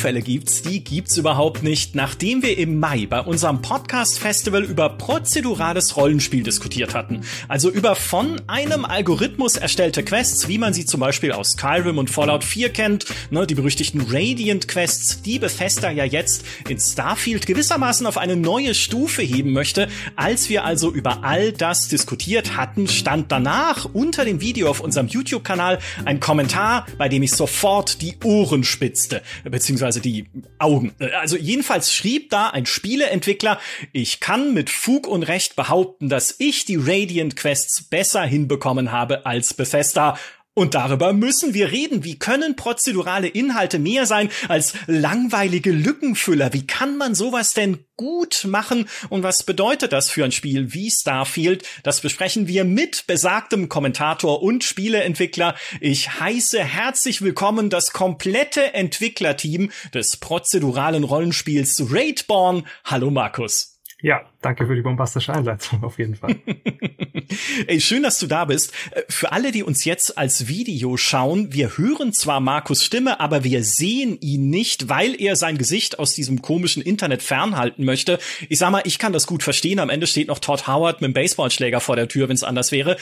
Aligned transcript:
Zufälle 0.00 0.22
gibt's, 0.22 0.62
die 0.62 0.82
gibt's 0.82 1.18
überhaupt 1.18 1.62
nicht. 1.62 1.94
Nachdem 1.94 2.42
wir 2.42 2.56
im 2.56 2.80
Mai 2.80 3.04
bei 3.04 3.20
unserem 3.20 3.60
Podcast 3.60 4.18
Festival 4.18 4.64
über 4.64 4.88
prozedurales 4.88 5.94
Rollenspiel 5.94 6.42
diskutiert 6.42 6.94
hatten, 6.94 7.20
also 7.48 7.68
über 7.68 7.94
von 7.94 8.40
einem 8.46 8.86
Algorithmus 8.86 9.56
erstellte 9.56 10.02
Quests, 10.02 10.48
wie 10.48 10.56
man 10.56 10.72
sie 10.72 10.86
zum 10.86 11.00
Beispiel 11.00 11.32
aus 11.32 11.50
Skyrim 11.50 11.98
und 11.98 12.08
Fallout 12.08 12.44
4 12.44 12.70
kennt, 12.70 13.04
ne, 13.28 13.46
die 13.46 13.54
berüchtigten 13.54 14.00
Radiant 14.08 14.68
Quests, 14.68 15.20
die 15.20 15.38
Bethesda 15.38 15.90
ja 15.90 16.04
jetzt 16.04 16.46
in 16.66 16.80
Starfield 16.80 17.46
gewissermaßen 17.46 18.06
auf 18.06 18.16
eine 18.16 18.36
neue 18.36 18.74
Stufe 18.74 19.20
heben 19.20 19.52
möchte. 19.52 19.88
Als 20.16 20.48
wir 20.48 20.64
also 20.64 20.90
über 20.90 21.24
all 21.24 21.52
das 21.52 21.88
diskutiert 21.88 22.56
hatten, 22.56 22.88
stand 22.88 23.30
danach 23.30 23.84
unter 23.92 24.24
dem 24.24 24.40
Video 24.40 24.70
auf 24.70 24.80
unserem 24.80 25.08
YouTube-Kanal 25.08 25.78
ein 26.06 26.20
Kommentar, 26.20 26.86
bei 26.96 27.10
dem 27.10 27.22
ich 27.22 27.32
sofort 27.32 28.00
die 28.00 28.14
Ohren 28.24 28.64
spitzte, 28.64 29.20
beziehungsweise 29.44 29.89
die 29.98 30.26
Augen. 30.58 30.94
Also 31.20 31.36
jedenfalls 31.36 31.92
schrieb 31.92 32.30
da 32.30 32.50
ein 32.50 32.66
Spieleentwickler, 32.66 33.58
ich 33.92 34.20
kann 34.20 34.54
mit 34.54 34.70
Fug 34.70 35.08
und 35.08 35.24
Recht 35.24 35.56
behaupten, 35.56 36.08
dass 36.08 36.36
ich 36.38 36.64
die 36.64 36.76
Radiant 36.76 37.34
Quests 37.34 37.82
besser 37.82 38.22
hinbekommen 38.22 38.92
habe 38.92 39.26
als 39.26 39.54
Bethesda. 39.54 40.16
Und 40.52 40.74
darüber 40.74 41.12
müssen 41.12 41.54
wir 41.54 41.70
reden. 41.70 42.02
Wie 42.02 42.18
können 42.18 42.56
prozedurale 42.56 43.28
Inhalte 43.28 43.78
mehr 43.78 44.04
sein 44.04 44.30
als 44.48 44.74
langweilige 44.88 45.70
Lückenfüller? 45.70 46.52
Wie 46.52 46.66
kann 46.66 46.96
man 46.96 47.14
sowas 47.14 47.54
denn 47.54 47.84
gut 47.96 48.44
machen? 48.48 48.88
Und 49.10 49.22
was 49.22 49.44
bedeutet 49.44 49.92
das 49.92 50.10
für 50.10 50.24
ein 50.24 50.32
Spiel 50.32 50.74
wie 50.74 50.90
Starfield? 50.90 51.64
Das 51.84 52.00
besprechen 52.00 52.48
wir 52.48 52.64
mit 52.64 53.06
besagtem 53.06 53.68
Kommentator 53.68 54.42
und 54.42 54.64
Spieleentwickler. 54.64 55.54
Ich 55.80 56.18
heiße 56.18 56.64
herzlich 56.64 57.22
willkommen 57.22 57.70
das 57.70 57.92
komplette 57.92 58.74
Entwicklerteam 58.74 59.70
des 59.94 60.16
prozeduralen 60.16 61.04
Rollenspiels 61.04 61.92
Raidborn. 61.92 62.66
Hallo 62.84 63.12
Markus. 63.12 63.69
Ja, 64.02 64.22
danke 64.40 64.66
für 64.66 64.74
die 64.74 64.80
bombastische 64.80 65.32
Einleitung 65.32 65.84
auf 65.84 65.98
jeden 65.98 66.14
Fall. 66.14 66.36
Ey, 67.66 67.80
schön, 67.80 68.02
dass 68.02 68.18
du 68.18 68.26
da 68.26 68.46
bist. 68.46 68.72
Äh, 68.92 69.02
für 69.08 69.32
alle, 69.32 69.52
die 69.52 69.62
uns 69.62 69.84
jetzt 69.84 70.16
als 70.16 70.48
Video 70.48 70.96
schauen, 70.96 71.52
wir 71.52 71.76
hören 71.76 72.12
zwar 72.12 72.40
Markus 72.40 72.82
Stimme, 72.82 73.20
aber 73.20 73.44
wir 73.44 73.62
sehen 73.62 74.18
ihn 74.20 74.48
nicht, 74.48 74.88
weil 74.88 75.20
er 75.20 75.36
sein 75.36 75.58
Gesicht 75.58 75.98
aus 75.98 76.14
diesem 76.14 76.40
komischen 76.40 76.82
Internet 76.82 77.22
fernhalten 77.22 77.84
möchte. 77.84 78.18
Ich 78.48 78.58
sag 78.58 78.70
mal, 78.70 78.82
ich 78.84 78.98
kann 78.98 79.12
das 79.12 79.26
gut 79.26 79.42
verstehen. 79.42 79.78
Am 79.78 79.90
Ende 79.90 80.06
steht 80.06 80.28
noch 80.28 80.38
Todd 80.38 80.66
Howard 80.66 81.02
mit 81.02 81.08
dem 81.08 81.14
Baseballschläger 81.14 81.80
vor 81.80 81.96
der 81.96 82.08
Tür, 82.08 82.28
wenn 82.28 82.36
es 82.36 82.44
anders 82.44 82.72
wäre. 82.72 82.96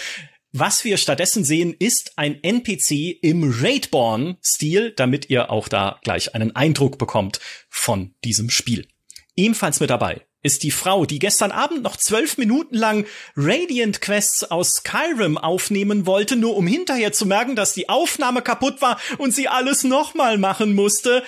Was 0.53 0.85
wir 0.85 0.97
stattdessen 0.97 1.45
sehen, 1.45 1.77
ist 1.79 2.13
ein 2.17 2.43
NPC 2.43 3.19
im 3.23 3.55
Raidborn-Stil, 3.61 4.93
damit 4.97 5.31
ihr 5.31 5.51
auch 5.51 5.69
da 5.69 6.01
gleich 6.03 6.35
einen 6.35 6.57
Eindruck 6.57 6.99
bekommt 6.99 7.39
von 7.69 8.15
diesem 8.25 8.51
Spiel. 8.51 8.89
Ebenfalls 9.37 9.79
mit 9.79 9.91
dabei 9.91 10.23
ist 10.43 10.63
die 10.63 10.71
Frau, 10.71 11.05
die 11.05 11.19
gestern 11.19 11.51
Abend 11.51 11.83
noch 11.83 11.97
zwölf 11.97 12.39
Minuten 12.39 12.77
lang 12.77 13.07
Radiant 13.37 14.01
Quests 14.01 14.45
aus 14.45 14.77
Skyrim 14.77 15.37
aufnehmen 15.37 16.07
wollte, 16.07 16.37
nur 16.37 16.57
um 16.57 16.67
hinterher 16.67 17.13
zu 17.13 17.27
merken, 17.27 17.57
dass 17.57 17.73
die 17.73 17.89
Aufnahme 17.89 18.43
kaputt 18.43 18.81
war 18.81 18.99
und 19.19 19.35
sie 19.35 19.49
alles 19.49 19.85
nochmal 19.85 20.39
machen 20.39 20.75
musste. 20.75 21.25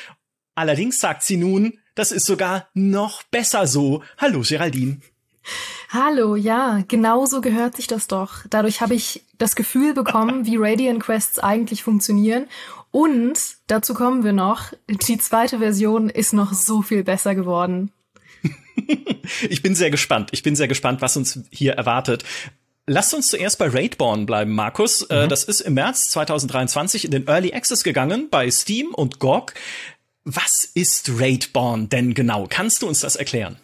Allerdings 0.55 1.01
sagt 1.01 1.23
sie 1.23 1.37
nun, 1.37 1.79
das 1.95 2.13
ist 2.13 2.27
sogar 2.27 2.69
noch 2.75 3.23
besser 3.25 3.67
so. 3.67 4.03
Hallo, 4.19 4.43
Geraldine. 4.43 5.01
Hallo, 5.89 6.37
ja, 6.37 6.85
genau 6.87 7.27
so 7.27 7.41
gehört 7.41 7.77
sich 7.77 7.89
das 7.89 8.07
doch. 8.07 8.45
Dadurch 8.49 8.81
habe 8.81 8.95
ich 8.95 9.25
das 9.39 9.57
Gefühl 9.57 9.93
bekommen, 9.93 10.47
wie 10.47 10.57
Radiant 10.57 11.03
Quests 11.03 11.41
eigentlich 11.41 11.83
funktionieren. 11.83 12.47
Und 12.93 13.39
dazu 13.67 13.95
kommen 13.95 14.23
wir 14.23 14.33
noch, 14.33 14.73
die 14.89 15.19
zweite 15.19 15.59
Version 15.59 16.09
ist 16.09 16.33
noch 16.33 16.53
so 16.53 16.83
viel 16.83 17.03
besser 17.03 17.35
geworden. 17.35 17.91
ich 19.49 19.63
bin 19.63 19.75
sehr 19.75 19.91
gespannt. 19.91 20.31
Ich 20.33 20.43
bin 20.43 20.57
sehr 20.57 20.69
gespannt, 20.69 21.01
was 21.01 21.17
uns 21.17 21.41
hier 21.51 21.75
erwartet. 21.75 22.25
Lasst 22.87 23.15
uns 23.15 23.29
zuerst 23.29 23.59
bei 23.59 23.69
Raidborn 23.69 24.27
bleiben, 24.27 24.53
Markus. 24.53 25.03
Äh, 25.03 25.25
mhm. 25.25 25.29
Das 25.29 25.45
ist 25.45 25.61
im 25.61 25.75
März 25.75 26.11
2023 26.11 27.05
in 27.05 27.13
den 27.13 27.29
Early 27.29 27.53
Access 27.53 27.85
gegangen 27.85 28.29
bei 28.31 28.51
Steam 28.51 28.95
und 28.95 29.21
GOG. 29.21 29.55
Was 30.25 30.65
ist 30.75 31.21
Raidborn 31.21 31.89
denn 31.89 32.15
genau? 32.15 32.47
Kannst 32.49 32.83
du 32.83 32.89
uns 32.89 33.01
das 33.01 33.17
erklären? 33.17 33.57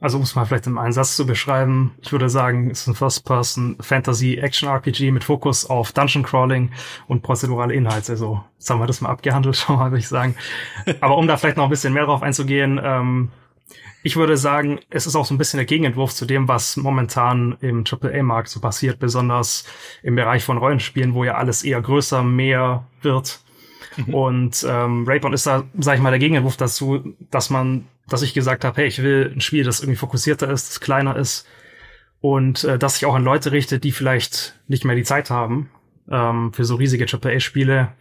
Also 0.00 0.18
um 0.18 0.24
es 0.24 0.34
mal 0.34 0.44
vielleicht 0.44 0.66
in 0.66 0.76
einem 0.76 0.92
Satz 0.92 1.14
zu 1.16 1.24
beschreiben, 1.24 1.94
ich 2.02 2.12
würde 2.12 2.28
sagen, 2.28 2.70
es 2.70 2.80
ist 2.80 2.88
ein 2.88 2.94
First-Person-Fantasy-Action-RPG 2.94 5.10
mit 5.12 5.24
Fokus 5.24 5.64
auf 5.64 5.92
Dungeon-Crawling 5.92 6.72
und 7.06 7.22
prozedurale 7.22 7.72
Inhalte. 7.72 8.12
Also 8.12 8.44
jetzt 8.58 8.68
haben 8.68 8.80
wir 8.80 8.86
das 8.86 9.00
mal 9.00 9.08
abgehandelt 9.08 9.56
schon 9.66 9.76
mal, 9.76 9.90
würde 9.90 10.00
ich 10.00 10.08
sagen. 10.08 10.36
Aber 11.00 11.16
um 11.16 11.26
da 11.26 11.38
vielleicht 11.38 11.56
noch 11.56 11.64
ein 11.64 11.70
bisschen 11.70 11.94
mehr 11.94 12.04
drauf 12.04 12.22
einzugehen, 12.22 12.78
ähm, 12.82 13.30
ich 14.04 14.16
würde 14.16 14.36
sagen, 14.36 14.80
es 14.90 15.06
ist 15.06 15.16
auch 15.16 15.24
so 15.24 15.32
ein 15.32 15.38
bisschen 15.38 15.56
der 15.56 15.64
Gegenentwurf 15.64 16.12
zu 16.12 16.26
dem, 16.26 16.46
was 16.46 16.76
momentan 16.76 17.56
im 17.62 17.84
AAA-Markt 17.90 18.50
so 18.50 18.60
passiert, 18.60 18.98
besonders 18.98 19.64
im 20.02 20.14
Bereich 20.14 20.44
von 20.44 20.58
Rollenspielen, 20.58 21.14
wo 21.14 21.24
ja 21.24 21.36
alles 21.36 21.64
eher 21.64 21.80
größer, 21.80 22.22
mehr 22.22 22.86
wird. 23.00 23.40
Mhm. 23.96 24.14
Und 24.14 24.66
ähm, 24.68 25.06
Raidborn 25.08 25.32
ist 25.32 25.46
da, 25.46 25.64
sag 25.78 25.96
ich 25.96 26.02
mal, 26.02 26.10
der 26.10 26.18
Gegenentwurf 26.18 26.58
dazu, 26.58 27.16
dass 27.30 27.48
man, 27.48 27.86
dass 28.06 28.20
ich 28.20 28.34
gesagt 28.34 28.66
habe, 28.66 28.76
hey, 28.76 28.88
ich 28.88 29.02
will 29.02 29.32
ein 29.34 29.40
Spiel, 29.40 29.64
das 29.64 29.80
irgendwie 29.80 29.96
fokussierter 29.96 30.50
ist, 30.50 30.68
das 30.68 30.80
kleiner 30.80 31.16
ist 31.16 31.46
und 32.20 32.62
äh, 32.64 32.78
das 32.78 32.96
sich 32.96 33.06
auch 33.06 33.14
an 33.14 33.24
Leute 33.24 33.52
richtet, 33.52 33.84
die 33.84 33.92
vielleicht 33.92 34.60
nicht 34.68 34.84
mehr 34.84 34.96
die 34.96 35.02
Zeit 35.02 35.30
haben 35.30 35.70
ähm, 36.10 36.52
für 36.52 36.66
so 36.66 36.74
riesige 36.74 37.06
AAA-Spiele, 37.10 37.92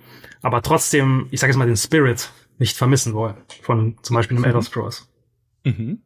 aber 0.42 0.62
trotzdem, 0.62 1.28
ich 1.32 1.40
sage 1.40 1.52
jetzt 1.52 1.58
mal, 1.58 1.66
den 1.66 1.78
Spirit 1.78 2.30
nicht 2.60 2.76
vermissen 2.76 3.14
wollen 3.14 3.36
von 3.62 3.96
zum 4.02 4.16
Beispiel 4.18 4.36
einem 4.36 4.42
mhm. 4.44 4.50
Elder 4.50 4.62
Scrolls. 4.62 5.08
Mhm. 5.64 6.02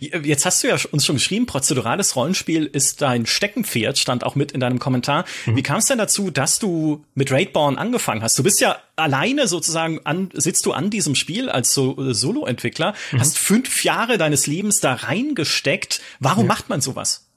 Jetzt 0.00 0.46
hast 0.46 0.62
du 0.62 0.68
ja 0.68 0.76
uns 0.90 1.04
schon 1.04 1.16
geschrieben, 1.16 1.44
prozedurales 1.46 2.16
Rollenspiel 2.16 2.64
ist 2.66 3.02
dein 3.02 3.26
Steckenpferd, 3.26 3.98
stand 3.98 4.24
auch 4.24 4.36
mit 4.36 4.52
in 4.52 4.60
deinem 4.60 4.78
Kommentar. 4.78 5.24
Mhm. 5.44 5.56
Wie 5.56 5.62
kam 5.62 5.78
es 5.78 5.86
denn 5.86 5.98
dazu, 5.98 6.30
dass 6.30 6.58
du 6.58 7.04
mit 7.14 7.30
Raidborn 7.30 7.76
angefangen 7.76 8.22
hast? 8.22 8.38
Du 8.38 8.42
bist 8.42 8.60
ja 8.60 8.78
alleine 8.96 9.48
sozusagen 9.48 10.00
an, 10.04 10.30
sitzt 10.32 10.64
du 10.64 10.72
an 10.72 10.88
diesem 10.88 11.14
Spiel 11.14 11.50
als 11.50 11.74
so 11.74 11.98
äh, 11.98 12.14
Solo-Entwickler, 12.14 12.94
mhm. 13.12 13.20
hast 13.20 13.38
fünf 13.38 13.84
Jahre 13.84 14.16
deines 14.16 14.46
Lebens 14.46 14.80
da 14.80 14.94
reingesteckt. 14.94 16.00
Warum 16.18 16.44
ja. 16.44 16.48
macht 16.48 16.70
man 16.70 16.80
sowas? 16.80 17.28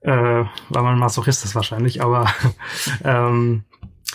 Äh, 0.00 0.10
weil 0.10 0.82
man 0.82 0.98
Masochist 0.98 1.44
ist 1.44 1.54
wahrscheinlich, 1.54 2.02
aber 2.02 2.32
ähm, 3.04 3.64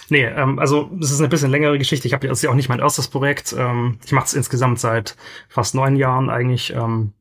Nee, 0.09 0.25
ähm, 0.25 0.59
also 0.59 0.89
es 1.01 1.11
ist 1.11 1.19
eine 1.19 1.29
bisschen 1.29 1.51
längere 1.51 1.77
Geschichte. 1.77 2.07
Ich 2.07 2.13
habe 2.13 2.27
das 2.27 2.41
ja 2.41 2.49
auch 2.49 2.55
nicht 2.55 2.69
mein 2.69 2.79
erstes 2.79 3.07
Projekt. 3.07 3.53
Ähm, 3.57 3.99
ich 4.05 4.11
mache 4.11 4.25
es 4.25 4.33
insgesamt 4.33 4.79
seit 4.79 5.15
fast 5.47 5.75
neun 5.75 5.95
Jahren 5.95 6.29
eigentlich. 6.29 6.73
Ähm, 6.73 7.13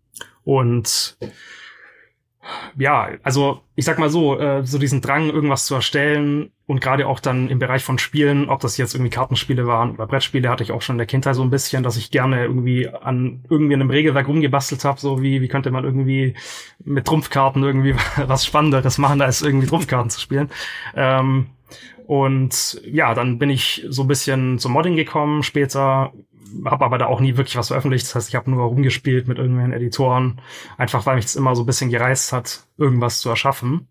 und 0.44 1.19
ja, 2.77 3.11
also 3.22 3.61
ich 3.75 3.84
sag 3.84 3.99
mal 3.99 4.11
so, 4.11 4.38
äh, 4.38 4.65
so 4.65 4.78
diesen 4.78 5.00
Drang, 5.00 5.28
irgendwas 5.28 5.67
zu 5.67 5.75
erstellen 5.75 6.50
und 6.67 6.81
gerade 6.81 7.06
auch 7.06 7.21
dann 7.21 7.49
im 7.49 7.59
Bereich 7.59 7.84
von 7.84 7.99
Spielen, 7.99 8.49
ob 8.49 8.61
das 8.61 8.77
jetzt 8.77 8.94
irgendwie 8.94 9.11
Kartenspiele 9.11 9.67
waren 9.67 9.93
oder 9.93 10.06
Brettspiele, 10.06 10.49
hatte 10.49 10.65
ich 10.65 10.72
auch 10.72 10.83
schon 10.83 10.94
in 10.94 10.99
der 10.99 11.06
Kindheit 11.06 11.34
so 11.34 11.43
ein 11.43 11.50
bisschen, 11.50 11.83
dass 11.83 11.97
ich 11.97 12.11
gerne 12.11 12.44
irgendwie 12.44 12.88
an 12.88 13.44
irgendwie 13.49 13.75
in 13.75 13.81
einem 13.81 13.91
Regelwerk 13.91 14.28
rumgebastelt 14.28 14.84
habe, 14.84 15.00
so 15.00 15.22
wie, 15.22 15.41
wie 15.43 15.49
könnte 15.49 15.71
man 15.71 15.84
irgendwie 15.84 16.34
mit 16.84 17.06
Trumpfkarten 17.06 17.62
irgendwie 17.62 17.94
was 18.17 18.47
Spannenderes 18.47 18.99
machen, 18.99 19.21
als 19.21 19.43
irgendwie 19.43 19.67
Trumpfkarten 19.67 20.11
zu 20.11 20.21
spielen. 20.21 20.50
Ähm, 20.94 21.47
und 22.09 22.81
ja, 22.91 23.13
dann 23.13 23.39
bin 23.39 23.51
ich 23.51 23.85
so 23.91 24.01
ein 24.01 24.09
bisschen 24.09 24.59
zum 24.59 24.73
Modding 24.73 24.97
gekommen 24.97 25.43
später, 25.43 26.15
habe 26.65 26.85
aber 26.87 26.97
da 26.97 27.05
auch 27.05 27.21
nie 27.21 27.37
wirklich 27.37 27.57
was 27.57 27.69
veröffentlicht. 27.69 28.07
Das 28.07 28.15
heißt, 28.15 28.29
ich 28.31 28.35
habe 28.35 28.51
nur 28.51 28.65
rumgespielt 28.65 29.29
mit 29.29 29.37
irgendwelchen 29.37 29.75
Editoren, 29.75 30.41
einfach 30.79 31.05
weil 31.05 31.17
mich 31.17 31.27
das 31.27 31.37
immer 31.37 31.55
so 31.55 31.65
ein 31.65 31.67
bisschen 31.67 31.91
gereizt 31.91 32.33
hat, 32.33 32.67
irgendwas 32.79 33.21
zu 33.21 33.29
erschaffen. 33.29 33.89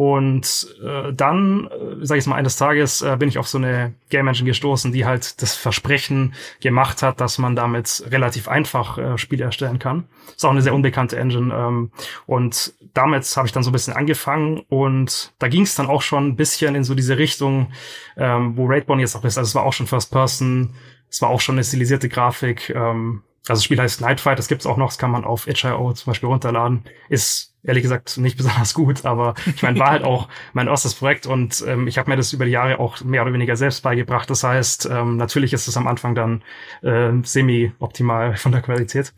Und 0.00 0.74
äh, 0.82 1.12
dann, 1.12 1.66
äh, 1.66 2.06
sage 2.06 2.20
ich 2.20 2.26
mal, 2.26 2.36
eines 2.36 2.56
Tages 2.56 3.02
äh, 3.02 3.16
bin 3.18 3.28
ich 3.28 3.36
auf 3.36 3.46
so 3.46 3.58
eine 3.58 3.92
Game 4.08 4.28
Engine 4.28 4.48
gestoßen, 4.48 4.92
die 4.92 5.04
halt 5.04 5.42
das 5.42 5.54
Versprechen 5.54 6.32
gemacht 6.62 7.02
hat, 7.02 7.20
dass 7.20 7.36
man 7.36 7.54
damit 7.54 8.04
relativ 8.10 8.48
einfach 8.48 8.96
äh, 8.96 9.18
Spiele 9.18 9.44
erstellen 9.44 9.78
kann. 9.78 10.04
Ist 10.34 10.42
auch 10.46 10.52
eine 10.52 10.62
sehr 10.62 10.72
unbekannte 10.72 11.18
Engine. 11.18 11.54
Ähm, 11.54 11.90
und 12.24 12.72
damit 12.94 13.26
habe 13.36 13.46
ich 13.46 13.52
dann 13.52 13.62
so 13.62 13.68
ein 13.68 13.74
bisschen 13.74 13.92
angefangen 13.92 14.62
und 14.70 15.34
da 15.38 15.48
ging 15.48 15.64
es 15.64 15.74
dann 15.74 15.88
auch 15.88 16.00
schon 16.00 16.28
ein 16.28 16.36
bisschen 16.36 16.74
in 16.76 16.84
so 16.84 16.94
diese 16.94 17.18
Richtung, 17.18 17.70
ähm, 18.16 18.56
wo 18.56 18.68
Raidborn 18.68 19.00
jetzt 19.00 19.16
auch 19.16 19.24
ist. 19.24 19.36
Also 19.36 19.48
es 19.48 19.54
war 19.54 19.64
auch 19.64 19.74
schon 19.74 19.86
First 19.86 20.10
Person, 20.10 20.76
es 21.10 21.20
war 21.20 21.28
auch 21.28 21.42
schon 21.42 21.56
eine 21.56 21.64
stilisierte 21.64 22.08
Grafik. 22.08 22.70
Ähm, 22.70 23.22
also 23.42 23.58
das 23.58 23.64
Spiel 23.64 23.78
heißt 23.78 24.00
Nightfight, 24.00 24.38
das 24.38 24.48
gibt's 24.48 24.64
auch 24.64 24.78
noch, 24.78 24.88
das 24.88 24.96
kann 24.96 25.10
man 25.10 25.26
auf 25.26 25.46
itch.io 25.46 25.92
zum 25.92 26.10
Beispiel 26.10 26.30
runterladen. 26.30 26.84
Ist 27.10 27.49
ehrlich 27.62 27.82
gesagt 27.82 28.18
nicht 28.18 28.36
besonders 28.38 28.74
gut, 28.74 29.04
aber 29.04 29.34
ich 29.46 29.62
meine, 29.62 29.78
war 29.78 29.90
halt 29.90 30.04
auch 30.04 30.28
mein 30.52 30.68
erstes 30.68 30.94
Projekt 30.94 31.26
und 31.26 31.64
ähm, 31.66 31.86
ich 31.86 31.98
habe 31.98 32.10
mir 32.10 32.16
das 32.16 32.32
über 32.32 32.44
die 32.44 32.50
Jahre 32.50 32.78
auch 32.78 33.02
mehr 33.02 33.22
oder 33.22 33.32
weniger 33.32 33.56
selbst 33.56 33.82
beigebracht. 33.82 34.30
Das 34.30 34.44
heißt, 34.44 34.88
ähm, 34.90 35.16
natürlich 35.16 35.52
ist 35.52 35.68
es 35.68 35.76
am 35.76 35.86
Anfang 35.86 36.14
dann 36.14 36.42
äh, 36.82 37.12
semi-optimal 37.22 38.36
von 38.36 38.52
der 38.52 38.62
Qualität. 38.62 39.14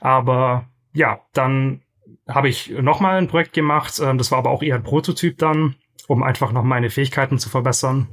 Aber 0.00 0.66
ja, 0.92 1.20
dann 1.32 1.82
habe 2.28 2.48
ich 2.48 2.70
nochmal 2.70 3.18
ein 3.18 3.28
Projekt 3.28 3.52
gemacht. 3.52 4.00
Ähm, 4.02 4.18
das 4.18 4.30
war 4.30 4.38
aber 4.38 4.50
auch 4.50 4.62
eher 4.62 4.76
ein 4.76 4.82
Prototyp 4.82 5.38
dann, 5.38 5.76
um 6.06 6.22
einfach 6.22 6.52
noch 6.52 6.64
meine 6.64 6.90
Fähigkeiten 6.90 7.38
zu 7.38 7.48
verbessern. 7.48 8.08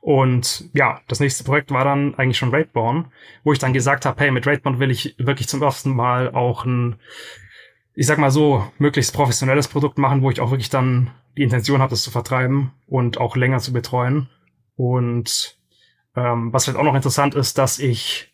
Und 0.00 0.68
ja, 0.74 1.00
das 1.08 1.20
nächste 1.20 1.44
Projekt 1.44 1.70
war 1.70 1.84
dann 1.84 2.14
eigentlich 2.16 2.36
schon 2.36 2.50
Raidborn, 2.50 3.10
wo 3.42 3.54
ich 3.54 3.58
dann 3.58 3.72
gesagt 3.72 4.04
habe, 4.04 4.20
hey, 4.20 4.30
mit 4.30 4.46
Raidborn 4.46 4.78
will 4.78 4.90
ich 4.90 5.14
wirklich 5.16 5.48
zum 5.48 5.62
ersten 5.62 5.96
Mal 5.96 6.30
auch 6.34 6.66
ein, 6.66 6.96
ich 7.94 8.06
sag 8.06 8.18
mal 8.18 8.30
so, 8.30 8.66
möglichst 8.78 9.14
professionelles 9.14 9.68
Produkt 9.68 9.98
machen, 9.98 10.22
wo 10.22 10.30
ich 10.30 10.40
auch 10.40 10.50
wirklich 10.50 10.70
dann 10.70 11.10
die 11.36 11.42
Intention 11.42 11.80
habe, 11.80 11.90
das 11.90 12.02
zu 12.02 12.10
vertreiben 12.10 12.72
und 12.86 13.18
auch 13.18 13.36
länger 13.36 13.58
zu 13.58 13.72
betreuen. 13.72 14.28
Und 14.76 15.58
ähm, 16.16 16.52
was 16.52 16.64
vielleicht 16.64 16.78
auch 16.78 16.84
noch 16.84 16.94
interessant 16.94 17.34
ist, 17.34 17.58
dass 17.58 17.78
ich 17.78 18.32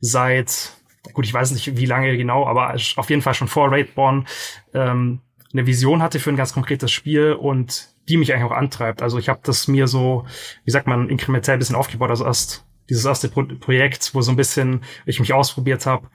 seit, 0.00 0.72
gut, 1.12 1.24
ich 1.24 1.34
weiß 1.34 1.50
nicht 1.52 1.76
wie 1.76 1.86
lange 1.86 2.16
genau, 2.16 2.46
aber 2.46 2.74
auf 2.96 3.10
jeden 3.10 3.22
Fall 3.22 3.34
schon 3.34 3.48
vor 3.48 3.70
Raidborn 3.70 4.26
ähm, 4.74 5.20
eine 5.52 5.66
Vision 5.66 6.02
hatte 6.02 6.20
für 6.20 6.30
ein 6.30 6.36
ganz 6.36 6.52
konkretes 6.52 6.92
Spiel 6.92 7.32
und 7.32 7.88
die 8.08 8.16
mich 8.16 8.32
eigentlich 8.32 8.50
auch 8.50 8.56
antreibt. 8.56 9.02
Also 9.02 9.18
ich 9.18 9.28
habe 9.28 9.40
das 9.42 9.68
mir 9.68 9.86
so, 9.86 10.26
wie 10.64 10.70
sagt 10.70 10.86
man, 10.86 11.08
inkrementell 11.08 11.56
ein 11.56 11.58
bisschen 11.58 11.76
aufgebaut. 11.76 12.10
Also 12.10 12.24
erst 12.24 12.66
dieses 12.88 13.04
erste 13.04 13.28
Pro 13.28 13.44
Projekt, 13.44 14.14
wo 14.14 14.22
so 14.22 14.30
ein 14.30 14.36
bisschen 14.36 14.82
ich 15.06 15.20
mich 15.20 15.32
ausprobiert 15.32 15.86
habe. 15.86 16.08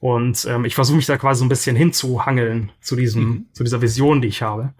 Und 0.00 0.44
ähm, 0.48 0.64
ich 0.64 0.74
versuche 0.74 0.96
mich 0.96 1.06
da 1.06 1.16
quasi 1.16 1.40
so 1.40 1.44
ein 1.44 1.48
bisschen 1.48 1.76
hinzuhangeln 1.76 2.72
zu 2.80 2.96
diesem, 2.96 3.22
mhm. 3.22 3.46
zu 3.52 3.64
dieser 3.64 3.80
Vision, 3.80 4.20
die 4.20 4.28
ich 4.28 4.42
habe. 4.42 4.74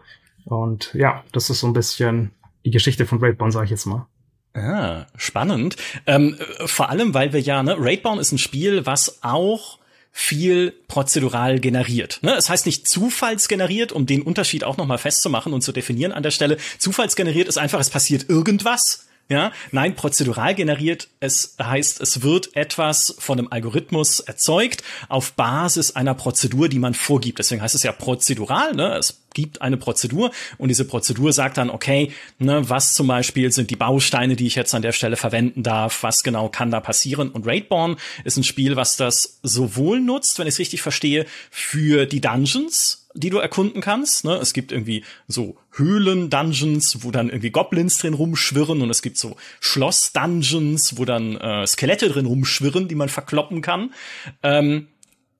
Und 0.45 0.95
ja, 0.95 1.25
das 1.33 1.51
ist 1.51 1.61
so 1.61 1.67
ein 1.67 1.73
bisschen 1.73 2.33
die 2.65 2.71
Geschichte 2.71 3.07
von 3.07 3.19
Raidborn, 3.19 3.51
sage 3.51 3.67
ich 3.67 3.71
jetzt 3.71 3.87
mal. 3.87 4.07
Ah, 4.55 5.07
spannend. 5.17 5.77
Ähm, 6.07 6.37
vor 6.67 6.91
allem, 6.91 7.15
weil 7.15 7.33
wir 7.33 7.41
ja, 7.41 7.63
ne, 7.63 7.77
Raidborn 7.79 8.19
ist 8.19 8.33
ein 8.33 8.39
Spiel, 8.39 8.87
was 8.87 9.23
auch 9.23 9.79
viel 10.11 10.73
prozedural 10.89 11.61
generiert. 11.61 12.19
Ne? 12.23 12.35
Es 12.35 12.49
heißt 12.51 12.67
nicht 12.67 12.89
zufallsgeneriert, 12.89 13.93
um 13.93 14.07
den 14.07 14.23
Unterschied 14.23 14.65
auch 14.65 14.77
nochmal 14.77 14.99
festzumachen 14.99 15.53
und 15.53 15.61
zu 15.61 15.71
definieren 15.71 16.13
an 16.13 16.23
der 16.23 16.33
Stelle. 16.33 16.57
Zufallsgeneriert 16.79 17.47
ist 17.47 17.59
einfach, 17.59 17.79
es 17.79 17.91
passiert 17.91 18.29
irgendwas 18.29 19.08
ja, 19.31 19.53
nein, 19.73 19.95
prozedural 19.95 20.55
generiert. 20.55 21.09
Es 21.21 21.55
heißt, 21.63 22.01
es 22.01 22.23
wird 22.23 22.57
etwas 22.57 23.15
von 23.19 23.39
einem 23.39 23.49
Algorithmus 23.51 24.21
erzeugt 24.21 24.83
auf 25.11 25.33
Basis 25.33 25.95
einer 25.95 26.15
Prozedur, 26.15 26.71
die 26.71 26.79
man 26.79 26.95
vorgibt. 26.95 27.39
Deswegen 27.39 27.61
heißt 27.61 27.75
es 27.75 27.83
ja 27.83 27.93
prozedural. 27.93 28.75
Ne? 28.75 28.97
Es 28.97 29.21
gibt 29.35 29.61
eine 29.61 29.77
Prozedur 29.77 30.31
und 30.57 30.69
diese 30.69 30.87
Prozedur 30.87 31.35
sagt 31.35 31.59
dann, 31.59 31.69
okay, 31.69 32.13
ne, 32.39 32.71
was 32.71 32.95
zum 32.95 33.07
Beispiel 33.07 33.53
sind 33.53 33.69
die 33.71 33.77
Bausteine, 33.77 34.35
die 34.35 34.47
ich 34.47 34.55
jetzt 34.55 34.75
an 34.75 34.81
der 34.81 34.93
Stelle 34.93 35.17
verwenden 35.17 35.63
darf, 35.63 36.03
was 36.03 36.23
genau 36.23 36.49
kann 36.49 36.71
da 36.71 36.81
passieren. 36.81 37.31
Und 37.31 37.47
Raidborn 37.47 37.97
ist 38.25 38.39
ein 38.39 38.45
Spiel, 38.45 38.77
was 38.77 38.97
das 38.97 39.41
sowohl 39.43 40.01
nutzt, 40.01 40.39
wenn 40.39 40.47
ich 40.47 40.55
es 40.55 40.59
richtig 40.59 40.81
verstehe, 40.81 41.27
für 41.51 42.07
die 42.07 42.23
Dungeons, 42.23 43.08
die 43.15 43.31
du 43.31 43.39
erkunden 43.39 43.81
kannst. 43.81 44.25
Ne? 44.25 44.35
Es 44.35 44.53
gibt 44.53 44.73
irgendwie 44.73 45.05
so 45.27 45.57
Höhlen-Dungeons, 45.73 47.03
wo 47.03 47.11
dann 47.11 47.29
irgendwie 47.29 47.51
Goblins 47.51 47.99
drin 47.99 48.15
rumschwirren 48.15 48.83
und 48.83 48.91
es 48.91 49.03
gibt 49.03 49.19
so 49.19 49.37
Schloss-Dungeons, 49.61 50.99
wo 50.99 51.05
dann 51.05 51.37
äh, 51.37 51.67
Skelette 51.67 52.09
drin 52.09 52.27
rumschwirren, 52.27 52.89
die 52.89 52.95
man 52.95 53.09
verkloppen 53.09 53.63
kann. 53.63 53.95
Ähm, 54.43 54.89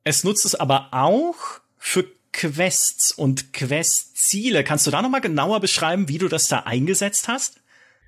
es 0.05 0.25
nutzt 0.25 0.47
es 0.47 0.55
aber 0.55 0.89
auch 0.93 1.37
für 1.77 2.07
Quests 2.33 3.13
und 3.13 3.53
Questziele. 3.53 4.65
Kannst 4.65 4.87
du 4.87 4.91
da 4.91 5.03
noch 5.03 5.11
mal 5.11 5.21
genauer 5.21 5.61
beschreiben, 5.61 6.09
wie 6.09 6.19
du 6.19 6.29
das 6.29 6.49
da 6.49 6.61
eingesetzt 6.61 7.29
hast? 7.29 7.61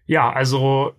Ja, 0.07 0.33
also 0.33 0.95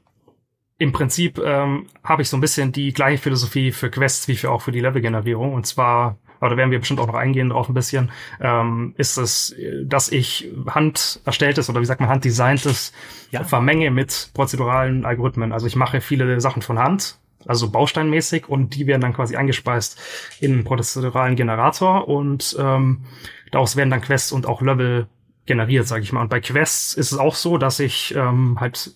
im 0.77 0.91
Prinzip 0.91 1.37
ähm, 1.37 1.87
habe 2.03 2.21
ich 2.21 2.29
so 2.29 2.37
ein 2.37 2.41
bisschen 2.41 2.71
die 2.71 2.93
gleiche 2.93 3.21
Philosophie 3.21 3.71
für 3.71 3.89
Quests 3.89 4.27
wie 4.27 4.35
für 4.35 4.51
auch 4.51 4.61
für 4.61 4.71
die 4.71 4.79
Levelgenerierung. 4.79 5.53
Und 5.53 5.67
zwar 5.67 6.17
aber 6.41 6.49
da 6.49 6.57
werden 6.57 6.71
wir 6.71 6.79
bestimmt 6.79 6.99
auch 6.99 7.07
noch 7.07 7.13
eingehen 7.13 7.49
drauf 7.49 7.69
ein 7.69 7.73
bisschen, 7.75 8.11
ähm, 8.41 8.93
ist 8.97 9.17
es, 9.17 9.55
dass 9.83 10.11
ich 10.11 10.49
hand 10.67 11.21
erstelltes 11.23 11.69
oder 11.69 11.79
wie 11.79 11.85
sagt 11.85 12.01
man, 12.01 12.09
handdesigntes 12.09 12.91
ja. 13.29 13.43
vermenge 13.43 13.91
mit 13.91 14.31
prozeduralen 14.33 15.05
Algorithmen. 15.05 15.53
Also 15.53 15.67
ich 15.67 15.75
mache 15.75 16.01
viele 16.01 16.41
Sachen 16.41 16.63
von 16.63 16.79
Hand, 16.79 17.19
also 17.45 17.69
bausteinmäßig 17.69 18.49
und 18.49 18.75
die 18.75 18.87
werden 18.87 19.01
dann 19.01 19.13
quasi 19.13 19.35
eingespeist 19.35 19.99
in 20.39 20.53
einen 20.53 20.63
prozeduralen 20.63 21.35
Generator 21.35 22.07
und 22.07 22.57
ähm, 22.59 23.05
daraus 23.51 23.75
werden 23.75 23.91
dann 23.91 24.01
Quests 24.01 24.31
und 24.31 24.47
auch 24.47 24.61
Level 24.63 25.07
generiert, 25.45 25.87
sage 25.87 26.01
ich 26.01 26.11
mal. 26.11 26.21
Und 26.21 26.29
bei 26.29 26.39
Quests 26.39 26.95
ist 26.95 27.11
es 27.11 27.19
auch 27.19 27.35
so, 27.35 27.59
dass 27.59 27.79
ich 27.79 28.15
ähm, 28.15 28.59
halt, 28.59 28.95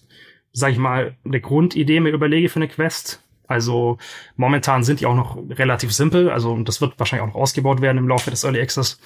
sage 0.52 0.74
ich 0.74 0.80
mal, 0.80 1.16
eine 1.24 1.42
Grundidee 1.42 2.00
mir 2.00 2.10
überlege 2.10 2.50
für 2.50 2.58
eine 2.58 2.68
Quest, 2.68 3.22
also 3.48 3.98
momentan 4.36 4.84
sind 4.84 5.00
die 5.00 5.06
auch 5.06 5.16
noch 5.16 5.38
relativ 5.50 5.94
simpel. 5.94 6.30
Also 6.30 6.58
das 6.64 6.82
wird 6.82 7.00
wahrscheinlich 7.00 7.28
auch 7.28 7.34
noch 7.34 7.42
ausgebaut 7.42 7.82
werden 7.82 7.98
im 7.98 8.08
Laufe 8.08 8.30
des 8.30 8.44
Early 8.44 8.62
Access. 8.62 9.00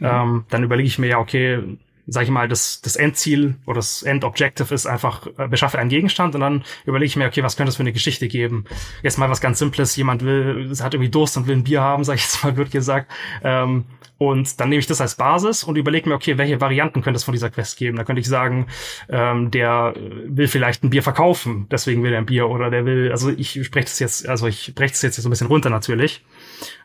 Mhm. 0.00 0.06
Ähm, 0.06 0.44
dann 0.50 0.64
überlege 0.64 0.86
ich 0.86 0.98
mir 0.98 1.08
ja, 1.08 1.18
okay, 1.18 1.78
sag 2.06 2.22
ich 2.22 2.30
mal, 2.30 2.48
das, 2.48 2.80
das 2.80 2.96
Endziel 2.96 3.56
oder 3.66 3.76
das 3.76 4.02
Endobjective 4.02 4.72
ist 4.72 4.86
einfach, 4.86 5.26
äh, 5.38 5.48
beschaffe 5.48 5.78
einen 5.78 5.90
Gegenstand 5.90 6.34
und 6.34 6.40
dann 6.40 6.64
überlege 6.84 7.06
ich 7.06 7.16
mir, 7.16 7.26
okay, 7.26 7.42
was 7.42 7.56
könnte 7.56 7.70
es 7.70 7.76
für 7.76 7.82
eine 7.82 7.92
Geschichte 7.92 8.28
geben? 8.28 8.64
Jetzt 9.02 9.18
mal 9.18 9.28
was 9.28 9.40
ganz 9.40 9.58
Simples, 9.58 9.96
jemand 9.96 10.24
will, 10.24 10.72
hat 10.80 10.94
irgendwie 10.94 11.10
Durst 11.10 11.36
und 11.36 11.46
will 11.46 11.56
ein 11.56 11.64
Bier 11.64 11.80
haben, 11.80 12.04
sag 12.04 12.14
ich 12.14 12.22
jetzt 12.22 12.44
mal, 12.44 12.56
wird 12.56 12.70
gesagt. 12.70 13.10
Ähm, 13.42 13.86
und 14.18 14.60
dann 14.60 14.70
nehme 14.70 14.80
ich 14.80 14.86
das 14.86 15.00
als 15.00 15.16
Basis 15.16 15.62
und 15.62 15.76
überlege 15.76 16.08
mir, 16.08 16.14
okay, 16.14 16.38
welche 16.38 16.60
Varianten 16.60 17.02
könnte 17.02 17.16
es 17.16 17.24
von 17.24 17.32
dieser 17.32 17.50
Quest 17.50 17.76
geben? 17.76 17.96
Da 17.96 18.04
könnte 18.04 18.20
ich 18.20 18.28
sagen, 18.28 18.66
ähm, 19.10 19.50
der 19.50 19.94
will 20.26 20.48
vielleicht 20.48 20.82
ein 20.84 20.90
Bier 20.90 21.02
verkaufen, 21.02 21.66
deswegen 21.70 22.02
will 22.02 22.12
er 22.12 22.18
ein 22.18 22.26
Bier 22.26 22.48
oder 22.48 22.70
der 22.70 22.86
will, 22.86 23.10
also 23.10 23.30
ich 23.30 23.62
spreche 23.64 23.84
das 23.84 23.98
jetzt, 23.98 24.28
also 24.28 24.46
ich 24.46 24.74
breche 24.74 24.92
das 24.92 25.02
jetzt 25.02 25.16
so 25.16 25.28
ein 25.28 25.30
bisschen 25.30 25.48
runter 25.48 25.68
natürlich. 25.68 26.24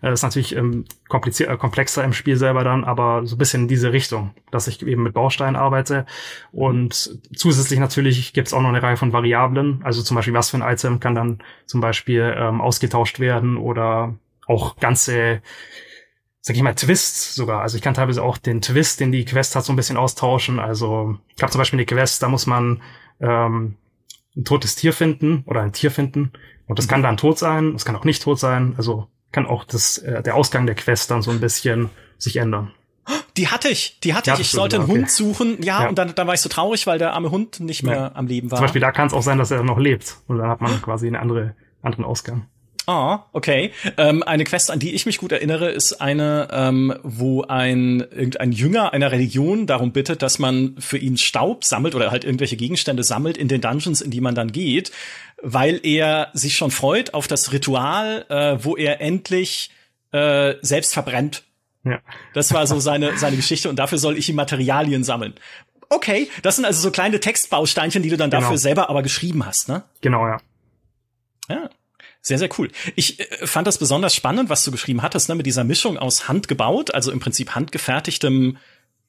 Äh, 0.01 0.09
das 0.09 0.19
ist 0.19 0.23
natürlich 0.23 0.55
ähm, 0.55 0.85
kompliziert, 1.07 1.49
äh, 1.49 1.55
komplexer 1.55 2.03
im 2.03 2.13
Spiel 2.13 2.35
selber 2.35 2.65
dann, 2.65 2.83
aber 2.83 3.25
so 3.25 3.35
ein 3.35 3.39
bisschen 3.39 3.63
in 3.63 3.67
diese 3.69 3.93
Richtung, 3.93 4.31
dass 4.51 4.67
ich 4.67 4.85
eben 4.85 5.03
mit 5.03 5.13
Bausteinen 5.13 5.55
arbeite. 5.55 6.05
Und 6.51 7.17
zusätzlich 7.33 7.79
natürlich 7.79 8.33
gibt 8.33 8.47
es 8.47 8.53
auch 8.53 8.61
noch 8.61 8.69
eine 8.69 8.83
Reihe 8.83 8.97
von 8.97 9.13
Variablen, 9.13 9.79
also 9.83 10.01
zum 10.01 10.15
Beispiel 10.15 10.33
was 10.33 10.49
für 10.49 10.57
ein 10.57 10.73
Item 10.73 10.99
kann 10.99 11.15
dann 11.15 11.39
zum 11.65 11.79
Beispiel 11.79 12.33
ähm, 12.37 12.59
ausgetauscht 12.59 13.19
werden 13.19 13.55
oder 13.55 14.15
auch 14.47 14.75
ganze 14.77 15.41
sag 16.41 16.55
ich 16.55 16.61
mal, 16.63 16.73
Twists 16.73 17.35
sogar. 17.35 17.61
Also 17.61 17.77
ich 17.77 17.83
kann 17.83 17.93
teilweise 17.93 18.23
auch 18.23 18.37
den 18.37 18.61
Twist, 18.61 18.99
den 18.99 19.11
die 19.11 19.25
Quest 19.25 19.55
hat, 19.55 19.63
so 19.63 19.71
ein 19.71 19.75
bisschen 19.75 19.97
austauschen. 19.97 20.59
Also 20.59 21.17
ich 21.35 21.41
habe 21.41 21.51
zum 21.51 21.59
Beispiel 21.59 21.77
eine 21.77 21.85
Quest, 21.85 22.21
da 22.23 22.29
muss 22.29 22.47
man 22.47 22.81
ähm, 23.19 23.75
ein 24.35 24.43
totes 24.43 24.75
Tier 24.75 24.91
finden 24.91 25.43
oder 25.45 25.61
ein 25.61 25.71
Tier 25.71 25.91
finden. 25.91 26.33
Und 26.67 26.79
das 26.79 26.87
mhm. 26.87 26.89
kann 26.89 27.03
dann 27.03 27.17
tot 27.17 27.37
sein, 27.37 27.73
das 27.73 27.85
kann 27.85 27.95
auch 27.95 28.05
nicht 28.05 28.23
tot 28.23 28.39
sein. 28.39 28.73
Also 28.77 29.07
kann 29.31 29.45
auch 29.45 29.63
das, 29.63 29.99
äh, 29.99 30.23
der 30.23 30.35
Ausgang 30.35 30.65
der 30.65 30.75
Quest 30.75 31.11
dann 31.11 31.21
so 31.21 31.31
ein 31.31 31.39
bisschen 31.39 31.89
sich 32.17 32.37
ändern. 32.37 32.71
Die 33.37 33.47
hatte 33.47 33.69
ich, 33.69 33.99
die 34.01 34.13
hatte 34.13 34.31
die 34.31 34.41
ich. 34.41 34.47
Ich 34.47 34.51
sollte 34.51 34.77
einen 34.77 34.85
okay. 34.85 34.93
Hund 34.93 35.11
suchen, 35.11 35.61
ja, 35.61 35.83
ja, 35.83 35.89
und 35.89 35.97
dann, 35.97 36.13
dann 36.15 36.27
war 36.27 36.33
ich 36.33 36.41
so 36.41 36.49
traurig, 36.49 36.85
weil 36.87 36.97
der 36.97 37.13
arme 37.13 37.31
Hund 37.31 37.59
nicht 37.59 37.83
mehr 37.83 37.95
ja. 37.95 38.11
am 38.13 38.27
Leben 38.27 38.51
war. 38.51 38.57
Zum 38.57 38.65
Beispiel 38.65 38.81
da 38.81 38.91
kann 38.91 39.07
es 39.07 39.13
auch 39.13 39.21
sein, 39.21 39.37
dass 39.37 39.51
er 39.51 39.63
noch 39.63 39.79
lebt. 39.79 40.17
Und 40.27 40.37
dann 40.37 40.49
hat 40.49 40.61
man 40.61 40.81
quasi 40.81 41.07
einen 41.07 41.15
andere, 41.15 41.55
anderen 41.81 42.05
Ausgang. 42.05 42.47
Ah, 42.87 43.25
okay. 43.31 43.71
Ähm, 43.97 44.23
eine 44.23 44.43
Quest, 44.43 44.71
an 44.71 44.79
die 44.79 44.93
ich 44.93 45.05
mich 45.05 45.19
gut 45.19 45.31
erinnere, 45.31 45.69
ist 45.69 46.01
eine, 46.01 46.47
ähm, 46.51 46.95
wo 47.03 47.43
ein 47.43 47.99
irgendein 47.99 48.51
Jünger 48.51 48.91
einer 48.91 49.11
Religion 49.11 49.67
darum 49.67 49.91
bittet, 49.91 50.21
dass 50.21 50.39
man 50.39 50.75
für 50.79 50.97
ihn 50.97 51.17
Staub 51.17 51.63
sammelt 51.63 51.93
oder 51.93 52.09
halt 52.09 52.23
irgendwelche 52.23 52.57
Gegenstände 52.57 53.03
sammelt 53.03 53.37
in 53.37 53.47
den 53.47 53.61
Dungeons, 53.61 54.01
in 54.01 54.09
die 54.09 54.21
man 54.21 54.33
dann 54.33 54.51
geht, 54.51 54.91
weil 55.41 55.79
er 55.83 56.29
sich 56.33 56.57
schon 56.57 56.71
freut 56.71 57.13
auf 57.13 57.27
das 57.27 57.53
Ritual, 57.53 58.25
äh, 58.29 58.63
wo 58.63 58.75
er 58.75 58.99
endlich 58.99 59.69
äh, 60.11 60.55
selbst 60.61 60.93
verbrennt. 60.93 61.43
Ja. 61.83 61.99
Das 62.33 62.53
war 62.53 62.65
so 62.67 62.79
seine 62.79 63.17
seine 63.17 63.35
Geschichte 63.35 63.69
und 63.69 63.77
dafür 63.77 63.97
soll 63.97 64.17
ich 64.17 64.29
ihm 64.29 64.35
Materialien 64.35 65.03
sammeln. 65.03 65.35
Okay, 65.89 66.29
das 66.41 66.55
sind 66.55 66.65
also 66.65 66.81
so 66.81 66.91
kleine 66.91 67.19
Textbausteinchen, 67.19 68.01
die 68.01 68.09
du 68.09 68.17
dann 68.17 68.29
genau. 68.29 68.41
dafür 68.41 68.57
selber 68.57 68.89
aber 68.89 69.03
geschrieben 69.03 69.45
hast, 69.45 69.67
ne? 69.67 69.83
Genau, 70.01 70.25
ja. 70.25 70.37
Ja. 71.49 71.69
Sehr, 72.21 72.37
sehr 72.37 72.49
cool. 72.57 72.69
Ich 72.95 73.19
äh, 73.19 73.47
fand 73.47 73.67
das 73.67 73.77
besonders 73.77 74.15
spannend, 74.15 74.49
was 74.49 74.63
du 74.63 74.71
geschrieben 74.71 75.01
hattest, 75.01 75.29
ne, 75.29 75.35
mit 75.35 75.45
dieser 75.45 75.63
Mischung 75.63 75.97
aus 75.97 76.27
handgebaut, 76.27 76.93
also 76.93 77.11
im 77.11 77.19
Prinzip 77.19 77.55
handgefertigtem 77.55 78.57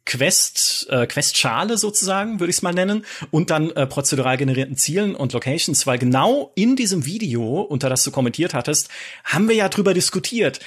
Quest, 0.05 0.89
äh, 0.91 1.07
Questschale 1.07 1.79
sozusagen, 1.79 2.41
würde 2.41 2.51
ich 2.51 2.57
es 2.57 2.63
mal 2.63 2.75
nennen, 2.75 3.05
und 3.31 3.51
dann 3.51 3.71
äh, 3.71 3.87
prozedural 3.87 4.37
generierten 4.37 4.77
Zielen 4.77 5.15
und 5.15 5.33
Locations, 5.33 5.87
weil 5.87 5.99
genau 5.99 6.53
in 6.55 6.75
diesem 6.75 7.05
Video, 7.05 7.61
unter 7.61 7.89
das 7.89 8.03
du 8.03 8.11
kommentiert 8.11 8.55
hattest, 8.55 8.89
haben 9.25 9.49
wir 9.49 9.55
ja 9.55 9.69
drüber 9.69 9.95
diskutiert. 9.95 10.61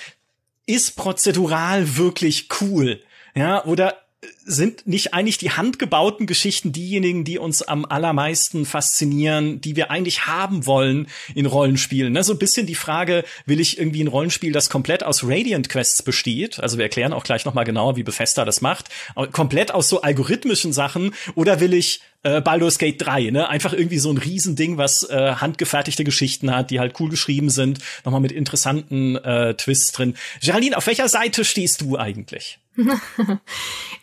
Ist 0.68 0.96
prozedural 0.96 1.98
wirklich 1.98 2.48
cool? 2.62 3.02
Ja, 3.36 3.66
oder 3.66 4.05
sind 4.46 4.88
nicht 4.88 5.14
eigentlich 5.14 5.38
die 5.38 5.52
handgebauten 5.52 6.28
Geschichten 6.28 6.72
diejenigen, 6.72 7.24
die 7.24 7.40
uns 7.40 7.62
am 7.62 7.86
allermeisten 7.86 8.66
faszinieren, 8.66 9.62
die 9.62 9.76
wir 9.76 9.92
eigentlich 9.92 10.28
haben 10.28 10.66
wollen 10.66 11.08
in 11.34 11.46
Rollenspielen? 11.46 12.14
Ne? 12.14 12.24
So 12.24 12.34
ein 12.34 12.40
bisschen 12.40 12.68
die 12.68 12.76
Frage, 12.76 13.24
will 13.46 13.60
ich 13.60 13.78
irgendwie 13.78 14.04
ein 14.04 14.08
Rollenspiel, 14.08 14.52
das 14.52 14.70
komplett 14.70 15.04
aus 15.04 15.24
Radiant 15.24 15.70
Quests 15.70 16.04
besteht? 16.04 16.60
Also 16.60 16.78
wir 16.78 16.86
erklären 16.86 17.14
auch 17.14 17.24
gleich 17.24 17.46
nochmal 17.46 17.66
genauer, 17.66 17.96
wie 17.96 18.04
Bethesda 18.04 18.46
das 18.46 18.62
macht. 18.62 18.90
Komplett 19.32 19.72
aus 19.72 19.90
so 19.90 20.02
algorithmischen 20.02 20.74
Sachen 20.74 21.14
oder 21.36 21.60
will 21.60 21.74
ich 21.74 22.02
äh, 22.26 22.42
Baldur's 22.42 22.80
Gate 22.80 23.02
3, 23.06 23.30
ne? 23.30 23.48
Einfach 23.50 23.72
irgendwie 23.72 24.00
so 24.00 24.12
ein 24.12 24.18
Riesending, 24.18 24.78
was 24.78 25.08
äh, 25.10 25.36
handgefertigte 25.36 26.04
Geschichten 26.04 26.54
hat, 26.54 26.72
die 26.72 26.80
halt 26.80 27.00
cool 27.00 27.10
geschrieben 27.10 27.50
sind, 27.50 27.80
nochmal 28.04 28.22
mit 28.22 28.32
interessanten 28.32 29.16
äh, 29.18 29.54
Twists 29.54 29.92
drin. 29.92 30.16
Geraldine, 30.42 30.76
auf 30.76 30.88
welcher 30.88 31.08
Seite 31.08 31.46
stehst 31.46 31.82
du 31.82 31.98
eigentlich? 31.98 32.58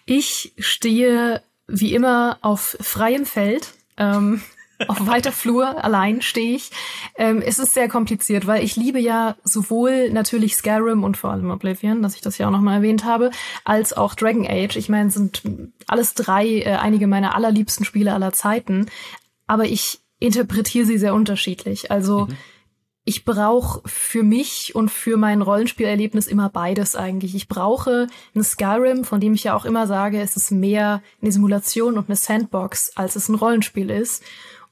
ich 0.07 0.53
stehe 0.59 1.43
wie 1.67 1.95
immer 1.95 2.39
auf 2.43 2.77
freiem 2.81 3.27
Feld. 3.27 3.75
Ähm, 3.97 4.43
auf 4.89 5.07
weiter 5.07 5.31
Flur, 5.31 5.85
allein 5.85 6.23
stehe 6.23 6.57
ich. 6.57 6.71
Ähm, 7.17 7.41
es 7.41 7.59
ist 7.59 7.73
sehr 7.73 7.89
kompliziert, 7.89 8.47
weil 8.47 8.65
ich 8.65 8.75
liebe 8.75 8.99
ja 8.99 9.37
sowohl 9.45 10.11
natürlich 10.11 10.57
Skyrim 10.57 11.05
und 11.05 11.17
vor 11.17 11.31
allem 11.31 11.51
Oblivion, 11.51 12.03
dass 12.03 12.17
ich 12.17 12.21
das 12.21 12.39
ja 12.39 12.49
auch 12.49 12.51
nochmal 12.51 12.77
erwähnt 12.77 13.05
habe, 13.05 13.31
als 13.65 13.93
auch 13.93 14.15
Dragon 14.15 14.47
Age. 14.47 14.77
Ich 14.77 14.89
meine, 14.89 15.11
sind 15.11 15.43
alles 15.87 16.15
drei 16.15 16.47
äh, 16.61 16.77
einige 16.77 17.07
meiner 17.07 17.37
allerliebsten 17.37 17.85
Spiele 17.85 18.13
aller 18.13 18.33
Zeiten. 18.33 18.87
Aber 19.47 19.67
ich 19.67 20.01
interpretiere 20.19 20.87
sie 20.87 20.99
sehr 20.99 21.15
unterschiedlich. 21.15 21.91
Also 21.91 22.27
mhm 22.27 22.37
ich 23.05 23.25
brauche 23.25 23.83
für 23.85 24.23
mich 24.23 24.75
und 24.77 24.89
für 24.89 25.17
mein 25.17 25.43
Rollenspielerlebnis 25.43 26.29
immer 26.29 26.49
beides 26.49 26.95
eigentlich. 26.95 27.35
Ich 27.35 27.49
brauche 27.49 28.07
ein 28.35 28.45
Skyrim, 28.45 29.05
von 29.05 29.21
dem 29.21 29.35
ich 29.35 29.45
ja 29.45 29.57
auch 29.57 29.65
immer 29.65 29.89
sage, 29.89 30.21
es 30.21 30.37
ist 30.37 30.53
mehr 30.53 31.03
eine 31.21 31.33
Simulation 31.33 31.99
und 31.99 32.09
eine 32.09 32.17
Sandbox, 32.17 32.93
als 32.95 33.17
es 33.17 33.29
ein 33.29 33.35
Rollenspiel 33.35 33.91
ist. 33.91 34.23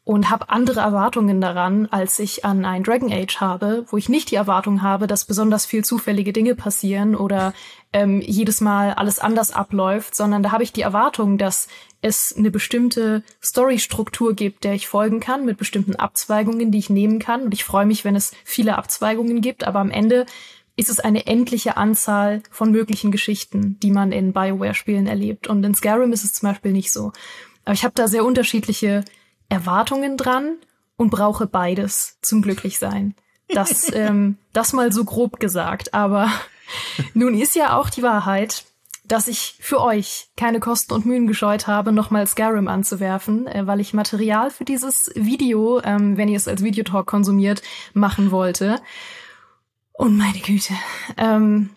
Und 0.03 0.31
habe 0.31 0.49
andere 0.49 0.81
Erwartungen 0.81 1.41
daran, 1.41 1.87
als 1.87 2.19
ich 2.19 2.45
an 2.45 2.65
ein 2.65 2.83
Dragon 2.83 3.13
Age 3.13 3.37
habe, 3.41 3.85
wo 3.89 3.97
ich 3.97 4.09
nicht 4.09 4.31
die 4.31 4.37
Erwartung 4.37 4.83
habe, 4.83 5.07
dass 5.07 5.27
besonders 5.27 5.67
viel 5.67 5.85
zufällige 5.85 6.33
Dinge 6.33 6.55
passieren 6.55 7.15
oder 7.15 7.53
ähm, 7.93 8.21
jedes 8.21 8.61
Mal 8.61 8.95
alles 8.95 9.19
anders 9.19 9.53
abläuft, 9.53 10.17
sondern 10.17 10.43
da 10.43 10.53
habe 10.53 10.63
ich 10.63 10.73
die 10.73 10.81
Erwartung, 10.81 11.37
dass 11.37 11.69
es 12.03 12.35
eine 12.37 12.51
bestimmte 12.51 13.23
Storystruktur 13.43 14.35
gibt, 14.35 14.65
der 14.65 14.75
ich 14.75 14.89
folgen 14.89 15.21
kann, 15.21 15.45
mit 15.45 15.59
bestimmten 15.59 15.97
Abzweigungen, 15.97 16.71
die 16.71 16.79
ich 16.79 16.91
nehmen 16.91 17.19
kann. 17.19 17.43
Und 17.43 17.55
ich 17.55 17.65
freue 17.65 17.87
mich, 17.87 18.05
wenn 18.05 18.17
es 18.17 18.33
viele 18.45 18.79
Abzweigungen 18.79 19.41
gibt, 19.41 19.65
aber 19.65 19.81
am 19.81 19.91
Ende 19.91 20.27
ist 20.77 20.89
es 20.89 21.01
eine 21.01 21.27
endliche 21.27 21.77
Anzahl 21.77 22.43
von 22.51 22.71
möglichen 22.71 23.11
Geschichten, 23.11 23.79
die 23.81 23.91
man 23.91 24.13
in 24.13 24.33
Bioware-Spielen 24.33 25.07
erlebt. 25.07 25.47
Und 25.47 25.63
in 25.63 25.75
Skyrim 25.75 26.13
ist 26.13 26.25
es 26.25 26.33
zum 26.33 26.49
Beispiel 26.49 26.73
nicht 26.73 26.91
so. 26.91 27.13
Aber 27.65 27.75
ich 27.75 27.85
habe 27.85 27.95
da 27.95 28.09
sehr 28.09 28.25
unterschiedliche 28.25 29.05
Erwartungen 29.51 30.17
dran 30.17 30.57
und 30.97 31.11
brauche 31.11 31.47
beides 31.47 32.19
zum 32.23 32.41
Glücklichsein. 32.41 33.15
Das, 33.49 33.91
ähm, 33.95 34.39
das 34.55 34.73
mal 34.73 34.91
so 34.91 35.05
grob 35.05 35.39
gesagt. 35.39 35.93
Aber 35.93 36.33
nun 37.15 37.39
ist 37.39 37.57
ja 37.57 37.77
auch 37.77 37.91
die 37.91 38.03
Wahrheit, 38.03 38.65
dass 39.11 39.27
ich 39.27 39.57
für 39.59 39.81
euch 39.81 40.29
keine 40.37 40.61
Kosten 40.61 40.95
und 40.95 41.05
Mühen 41.05 41.27
gescheut 41.27 41.67
habe, 41.67 41.91
nochmal 41.91 42.29
Skyrim 42.29 42.69
anzuwerfen, 42.69 43.49
äh, 43.49 43.67
weil 43.67 43.81
ich 43.81 43.93
Material 43.93 44.51
für 44.51 44.65
dieses 44.65 45.11
Video, 45.17 45.81
ähm, 45.83 46.17
wenn 46.17 46.29
ihr 46.29 46.37
es 46.37 46.47
als 46.47 46.63
Videotalk 46.63 47.07
konsumiert, 47.07 47.63
machen 47.93 48.31
wollte. 48.31 48.81
Und 49.93 50.17
meine 50.17 50.39
Güte, 50.39 50.75
ähm, 51.17 51.71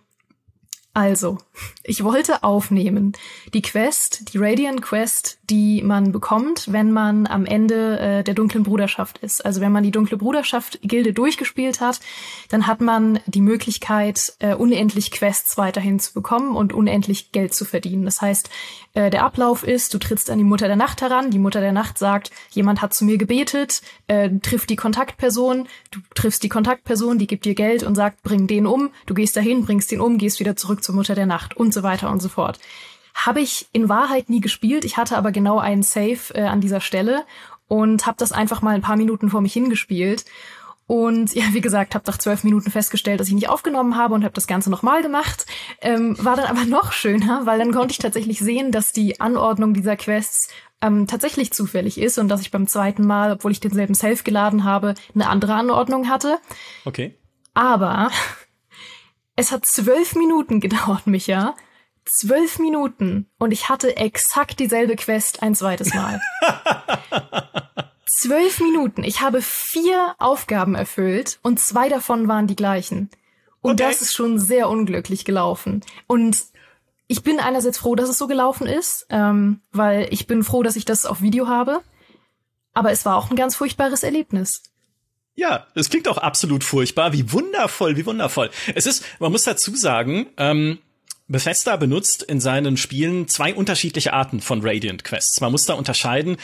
also, 0.93 1.39
ich 1.83 2.03
wollte 2.03 2.43
aufnehmen 2.43 3.13
die 3.51 3.63
Quest, 3.63 4.31
die 4.31 4.37
Radiant 4.37 4.83
Quest, 4.83 5.39
die 5.53 5.83
man 5.83 6.11
bekommt, 6.11 6.71
wenn 6.71 6.91
man 6.91 7.27
am 7.27 7.45
Ende 7.45 7.99
äh, 7.99 8.23
der 8.23 8.33
dunklen 8.33 8.63
Bruderschaft 8.63 9.19
ist. 9.19 9.45
Also 9.45 9.61
wenn 9.61 9.71
man 9.71 9.83
die 9.83 9.91
dunkle 9.91 10.17
Bruderschaft 10.17 10.79
Gilde 10.81 11.13
durchgespielt 11.13 11.79
hat, 11.79 11.99
dann 12.49 12.65
hat 12.65 12.81
man 12.81 13.19
die 13.27 13.41
Möglichkeit, 13.41 14.33
äh, 14.39 14.55
unendlich 14.55 15.11
Quests 15.11 15.55
weiterhin 15.55 15.99
zu 15.99 16.11
bekommen 16.13 16.55
und 16.55 16.73
unendlich 16.73 17.31
Geld 17.33 17.53
zu 17.53 17.65
verdienen. 17.65 18.03
Das 18.03 18.19
heißt, 18.19 18.49
äh, 18.95 19.11
der 19.11 19.23
Ablauf 19.23 19.63
ist, 19.63 19.93
du 19.93 19.99
trittst 19.99 20.31
an 20.31 20.39
die 20.39 20.43
Mutter 20.43 20.65
der 20.65 20.75
Nacht 20.75 21.03
heran, 21.03 21.29
die 21.29 21.37
Mutter 21.37 21.61
der 21.61 21.71
Nacht 21.71 21.99
sagt, 21.99 22.31
jemand 22.49 22.81
hat 22.81 22.95
zu 22.95 23.05
mir 23.05 23.19
gebetet, 23.19 23.83
äh, 24.07 24.31
trifft 24.41 24.71
die 24.71 24.75
Kontaktperson, 24.75 25.67
du 25.91 25.99
triffst 26.15 26.41
die 26.41 26.49
Kontaktperson, 26.49 27.19
die 27.19 27.27
gibt 27.27 27.45
dir 27.45 27.53
Geld 27.53 27.83
und 27.83 27.93
sagt, 27.93 28.23
bring 28.23 28.47
den 28.47 28.65
um, 28.65 28.89
du 29.05 29.13
gehst 29.13 29.37
dahin, 29.37 29.65
bringst 29.65 29.91
den 29.91 30.01
um, 30.01 30.17
gehst 30.17 30.39
wieder 30.39 30.55
zurück 30.55 30.83
zur 30.83 30.95
Mutter 30.95 31.13
der 31.13 31.27
Nacht 31.27 31.55
und 31.55 31.75
so 31.75 31.83
weiter 31.83 32.09
und 32.09 32.23
so 32.23 32.29
fort. 32.29 32.57
Habe 33.13 33.41
ich 33.41 33.67
in 33.71 33.89
Wahrheit 33.89 34.29
nie 34.29 34.41
gespielt, 34.41 34.85
ich 34.85 34.97
hatte 34.97 35.17
aber 35.17 35.31
genau 35.31 35.59
einen 35.59 35.83
Save 35.83 36.33
äh, 36.33 36.43
an 36.43 36.61
dieser 36.61 36.81
Stelle 36.81 37.25
und 37.67 38.05
habe 38.05 38.17
das 38.17 38.31
einfach 38.31 38.61
mal 38.61 38.75
ein 38.75 38.81
paar 38.81 38.97
Minuten 38.97 39.29
vor 39.29 39.41
mich 39.41 39.53
hingespielt 39.53 40.25
und 40.85 41.33
ja, 41.33 41.45
wie 41.53 41.61
gesagt, 41.61 41.95
habe 41.95 42.03
nach 42.07 42.17
zwölf 42.17 42.43
Minuten 42.43 42.69
festgestellt, 42.69 43.19
dass 43.19 43.27
ich 43.27 43.33
nicht 43.33 43.49
aufgenommen 43.49 43.95
habe 43.95 44.13
und 44.13 44.23
habe 44.23 44.33
das 44.33 44.47
Ganze 44.47 44.69
nochmal 44.69 45.01
gemacht. 45.01 45.45
Ähm, 45.81 46.15
war 46.23 46.35
dann 46.35 46.45
aber 46.45 46.65
noch 46.67 46.91
schöner, 46.91 47.45
weil 47.45 47.57
dann 47.59 47.71
konnte 47.71 47.91
ich 47.91 47.99
tatsächlich 47.99 48.39
sehen, 48.39 48.71
dass 48.71 48.91
die 48.91 49.21
Anordnung 49.21 49.73
dieser 49.73 49.95
Quests 49.95 50.49
ähm, 50.81 51.07
tatsächlich 51.07 51.53
zufällig 51.53 51.97
ist 51.97 52.19
und 52.19 52.27
dass 52.27 52.41
ich 52.41 52.51
beim 52.51 52.67
zweiten 52.67 53.07
Mal, 53.07 53.31
obwohl 53.31 53.51
ich 53.51 53.61
denselben 53.61 53.95
Self 53.95 54.23
geladen 54.23 54.65
habe, 54.65 54.95
eine 55.15 55.29
andere 55.29 55.53
Anordnung 55.53 56.09
hatte. 56.09 56.37
Okay. 56.83 57.15
Aber 57.53 58.11
es 59.37 59.51
hat 59.51 59.65
zwölf 59.65 60.15
Minuten 60.15 60.59
gedauert, 60.59 61.07
Micha. 61.07 61.55
Zwölf 62.05 62.59
Minuten. 62.59 63.27
Und 63.39 63.51
ich 63.51 63.69
hatte 63.69 63.95
exakt 63.97 64.59
dieselbe 64.59 64.95
Quest 64.95 65.41
ein 65.41 65.55
zweites 65.55 65.93
Mal. 65.93 66.19
Zwölf 68.05 68.59
Minuten. 68.59 69.03
Ich 69.03 69.21
habe 69.21 69.41
vier 69.41 70.15
Aufgaben 70.19 70.75
erfüllt 70.75 71.39
und 71.41 71.59
zwei 71.59 71.89
davon 71.89 72.27
waren 72.27 72.47
die 72.47 72.55
gleichen. 72.55 73.09
Und 73.61 73.81
okay. 73.81 73.89
das 73.89 74.01
ist 74.01 74.13
schon 74.13 74.39
sehr 74.39 74.69
unglücklich 74.69 75.25
gelaufen. 75.25 75.81
Und 76.05 76.37
ich 77.07 77.23
bin 77.23 77.39
einerseits 77.39 77.77
froh, 77.77 77.95
dass 77.95 78.09
es 78.09 78.17
so 78.17 78.27
gelaufen 78.27 78.67
ist, 78.67 79.05
ähm, 79.09 79.61
weil 79.71 80.07
ich 80.11 80.27
bin 80.27 80.43
froh, 80.43 80.63
dass 80.63 80.75
ich 80.75 80.85
das 80.85 81.05
auf 81.05 81.21
Video 81.21 81.47
habe. 81.47 81.81
Aber 82.73 82.91
es 82.91 83.05
war 83.05 83.17
auch 83.17 83.29
ein 83.29 83.35
ganz 83.35 83.55
furchtbares 83.55 84.03
Erlebnis. 84.03 84.63
Ja, 85.35 85.67
es 85.75 85.89
klingt 85.89 86.07
auch 86.07 86.17
absolut 86.17 86.63
furchtbar. 86.63 87.13
Wie 87.13 87.31
wundervoll, 87.31 87.97
wie 87.97 88.05
wundervoll. 88.05 88.51
Es 88.75 88.85
ist, 88.85 89.03
man 89.19 89.31
muss 89.31 89.43
dazu 89.43 89.75
sagen, 89.75 90.27
ähm, 90.37 90.79
Bethesda 91.27 91.77
benutzt 91.77 92.23
in 92.23 92.39
seinen 92.39 92.77
Spielen 92.77 93.27
zwei 93.27 93.53
unterschiedliche 93.53 94.13
Arten 94.13 94.41
von 94.41 94.61
Radiant 94.61 95.03
Quests. 95.03 95.41
Man 95.41 95.51
muss 95.51 95.65
da 95.65 95.73
unterscheiden 95.73 96.37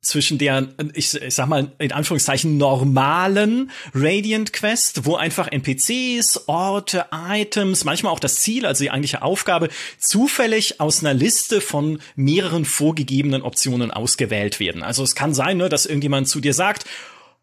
zwischen 0.00 0.38
der, 0.38 0.68
ich, 0.94 1.14
ich 1.14 1.34
sag 1.34 1.48
mal, 1.48 1.72
in 1.78 1.92
Anführungszeichen 1.92 2.56
normalen 2.56 3.70
Radiant 3.94 4.52
Quest, 4.52 5.04
wo 5.04 5.16
einfach 5.16 5.48
NPCs, 5.48 6.48
Orte, 6.48 7.06
Items, 7.12 7.84
manchmal 7.84 8.12
auch 8.12 8.20
das 8.20 8.36
Ziel, 8.36 8.64
also 8.64 8.84
die 8.84 8.90
eigentliche 8.90 9.22
Aufgabe, 9.22 9.68
zufällig 9.98 10.80
aus 10.80 11.00
einer 11.00 11.14
Liste 11.14 11.60
von 11.60 12.00
mehreren 12.14 12.64
vorgegebenen 12.64 13.42
Optionen 13.42 13.90
ausgewählt 13.90 14.60
werden. 14.60 14.82
Also 14.82 15.02
es 15.02 15.14
kann 15.14 15.34
sein, 15.34 15.56
ne, 15.56 15.68
dass 15.68 15.86
irgendjemand 15.86 16.28
zu 16.28 16.40
dir 16.40 16.54
sagt, 16.54 16.84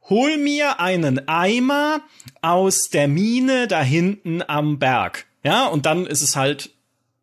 hol 0.10 0.38
mir 0.38 0.79
einen 0.79 1.27
Eimer 1.27 2.01
aus 2.41 2.89
der 2.89 3.07
Mine 3.07 3.67
da 3.67 3.81
hinten 3.81 4.41
am 4.48 4.79
Berg. 4.79 5.25
Ja, 5.45 5.67
und 5.67 5.85
dann 5.85 6.07
ist 6.07 6.21
es 6.21 6.35
halt 6.35 6.71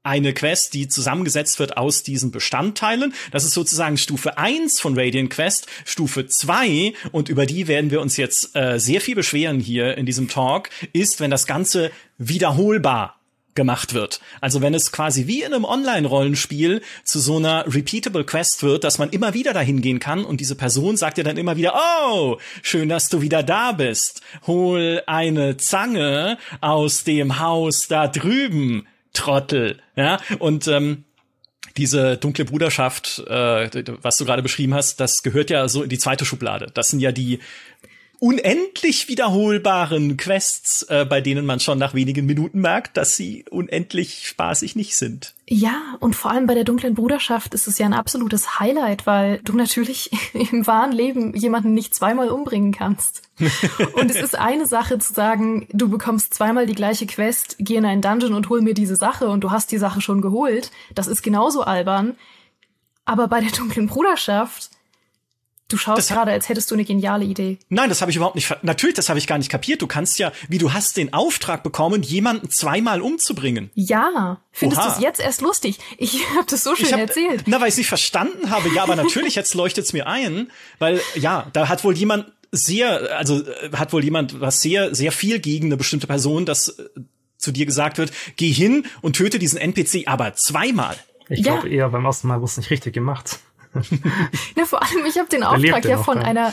eine 0.04 0.32
Quest, 0.32 0.74
die 0.74 0.86
zusammengesetzt 0.86 1.58
wird 1.58 1.76
aus 1.76 2.04
diesen 2.04 2.30
Bestandteilen. 2.30 3.14
Das 3.32 3.42
ist 3.44 3.52
sozusagen 3.52 3.96
Stufe 3.96 4.38
1 4.38 4.78
von 4.78 4.96
Radiant 4.96 5.30
Quest, 5.30 5.66
Stufe 5.84 6.26
2, 6.26 6.94
und 7.10 7.28
über 7.28 7.46
die 7.46 7.66
werden 7.66 7.90
wir 7.90 8.00
uns 8.00 8.16
jetzt 8.16 8.54
äh, 8.54 8.78
sehr 8.78 9.00
viel 9.00 9.16
beschweren 9.16 9.58
hier 9.58 9.98
in 9.98 10.06
diesem 10.06 10.28
Talk, 10.28 10.70
ist, 10.92 11.18
wenn 11.18 11.32
das 11.32 11.48
Ganze 11.48 11.90
wiederholbar 12.16 13.21
gemacht 13.54 13.94
wird. 13.94 14.20
Also 14.40 14.62
wenn 14.62 14.74
es 14.74 14.92
quasi 14.92 15.26
wie 15.26 15.42
in 15.42 15.52
einem 15.52 15.64
Online-Rollenspiel 15.64 16.82
zu 17.04 17.20
so 17.20 17.36
einer 17.36 17.64
repeatable 17.66 18.24
Quest 18.24 18.62
wird, 18.62 18.84
dass 18.84 18.98
man 18.98 19.10
immer 19.10 19.34
wieder 19.34 19.52
dahin 19.52 19.82
gehen 19.82 19.98
kann 19.98 20.24
und 20.24 20.40
diese 20.40 20.54
Person 20.54 20.96
sagt 20.96 21.18
dir 21.18 21.24
dann 21.24 21.36
immer 21.36 21.56
wieder, 21.56 21.74
oh, 21.74 22.38
schön, 22.62 22.88
dass 22.88 23.08
du 23.08 23.20
wieder 23.20 23.42
da 23.42 23.72
bist. 23.72 24.22
Hol 24.46 25.02
eine 25.06 25.56
Zange 25.56 26.38
aus 26.60 27.04
dem 27.04 27.38
Haus 27.38 27.88
da 27.88 28.08
drüben. 28.08 28.86
Trottel, 29.12 29.78
ja, 29.94 30.18
und 30.38 30.66
ähm, 30.68 31.04
diese 31.76 32.16
dunkle 32.16 32.44
Bruderschaft, 32.44 33.18
äh, 33.28 33.84
was 34.00 34.16
du 34.16 34.24
gerade 34.24 34.42
beschrieben 34.42 34.74
hast, 34.74 35.00
das 35.00 35.22
gehört 35.22 35.50
ja 35.50 35.68
so 35.68 35.82
in 35.82 35.88
die 35.88 35.98
zweite 35.98 36.24
Schublade. 36.24 36.70
Das 36.72 36.88
sind 36.88 37.00
ja 37.00 37.12
die 37.12 37.40
unendlich 38.22 39.08
wiederholbaren 39.08 40.16
Quests, 40.16 40.84
äh, 40.84 41.04
bei 41.04 41.20
denen 41.20 41.44
man 41.44 41.58
schon 41.58 41.76
nach 41.76 41.92
wenigen 41.92 42.24
Minuten 42.24 42.60
merkt, 42.60 42.96
dass 42.96 43.16
sie 43.16 43.44
unendlich 43.50 44.28
spaßig 44.28 44.76
nicht 44.76 44.96
sind. 44.96 45.34
Ja, 45.48 45.96
und 45.98 46.14
vor 46.14 46.30
allem 46.30 46.46
bei 46.46 46.54
der 46.54 46.62
dunklen 46.62 46.94
Bruderschaft 46.94 47.52
ist 47.52 47.66
es 47.66 47.78
ja 47.78 47.86
ein 47.86 47.92
absolutes 47.92 48.60
Highlight, 48.60 49.08
weil 49.08 49.40
du 49.42 49.56
natürlich 49.56 50.12
im 50.34 50.64
wahren 50.68 50.92
Leben 50.92 51.34
jemanden 51.34 51.74
nicht 51.74 51.96
zweimal 51.96 52.28
umbringen 52.28 52.70
kannst. 52.70 53.22
und 53.94 54.08
es 54.08 54.22
ist 54.22 54.38
eine 54.38 54.66
Sache 54.66 55.00
zu 55.00 55.12
sagen, 55.12 55.66
du 55.72 55.88
bekommst 55.88 56.32
zweimal 56.32 56.66
die 56.66 56.76
gleiche 56.76 57.06
Quest, 57.06 57.56
geh 57.58 57.74
in 57.74 57.84
einen 57.84 58.02
Dungeon 58.02 58.34
und 58.34 58.48
hol 58.48 58.60
mir 58.60 58.74
diese 58.74 58.94
Sache 58.94 59.28
und 59.30 59.42
du 59.42 59.50
hast 59.50 59.72
die 59.72 59.78
Sache 59.78 60.00
schon 60.00 60.20
geholt. 60.20 60.70
Das 60.94 61.08
ist 61.08 61.22
genauso 61.22 61.62
albern. 61.62 62.14
Aber 63.04 63.26
bei 63.26 63.40
der 63.40 63.50
dunklen 63.50 63.88
Bruderschaft 63.88 64.70
Du 65.72 65.78
schaust 65.78 66.08
gerade, 66.08 66.32
als 66.32 66.50
hättest 66.50 66.70
du 66.70 66.74
eine 66.74 66.84
geniale 66.84 67.24
Idee. 67.24 67.58
Nein, 67.70 67.88
das 67.88 68.02
habe 68.02 68.10
ich 68.10 68.16
überhaupt 68.16 68.34
nicht. 68.34 68.54
Natürlich, 68.62 68.94
das 68.94 69.08
habe 69.08 69.18
ich 69.18 69.26
gar 69.26 69.38
nicht 69.38 69.50
kapiert. 69.50 69.80
Du 69.80 69.86
kannst 69.86 70.18
ja, 70.18 70.30
wie 70.50 70.58
du 70.58 70.74
hast 70.74 70.98
den 70.98 71.14
Auftrag 71.14 71.62
bekommen, 71.62 72.02
jemanden 72.02 72.50
zweimal 72.50 73.00
umzubringen. 73.00 73.70
Ja, 73.74 74.42
findest 74.50 74.84
du 74.84 74.88
es 74.88 75.00
jetzt 75.00 75.20
erst 75.20 75.40
lustig? 75.40 75.78
Ich 75.96 76.20
habe 76.36 76.44
das 76.46 76.62
so 76.62 76.76
schön 76.76 76.92
hab, 76.92 77.00
erzählt. 77.00 77.44
Na, 77.46 77.58
weil 77.58 77.68
ich 77.68 77.72
es 77.72 77.78
nicht 77.78 77.88
verstanden 77.88 78.50
habe. 78.50 78.68
Ja, 78.74 78.82
aber 78.82 78.96
natürlich 78.96 79.34
jetzt 79.34 79.54
leuchtet 79.54 79.86
es 79.86 79.94
mir 79.94 80.06
ein, 80.06 80.50
weil 80.78 81.00
ja, 81.14 81.46
da 81.54 81.70
hat 81.70 81.84
wohl 81.84 81.96
jemand 81.96 82.30
sehr, 82.50 83.16
also 83.16 83.40
äh, 83.40 83.70
hat 83.72 83.94
wohl 83.94 84.04
jemand 84.04 84.42
was 84.42 84.60
sehr, 84.60 84.94
sehr 84.94 85.10
viel 85.10 85.38
gegen 85.38 85.68
eine 85.68 85.78
bestimmte 85.78 86.06
Person, 86.06 86.44
dass 86.44 86.68
äh, 86.68 86.84
zu 87.38 87.50
dir 87.50 87.64
gesagt 87.64 87.96
wird, 87.96 88.12
geh 88.36 88.52
hin 88.52 88.84
und 89.00 89.16
töte 89.16 89.38
diesen 89.38 89.58
NPC, 89.58 90.06
aber 90.06 90.34
zweimal. 90.34 90.96
Ich 91.30 91.42
glaube 91.42 91.68
ja. 91.68 91.76
eher 91.76 91.88
beim 91.88 92.04
ersten 92.04 92.28
Mal 92.28 92.36
wurde 92.36 92.50
es 92.50 92.56
nicht 92.58 92.70
richtig 92.70 92.92
gemacht. 92.92 93.38
ja, 94.56 94.64
vor 94.64 94.82
allem, 94.82 95.06
ich 95.06 95.18
habe 95.18 95.28
den 95.28 95.42
Auftrag 95.44 95.84
ja 95.84 95.98
von 95.98 96.18
einer 96.18 96.52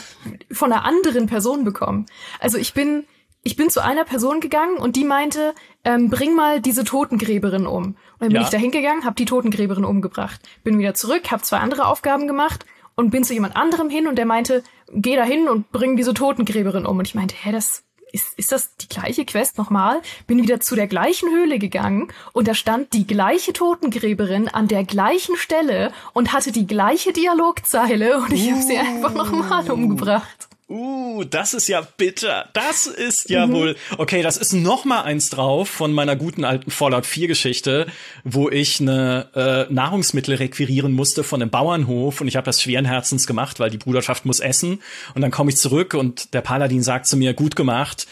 von 0.52 0.72
einer 0.72 0.84
anderen 0.84 1.26
Person 1.26 1.64
bekommen. 1.64 2.06
Also 2.38 2.58
ich 2.58 2.74
bin 2.74 3.04
ich 3.42 3.56
bin 3.56 3.70
zu 3.70 3.82
einer 3.82 4.04
Person 4.04 4.40
gegangen 4.40 4.76
und 4.76 4.96
die 4.96 5.04
meinte, 5.04 5.54
ähm, 5.84 6.10
bring 6.10 6.34
mal 6.34 6.60
diese 6.60 6.84
Totengräberin 6.84 7.66
um. 7.66 7.84
Und 7.84 7.96
dann 8.18 8.28
bin 8.28 8.36
ja. 8.36 8.42
ich 8.42 8.50
da 8.50 8.58
hingegangen, 8.58 9.04
habe 9.04 9.16
die 9.16 9.24
Totengräberin 9.24 9.84
umgebracht. 9.84 10.40
Bin 10.62 10.78
wieder 10.78 10.94
zurück, 10.94 11.30
habe 11.30 11.42
zwei 11.42 11.58
andere 11.58 11.86
Aufgaben 11.86 12.26
gemacht 12.26 12.66
und 12.96 13.10
bin 13.10 13.24
zu 13.24 13.32
jemand 13.32 13.56
anderem 13.56 13.88
hin 13.88 14.06
und 14.06 14.16
der 14.16 14.26
meinte, 14.26 14.62
geh 14.92 15.16
da 15.16 15.24
hin 15.24 15.48
und 15.48 15.72
bring 15.72 15.96
diese 15.96 16.12
Totengräberin 16.12 16.84
um. 16.84 16.98
Und 16.98 17.06
ich 17.06 17.14
meinte, 17.14 17.34
hä, 17.34 17.50
das 17.50 17.82
ist, 18.12 18.26
ist 18.36 18.52
das 18.52 18.76
die 18.76 18.88
gleiche 18.88 19.24
Quest 19.24 19.58
nochmal? 19.58 20.00
Bin 20.26 20.42
wieder 20.42 20.60
zu 20.60 20.74
der 20.74 20.86
gleichen 20.86 21.30
Höhle 21.30 21.58
gegangen 21.58 22.08
und 22.32 22.48
da 22.48 22.54
stand 22.54 22.92
die 22.92 23.06
gleiche 23.06 23.52
Totengräberin 23.52 24.48
an 24.48 24.68
der 24.68 24.84
gleichen 24.84 25.36
Stelle 25.36 25.92
und 26.12 26.32
hatte 26.32 26.52
die 26.52 26.66
gleiche 26.66 27.12
Dialogzeile 27.12 28.18
und 28.18 28.32
ich 28.32 28.48
uh. 28.48 28.52
habe 28.52 28.62
sie 28.62 28.78
einfach 28.78 29.14
nochmal 29.14 29.70
umgebracht. 29.70 30.49
Uh, 30.70 31.24
das 31.24 31.52
ist 31.52 31.66
ja 31.66 31.80
bitter. 31.96 32.48
Das 32.52 32.86
ist 32.86 33.28
ja 33.28 33.48
mhm. 33.48 33.52
wohl. 33.52 33.76
Okay, 33.98 34.22
das 34.22 34.36
ist 34.36 34.52
noch 34.52 34.84
mal 34.84 35.02
eins 35.02 35.28
drauf 35.28 35.68
von 35.68 35.92
meiner 35.92 36.14
guten 36.14 36.44
alten 36.44 36.70
Fallout 36.70 37.06
4 37.06 37.26
Geschichte, 37.26 37.88
wo 38.22 38.48
ich 38.48 38.80
eine 38.80 39.66
äh, 39.68 39.72
Nahrungsmittel 39.72 40.36
requirieren 40.36 40.92
musste 40.92 41.24
von 41.24 41.42
einem 41.42 41.50
Bauernhof 41.50 42.20
und 42.20 42.28
ich 42.28 42.36
habe 42.36 42.44
das 42.44 42.62
schweren 42.62 42.84
Herzens 42.84 43.26
gemacht, 43.26 43.58
weil 43.58 43.70
die 43.70 43.78
Bruderschaft 43.78 44.24
muss 44.24 44.38
essen 44.38 44.80
und 45.16 45.22
dann 45.22 45.32
komme 45.32 45.50
ich 45.50 45.56
zurück 45.56 45.94
und 45.94 46.34
der 46.34 46.40
Paladin 46.40 46.84
sagt 46.84 47.08
zu 47.08 47.16
mir, 47.16 47.34
gut 47.34 47.56
gemacht, 47.56 48.06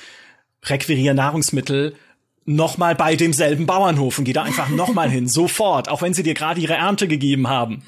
requiriere 0.64 1.14
Nahrungsmittel 1.14 1.94
nochmal 2.44 2.96
bei 2.96 3.14
demselben 3.14 3.66
Bauernhof 3.66 4.18
und 4.18 4.24
geh 4.24 4.32
da 4.32 4.42
einfach 4.42 4.68
nochmal 4.68 5.08
hin, 5.08 5.28
sofort, 5.28 5.88
auch 5.88 6.02
wenn 6.02 6.12
sie 6.12 6.24
dir 6.24 6.34
gerade 6.34 6.60
ihre 6.60 6.74
Ernte 6.74 7.06
gegeben 7.06 7.46
haben. 7.46 7.84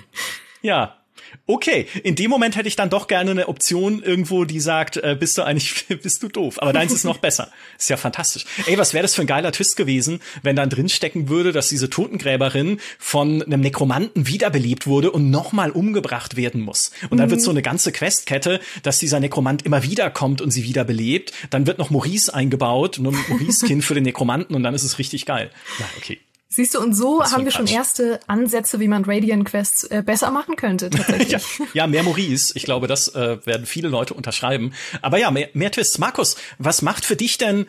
Ja, 0.62 0.99
Okay, 1.46 1.86
in 2.02 2.14
dem 2.14 2.30
Moment 2.30 2.56
hätte 2.56 2.68
ich 2.68 2.76
dann 2.76 2.90
doch 2.90 3.06
gerne 3.06 3.32
eine 3.32 3.48
Option 3.48 4.02
irgendwo, 4.02 4.44
die 4.44 4.60
sagt, 4.60 4.96
äh, 4.96 5.16
bist 5.18 5.36
du 5.36 5.42
eigentlich, 5.42 5.86
bist 6.02 6.22
du 6.22 6.28
doof. 6.28 6.60
Aber 6.60 6.72
deins 6.72 6.92
ist 6.92 7.04
noch 7.04 7.18
besser. 7.20 7.50
Ist 7.78 7.90
ja 7.90 7.96
fantastisch. 7.96 8.44
Ey, 8.66 8.78
was 8.78 8.94
wäre 8.94 9.02
das 9.02 9.14
für 9.14 9.22
ein 9.22 9.26
geiler 9.26 9.52
Twist 9.52 9.76
gewesen, 9.76 10.20
wenn 10.42 10.56
dann 10.56 10.70
drinstecken 10.70 11.28
würde, 11.28 11.52
dass 11.52 11.68
diese 11.68 11.90
Totengräberin 11.90 12.80
von 12.98 13.42
einem 13.42 13.60
Nekromanten 13.60 14.26
wiederbelebt 14.26 14.86
wurde 14.86 15.10
und 15.10 15.30
nochmal 15.30 15.70
umgebracht 15.70 16.36
werden 16.36 16.60
muss. 16.60 16.92
Und 17.10 17.18
dann 17.18 17.26
mhm. 17.26 17.32
wird 17.32 17.42
so 17.42 17.50
eine 17.50 17.62
ganze 17.62 17.92
Questkette, 17.92 18.60
dass 18.82 18.98
dieser 18.98 19.20
Nekromant 19.20 19.64
immer 19.66 19.82
wieder 19.82 20.10
kommt 20.10 20.40
und 20.40 20.50
sie 20.50 20.64
wiederbelebt. 20.64 21.32
Dann 21.50 21.66
wird 21.66 21.78
noch 21.78 21.90
Maurice 21.90 22.32
eingebaut, 22.32 22.98
nur 23.00 23.12
Maurice-Kind 23.12 23.84
für 23.84 23.94
den 23.94 24.04
Nekromanten 24.04 24.54
und 24.54 24.62
dann 24.62 24.74
ist 24.74 24.84
es 24.84 24.98
richtig 24.98 25.26
geil. 25.26 25.50
Ja, 25.78 25.86
okay. 25.96 26.18
Siehst 26.52 26.74
du, 26.74 26.80
und 26.80 26.94
so 26.94 27.22
haben 27.22 27.44
wir 27.44 27.52
schon 27.52 27.68
erste 27.68 28.18
Ansätze, 28.26 28.80
wie 28.80 28.88
man 28.88 29.04
Radiant 29.04 29.44
Quests 29.44 29.84
äh, 29.84 30.02
besser 30.04 30.32
machen 30.32 30.56
könnte, 30.56 30.90
tatsächlich. 30.90 31.30
ja, 31.58 31.66
ja, 31.74 31.86
mehr 31.86 32.02
Maurice. 32.02 32.52
Ich 32.56 32.64
glaube, 32.64 32.88
das 32.88 33.06
äh, 33.14 33.38
werden 33.46 33.66
viele 33.66 33.88
Leute 33.88 34.14
unterschreiben. 34.14 34.74
Aber 35.00 35.16
ja, 35.16 35.30
mehr, 35.30 35.48
mehr 35.52 35.70
Twists. 35.70 35.98
Markus, 35.98 36.34
was 36.58 36.82
macht 36.82 37.04
für 37.04 37.14
dich 37.14 37.38
denn 37.38 37.66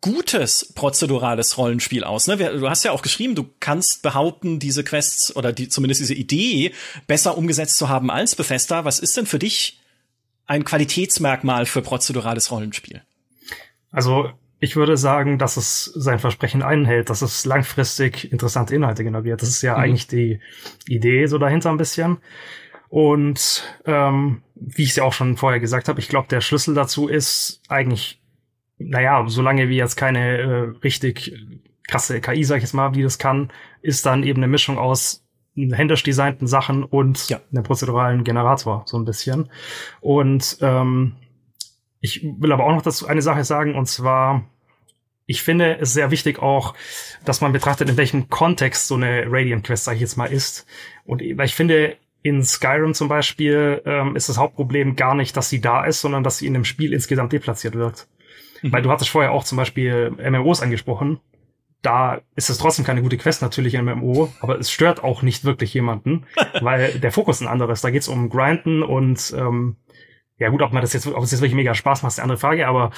gutes 0.00 0.72
prozedurales 0.74 1.58
Rollenspiel 1.58 2.04
aus. 2.04 2.28
Ne? 2.28 2.36
Du 2.36 2.70
hast 2.70 2.84
ja 2.84 2.92
auch 2.92 3.02
geschrieben, 3.02 3.34
du 3.34 3.50
kannst 3.58 4.02
behaupten, 4.02 4.60
diese 4.60 4.84
Quests 4.84 5.34
oder 5.34 5.52
die, 5.52 5.68
zumindest 5.68 6.00
diese 6.00 6.14
Idee 6.14 6.72
besser 7.08 7.36
umgesetzt 7.36 7.76
zu 7.76 7.88
haben 7.88 8.12
als 8.12 8.36
Bethesda. 8.36 8.84
Was 8.84 9.00
ist 9.00 9.16
denn 9.16 9.26
für 9.26 9.40
dich 9.40 9.80
ein 10.46 10.64
Qualitätsmerkmal 10.64 11.66
für 11.66 11.82
prozedurales 11.82 12.52
Rollenspiel? 12.52 13.02
Also 13.90 14.30
ich 14.60 14.76
würde 14.76 14.98
sagen, 14.98 15.38
dass 15.38 15.56
es 15.56 15.84
sein 15.84 16.18
Versprechen 16.18 16.62
einhält, 16.62 17.08
dass 17.08 17.22
es 17.22 17.46
langfristig 17.46 18.30
interessante 18.30 18.74
Inhalte 18.74 19.02
generiert. 19.02 19.40
Das 19.40 19.48
ist 19.48 19.62
ja 19.62 19.76
mhm. 19.76 19.82
eigentlich 19.82 20.06
die 20.06 20.40
Idee 20.86 21.26
so 21.26 21.38
dahinter 21.38 21.70
ein 21.70 21.78
bisschen. 21.78 22.18
Und 22.90 23.64
ähm, 23.86 24.42
wie 24.54 24.82
ich 24.82 24.90
es 24.90 24.96
ja 24.96 25.04
auch 25.04 25.14
schon 25.14 25.36
vorher 25.36 25.60
gesagt 25.60 25.88
habe, 25.88 25.98
ich 25.98 26.08
glaube, 26.08 26.28
der 26.28 26.42
Schlüssel 26.42 26.74
dazu 26.74 27.08
ist 27.08 27.62
eigentlich, 27.68 28.20
naja, 28.78 29.24
solange 29.28 29.68
wir 29.68 29.76
jetzt 29.76 29.96
keine 29.96 30.38
äh, 30.38 30.60
richtig 30.82 31.34
krasse 31.88 32.20
KI, 32.20 32.44
sag 32.44 32.58
ich 32.58 32.64
jetzt 32.64 32.74
mal, 32.74 32.94
wie 32.94 33.02
das 33.02 33.18
kann, 33.18 33.50
ist 33.80 34.04
dann 34.04 34.24
eben 34.24 34.40
eine 34.40 34.48
Mischung 34.48 34.76
aus 34.76 35.24
händisch 35.54 36.02
designten 36.02 36.46
Sachen 36.46 36.84
und 36.84 37.28
ja. 37.28 37.40
einem 37.52 37.64
prozeduralen 37.64 38.24
Generator, 38.24 38.84
so 38.86 38.98
ein 38.98 39.04
bisschen. 39.04 39.50
Und 40.00 40.58
ähm, 40.60 41.16
ich 42.00 42.22
will 42.22 42.52
aber 42.52 42.64
auch 42.64 42.74
noch 42.74 42.82
dazu 42.82 43.06
eine 43.06 43.22
Sache 43.22 43.44
sagen, 43.44 43.74
und 43.74 43.86
zwar, 43.86 44.44
ich 45.26 45.42
finde 45.42 45.78
es 45.78 45.92
sehr 45.92 46.10
wichtig 46.10 46.40
auch, 46.40 46.74
dass 47.24 47.40
man 47.40 47.52
betrachtet, 47.52 47.88
in 47.88 47.96
welchem 47.96 48.28
Kontext 48.28 48.88
so 48.88 48.94
eine 48.94 49.24
Radiant 49.26 49.64
Quest, 49.64 49.84
sag 49.84 49.94
ich 49.94 50.00
jetzt 50.00 50.16
mal, 50.16 50.32
ist. 50.32 50.66
Und 51.04 51.20
weil 51.20 51.46
ich 51.46 51.54
finde, 51.54 51.96
in 52.22 52.44
Skyrim 52.44 52.94
zum 52.94 53.08
Beispiel 53.08 53.82
ähm, 53.84 54.16
ist 54.16 54.28
das 54.28 54.38
Hauptproblem 54.38 54.96
gar 54.96 55.14
nicht, 55.14 55.36
dass 55.36 55.48
sie 55.48 55.60
da 55.60 55.84
ist, 55.84 56.00
sondern 56.00 56.24
dass 56.24 56.38
sie 56.38 56.46
in 56.46 56.54
dem 56.54 56.64
Spiel 56.64 56.92
insgesamt 56.92 57.32
deplatziert 57.32 57.74
wirkt. 57.74 58.08
Mhm. 58.62 58.72
Weil 58.72 58.82
du 58.82 58.90
hattest 58.90 59.10
vorher 59.10 59.32
auch 59.32 59.44
zum 59.44 59.56
Beispiel 59.56 60.10
MMOs 60.10 60.60
angesprochen. 60.62 61.20
Da 61.82 62.20
ist 62.36 62.50
es 62.50 62.58
trotzdem 62.58 62.84
keine 62.84 63.00
gute 63.00 63.16
Quest 63.16 63.40
natürlich 63.40 63.72
in 63.72 63.86
MMO, 63.86 64.30
aber 64.40 64.58
es 64.58 64.70
stört 64.70 65.02
auch 65.02 65.22
nicht 65.22 65.44
wirklich 65.44 65.72
jemanden, 65.72 66.26
weil 66.60 66.98
der 66.98 67.12
Fokus 67.12 67.40
ein 67.40 67.48
anderes. 67.48 67.80
Da 67.80 67.90
geht's 67.90 68.08
um 68.08 68.28
Grinden 68.28 68.82
und 68.82 69.34
ähm, 69.36 69.76
ja 70.40 70.48
gut, 70.48 70.62
ob 70.62 70.72
man 70.72 70.82
das 70.82 70.92
jetzt, 70.92 71.06
ob 71.06 71.22
es 71.22 71.30
jetzt 71.30 71.40
wirklich 71.40 71.54
mega 71.54 71.74
Spaß 71.74 72.02
macht, 72.02 72.12
ist 72.12 72.18
eine 72.18 72.24
andere 72.24 72.38
Frage, 72.38 72.66
aber 72.66 72.90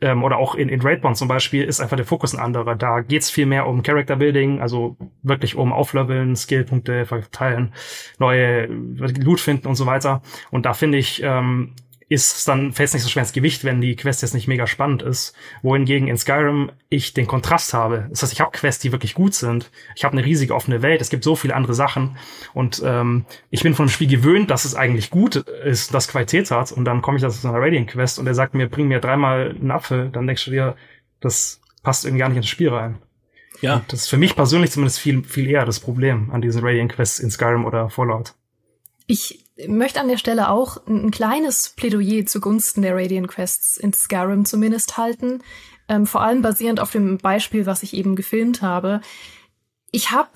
ähm, 0.00 0.22
oder 0.24 0.38
auch 0.38 0.54
in, 0.54 0.68
in 0.68 0.80
Raidbond 0.80 1.16
zum 1.16 1.28
Beispiel 1.28 1.64
ist 1.64 1.80
einfach 1.80 1.96
der 1.96 2.06
Fokus 2.06 2.34
ein 2.34 2.40
anderer. 2.40 2.76
Da 2.76 3.00
geht's 3.00 3.30
viel 3.30 3.46
mehr 3.46 3.66
um 3.66 3.82
Character 3.82 4.16
Building, 4.16 4.60
also 4.60 4.96
wirklich 5.22 5.54
um 5.56 5.72
Aufleveln, 5.72 6.34
Skillpunkte 6.36 7.06
verteilen, 7.06 7.72
neue 8.18 8.66
Loot 8.66 9.40
finden 9.40 9.68
und 9.68 9.76
so 9.76 9.86
weiter. 9.86 10.22
Und 10.50 10.66
da 10.66 10.72
finde 10.72 10.98
ich, 10.98 11.22
ähm, 11.22 11.74
ist 12.08 12.48
dann 12.48 12.72
fällt 12.72 12.88
es 12.88 12.94
nicht 12.94 13.02
so 13.02 13.08
schwer 13.08 13.22
ins 13.22 13.32
Gewicht, 13.32 13.64
wenn 13.64 13.80
die 13.80 13.94
Quest 13.94 14.22
jetzt 14.22 14.32
nicht 14.32 14.48
mega 14.48 14.66
spannend 14.66 15.02
ist. 15.02 15.34
Wohingegen 15.62 16.08
in 16.08 16.16
Skyrim 16.16 16.72
ich 16.88 17.12
den 17.12 17.26
Kontrast 17.26 17.74
habe. 17.74 18.06
Das 18.08 18.22
heißt, 18.22 18.32
ich 18.32 18.40
habe 18.40 18.50
Quests, 18.50 18.80
die 18.80 18.92
wirklich 18.92 19.14
gut 19.14 19.34
sind. 19.34 19.70
Ich 19.94 20.04
habe 20.04 20.16
eine 20.16 20.24
riesige 20.24 20.54
offene 20.54 20.80
Welt. 20.80 21.02
Es 21.02 21.10
gibt 21.10 21.22
so 21.22 21.36
viele 21.36 21.54
andere 21.54 21.74
Sachen. 21.74 22.16
Und 22.54 22.82
ähm, 22.84 23.26
ich 23.50 23.62
bin 23.62 23.74
von 23.74 23.86
dem 23.86 23.90
Spiel 23.90 24.08
gewöhnt, 24.08 24.50
dass 24.50 24.64
es 24.64 24.74
eigentlich 24.74 25.10
gut 25.10 25.36
ist, 25.36 25.92
dass 25.92 26.08
Qualität 26.08 26.50
hat. 26.50 26.72
Und 26.72 26.86
dann 26.86 27.02
komme 27.02 27.18
ich 27.18 27.22
da 27.22 27.28
zu 27.28 27.46
einer 27.46 27.58
Radiant 27.58 27.90
Quest 27.90 28.18
und 28.18 28.26
er 28.26 28.34
sagt 28.34 28.54
mir, 28.54 28.68
bring 28.68 28.88
mir 28.88 29.00
dreimal 29.00 29.50
einen 29.50 29.70
Apfel. 29.70 30.08
Dann 30.10 30.26
denkst 30.26 30.46
du 30.46 30.50
dir, 30.50 30.76
das 31.20 31.60
passt 31.82 32.06
irgendwie 32.06 32.20
gar 32.20 32.28
nicht 32.30 32.38
ins 32.38 32.48
Spiel 32.48 32.70
rein. 32.70 32.98
Ja. 33.60 33.76
Und 33.76 33.92
das 33.92 34.02
ist 34.02 34.08
für 34.08 34.16
mich 34.16 34.34
persönlich 34.34 34.70
zumindest 34.70 34.98
viel, 34.98 35.24
viel 35.24 35.48
eher 35.50 35.66
das 35.66 35.80
Problem 35.80 36.30
an 36.30 36.40
diesen 36.40 36.64
Radiant 36.64 36.92
Quests 36.92 37.18
in 37.18 37.30
Skyrim 37.30 37.66
oder 37.66 37.90
Fallout. 37.90 38.34
Ich 39.06 39.44
möchte 39.66 40.00
an 40.00 40.08
der 40.08 40.18
Stelle 40.18 40.50
auch 40.50 40.86
ein 40.86 41.10
kleines 41.10 41.70
Plädoyer 41.70 42.26
zugunsten 42.26 42.82
der 42.82 42.94
Radiant 42.94 43.28
Quests 43.28 43.76
in 43.76 43.92
Skyrim 43.92 44.44
zumindest 44.44 44.96
halten, 44.96 45.42
ähm, 45.88 46.06
vor 46.06 46.22
allem 46.22 46.42
basierend 46.42 46.80
auf 46.80 46.90
dem 46.90 47.18
Beispiel, 47.18 47.66
was 47.66 47.82
ich 47.82 47.94
eben 47.94 48.14
gefilmt 48.14 48.62
habe. 48.62 49.00
Ich 49.90 50.10
habe 50.10 50.30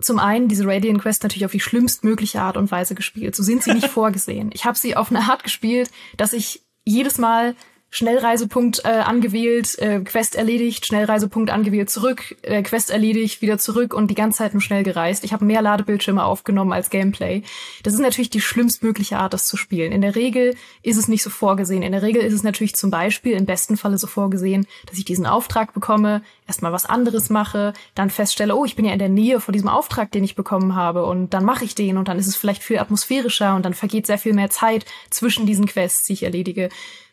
zum 0.00 0.18
einen 0.18 0.48
diese 0.48 0.66
Radiant 0.66 1.00
Quest 1.00 1.22
natürlich 1.22 1.46
auf 1.46 1.52
die 1.52 1.60
schlimmstmögliche 1.60 2.40
Art 2.40 2.56
und 2.56 2.70
Weise 2.70 2.94
gespielt. 2.94 3.34
So 3.34 3.42
sind 3.42 3.62
sie 3.62 3.72
nicht 3.72 3.88
vorgesehen. 3.88 4.50
Ich 4.52 4.64
habe 4.64 4.76
sie 4.76 4.96
auf 4.96 5.10
eine 5.10 5.30
Art 5.30 5.44
gespielt, 5.44 5.90
dass 6.16 6.32
ich 6.32 6.62
jedes 6.84 7.18
Mal 7.18 7.54
Schnellreisepunkt 7.90 8.84
äh, 8.84 8.88
angewählt, 8.88 9.78
äh, 9.78 10.00
Quest 10.00 10.36
erledigt, 10.36 10.86
Schnellreisepunkt 10.86 11.50
angewählt, 11.50 11.88
zurück, 11.88 12.36
äh, 12.42 12.62
Quest 12.62 12.90
erledigt, 12.90 13.40
wieder 13.40 13.58
zurück 13.58 13.94
und 13.94 14.10
die 14.10 14.14
ganze 14.14 14.38
Zeit 14.38 14.52
nur 14.52 14.60
schnell 14.60 14.82
gereist. 14.82 15.24
Ich 15.24 15.32
habe 15.32 15.46
mehr 15.46 15.62
Ladebildschirme 15.62 16.22
aufgenommen 16.22 16.72
als 16.72 16.90
Gameplay. 16.90 17.42
Das 17.82 17.94
ist 17.94 18.00
natürlich 18.00 18.28
die 18.28 18.42
schlimmstmögliche 18.42 19.18
Art, 19.18 19.32
das 19.32 19.46
zu 19.46 19.56
spielen. 19.56 19.92
In 19.92 20.02
der 20.02 20.16
Regel 20.16 20.54
ist 20.82 20.98
es 20.98 21.08
nicht 21.08 21.22
so 21.22 21.30
vorgesehen. 21.30 21.82
In 21.82 21.92
der 21.92 22.02
Regel 22.02 22.22
ist 22.22 22.34
es 22.34 22.42
natürlich 22.42 22.76
zum 22.76 22.90
Beispiel 22.90 23.32
im 23.32 23.46
besten 23.46 23.78
Falle 23.78 23.96
so 23.96 24.06
vorgesehen, 24.06 24.66
dass 24.86 24.98
ich 24.98 25.06
diesen 25.06 25.26
Auftrag 25.26 25.72
bekomme, 25.72 26.22
erstmal 26.46 26.72
was 26.72 26.84
anderes 26.84 27.30
mache, 27.30 27.72
dann 27.94 28.10
feststelle, 28.10 28.54
oh, 28.54 28.66
ich 28.66 28.76
bin 28.76 28.84
ja 28.84 28.92
in 28.92 28.98
der 28.98 29.08
Nähe 29.08 29.40
von 29.40 29.52
diesem 29.52 29.68
Auftrag, 29.68 30.12
den 30.12 30.24
ich 30.24 30.34
bekommen 30.34 30.74
habe 30.74 31.06
und 31.06 31.32
dann 31.32 31.44
mache 31.44 31.64
ich 31.64 31.74
den 31.74 31.96
und 31.96 32.08
dann 32.08 32.18
ist 32.18 32.26
es 32.26 32.36
vielleicht 32.36 32.62
viel 32.62 32.78
atmosphärischer 32.78 33.56
und 33.56 33.64
dann 33.64 33.74
vergeht 33.74 34.06
sehr 34.06 34.18
viel 34.18 34.34
mehr 34.34 34.50
Zeit 34.50 34.84
zwischen 35.08 35.46
diesen 35.46 35.66
Quests, 35.66 36.04
die 36.04 36.12
ich 36.12 36.22
erledige. 36.24 36.68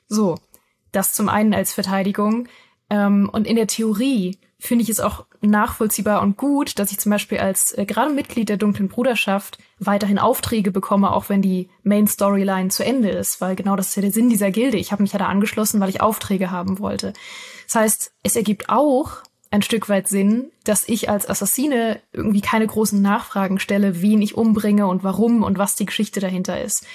So, 0.08 0.36
das 0.96 1.14
zum 1.14 1.30
einen 1.30 1.54
als 1.54 1.74
Verteidigung. 1.74 2.48
Ähm, 2.90 3.30
und 3.32 3.48
in 3.48 3.56
der 3.56 3.68
Theorie 3.68 4.38
finde 4.60 4.84
ich 4.84 4.90
es 4.90 5.00
auch 5.00 5.26
nachvollziehbar 5.42 6.22
und 6.22 6.38
gut, 6.38 6.80
dass 6.80 6.92
ich 6.92 7.00
zum 7.00 7.12
Beispiel 7.12 7.40
als 7.40 7.78
äh, 7.78 7.86
gerade 7.86 8.14
Mitglied 8.14 8.50
der 8.50 8.58
dunklen 8.58 8.90
Bruderschaft 8.90 9.58
weiterhin 9.80 10.20
Aufträge 10.20 10.72
bekomme, 10.72 11.14
auch 11.14 11.30
wenn 11.30 11.42
die 11.42 11.70
Main 11.84 12.08
Storyline 12.08 12.70
zu 12.70 12.84
Ende 12.84 13.10
ist, 13.10 13.42
weil 13.42 13.56
genau 13.56 13.76
das 13.76 13.90
ist 13.90 13.96
ja 13.96 14.02
der 14.02 14.12
Sinn 14.12 14.30
dieser 14.30 14.52
Gilde. 14.52 14.78
Ich 14.78 14.92
habe 14.92 15.04
mich 15.04 15.14
ja 15.14 15.20
da 15.20 15.28
angeschlossen, 15.28 15.80
weil 15.80 15.90
ich 15.90 16.02
Aufträge 16.02 16.52
haben 16.52 16.80
wollte. 16.80 17.14
Das 17.66 17.76
heißt, 17.76 18.14
es 18.24 18.36
ergibt 18.36 18.70
auch 18.70 19.24
ein 19.52 19.62
Stück 19.62 19.88
weit 19.90 20.08
Sinn, 20.08 20.52
dass 20.64 20.88
ich 20.88 21.10
als 21.10 21.30
Assassine 21.30 22.02
irgendwie 22.12 22.42
keine 22.42 22.68
großen 22.68 23.02
Nachfragen 23.02 23.60
stelle, 23.60 24.02
wen 24.02 24.22
ich 24.22 24.36
umbringe 24.36 24.88
und 24.88 25.04
warum 25.04 25.44
und 25.44 25.58
was 25.58 25.76
die 25.76 25.86
Geschichte 25.86 26.20
dahinter 26.20 26.62
ist. 26.62 26.86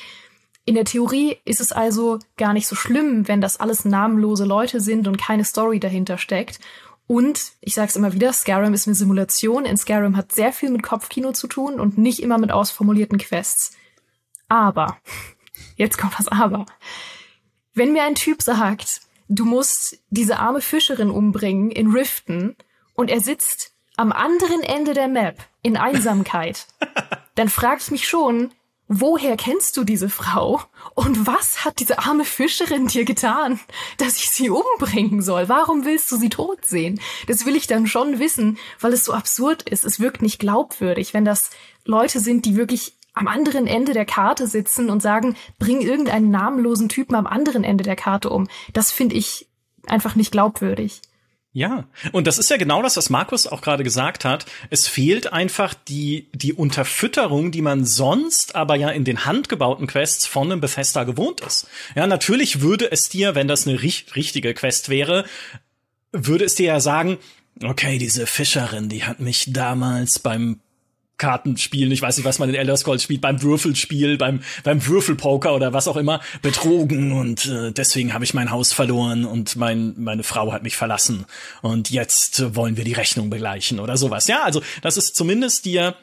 In 0.67 0.75
der 0.75 0.85
Theorie 0.85 1.39
ist 1.45 1.61
es 1.61 1.73
also 1.73 2.19
gar 2.37 2.53
nicht 2.53 2.67
so 2.67 2.77
schlimm, 2.77 3.27
wenn 3.27 3.41
das 3.41 3.59
alles 3.59 3.85
namenlose 3.85 4.45
Leute 4.45 4.81
sind 4.81 5.09
und 5.09 5.19
keine 5.19 5.45
Story 5.45 5.81
dahinter 5.81 6.19
steckt. 6.19 6.61
Und 7.07 7.53
ich 7.61 7.75
sage 7.75 7.89
es 7.89 7.97
immer 7.97 8.13
wieder, 8.13 8.33
Skyrim 8.33 8.73
ist 8.73 8.87
eine 8.87 8.95
Simulation. 8.95 9.65
In 9.65 9.77
Skyrim 9.77 10.17
hat 10.17 10.31
sehr 10.31 10.53
viel 10.53 10.71
mit 10.71 10.85
Kopfkino 10.85 11.33
zu 11.33 11.49
tun 11.49 11.81
und 11.81 11.99
nicht 11.99 12.21
immer 12.23 12.39
mit 12.39 12.53
ausformulierten 12.53 13.19
Quests. 13.19 13.73
Aber, 14.49 14.99
jetzt 15.77 15.99
kommt 15.99 16.19
das 16.19 16.29
Aber. 16.29 16.67
Wenn 17.75 17.93
mir 17.93 18.05
ein 18.05 18.15
Typ 18.15 18.43
sagt, 18.43 19.01
du 19.29 19.45
musst 19.45 19.99
diese 20.11 20.39
arme 20.39 20.61
Fischerin 20.61 21.11
umbringen 21.11 21.71
in 21.71 21.91
Riften 21.91 22.55
und 22.95 23.11
er 23.11 23.21
sitzt 23.21 23.73
am 23.97 24.13
anderen 24.13 24.63
Ende 24.63 24.95
der 24.95 25.09
Map 25.09 25.37
in 25.63 25.77
Einsamkeit, 25.77 26.67
dann 27.35 27.49
frage 27.49 27.81
ich 27.81 27.91
mich 27.91 28.09
schon, 28.09 28.53
woher 28.91 29.37
kennst 29.37 29.77
du 29.77 29.85
diese 29.85 30.11
Frau? 30.11 30.61
Und 30.95 31.27
was 31.27 31.65
hat 31.65 31.79
diese 31.79 32.01
arme 32.01 32.25
Fischerin 32.25 32.89
dir 32.89 33.05
getan, 33.05 33.61
dass 33.99 34.17
ich 34.17 34.31
sie 34.31 34.51
umbringen 34.51 35.23
soll? 35.23 35.49
Warum 35.49 35.85
willst 35.85 36.11
du 36.11 36.17
sie 36.17 36.29
tot 36.29 36.67
sehen? 36.67 37.01
Das 37.29 37.47
will 37.47 37.55
ich 37.55 37.69
dann 37.69 37.87
schon 37.87 38.19
wissen, 38.19 38.59
weil 38.81 38.93
es 38.93 39.05
so 39.05 39.13
absurd 39.13 39.63
ist. 39.63 39.85
Es 39.85 40.01
wirkt 40.01 40.23
nicht 40.23 40.41
glaubwürdig, 40.41 41.15
wenn 41.15 41.25
das 41.25 41.51
Leute 41.85 42.19
sind, 42.19 42.45
die 42.45 42.57
wirklich 42.57 42.97
am 43.15 43.29
anderen 43.29 43.69
Ende 43.69 43.93
der 43.93 44.07
Karte 44.07 44.49
sitzen 44.49 44.91
und 44.91 45.01
sagen, 45.01 45.37
bring 45.61 45.81
irgendeinen 45.81 46.31
namenlosen 46.31 46.89
Typen 46.89 47.15
am 47.15 47.29
anderen 47.29 47.63
Ende 47.63 47.85
der 47.85 47.97
Karte 47.97 48.29
um. 48.29 48.49
Das 48.73 48.91
finde 48.91 49.15
ich 49.15 49.49
einfach 49.87 50.17
nicht 50.17 50.33
glaubwürdig. 50.33 51.01
Ja, 51.53 51.89
und 52.13 52.29
das 52.29 52.39
ist 52.39 52.49
ja 52.49 52.59
genau 52.59 52.81
das, 52.81 52.97
was 52.97 53.11
Markus 53.11 53.49
auch 53.49 53.61
gerade 53.61 53.83
gesagt 53.83 54.25
hat. 54.25 54.47
Es 54.71 54.87
fehlt 54.87 55.33
einfach 55.33 55.75
die, 55.75 56.29
die 56.33 56.53
Unterfütterung, 56.53 57.51
die 57.51 57.61
man 57.61 57.85
sonst 57.85 58.55
aber 58.55 58.77
ja 58.77 58.91
in 58.91 59.05
den 59.05 59.25
handgebauten 59.25 59.89
Quests 59.89 60.27
von 60.27 60.53
einem 60.53 60.61
Bethesda 60.61 61.03
gewohnt 61.03 61.41
ist. 61.41 61.67
Ja, 61.97 62.07
natürlich 62.07 62.61
würde 62.61 62.93
es 62.93 63.09
dir, 63.09 63.35
wenn 63.35 63.49
das 63.49 63.67
eine 63.67 63.83
richtige 63.83 64.55
Quest 64.55 64.91
wäre, 64.91 65.25
würde 66.13 66.45
es 66.45 66.55
dir 66.55 66.67
ja 66.67 66.81
sagen, 66.81 67.19
okay, 67.65 67.99
diese 67.99 68.29
Fischerin, 68.29 68.89
die 68.89 69.03
hat 69.03 69.19
mich 69.19 69.53
damals 69.53 70.21
beim 70.21 70.61
Kartenspielen, 71.21 71.93
ich 71.93 72.03
weiß 72.03 72.17
nicht, 72.17 72.27
was 72.27 72.39
man 72.39 72.49
in 72.49 72.55
Elder 72.55 72.77
Scrolls 72.77 73.03
spielt, 73.03 73.21
beim 73.21 73.43
Würfelspiel, 73.43 74.17
beim, 74.17 74.43
beim 74.65 74.85
Würfelpoker 74.85 75.55
oder 75.55 75.73
was 75.73 75.87
auch 75.87 75.97
immer, 75.97 76.21
betrogen 76.43 77.13
und 77.13 77.47
äh, 77.47 77.71
deswegen 77.71 78.13
habe 78.15 78.25
ich 78.25 78.35
mein 78.35 78.51
Haus 78.51 78.73
verloren 78.73 79.25
und 79.25 79.55
mein, 79.55 79.95
meine 79.99 80.23
Frau 80.23 80.53
hat 80.53 80.63
mich 80.63 80.77
verlassen 80.77 81.27
und 81.63 81.91
jetzt 81.91 82.57
wollen 82.57 82.77
wir 82.77 82.85
die 82.85 82.95
Rechnung 82.95 83.31
begleichen 83.31 83.79
oder 83.79 83.97
sowas. 83.97 84.27
Ja, 84.27 84.43
also 84.43 84.63
das 84.83 84.97
ist 84.97 85.15
zumindest 85.15 85.67
dir 85.67 85.95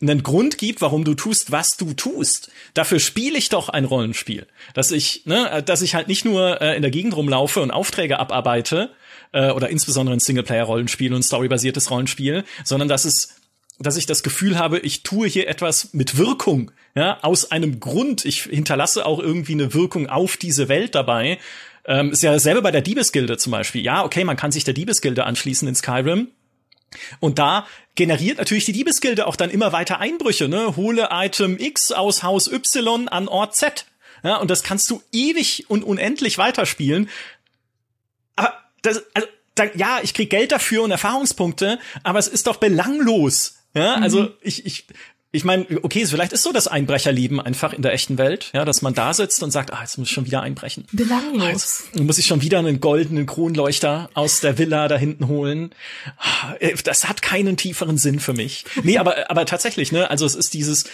einen 0.00 0.22
Grund 0.22 0.58
gibt, 0.58 0.80
warum 0.80 1.04
du 1.04 1.14
tust, 1.14 1.50
was 1.50 1.76
du 1.76 1.92
tust. 1.92 2.50
Dafür 2.74 3.00
spiele 3.00 3.38
ich 3.38 3.48
doch 3.48 3.68
ein 3.68 3.84
Rollenspiel, 3.84 4.46
dass 4.74 4.90
ich, 4.90 5.22
ne, 5.24 5.62
dass 5.64 5.82
ich 5.82 5.94
halt 5.94 6.08
nicht 6.08 6.24
nur 6.24 6.60
äh, 6.60 6.76
in 6.76 6.82
der 6.82 6.90
Gegend 6.90 7.16
rumlaufe 7.16 7.60
und 7.62 7.70
Aufträge 7.70 8.18
abarbeite 8.18 8.90
äh, 9.32 9.50
oder 9.50 9.68
insbesondere 9.68 10.16
ein 10.16 10.20
Singleplayer-Rollenspiel 10.20 11.14
und 11.14 11.22
storybasiertes 11.22 11.90
Rollenspiel, 11.90 12.44
sondern 12.64 12.88
dass 12.88 13.04
es 13.04 13.37
dass 13.78 13.96
ich 13.96 14.06
das 14.06 14.22
Gefühl 14.22 14.58
habe, 14.58 14.78
ich 14.80 15.02
tue 15.02 15.28
hier 15.28 15.48
etwas 15.48 15.92
mit 15.92 16.18
Wirkung, 16.18 16.70
ja, 16.94 17.18
aus 17.22 17.50
einem 17.50 17.80
Grund. 17.80 18.24
Ich 18.24 18.44
hinterlasse 18.44 19.06
auch 19.06 19.20
irgendwie 19.20 19.52
eine 19.52 19.72
Wirkung 19.72 20.08
auf 20.08 20.36
diese 20.36 20.68
Welt 20.68 20.94
dabei. 20.94 21.38
Ähm, 21.84 22.12
ist 22.12 22.22
ja 22.22 22.32
dasselbe 22.32 22.60
bei 22.60 22.72
der 22.72 22.82
Diebesgilde 22.82 23.38
zum 23.38 23.52
Beispiel. 23.52 23.82
Ja, 23.82 24.04
okay, 24.04 24.24
man 24.24 24.36
kann 24.36 24.52
sich 24.52 24.64
der 24.64 24.74
Diebesgilde 24.74 25.24
anschließen 25.24 25.66
in 25.68 25.74
Skyrim. 25.74 26.28
Und 27.20 27.38
da 27.38 27.66
generiert 27.94 28.38
natürlich 28.38 28.64
die 28.64 28.72
Diebesgilde 28.72 29.26
auch 29.26 29.36
dann 29.36 29.50
immer 29.50 29.72
weiter 29.72 30.00
Einbrüche, 30.00 30.48
ne? 30.48 30.76
Hole 30.76 31.08
Item 31.12 31.58
X 31.58 31.92
aus 31.92 32.22
Haus 32.22 32.50
Y 32.50 33.08
an 33.08 33.28
Ort 33.28 33.56
Z. 33.56 33.86
Ja, 34.24 34.36
und 34.36 34.50
das 34.50 34.62
kannst 34.62 34.90
du 34.90 35.02
ewig 35.12 35.66
und 35.68 35.84
unendlich 35.84 36.38
weiterspielen. 36.38 37.08
Aber 38.36 38.54
das, 38.82 39.02
also, 39.14 39.28
ja, 39.74 40.00
ich 40.02 40.14
krieg 40.14 40.30
Geld 40.30 40.52
dafür 40.52 40.82
und 40.82 40.90
Erfahrungspunkte, 40.90 41.78
aber 42.02 42.18
es 42.18 42.28
ist 42.28 42.46
doch 42.46 42.56
belanglos. 42.56 43.57
Ja, 43.74 43.94
also 43.94 44.22
mhm. 44.22 44.30
ich, 44.42 44.66
ich, 44.66 44.86
ich 45.30 45.44
meine, 45.44 45.66
okay, 45.82 46.06
vielleicht 46.06 46.32
ist 46.32 46.42
so 46.42 46.52
das 46.52 46.68
Einbrecherleben 46.68 47.38
einfach 47.38 47.74
in 47.74 47.82
der 47.82 47.92
echten 47.92 48.16
Welt, 48.16 48.50
ja, 48.54 48.64
dass 48.64 48.80
man 48.80 48.94
da 48.94 49.12
sitzt 49.12 49.42
und 49.42 49.50
sagt, 49.50 49.72
ah, 49.72 49.80
jetzt 49.82 49.98
muss 49.98 50.08
ich 50.08 50.14
schon 50.14 50.24
wieder 50.24 50.40
einbrechen. 50.40 50.86
Belanglos. 50.90 51.84
Ah, 51.94 52.02
muss 52.02 52.18
ich 52.18 52.26
schon 52.26 52.40
wieder 52.40 52.58
einen 52.58 52.80
goldenen 52.80 53.26
Kronleuchter 53.26 54.08
aus 54.14 54.40
der 54.40 54.56
Villa 54.56 54.88
da 54.88 54.96
hinten 54.96 55.28
holen. 55.28 55.74
Ah, 56.16 56.54
das 56.82 57.08
hat 57.08 57.20
keinen 57.20 57.58
tieferen 57.58 57.98
Sinn 57.98 58.20
für 58.20 58.32
mich. 58.32 58.64
Nee, 58.82 58.96
aber, 58.96 59.30
aber 59.30 59.44
tatsächlich, 59.44 59.92
ne, 59.92 60.08
also 60.08 60.24
es 60.24 60.34
ist 60.34 60.54
dieses, 60.54 60.84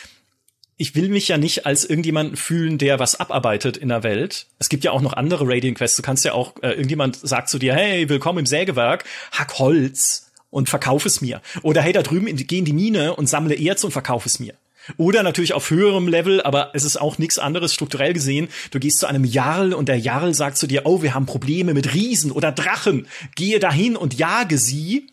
ich 0.76 0.96
will 0.96 1.10
mich 1.10 1.28
ja 1.28 1.38
nicht 1.38 1.64
als 1.64 1.84
irgendjemand 1.84 2.36
fühlen, 2.36 2.78
der 2.78 2.98
was 2.98 3.20
abarbeitet 3.20 3.76
in 3.76 3.88
der 3.88 4.02
Welt. 4.02 4.46
Es 4.58 4.68
gibt 4.68 4.82
ja 4.82 4.90
auch 4.90 5.00
noch 5.00 5.12
andere 5.12 5.46
Radiant 5.46 5.78
Quests. 5.78 5.96
Du 5.96 6.02
kannst 6.02 6.24
ja 6.24 6.32
auch, 6.32 6.54
äh, 6.62 6.70
irgendjemand 6.70 7.16
sagt 7.22 7.48
zu 7.48 7.60
dir, 7.60 7.72
hey, 7.74 8.08
willkommen 8.08 8.40
im 8.40 8.46
Sägewerk, 8.46 9.04
hack 9.30 9.60
Holz 9.60 10.32
und 10.54 10.68
verkauf 10.68 11.04
es 11.04 11.20
mir. 11.20 11.42
Oder 11.62 11.82
hey, 11.82 11.92
da 11.92 12.02
drüben 12.02 12.28
in, 12.28 12.36
geh 12.36 12.58
in 12.58 12.64
die 12.64 12.72
Mine 12.72 13.16
und 13.16 13.28
sammle 13.28 13.56
Erz 13.56 13.82
und 13.82 13.90
verkauf 13.90 14.24
es 14.24 14.38
mir. 14.38 14.54
Oder 14.98 15.22
natürlich 15.22 15.52
auf 15.52 15.68
höherem 15.70 16.06
Level, 16.06 16.42
aber 16.42 16.70
es 16.74 16.84
ist 16.84 17.00
auch 17.00 17.18
nichts 17.18 17.38
anderes 17.38 17.74
strukturell 17.74 18.12
gesehen. 18.12 18.48
Du 18.70 18.78
gehst 18.78 19.00
zu 19.00 19.06
einem 19.06 19.24
Jarl 19.24 19.74
und 19.74 19.88
der 19.88 19.98
Jarl 19.98 20.32
sagt 20.32 20.56
zu 20.56 20.66
dir, 20.66 20.82
oh, 20.84 21.02
wir 21.02 21.14
haben 21.14 21.26
Probleme 21.26 21.74
mit 21.74 21.92
Riesen 21.92 22.30
oder 22.30 22.52
Drachen. 22.52 23.08
Gehe 23.34 23.58
dahin 23.58 23.96
und 23.96 24.14
jage 24.14 24.58
sie. 24.58 25.08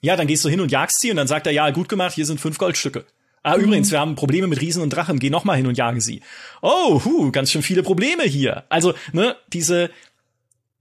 Ja, 0.00 0.16
dann 0.16 0.26
gehst 0.26 0.44
du 0.44 0.48
hin 0.48 0.60
und 0.60 0.72
jagst 0.72 1.00
sie 1.00 1.10
und 1.10 1.16
dann 1.16 1.28
sagt 1.28 1.46
er, 1.46 1.52
ja, 1.52 1.70
gut 1.70 1.88
gemacht, 1.88 2.14
hier 2.14 2.26
sind 2.26 2.40
fünf 2.40 2.58
Goldstücke. 2.58 3.04
Ah, 3.42 3.56
mhm. 3.56 3.64
übrigens, 3.64 3.92
wir 3.92 4.00
haben 4.00 4.16
Probleme 4.16 4.48
mit 4.48 4.60
Riesen 4.60 4.82
und 4.82 4.90
Drachen. 4.90 5.20
Geh 5.20 5.30
noch 5.30 5.44
mal 5.44 5.56
hin 5.56 5.66
und 5.68 5.78
jage 5.78 6.00
sie. 6.00 6.22
Oh, 6.62 7.00
hu, 7.04 7.30
ganz 7.30 7.52
schön 7.52 7.62
viele 7.62 7.84
Probleme 7.84 8.24
hier. 8.24 8.64
Also, 8.70 8.94
ne, 9.12 9.36
diese, 9.52 9.90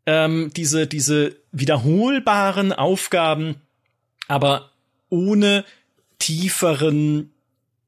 ähm, 0.07 0.49
diese, 0.55 0.87
diese 0.87 1.35
wiederholbaren 1.51 2.73
Aufgaben, 2.73 3.57
aber 4.29 4.71
ohne 5.09 5.65
tieferen 6.19 7.33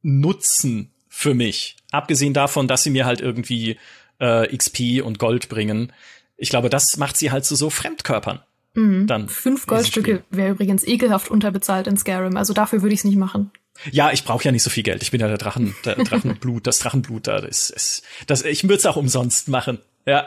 Nutzen 0.01 0.91
für 1.07 1.33
mich. 1.33 1.77
Abgesehen 1.91 2.33
davon, 2.33 2.67
dass 2.67 2.83
sie 2.83 2.89
mir 2.89 3.05
halt 3.05 3.21
irgendwie 3.21 3.77
äh, 4.19 4.55
XP 4.55 5.01
und 5.03 5.19
Gold 5.19 5.47
bringen. 5.47 5.93
Ich 6.35 6.49
glaube, 6.49 6.69
das 6.69 6.97
macht 6.97 7.15
sie 7.15 7.31
halt 7.31 7.45
zu 7.45 7.55
so 7.55 7.69
Fremdkörpern. 7.69 8.39
Mhm. 8.73 9.07
Dann 9.07 9.29
Fünf 9.29 9.67
Goldstücke 9.67 10.23
wäre 10.29 10.51
übrigens 10.51 10.85
ekelhaft 10.85 11.29
unterbezahlt 11.29 11.87
in 11.87 11.97
Skyrim. 11.97 12.37
Also 12.37 12.53
dafür 12.53 12.81
würde 12.81 12.93
ich 12.93 13.01
es 13.01 13.05
nicht 13.05 13.17
machen. 13.17 13.51
Ja, 13.91 14.11
ich 14.11 14.23
brauche 14.23 14.43
ja 14.43 14.51
nicht 14.51 14.63
so 14.63 14.69
viel 14.69 14.83
Geld. 14.83 15.03
Ich 15.03 15.11
bin 15.11 15.21
ja 15.21 15.27
der 15.27 15.37
Drachen, 15.37 15.75
der 15.85 15.95
Drachenblut, 16.03 16.65
das 16.65 16.79
Drachenblut 16.79 17.27
da. 17.27 17.41
Das 17.41 17.69
ist, 17.69 18.03
das, 18.27 18.43
ich 18.43 18.63
würde 18.63 18.75
es 18.75 18.85
auch 18.85 18.95
umsonst 18.95 19.47
machen. 19.47 19.79
Ja. 20.05 20.25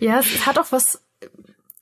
ja, 0.00 0.18
es 0.18 0.46
hat 0.46 0.58
auch 0.58 0.72
was 0.72 1.00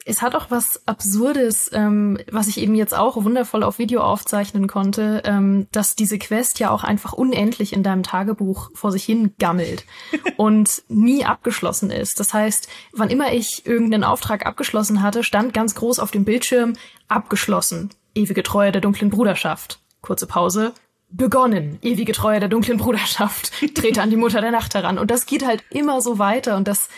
es 0.05 0.23
hat 0.23 0.35
auch 0.35 0.51
was 0.51 0.87
Absurdes, 0.87 1.71
ähm, 1.73 2.19
was 2.31 2.49
ich 2.49 2.59
eben 2.59 2.75
jetzt 2.75 2.95
auch 2.95 3.23
wundervoll 3.23 3.63
auf 3.63 3.79
Video 3.79 4.03
aufzeichnen 4.03 4.67
konnte, 4.67 5.23
ähm, 5.25 5.69
dass 5.71 5.95
diese 5.95 6.19
Quest 6.19 6.59
ja 6.59 6.71
auch 6.71 6.83
einfach 6.83 7.13
unendlich 7.13 7.73
in 7.73 7.83
deinem 7.83 8.03
Tagebuch 8.03 8.71
vor 8.75 8.91
sich 8.91 9.05
hin 9.05 9.35
gammelt 9.39 9.85
und 10.37 10.83
nie 10.89 11.25
abgeschlossen 11.25 11.91
ist. 11.91 12.19
Das 12.19 12.35
heißt, 12.35 12.69
wann 12.93 13.11
immer 13.11 13.33
ich 13.33 13.65
irgendeinen 13.65 14.05
Auftrag 14.05 14.45
abgeschlossen 14.45 15.03
hatte, 15.03 15.23
stand 15.23 15.55
ganz 15.55 15.75
groß 15.75 15.99
auf 16.01 16.11
dem 16.11 16.25
Bildschirm 16.25 16.75
abgeschlossen. 17.09 17.91
Ewige 18.15 18.43
Treue 18.43 18.73
der 18.73 18.81
dunklen 18.81 19.11
Bruderschaft. 19.11 19.81
Kurze 20.01 20.27
Pause. 20.27 20.73
Begonnen. 21.11 21.79
Ewige 21.83 22.13
Treue 22.13 22.41
der 22.41 22.49
dunklen 22.49 22.79
Bruderschaft. 22.79 23.53
Trete 23.75 24.03
an 24.03 24.11
die 24.11 24.17
Mutter 24.17 24.41
der 24.41 24.51
Nacht 24.51 24.75
heran. 24.75 24.99
Und 24.99 25.11
das 25.11 25.27
geht 25.27 25.47
halt 25.47 25.63
immer 25.71 26.01
so 26.01 26.19
weiter 26.19 26.57
und 26.57 26.67
das 26.67 26.89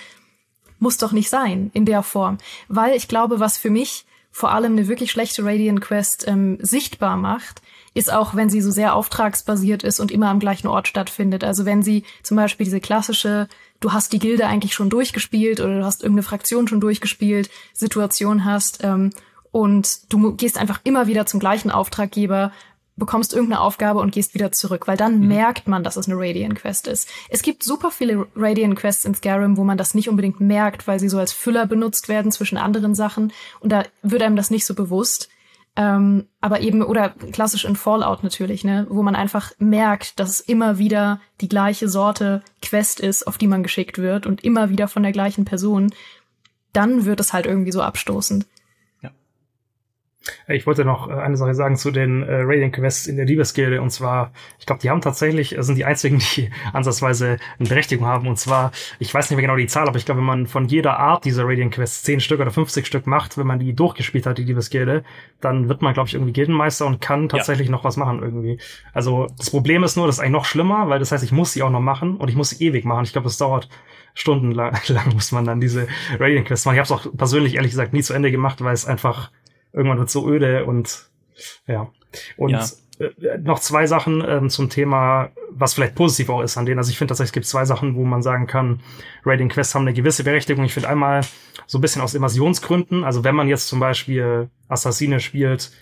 muss 0.84 0.98
doch 0.98 1.12
nicht 1.12 1.30
sein 1.30 1.70
in 1.72 1.86
der 1.86 2.02
Form. 2.02 2.36
Weil 2.68 2.94
ich 2.94 3.08
glaube, 3.08 3.40
was 3.40 3.56
für 3.56 3.70
mich 3.70 4.04
vor 4.30 4.52
allem 4.52 4.72
eine 4.72 4.86
wirklich 4.86 5.10
schlechte 5.10 5.44
Radiant 5.44 5.80
Quest 5.80 6.28
ähm, 6.28 6.58
sichtbar 6.60 7.16
macht, 7.16 7.62
ist 7.94 8.12
auch, 8.12 8.34
wenn 8.34 8.50
sie 8.50 8.60
so 8.60 8.70
sehr 8.70 8.94
auftragsbasiert 8.94 9.82
ist 9.82 9.98
und 9.98 10.10
immer 10.10 10.28
am 10.28 10.40
gleichen 10.40 10.66
Ort 10.66 10.88
stattfindet. 10.88 11.42
Also 11.42 11.64
wenn 11.64 11.82
sie 11.82 12.04
zum 12.22 12.36
Beispiel 12.36 12.64
diese 12.64 12.80
klassische, 12.80 13.48
du 13.80 13.92
hast 13.92 14.12
die 14.12 14.18
Gilde 14.18 14.46
eigentlich 14.46 14.74
schon 14.74 14.90
durchgespielt 14.90 15.60
oder 15.60 15.78
du 15.78 15.84
hast 15.84 16.02
irgendeine 16.02 16.24
Fraktion 16.24 16.68
schon 16.68 16.80
durchgespielt, 16.80 17.48
Situation 17.72 18.44
hast 18.44 18.84
ähm, 18.84 19.10
und 19.52 20.12
du 20.12 20.34
gehst 20.34 20.58
einfach 20.58 20.80
immer 20.84 21.06
wieder 21.06 21.24
zum 21.24 21.40
gleichen 21.40 21.70
Auftraggeber, 21.70 22.52
bekommst 22.96 23.33
irgendeine 23.33 23.61
Aufgabe 23.61 24.00
und 24.00 24.12
gehst 24.12 24.35
wieder 24.35 24.52
zurück, 24.52 24.87
weil 24.87 24.96
dann 24.96 25.20
mhm. 25.20 25.28
merkt 25.28 25.66
man, 25.66 25.83
dass 25.83 25.96
es 25.96 26.09
eine 26.09 26.16
Radiant 26.18 26.54
Quest 26.54 26.87
ist. 26.87 27.09
Es 27.28 27.42
gibt 27.42 27.62
super 27.64 27.90
viele 27.90 28.26
Radiant 28.37 28.76
Quests 28.76 29.04
in 29.04 29.14
Skyrim, 29.14 29.57
wo 29.57 29.64
man 29.64 29.78
das 29.78 29.94
nicht 29.94 30.09
unbedingt 30.09 30.40
merkt, 30.40 30.87
weil 30.87 31.00
sie 31.00 31.09
so 31.09 31.18
als 31.18 31.33
Füller 31.33 31.66
benutzt 31.66 32.09
werden 32.09 32.30
zwischen 32.30 32.59
anderen 32.59 32.94
Sachen 32.94 33.33
und 33.61 33.72
da 33.72 33.85
wird 34.02 34.22
einem 34.22 34.37
das 34.37 34.50
nicht 34.50 34.66
so 34.66 34.74
bewusst. 34.74 35.28
Ähm, 35.76 36.28
aber 36.40 36.61
eben, 36.61 36.83
oder 36.83 37.11
klassisch 37.33 37.64
in 37.64 37.74
Fallout 37.74 38.22
natürlich, 38.22 38.62
ne, 38.62 38.87
wo 38.88 39.02
man 39.02 39.16
einfach 39.16 39.50
merkt, 39.59 40.20
dass 40.20 40.30
es 40.30 40.40
immer 40.40 40.78
wieder 40.78 41.20
die 41.40 41.48
gleiche 41.48 41.88
Sorte 41.88 42.42
Quest 42.62 43.00
ist, 43.00 43.26
auf 43.26 43.38
die 43.38 43.48
man 43.48 43.64
geschickt 43.64 43.98
wird 43.98 44.24
und 44.26 44.44
immer 44.44 44.70
wieder 44.70 44.87
von 44.87 45.02
der 45.02 45.11
gleichen 45.11 45.44
Person, 45.44 45.92
dann 46.72 47.07
wird 47.07 47.18
es 47.18 47.33
halt 47.33 47.46
irgendwie 47.46 47.72
so 47.72 47.83
abstoßend. 47.83 48.46
Ich 50.48 50.66
wollte 50.66 50.84
noch 50.84 51.08
äh, 51.08 51.12
eine 51.12 51.37
Sache 51.37 51.54
sagen 51.54 51.76
zu 51.76 51.90
den 51.90 52.22
äh, 52.22 52.42
Radiant 52.42 52.74
Quests 52.74 53.06
in 53.06 53.16
der 53.16 53.26
Liebesgilde. 53.26 53.80
Und 53.80 53.90
zwar, 53.90 54.32
ich 54.58 54.66
glaube, 54.66 54.80
die 54.80 54.90
haben 54.90 55.00
tatsächlich, 55.00 55.56
äh, 55.56 55.62
sind 55.62 55.76
die 55.76 55.84
einzigen, 55.84 56.18
die 56.37 56.50
ansatzweise 56.72 57.38
eine 57.58 57.68
Berechtigung 57.68 58.06
haben. 58.06 58.26
Und 58.26 58.38
zwar, 58.38 58.72
ich 58.98 59.12
weiß 59.12 59.30
nicht 59.30 59.37
mehr 59.37 59.46
genau 59.46 59.56
die 59.56 59.66
Zahl, 59.66 59.88
aber 59.88 59.98
ich 59.98 60.06
glaube, 60.06 60.20
wenn 60.20 60.26
man 60.26 60.46
von 60.46 60.66
jeder 60.66 60.98
Art 60.98 61.24
dieser 61.24 61.44
Radiant 61.44 61.74
Quests 61.74 62.02
10 62.02 62.20
Stück 62.20 62.40
oder 62.40 62.50
50 62.50 62.87
Stück 62.87 63.06
macht, 63.06 63.37
wenn 63.38 63.46
man 63.46 63.58
die 63.58 63.74
durchgespielt 63.74 64.26
hat, 64.26 64.38
die 64.38 64.44
Liebesgilde, 64.44 65.04
dann 65.40 65.68
wird 65.68 65.82
man, 65.82 65.94
glaube 65.94 66.08
ich, 66.08 66.14
irgendwie 66.14 66.32
Gildenmeister 66.32 66.87
und 66.87 67.00
kann 67.00 67.28
tatsächlich 67.28 67.68
ja. 67.68 67.72
noch 67.72 67.84
was 67.84 67.96
machen 67.96 68.20
irgendwie. 68.22 68.58
Also 68.92 69.26
das 69.37 69.50
Problem 69.50 69.84
ist 69.84 69.96
nur, 69.96 70.06
das 70.06 70.16
ist 70.16 70.20
eigentlich 70.20 70.32
noch 70.32 70.44
schlimmer, 70.44 70.88
weil 70.88 70.98
das 70.98 71.12
heißt, 71.12 71.24
ich 71.24 71.32
muss 71.32 71.52
sie 71.52 71.62
auch 71.62 71.70
noch 71.70 71.80
machen 71.80 72.16
und 72.16 72.28
ich 72.28 72.37
muss 72.37 72.50
sie 72.50 72.64
ewig 72.64 72.84
machen. 72.84 73.04
Ich 73.04 73.12
glaube, 73.12 73.28
es 73.28 73.37
dauert 73.37 73.68
stundenlang 74.14 74.74
lang 74.88 75.12
muss 75.12 75.32
man 75.32 75.44
dann 75.44 75.60
diese 75.60 75.88
Radiant 76.18 76.46
Quests 76.46 76.64
machen. 76.64 76.76
Ich 76.76 76.90
habe 76.90 77.00
es 77.00 77.06
auch 77.06 77.16
persönlich 77.16 77.56
ehrlich 77.56 77.72
gesagt 77.72 77.92
nie 77.92 78.02
zu 78.02 78.14
Ende 78.14 78.30
gemacht, 78.30 78.62
weil 78.62 78.74
es 78.74 78.87
einfach 78.87 79.30
irgendwann 79.74 79.98
wird 79.98 80.10
so 80.10 80.28
öde 80.28 80.64
und 80.64 81.10
ja. 81.66 81.88
Und 82.37 82.50
ja. 82.50 82.64
Äh, 82.98 83.38
noch 83.38 83.58
zwei 83.58 83.87
Sachen 83.87 84.22
ähm, 84.26 84.50
zum 84.50 84.70
Thema, 84.70 85.30
was 85.50 85.74
vielleicht 85.74 85.94
positiv 85.94 86.28
auch 86.28 86.42
ist 86.42 86.56
an 86.56 86.66
denen. 86.66 86.78
Also 86.78 86.90
ich 86.90 86.98
finde 86.98 87.10
tatsächlich, 87.10 87.30
es 87.30 87.34
gibt 87.34 87.46
zwei 87.46 87.64
Sachen, 87.64 87.96
wo 87.96 88.04
man 88.04 88.22
sagen 88.22 88.46
kann, 88.46 88.80
Raiding 89.24 89.48
Quests 89.48 89.74
haben 89.74 89.82
eine 89.82 89.94
gewisse 89.94 90.24
Berechtigung. 90.24 90.64
Ich 90.64 90.74
finde 90.74 90.88
einmal 90.88 91.22
so 91.66 91.78
ein 91.78 91.80
bisschen 91.80 92.02
aus 92.02 92.14
Immersionsgründen. 92.14 93.04
Also 93.04 93.24
wenn 93.24 93.34
man 93.34 93.48
jetzt 93.48 93.68
zum 93.68 93.80
Beispiel 93.80 94.48
Assassine 94.68 95.20
spielt 95.20 95.72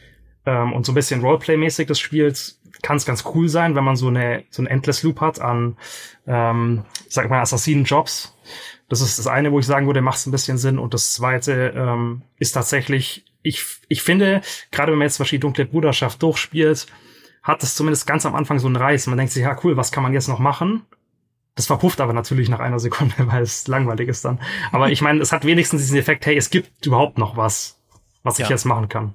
ähm, 0.46 0.72
und 0.72 0.86
so 0.86 0.92
ein 0.92 0.94
bisschen 0.94 1.20
Roleplay-mäßig 1.20 1.86
das 1.86 2.00
spielt, 2.00 2.56
kann 2.80 2.96
es 2.96 3.04
ganz 3.04 3.24
cool 3.34 3.48
sein, 3.48 3.74
wenn 3.76 3.84
man 3.84 3.96
so 3.96 4.08
eine 4.08 4.44
so 4.50 4.62
ein 4.62 4.66
Endless 4.66 5.02
Loop 5.02 5.20
hat 5.20 5.40
an, 5.40 5.76
ähm, 6.26 6.84
sag 7.08 7.28
mal, 7.28 7.40
Assassinen-Jobs. 7.42 8.36
Das 8.88 9.00
ist 9.00 9.18
das 9.18 9.26
eine, 9.26 9.52
wo 9.52 9.58
ich 9.58 9.66
sagen 9.66 9.86
würde, 9.86 10.00
macht 10.00 10.18
es 10.18 10.26
ein 10.26 10.32
bisschen 10.32 10.58
Sinn. 10.58 10.78
Und 10.78 10.94
das 10.94 11.12
zweite 11.12 11.72
ähm, 11.76 12.22
ist 12.38 12.52
tatsächlich 12.52 13.24
ich, 13.42 13.64
ich 13.88 14.02
finde, 14.02 14.40
gerade 14.70 14.92
wenn 14.92 14.98
man 14.98 15.06
jetzt 15.06 15.16
zum 15.16 15.24
Beispiel 15.24 15.38
Dunkle 15.38 15.66
Bruderschaft 15.66 16.22
durchspielt, 16.22 16.86
hat 17.42 17.62
es 17.62 17.74
zumindest 17.74 18.06
ganz 18.06 18.24
am 18.24 18.34
Anfang 18.34 18.58
so 18.58 18.66
einen 18.66 18.76
Reiz. 18.76 19.06
Man 19.06 19.18
denkt 19.18 19.32
sich, 19.32 19.42
ja 19.42 19.56
cool, 19.64 19.76
was 19.76 19.92
kann 19.92 20.02
man 20.02 20.12
jetzt 20.12 20.28
noch 20.28 20.38
machen? 20.38 20.82
Das 21.54 21.66
verpufft 21.66 22.00
aber 22.00 22.12
natürlich 22.12 22.48
nach 22.48 22.60
einer 22.60 22.78
Sekunde, 22.78 23.14
weil 23.18 23.42
es 23.42 23.66
langweilig 23.66 24.08
ist 24.08 24.24
dann. 24.24 24.40
Aber 24.70 24.90
ich 24.90 25.02
meine, 25.02 25.20
es 25.20 25.32
hat 25.32 25.44
wenigstens 25.44 25.82
diesen 25.82 25.98
Effekt, 25.98 26.24
hey, 26.26 26.36
es 26.36 26.50
gibt 26.50 26.86
überhaupt 26.86 27.18
noch 27.18 27.36
was, 27.36 27.78
was 28.22 28.38
ich 28.38 28.48
jetzt 28.48 28.64
machen 28.64 28.88
kann. 28.88 29.14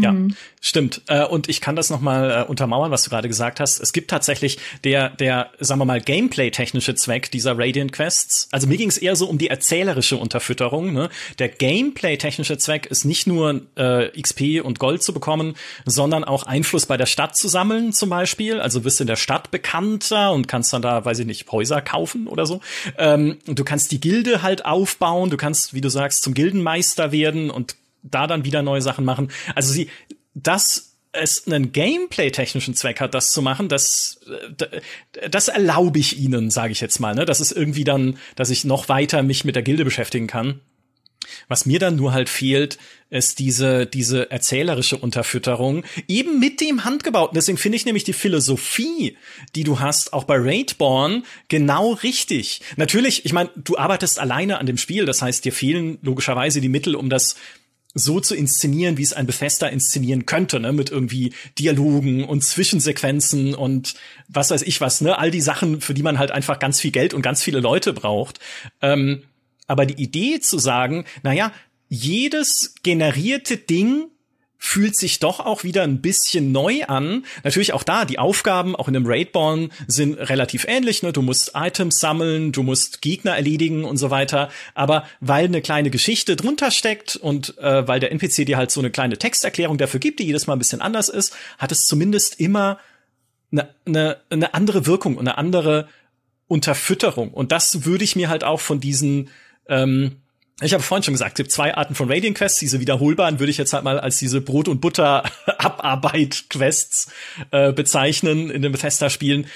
Ja, 0.00 0.12
mhm. 0.12 0.34
stimmt. 0.60 1.02
Äh, 1.06 1.24
und 1.24 1.48
ich 1.48 1.60
kann 1.60 1.76
das 1.76 1.90
noch 1.90 2.00
mal 2.00 2.44
äh, 2.44 2.48
untermauern, 2.48 2.90
was 2.90 3.04
du 3.04 3.10
gerade 3.10 3.28
gesagt 3.28 3.60
hast. 3.60 3.80
Es 3.80 3.92
gibt 3.92 4.10
tatsächlich 4.10 4.58
der, 4.84 5.10
der, 5.10 5.50
sagen 5.60 5.80
wir 5.80 5.84
mal, 5.84 6.00
Gameplay-technische 6.00 6.94
Zweck 6.94 7.30
dieser 7.30 7.58
Radiant 7.58 7.92
Quests. 7.92 8.48
Also 8.52 8.66
mir 8.66 8.76
ging 8.76 8.88
es 8.88 8.98
eher 8.98 9.16
so 9.16 9.26
um 9.26 9.38
die 9.38 9.48
erzählerische 9.48 10.16
Unterfütterung. 10.16 10.92
Ne? 10.92 11.10
Der 11.38 11.48
Gameplay-technische 11.48 12.56
Zweck 12.58 12.86
ist 12.86 13.04
nicht 13.04 13.26
nur 13.26 13.62
äh, 13.76 14.08
XP 14.20 14.62
und 14.62 14.78
Gold 14.78 15.02
zu 15.02 15.12
bekommen, 15.12 15.54
sondern 15.84 16.24
auch 16.24 16.44
Einfluss 16.44 16.86
bei 16.86 16.96
der 16.96 17.06
Stadt 17.06 17.36
zu 17.36 17.48
sammeln, 17.48 17.92
zum 17.92 18.08
Beispiel. 18.08 18.60
Also 18.60 18.84
wirst 18.84 19.00
in 19.00 19.06
der 19.06 19.16
Stadt 19.16 19.50
bekannter 19.50 20.32
und 20.32 20.48
kannst 20.48 20.72
dann 20.72 20.82
da, 20.82 21.04
weiß 21.04 21.18
ich 21.18 21.26
nicht, 21.26 21.50
Häuser 21.52 21.82
kaufen 21.82 22.26
oder 22.26 22.46
so. 22.46 22.60
Ähm, 22.96 23.38
du 23.46 23.64
kannst 23.64 23.92
die 23.92 24.00
Gilde 24.00 24.42
halt 24.42 24.64
aufbauen. 24.64 25.28
Du 25.28 25.36
kannst, 25.36 25.74
wie 25.74 25.80
du 25.80 25.90
sagst, 25.90 26.22
zum 26.22 26.34
Gildenmeister 26.34 27.12
werden 27.12 27.50
und 27.50 27.76
da 28.02 28.26
dann 28.26 28.44
wieder 28.44 28.62
neue 28.62 28.82
Sachen 28.82 29.04
machen. 29.04 29.30
Also 29.54 29.72
sie, 29.72 29.88
dass 30.34 30.92
es 31.12 31.46
einen 31.46 31.72
Gameplay-technischen 31.72 32.74
Zweck 32.74 33.00
hat, 33.00 33.14
das 33.14 33.30
zu 33.30 33.42
machen, 33.42 33.68
das, 33.68 34.20
äh, 34.58 35.28
das 35.28 35.48
erlaube 35.48 35.98
ich 35.98 36.18
ihnen, 36.18 36.50
sage 36.50 36.72
ich 36.72 36.80
jetzt 36.80 37.00
mal. 37.00 37.14
Ne? 37.14 37.26
Das 37.26 37.40
ist 37.40 37.52
irgendwie 37.52 37.84
dann, 37.84 38.18
dass 38.34 38.50
ich 38.50 38.64
noch 38.64 38.88
weiter 38.88 39.22
mich 39.22 39.44
mit 39.44 39.54
der 39.54 39.62
Gilde 39.62 39.84
beschäftigen 39.84 40.26
kann. 40.26 40.60
Was 41.48 41.66
mir 41.66 41.78
dann 41.78 41.96
nur 41.96 42.12
halt 42.12 42.28
fehlt, 42.28 42.78
ist 43.10 43.38
diese, 43.38 43.86
diese 43.86 44.30
erzählerische 44.30 44.96
Unterfütterung, 44.96 45.84
eben 46.08 46.40
mit 46.40 46.60
dem 46.60 46.84
Handgebauten. 46.84 47.34
Deswegen 47.34 47.58
finde 47.58 47.76
ich 47.76 47.84
nämlich 47.84 48.04
die 48.04 48.12
Philosophie, 48.12 49.16
die 49.54 49.64
du 49.64 49.78
hast, 49.78 50.12
auch 50.12 50.24
bei 50.24 50.36
Raidborn, 50.38 51.24
genau 51.48 51.92
richtig. 51.92 52.62
Natürlich, 52.76 53.24
ich 53.24 53.32
meine, 53.32 53.50
du 53.56 53.76
arbeitest 53.76 54.18
alleine 54.18 54.58
an 54.58 54.66
dem 54.66 54.78
Spiel, 54.78 55.04
das 55.04 55.22
heißt, 55.22 55.44
dir 55.44 55.52
fehlen 55.52 55.98
logischerweise 56.02 56.60
die 56.60 56.68
Mittel, 56.68 56.96
um 56.96 57.10
das 57.10 57.36
so 57.94 58.20
zu 58.20 58.34
inszenieren, 58.34 58.96
wie 58.96 59.02
es 59.02 59.12
ein 59.12 59.26
Bethesda 59.26 59.66
inszenieren 59.66 60.26
könnte, 60.26 60.60
ne, 60.60 60.72
mit 60.72 60.90
irgendwie 60.90 61.32
Dialogen 61.58 62.24
und 62.24 62.42
Zwischensequenzen 62.42 63.54
und 63.54 63.94
was 64.28 64.50
weiß 64.50 64.62
ich 64.62 64.80
was, 64.80 65.00
ne, 65.00 65.18
all 65.18 65.30
die 65.30 65.40
Sachen, 65.40 65.80
für 65.80 65.94
die 65.94 66.02
man 66.02 66.18
halt 66.18 66.30
einfach 66.30 66.58
ganz 66.58 66.80
viel 66.80 66.90
Geld 66.90 67.14
und 67.14 67.22
ganz 67.22 67.42
viele 67.42 67.60
Leute 67.60 67.92
braucht. 67.92 68.40
Ähm, 68.80 69.24
aber 69.66 69.86
die 69.86 70.02
Idee 70.02 70.40
zu 70.40 70.58
sagen, 70.58 71.04
na 71.22 71.32
ja, 71.32 71.52
jedes 71.88 72.74
generierte 72.82 73.56
Ding 73.56 74.08
fühlt 74.64 74.96
sich 74.96 75.18
doch 75.18 75.40
auch 75.40 75.64
wieder 75.64 75.82
ein 75.82 76.00
bisschen 76.00 76.52
neu 76.52 76.84
an. 76.84 77.24
Natürlich 77.42 77.72
auch 77.72 77.82
da, 77.82 78.04
die 78.04 78.20
Aufgaben, 78.20 78.76
auch 78.76 78.86
in 78.86 78.94
dem 78.94 79.04
Raidborn, 79.04 79.72
sind 79.88 80.14
relativ 80.14 80.66
ähnlich. 80.68 81.02
Ne? 81.02 81.12
Du 81.12 81.20
musst 81.20 81.50
Items 81.56 81.98
sammeln, 81.98 82.52
du 82.52 82.62
musst 82.62 83.02
Gegner 83.02 83.34
erledigen 83.34 83.84
und 83.84 83.96
so 83.96 84.10
weiter. 84.10 84.50
Aber 84.74 85.04
weil 85.18 85.46
eine 85.46 85.62
kleine 85.62 85.90
Geschichte 85.90 86.36
drunter 86.36 86.70
steckt 86.70 87.16
und 87.16 87.58
äh, 87.58 87.88
weil 87.88 87.98
der 87.98 88.12
NPC 88.12 88.46
dir 88.46 88.56
halt 88.56 88.70
so 88.70 88.80
eine 88.80 88.92
kleine 88.92 89.18
Texterklärung 89.18 89.78
dafür 89.78 89.98
gibt, 89.98 90.20
die 90.20 90.26
jedes 90.26 90.46
Mal 90.46 90.54
ein 90.54 90.60
bisschen 90.60 90.80
anders 90.80 91.08
ist, 91.08 91.34
hat 91.58 91.72
es 91.72 91.82
zumindest 91.82 92.38
immer 92.38 92.78
eine, 93.50 93.68
eine, 93.84 94.18
eine 94.30 94.54
andere 94.54 94.86
Wirkung 94.86 95.16
und 95.16 95.26
eine 95.26 95.38
andere 95.38 95.88
Unterfütterung. 96.46 97.34
Und 97.34 97.50
das 97.50 97.84
würde 97.84 98.04
ich 98.04 98.14
mir 98.14 98.28
halt 98.28 98.44
auch 98.44 98.60
von 98.60 98.78
diesen 98.78 99.28
ähm, 99.68 100.21
ich 100.60 100.74
habe 100.74 100.82
vorhin 100.82 101.02
schon 101.02 101.14
gesagt, 101.14 101.32
es 101.32 101.36
gibt 101.36 101.50
zwei 101.50 101.74
Arten 101.74 101.94
von 101.94 102.10
Radiant 102.10 102.36
Quests. 102.36 102.60
Diese 102.60 102.80
wiederholbaren 102.80 103.40
würde 103.40 103.50
ich 103.50 103.58
jetzt 103.58 103.72
halt 103.72 103.84
mal 103.84 103.98
als 103.98 104.18
diese 104.18 104.40
Brot- 104.40 104.68
und 104.68 104.80
Butter-Abarbeit-Quests 104.80 107.10
äh, 107.50 107.72
bezeichnen 107.72 108.50
in 108.50 108.62
den 108.62 108.72
Bethesda-Spielen. 108.72 109.46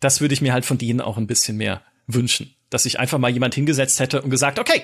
Das 0.00 0.20
würde 0.20 0.34
ich 0.34 0.40
mir 0.40 0.52
halt 0.52 0.64
von 0.64 0.78
denen 0.78 1.00
auch 1.00 1.18
ein 1.18 1.26
bisschen 1.26 1.56
mehr 1.56 1.82
wünschen. 2.06 2.54
Dass 2.70 2.84
sich 2.84 2.98
einfach 2.98 3.18
mal 3.18 3.30
jemand 3.30 3.54
hingesetzt 3.54 4.00
hätte 4.00 4.22
und 4.22 4.30
gesagt, 4.30 4.58
okay, 4.58 4.82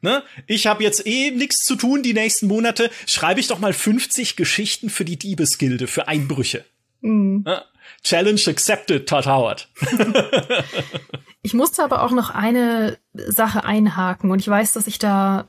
ne, 0.00 0.22
ich 0.46 0.66
habe 0.66 0.82
jetzt 0.82 1.06
eh 1.06 1.30
nichts 1.30 1.64
zu 1.64 1.76
tun 1.76 2.02
die 2.02 2.14
nächsten 2.14 2.46
Monate, 2.46 2.90
schreibe 3.06 3.40
ich 3.40 3.46
doch 3.46 3.58
mal 3.58 3.72
50 3.72 4.36
Geschichten 4.36 4.90
für 4.90 5.04
die 5.04 5.18
Diebesgilde, 5.18 5.86
für 5.86 6.08
Einbrüche. 6.08 6.64
Mhm. 7.00 7.44
Challenge 8.02 8.40
accepted, 8.46 9.08
Todd 9.08 9.26
Howard. 9.26 9.68
ich 11.42 11.54
musste 11.54 11.84
aber 11.84 12.02
auch 12.02 12.10
noch 12.10 12.30
eine 12.30 12.98
Sache 13.14 13.64
einhaken 13.64 14.30
und 14.30 14.40
ich 14.40 14.48
weiß, 14.48 14.72
dass 14.72 14.86
ich 14.86 14.98
da 14.98 15.48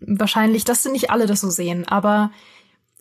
wahrscheinlich, 0.00 0.64
dass 0.64 0.84
nicht 0.84 1.10
alle 1.10 1.26
das 1.26 1.40
so 1.40 1.50
sehen, 1.50 1.86
aber 1.88 2.30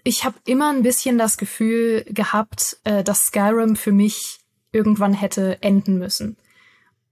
ich 0.04 0.26
habe 0.26 0.36
immer 0.46 0.70
ein 0.70 0.84
bisschen 0.84 1.18
das 1.18 1.38
Gefühl 1.38 2.04
gehabt, 2.10 2.78
äh, 2.84 3.04
dass 3.04 3.28
Skyrim 3.28 3.76
für 3.76 3.92
mich 3.92 4.40
irgendwann 4.72 5.14
hätte 5.14 5.62
enden 5.62 5.98
müssen. 5.98 6.38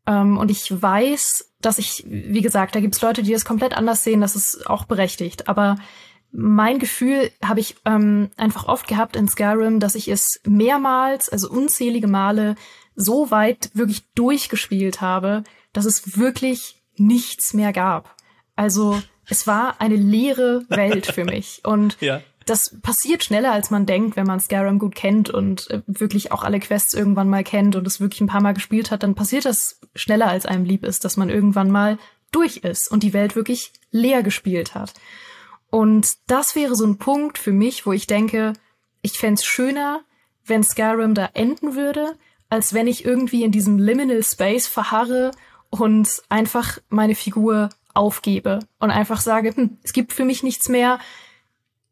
Ähm, 0.05 0.37
und 0.37 0.51
ich 0.51 0.81
weiß, 0.81 1.53
dass 1.61 1.77
ich, 1.77 2.03
wie 2.07 2.41
gesagt, 2.41 2.75
da 2.75 2.79
gibt's 2.79 3.01
Leute, 3.01 3.23
die 3.23 3.31
das 3.31 3.45
komplett 3.45 3.77
anders 3.77 4.03
sehen, 4.03 4.19
das 4.19 4.35
ist 4.35 4.67
auch 4.67 4.85
berechtigt. 4.85 5.47
Aber 5.47 5.77
mein 6.31 6.79
Gefühl 6.79 7.31
habe 7.43 7.59
ich 7.59 7.75
ähm, 7.85 8.29
einfach 8.35 8.67
oft 8.67 8.87
gehabt 8.87 9.15
in 9.15 9.27
Skyrim, 9.27 9.79
dass 9.79 9.95
ich 9.95 10.07
es 10.07 10.41
mehrmals, 10.45 11.29
also 11.29 11.49
unzählige 11.49 12.07
Male, 12.07 12.55
so 12.95 13.31
weit 13.31 13.71
wirklich 13.73 14.05
durchgespielt 14.13 15.01
habe, 15.01 15.43
dass 15.73 15.85
es 15.85 16.17
wirklich 16.17 16.81
nichts 16.97 17.53
mehr 17.53 17.73
gab. 17.73 18.15
Also 18.55 19.01
es 19.27 19.47
war 19.47 19.79
eine 19.79 19.95
leere 19.95 20.65
Welt 20.69 21.05
für 21.05 21.23
mich. 21.23 21.61
Und 21.65 21.97
ja. 22.01 22.21
das 22.45 22.79
passiert 22.81 23.23
schneller, 23.23 23.51
als 23.51 23.71
man 23.71 23.85
denkt, 23.85 24.15
wenn 24.15 24.27
man 24.27 24.39
Skyrim 24.39 24.77
gut 24.77 24.95
kennt 24.95 25.29
und 25.29 25.69
äh, 25.69 25.81
wirklich 25.87 26.31
auch 26.31 26.43
alle 26.43 26.59
Quests 26.59 26.93
irgendwann 26.93 27.29
mal 27.29 27.43
kennt 27.43 27.75
und 27.75 27.87
es 27.87 27.99
wirklich 27.99 28.21
ein 28.21 28.27
paar 28.27 28.41
Mal 28.41 28.53
gespielt 28.53 28.91
hat, 28.91 29.03
dann 29.03 29.15
passiert 29.15 29.45
das 29.45 29.79
schneller, 29.95 30.27
als 30.27 30.45
einem 30.45 30.65
lieb 30.65 30.83
ist, 30.83 31.05
dass 31.05 31.17
man 31.17 31.29
irgendwann 31.29 31.71
mal 31.71 31.97
durch 32.31 32.57
ist 32.57 32.89
und 32.91 33.03
die 33.03 33.13
Welt 33.13 33.35
wirklich 33.35 33.71
leer 33.91 34.23
gespielt 34.23 34.75
hat. 34.75 34.93
Und 35.69 36.17
das 36.27 36.55
wäre 36.55 36.75
so 36.75 36.85
ein 36.85 36.97
Punkt 36.97 37.37
für 37.37 37.53
mich, 37.53 37.85
wo 37.85 37.93
ich 37.93 38.05
denke, 38.05 38.53
ich 39.01 39.17
fände 39.17 39.41
schöner, 39.41 40.01
wenn 40.45 40.63
Skyrim 40.63 41.13
da 41.13 41.29
enden 41.33 41.75
würde, 41.75 42.15
als 42.51 42.73
wenn 42.73 42.85
ich 42.85 43.05
irgendwie 43.05 43.43
in 43.43 43.51
diesem 43.51 43.79
Liminal 43.79 44.21
Space 44.23 44.67
verharre 44.67 45.31
und 45.69 46.21
einfach 46.27 46.79
meine 46.89 47.15
Figur 47.15 47.69
aufgebe 47.93 48.59
und 48.77 48.91
einfach 48.91 49.21
sage, 49.21 49.55
hm, 49.55 49.77
es 49.83 49.93
gibt 49.93 50.11
für 50.11 50.25
mich 50.25 50.43
nichts 50.43 50.67
mehr, 50.67 50.99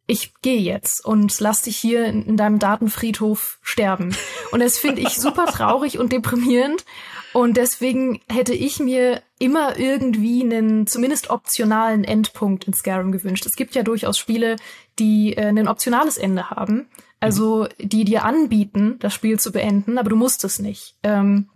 ich 0.06 0.34
gehe 0.42 0.60
jetzt 0.60 1.06
und 1.06 1.40
lass 1.40 1.62
dich 1.62 1.78
hier 1.78 2.06
in, 2.06 2.26
in 2.26 2.36
deinem 2.36 2.60
Datenfriedhof 2.60 3.60
sterben. 3.62 4.14
Und 4.52 4.60
das 4.60 4.78
finde 4.78 5.02
ich 5.02 5.12
super 5.16 5.46
traurig 5.50 5.98
und 5.98 6.12
deprimierend. 6.12 6.84
Und 7.32 7.56
deswegen 7.56 8.20
hätte 8.28 8.54
ich 8.54 8.80
mir 8.80 9.22
immer 9.38 9.80
irgendwie 9.80 10.42
einen 10.42 10.88
zumindest 10.88 11.30
optionalen 11.30 12.04
Endpunkt 12.04 12.66
in 12.66 12.74
Skyrim 12.74 13.14
gewünscht. 13.14 13.46
Es 13.46 13.56
gibt 13.56 13.76
ja 13.76 13.84
durchaus 13.84 14.18
Spiele, 14.18 14.58
die 14.98 15.38
äh, 15.38 15.46
ein 15.46 15.70
optionales 15.70 16.18
Ende 16.18 16.50
haben. 16.50 16.90
Also 17.20 17.68
die 17.80 18.06
dir 18.06 18.24
anbieten, 18.24 18.98
das 19.00 19.14
Spiel 19.14 19.40
zu 19.40 19.52
beenden, 19.52 19.98
aber 19.98 20.10
du 20.10 20.16
musst 20.16 20.44
es 20.44 20.60
nicht. 20.60 20.96
Ähm, 21.04 21.50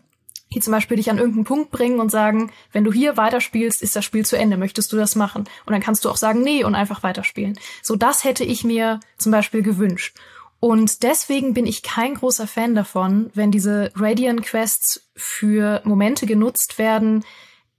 die 0.53 0.59
zum 0.59 0.71
Beispiel 0.71 0.97
dich 0.97 1.09
an 1.09 1.17
irgendeinen 1.17 1.45
Punkt 1.45 1.71
bringen 1.71 1.99
und 1.99 2.11
sagen, 2.11 2.51
wenn 2.71 2.83
du 2.83 2.93
hier 2.93 3.17
weiterspielst, 3.17 3.81
ist 3.81 3.95
das 3.95 4.05
Spiel 4.05 4.25
zu 4.25 4.37
Ende, 4.37 4.57
möchtest 4.57 4.91
du 4.93 4.97
das 4.97 5.15
machen? 5.15 5.45
Und 5.65 5.73
dann 5.73 5.81
kannst 5.81 6.05
du 6.05 6.09
auch 6.09 6.17
sagen, 6.17 6.41
nee, 6.41 6.63
und 6.63 6.75
einfach 6.75 7.03
weiterspielen. 7.03 7.57
So, 7.81 7.95
das 7.95 8.23
hätte 8.23 8.43
ich 8.43 8.63
mir 8.63 8.99
zum 9.17 9.31
Beispiel 9.31 9.63
gewünscht. 9.63 10.17
Und 10.59 11.03
deswegen 11.03 11.53
bin 11.53 11.65
ich 11.65 11.83
kein 11.83 12.13
großer 12.15 12.47
Fan 12.47 12.75
davon, 12.75 13.31
wenn 13.33 13.51
diese 13.51 13.91
Radiant 13.95 14.43
Quests 14.43 15.09
für 15.15 15.81
Momente 15.83 16.25
genutzt 16.25 16.77
werden, 16.77 17.25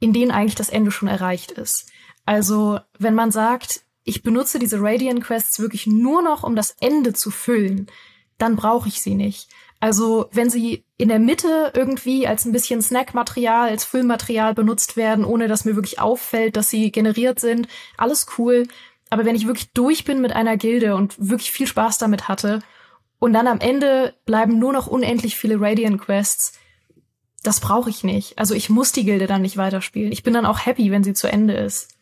in 0.00 0.12
denen 0.12 0.30
eigentlich 0.30 0.54
das 0.54 0.68
Ende 0.68 0.90
schon 0.90 1.08
erreicht 1.08 1.52
ist. 1.52 1.86
Also, 2.26 2.80
wenn 2.98 3.14
man 3.14 3.30
sagt, 3.30 3.84
ich 4.04 4.22
benutze 4.22 4.58
diese 4.58 4.80
Radiant 4.80 5.22
Quests 5.22 5.58
wirklich 5.58 5.86
nur 5.86 6.22
noch, 6.22 6.42
um 6.42 6.56
das 6.56 6.76
Ende 6.80 7.12
zu 7.12 7.30
füllen, 7.30 7.86
dann 8.38 8.56
brauche 8.56 8.88
ich 8.88 9.00
sie 9.00 9.14
nicht. 9.14 9.48
Also, 9.80 10.28
wenn 10.32 10.48
sie 10.48 10.84
in 10.96 11.08
der 11.08 11.18
Mitte 11.18 11.72
irgendwie 11.74 12.26
als 12.26 12.44
ein 12.44 12.52
bisschen 12.52 12.80
Snackmaterial, 12.80 13.68
als 13.68 13.84
Füllmaterial 13.84 14.54
benutzt 14.54 14.96
werden, 14.96 15.24
ohne 15.24 15.48
dass 15.48 15.64
mir 15.64 15.74
wirklich 15.76 16.00
auffällt, 16.00 16.56
dass 16.56 16.70
sie 16.70 16.90
generiert 16.90 17.40
sind, 17.40 17.68
alles 17.96 18.26
cool. 18.38 18.66
Aber 19.10 19.24
wenn 19.24 19.36
ich 19.36 19.46
wirklich 19.46 19.72
durch 19.72 20.04
bin 20.04 20.20
mit 20.20 20.32
einer 20.32 20.56
Gilde 20.56 20.94
und 20.96 21.14
wirklich 21.18 21.52
viel 21.52 21.66
Spaß 21.66 21.98
damit 21.98 22.28
hatte, 22.28 22.60
und 23.24 23.32
dann 23.32 23.46
am 23.46 23.60
Ende 23.60 24.14
bleiben 24.26 24.58
nur 24.58 24.74
noch 24.74 24.86
unendlich 24.86 25.36
viele 25.36 25.58
Radiant 25.58 25.98
Quests. 25.98 26.52
Das 27.42 27.58
brauche 27.58 27.88
ich 27.88 28.04
nicht. 28.04 28.38
Also 28.38 28.54
ich 28.54 28.68
muss 28.68 28.92
die 28.92 29.04
Gilde 29.04 29.26
dann 29.26 29.40
nicht 29.40 29.56
weiterspielen. 29.56 30.12
Ich 30.12 30.22
bin 30.22 30.34
dann 30.34 30.44
auch 30.44 30.66
happy, 30.66 30.90
wenn 30.90 31.04
sie 31.04 31.14
zu 31.14 31.26
Ende 31.26 31.54
ist. 31.54 31.93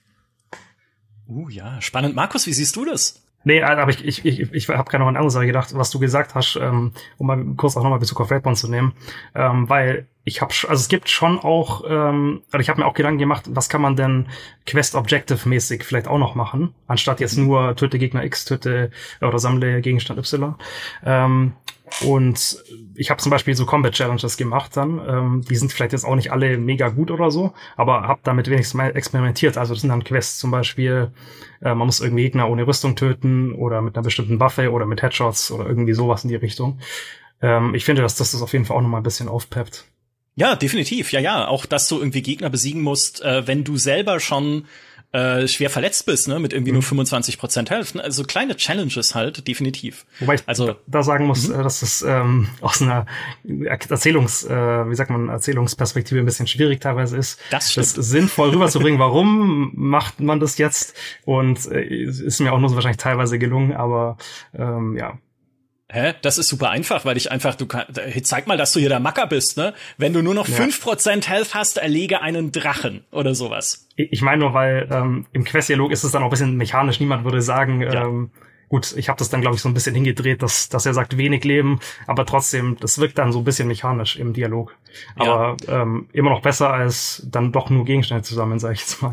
Uh, 1.35 1.49
ja, 1.49 1.81
spannend. 1.81 2.14
Markus, 2.14 2.47
wie 2.47 2.53
siehst 2.53 2.77
du 2.77 2.85
das? 2.85 3.23
Nee, 3.45 3.62
aber 3.62 3.90
ich, 3.90 4.05
ich, 4.05 4.25
ich, 4.25 4.53
ich 4.53 4.68
habe 4.68 4.88
gerade 4.88 4.99
noch 4.99 5.09
an 5.09 5.16
andere 5.16 5.31
Sache 5.31 5.47
gedacht, 5.47 5.75
was 5.75 5.90
du 5.90 5.99
gesagt 5.99 6.35
hast, 6.35 6.57
ähm, 6.57 6.92
um 7.18 7.27
mal 7.27 7.45
kurz 7.57 7.77
auch 7.77 7.83
nochmal 7.83 7.99
Bezug 7.99 8.21
auf 8.21 8.31
Redbone 8.31 8.55
zu 8.55 8.68
nehmen, 8.68 8.92
ähm, 9.35 9.68
weil 9.68 10.07
ich 10.25 10.40
habe, 10.40 10.53
also 10.68 10.81
es 10.81 10.88
gibt 10.88 11.09
schon 11.09 11.40
auch, 11.40 11.83
ähm, 11.88 12.42
also 12.53 12.61
ich 12.61 12.68
habe 12.68 12.81
mir 12.81 12.87
auch 12.87 12.95
Gedanken 12.95 13.18
gemacht, 13.18 13.47
was 13.49 13.68
kann 13.68 13.81
man 13.81 13.97
denn 13.97 14.29
Quest-Objective-mäßig 14.66 15.83
vielleicht 15.83 16.07
auch 16.07 16.18
noch 16.18 16.37
machen, 16.37 16.75
anstatt 16.87 17.18
jetzt 17.18 17.37
nur 17.37 17.75
töte 17.75 17.99
Gegner 17.99 18.23
X, 18.23 18.45
töte 18.45 18.92
oder 19.21 19.40
sammle 19.40 19.81
Gegenstand 19.81 20.21
Y. 20.21 20.55
Ähm, 21.05 21.55
und 22.00 22.62
ich 22.94 23.11
habe 23.11 23.22
zum 23.22 23.31
Beispiel 23.31 23.55
so 23.55 23.66
Combat 23.66 23.92
Challenges 23.92 24.37
gemacht 24.37 24.76
dann. 24.76 25.00
Ähm, 25.07 25.44
die 25.48 25.57
sind 25.57 25.72
vielleicht 25.72 25.92
jetzt 25.92 26.05
auch 26.05 26.14
nicht 26.14 26.33
alle 26.33 26.59
mega 26.59 26.88
gut 26.88 27.11
oder 27.11 27.31
so, 27.31 27.52
aber 27.76 28.02
habe 28.02 28.20
damit 28.24 28.48
wenigstens 28.48 28.74
mal 28.74 28.96
experimentiert. 28.96 29.57
Also 29.57 29.74
das 29.74 29.83
sind 29.83 29.90
dann 29.90 30.05
Quests 30.05 30.38
zum 30.38 30.50
Beispiel, 30.50 31.12
äh, 31.61 31.74
man 31.74 31.87
muss 31.87 32.00
irgendwie 32.00 32.22
Gegner 32.22 32.48
ohne 32.48 32.66
Rüstung 32.66 32.96
töten 32.96 33.52
oder 33.55 33.83
mit 33.83 33.96
einer 33.96 34.05
bestimmten 34.05 34.40
Waffe 34.40 34.70
oder 34.70 34.87
mit 34.87 35.02
Headshots 35.02 35.50
oder 35.50 35.66
irgendwie 35.66 35.92
sowas 35.92 36.24
in 36.24 36.31
die 36.31 36.37
Richtung. 36.37 36.81
Ähm, 37.40 37.74
ich 37.74 37.85
finde, 37.85 38.02
dass 38.02 38.16
das 38.16 38.33
das 38.33 38.42
auf 38.42 38.52
jeden 38.52 38.64
Fall 38.64 38.76
auch 38.76 38.83
noch 38.83 38.88
mal 38.88 38.98
ein 38.98 39.02
bisschen 39.02 39.28
aufpeppt. 39.28 39.85
Ja, 40.35 40.57
definitiv. 40.57 41.12
Ja, 41.12 41.20
ja. 41.20 41.46
Auch, 41.48 41.66
dass 41.66 41.88
du 41.88 41.98
irgendwie 41.98 42.22
Gegner 42.22 42.48
besiegen 42.48 42.83
musst, 42.83 43.22
äh, 43.22 43.46
wenn 43.46 43.64
du 43.64 43.76
selber 43.76 44.18
schon 44.18 44.64
äh, 45.12 45.46
schwer 45.46 45.70
verletzt 45.70 46.07
bist, 46.07 46.29
ne, 46.29 46.38
mit 46.38 46.53
irgendwie 46.53 46.72
mhm. 46.72 46.77
nur 46.77 46.83
25 46.83 47.38
Prozent 47.38 47.70
Health. 47.70 47.94
Also 48.01 48.25
kleine 48.25 48.57
Challenges 48.57 49.14
halt, 49.14 49.46
definitiv. 49.46 50.07
Wobei 50.20 50.35
ich 50.35 50.42
also, 50.46 50.77
da 50.87 51.03
sagen 51.03 51.27
muss, 51.27 51.48
mhm. 51.48 51.61
Äh, 51.61 51.62
dass 51.62 51.83
es 51.83 52.03
ähm, 52.03 52.48
aus 52.61 52.81
einer 52.81 53.07
Erzählungs, 53.64 54.44
äh, 54.44 54.51
wie 54.51 54.94
sagt 54.94 55.11
man, 55.11 55.29
Erzählungsperspektive 55.29 56.20
ein 56.20 56.25
bisschen 56.25 56.46
schwierig 56.46 56.81
teilweise 56.81 57.16
ist, 57.16 57.38
das, 57.51 57.75
das 57.75 57.92
sinnvoll 57.92 58.51
rüberzubringen. 58.55 58.98
Warum 58.98 59.72
macht 59.75 60.20
man 60.20 60.40
das 60.40 60.59
jetzt? 60.59 60.96
Und 61.25 61.70
äh, 61.70 61.85
ist 61.85 62.40
mir 62.40 62.53
auch 62.53 62.59
nur 62.59 62.70
so 62.70 62.75
wahrscheinlich 62.75 62.98
teilweise 62.98 63.38
gelungen, 63.38 63.72
aber 63.72 64.16
ähm, 64.55 64.96
ja, 64.96 65.18
Hä? 65.94 66.14
Das 66.22 66.38
ist 66.38 66.48
super 66.48 66.70
einfach, 66.70 67.05
weil 67.05 67.18
ich 67.18 67.31
einfach, 67.31 67.55
du 67.55 67.66
kannst, 67.66 68.00
zeig 68.22 68.46
mal, 68.46 68.57
dass 68.57 68.72
du 68.72 68.81
hier 68.81 68.88
der 68.88 68.98
Macker 68.98 69.26
bist, 69.26 69.59
ne? 69.59 69.74
Wenn 69.98 70.14
du 70.14 70.22
nur 70.22 70.33
noch 70.33 70.46
fünf 70.46 70.78
ja. 70.78 70.85
Prozent 70.85 71.28
Health 71.28 71.55
hast, 71.55 71.76
erlege 71.76 72.22
einen 72.22 72.50
Drachen 72.50 73.05
oder 73.11 73.35
sowas. 73.35 73.88
Ich 73.96 74.22
meine 74.22 74.38
nur, 74.38 74.55
weil 74.55 74.88
ähm, 74.90 75.26
im 75.35 75.44
Quest-Dialog 75.44 75.92
ist 75.92 76.02
es 76.02 76.12
dann 76.12 76.22
auch 76.22 76.28
ein 76.28 76.31
bisschen 76.31 76.57
mechanisch. 76.57 76.98
Niemand 76.98 77.24
würde 77.24 77.42
sagen, 77.42 77.83
ja. 77.83 78.07
ähm, 78.07 78.31
gut, 78.70 78.94
ich 78.96 79.11
habe 79.11 79.18
das 79.18 79.28
dann, 79.28 79.42
glaube 79.42 79.57
ich, 79.57 79.61
so 79.61 79.68
ein 79.68 79.74
bisschen 79.74 79.94
hingedreht, 79.94 80.42
dass, 80.42 80.70
dass 80.70 80.87
er 80.87 80.94
sagt, 80.94 81.18
wenig 81.18 81.44
Leben, 81.44 81.78
aber 82.07 82.24
trotzdem, 82.24 82.78
das 82.81 82.96
wirkt 82.96 83.18
dann 83.18 83.31
so 83.31 83.40
ein 83.40 83.44
bisschen 83.44 83.68
mechanisch 83.68 84.16
im 84.16 84.33
Dialog. 84.33 84.74
Aber 85.16 85.59
ja. 85.66 85.83
ähm, 85.83 86.09
immer 86.14 86.31
noch 86.31 86.40
besser, 86.40 86.72
als 86.72 87.22
dann 87.31 87.52
doch 87.52 87.68
nur 87.68 87.85
Gegenstände 87.85 88.22
zusammen, 88.22 88.59
sage 88.59 88.72
ich 88.72 88.81
jetzt 88.81 89.02
mal. 89.02 89.12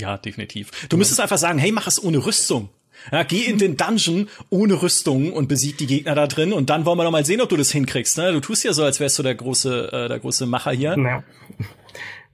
Ja, 0.00 0.18
definitiv. 0.18 0.88
Du 0.88 0.96
müsstest 0.96 1.20
einfach 1.20 1.38
sagen, 1.38 1.60
hey, 1.60 1.70
mach 1.70 1.86
es 1.86 2.02
ohne 2.02 2.26
Rüstung. 2.26 2.68
Ja, 3.12 3.22
geh 3.22 3.44
in 3.44 3.58
den 3.58 3.76
Dungeon 3.76 4.28
ohne 4.50 4.82
Rüstung 4.82 5.32
und 5.32 5.48
besieg 5.48 5.78
die 5.78 5.86
Gegner 5.86 6.14
da 6.14 6.26
drin 6.26 6.52
und 6.52 6.70
dann 6.70 6.84
wollen 6.84 6.98
wir 6.98 7.04
noch 7.04 7.10
mal 7.10 7.24
sehen, 7.24 7.40
ob 7.40 7.48
du 7.48 7.56
das 7.56 7.70
hinkriegst. 7.70 8.18
Ne? 8.18 8.32
Du 8.32 8.40
tust 8.40 8.64
ja 8.64 8.72
so, 8.72 8.84
als 8.84 9.00
wärst 9.00 9.18
du 9.18 9.22
der 9.22 9.34
große, 9.34 9.92
äh, 9.92 10.08
der 10.08 10.18
große 10.18 10.46
Macher 10.46 10.72
hier. 10.72 10.96
Ja. 10.98 11.22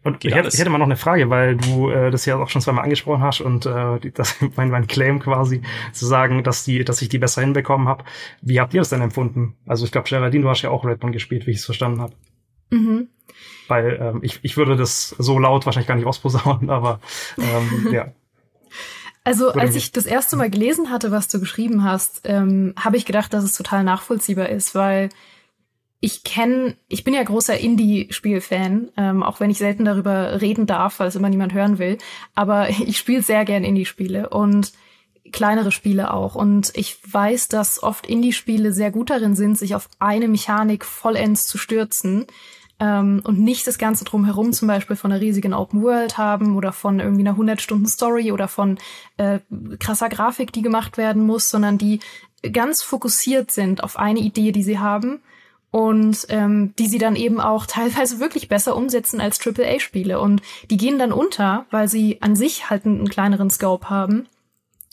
Und 0.05 0.25
ich 0.25 0.35
hätte, 0.35 0.48
ich 0.48 0.59
hätte 0.59 0.70
mal 0.70 0.79
noch 0.79 0.87
eine 0.87 0.96
Frage, 0.96 1.31
weil 1.31 1.57
du 1.57 1.88
äh, 1.90 2.11
das 2.11 2.27
ja 2.27 2.37
auch 2.37 2.48
schon 2.48 2.61
zweimal 2.61 2.83
angesprochen 2.83 3.22
hast 3.22 3.40
und 3.40 3.66
äh, 3.66 4.01
das 4.12 4.37
mein, 4.57 4.70
mein 4.70 4.88
Claim 4.88 5.20
quasi 5.20 5.62
zu 5.92 6.07
sagen, 6.07 6.42
dass 6.42 6.64
die, 6.64 6.85
dass 6.85 7.01
ich 7.03 7.09
die 7.09 7.18
besser 7.18 7.42
hinbekommen 7.42 7.88
habe. 7.88 8.05
Wie 8.40 8.59
habt 8.59 8.75
ihr 8.75 8.81
das 8.81 8.88
denn 8.88 9.01
empfunden? 9.01 9.55
Also 9.66 9.85
ich 9.85 9.92
glaube, 9.92 10.09
Geraldine, 10.09 10.42
du 10.42 10.51
hast 10.51 10.62
ja 10.62 10.70
auch 10.70 10.85
Redmond 10.85 11.12
gespielt, 11.12 11.46
wie 11.46 11.53
ich 11.53 11.59
es 11.59 11.64
verstanden 11.64 12.01
habe. 12.01 12.14
Mhm. 12.70 13.09
Weil 13.68 13.98
ähm, 14.01 14.20
ich, 14.22 14.40
ich 14.42 14.57
würde 14.57 14.77
das 14.77 15.11
so 15.18 15.38
laut 15.38 15.66
wahrscheinlich 15.66 15.88
gar 15.88 15.94
nicht 15.94 16.07
ausposaunen, 16.07 16.68
aber 16.70 17.01
ähm, 17.38 17.92
ja. 17.92 18.12
Also 19.24 19.52
als 19.52 19.76
ich 19.76 19.92
das 19.92 20.06
erste 20.06 20.37
Mal 20.37 20.50
gelesen 20.50 20.90
hatte, 20.90 21.12
was 21.12 21.28
du 21.28 21.38
geschrieben 21.38 21.85
hast, 21.85 22.22
ähm, 22.24 22.74
habe 22.76 22.96
ich 22.96 23.04
gedacht, 23.04 23.32
dass 23.32 23.44
es 23.44 23.56
total 23.56 23.85
nachvollziehbar 23.85 24.48
ist, 24.48 24.74
weil 24.74 25.11
ich 26.00 26.24
kenne, 26.24 26.74
ich 26.88 27.04
bin 27.04 27.14
ja 27.14 27.22
großer 27.22 27.56
Indie-Spiel-Fan, 27.56 28.90
ähm, 28.96 29.22
auch 29.22 29.38
wenn 29.38 29.50
ich 29.50 29.58
selten 29.58 29.85
darüber 29.85 30.40
reden 30.40 30.66
darf, 30.66 30.98
weil 30.98 31.06
es 31.06 31.14
immer 31.14 31.28
niemand 31.28 31.54
hören 31.54 31.78
will. 31.78 31.98
Aber 32.35 32.68
ich 32.87 32.98
spiele 32.98 33.22
sehr 33.22 33.44
gern 33.44 33.62
Indie-Spiele 33.62 34.28
und 34.30 34.72
kleinere 35.30 35.70
Spiele 35.70 36.12
auch. 36.12 36.35
Und 36.35 36.72
ich 36.74 36.98
weiß, 37.06 37.46
dass 37.46 37.80
oft 37.80 38.08
Indie-Spiele 38.08 38.72
sehr 38.72 38.90
gut 38.90 39.11
darin 39.11 39.37
sind, 39.37 39.56
sich 39.56 39.76
auf 39.76 39.88
eine 40.00 40.26
Mechanik 40.26 40.85
vollends 40.85 41.46
zu 41.46 41.56
stürzen 41.56 42.26
ähm, 42.83 43.23
und 43.23 43.38
nicht 43.38 43.64
das 43.68 43.79
Ganze 43.79 44.05
drumherum 44.05 44.53
zum 44.53 44.66
Beispiel 44.66 44.97
von 44.97 45.12
einer 45.12 45.21
riesigen 45.21 45.55
Open 45.55 45.83
World 45.83 46.18
haben 46.18 46.57
oder 46.57 46.73
von 46.73 46.99
irgendwie 46.99 47.27
einer 47.27 47.38
100-Stunden-Story 47.38 48.33
oder 48.33 48.49
von 48.49 48.79
äh, 49.18 49.38
krasser 49.79 50.09
Grafik, 50.09 50.53
die 50.53 50.62
gemacht 50.62 50.99
werden 50.99 51.25
muss, 51.25 51.49
sondern 51.49 51.79
die 51.79 52.01
ganz 52.53 52.83
fokussiert 52.83 53.53
sind 53.53 53.85
auf 53.85 53.97
eine 53.97 54.18
Idee, 54.18 54.51
die 54.51 54.64
sie 54.64 54.81
haben 54.81 55.21
und 55.71 56.27
ähm, 56.29 56.75
die 56.77 56.88
sie 56.88 56.99
dann 56.99 57.14
eben 57.14 57.40
auch 57.40 57.66
teilweise 57.66 58.18
wirklich 58.18 58.49
besser 58.49 58.75
umsetzen 58.75 59.21
als 59.21 59.40
AAA-Spiele. 59.47 60.18
Und 60.18 60.42
die 60.68 60.77
gehen 60.77 60.99
dann 60.99 61.12
unter, 61.12 61.66
weil 61.71 61.87
sie 61.87 62.21
an 62.21 62.35
sich 62.35 62.68
halt 62.68 62.85
einen 62.85 63.09
kleineren 63.09 63.49
Scope 63.49 63.90
haben. 63.90 64.27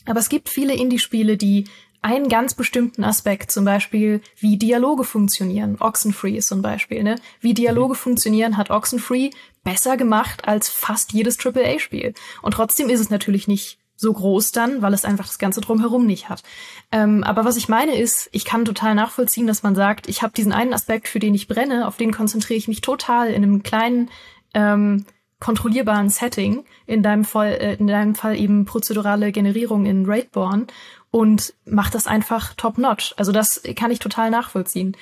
Aber 0.06 0.20
es 0.20 0.28
gibt 0.28 0.48
viele 0.48 0.74
Indie-Spiele, 0.74 1.36
die 1.36 1.64
einen 2.02 2.28
ganz 2.28 2.54
bestimmten 2.54 3.04
Aspekt, 3.04 3.50
zum 3.50 3.64
Beispiel 3.64 4.22
wie 4.38 4.56
Dialoge 4.56 5.04
funktionieren. 5.04 5.76
Oxenfree 5.80 6.36
ist 6.36 6.48
zum 6.48 6.62
Beispiel, 6.62 7.02
ne? 7.02 7.16
Wie 7.40 7.54
Dialoge 7.54 7.94
mhm. 7.94 7.98
funktionieren, 7.98 8.56
hat 8.56 8.70
Oxenfree 8.70 9.30
besser 9.64 9.96
gemacht 9.96 10.48
als 10.48 10.68
fast 10.68 11.12
jedes 11.12 11.38
AAA-Spiel. 11.44 12.14
Und 12.42 12.52
trotzdem 12.52 12.88
ist 12.88 13.00
es 13.00 13.10
natürlich 13.10 13.48
nicht 13.48 13.78
so 13.96 14.14
groß 14.14 14.52
dann, 14.52 14.80
weil 14.80 14.94
es 14.94 15.04
einfach 15.04 15.26
das 15.26 15.38
Ganze 15.38 15.60
drumherum 15.60 16.06
nicht 16.06 16.30
hat. 16.30 16.42
Ähm, 16.90 17.22
aber 17.22 17.44
was 17.44 17.58
ich 17.58 17.68
meine 17.68 17.98
ist, 17.98 18.30
ich 18.32 18.46
kann 18.46 18.64
total 18.64 18.94
nachvollziehen, 18.94 19.46
dass 19.46 19.62
man 19.62 19.74
sagt, 19.74 20.08
ich 20.08 20.22
habe 20.22 20.32
diesen 20.34 20.52
einen 20.52 20.72
Aspekt, 20.72 21.06
für 21.06 21.18
den 21.18 21.34
ich 21.34 21.48
brenne, 21.48 21.86
auf 21.86 21.98
den 21.98 22.10
konzentriere 22.10 22.56
ich 22.56 22.66
mich 22.66 22.80
total 22.80 23.28
in 23.28 23.42
einem 23.42 23.62
kleinen 23.62 24.10
ähm, 24.54 25.04
kontrollierbaren 25.38 26.08
Setting, 26.08 26.64
in 26.86 27.02
deinem 27.02 27.24
Fall, 27.24 27.52
äh, 27.52 27.74
in 27.74 27.86
deinem 27.86 28.14
Fall 28.14 28.38
eben 28.38 28.64
prozedurale 28.64 29.32
Generierung 29.32 29.84
in 29.84 30.06
Raidborn 30.06 30.68
und 31.10 31.54
macht 31.64 31.94
das 31.94 32.06
einfach 32.06 32.54
top 32.54 32.78
notch. 32.78 33.14
Also 33.16 33.32
das 33.32 33.62
kann 33.76 33.90
ich 33.90 33.98
total 33.98 34.30
nachvollziehen. 34.30 34.96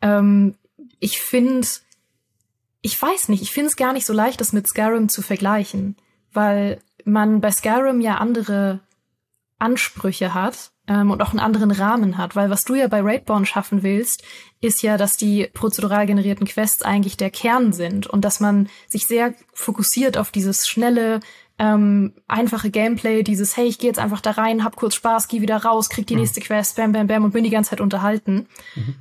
Ähm, 0.00 0.54
ich 0.98 1.20
finde, 1.20 1.66
ich 2.82 3.00
weiß 3.00 3.28
nicht, 3.28 3.42
ich 3.42 3.52
finde 3.52 3.68
es 3.68 3.76
gar 3.76 3.92
nicht 3.92 4.06
so 4.06 4.12
leicht, 4.12 4.40
das 4.40 4.52
mit 4.52 4.66
Skyrim 4.66 5.08
zu 5.08 5.22
vergleichen, 5.22 5.96
weil 6.32 6.80
man 7.04 7.40
bei 7.40 7.50
Skyrim 7.50 8.00
ja 8.00 8.16
andere 8.16 8.80
Ansprüche 9.58 10.32
hat 10.32 10.72
ähm, 10.88 11.10
und 11.10 11.22
auch 11.22 11.30
einen 11.30 11.40
anderen 11.40 11.70
Rahmen 11.70 12.16
hat, 12.16 12.34
weil 12.34 12.50
was 12.50 12.64
du 12.64 12.74
ja 12.74 12.88
bei 12.88 13.00
Raidborn 13.02 13.44
schaffen 13.44 13.82
willst, 13.82 14.24
ist 14.60 14.82
ja, 14.82 14.96
dass 14.96 15.16
die 15.16 15.48
prozedural 15.52 16.06
generierten 16.06 16.46
Quests 16.46 16.82
eigentlich 16.82 17.16
der 17.16 17.30
Kern 17.30 17.72
sind 17.72 18.06
und 18.06 18.24
dass 18.24 18.40
man 18.40 18.68
sich 18.88 19.06
sehr 19.06 19.34
fokussiert 19.52 20.16
auf 20.16 20.30
dieses 20.30 20.66
schnelle, 20.66 21.20
ähm, 21.60 22.14
einfache 22.26 22.70
Gameplay, 22.70 23.22
dieses, 23.22 23.54
hey, 23.54 23.66
ich 23.66 23.78
gehe 23.78 23.90
jetzt 23.90 23.98
einfach 23.98 24.22
da 24.22 24.30
rein, 24.30 24.64
hab 24.64 24.76
kurz 24.76 24.94
Spaß, 24.94 25.28
geh 25.28 25.42
wieder 25.42 25.58
raus, 25.58 25.90
krieg 25.90 26.06
die 26.06 26.14
mhm. 26.14 26.20
nächste 26.20 26.40
Quest, 26.40 26.76
bam, 26.76 26.92
bam, 26.92 27.06
bam 27.06 27.22
und 27.22 27.32
bin 27.32 27.44
die 27.44 27.50
ganze 27.50 27.70
Zeit 27.70 27.82
unterhalten. 27.82 28.46
Mhm. 28.74 28.94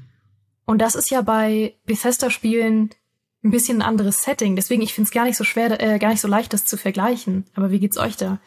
Und 0.65 0.79
das 0.79 0.95
ist 0.95 1.09
ja 1.09 1.21
bei 1.21 1.75
Bethesda-Spielen 1.85 2.89
ein 3.45 3.51
bisschen 3.51 3.77
ein 3.77 3.87
anderes 3.87 4.23
Setting. 4.23 4.57
Deswegen, 4.57 4.81
ich 4.81 4.93
finde 4.93 5.07
es 5.07 5.13
gar 5.13 5.23
nicht 5.23 5.37
so 5.37 5.45
schwer, 5.45 5.81
äh, 5.81 5.99
gar 5.99 6.09
nicht 6.09 6.19
so 6.19 6.27
leicht, 6.27 6.51
das 6.51 6.65
zu 6.65 6.75
vergleichen. 6.75 7.45
Aber 7.55 7.71
wie 7.71 7.79
geht's 7.79 7.97
euch 7.97 8.17
da? 8.17 8.39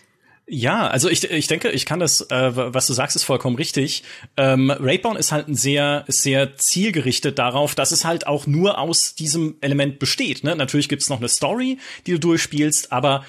Ja, 0.47 0.89
also 0.89 1.09
ich, 1.09 1.25
ich 1.31 1.47
denke, 1.47 1.71
ich 1.71 1.87
kann 1.87 2.01
das, 2.01 2.21
äh, 2.31 2.53
was 2.55 2.87
du 2.87 2.93
sagst, 2.93 3.17
ist 3.17 3.25
vollkommen 3.25 3.57
richtig. 3.57 4.03
Ähm, 4.37 4.71
Raidbound 4.71 5.19
ist 5.19 5.33
halt 5.33 5.49
ein 5.49 5.55
sehr, 5.55 6.05
sehr 6.09 6.57
zielgerichtet 6.57 7.39
darauf, 7.39 7.75
dass 7.75 7.93
es 7.93 8.05
halt 8.05 8.27
auch 8.27 8.47
nur 8.47 8.77
aus 8.79 9.15
diesem 9.15 9.57
Element 9.63 9.99
besteht. 9.99 10.45
Ne? 10.45 10.55
Natürlich 10.55 10.91
gibt's 10.91 11.09
noch 11.09 11.19
eine 11.19 11.29
Story, 11.29 11.79
die 12.07 12.13
du 12.13 12.19
durchspielst, 12.19 12.93
aber 12.93 13.25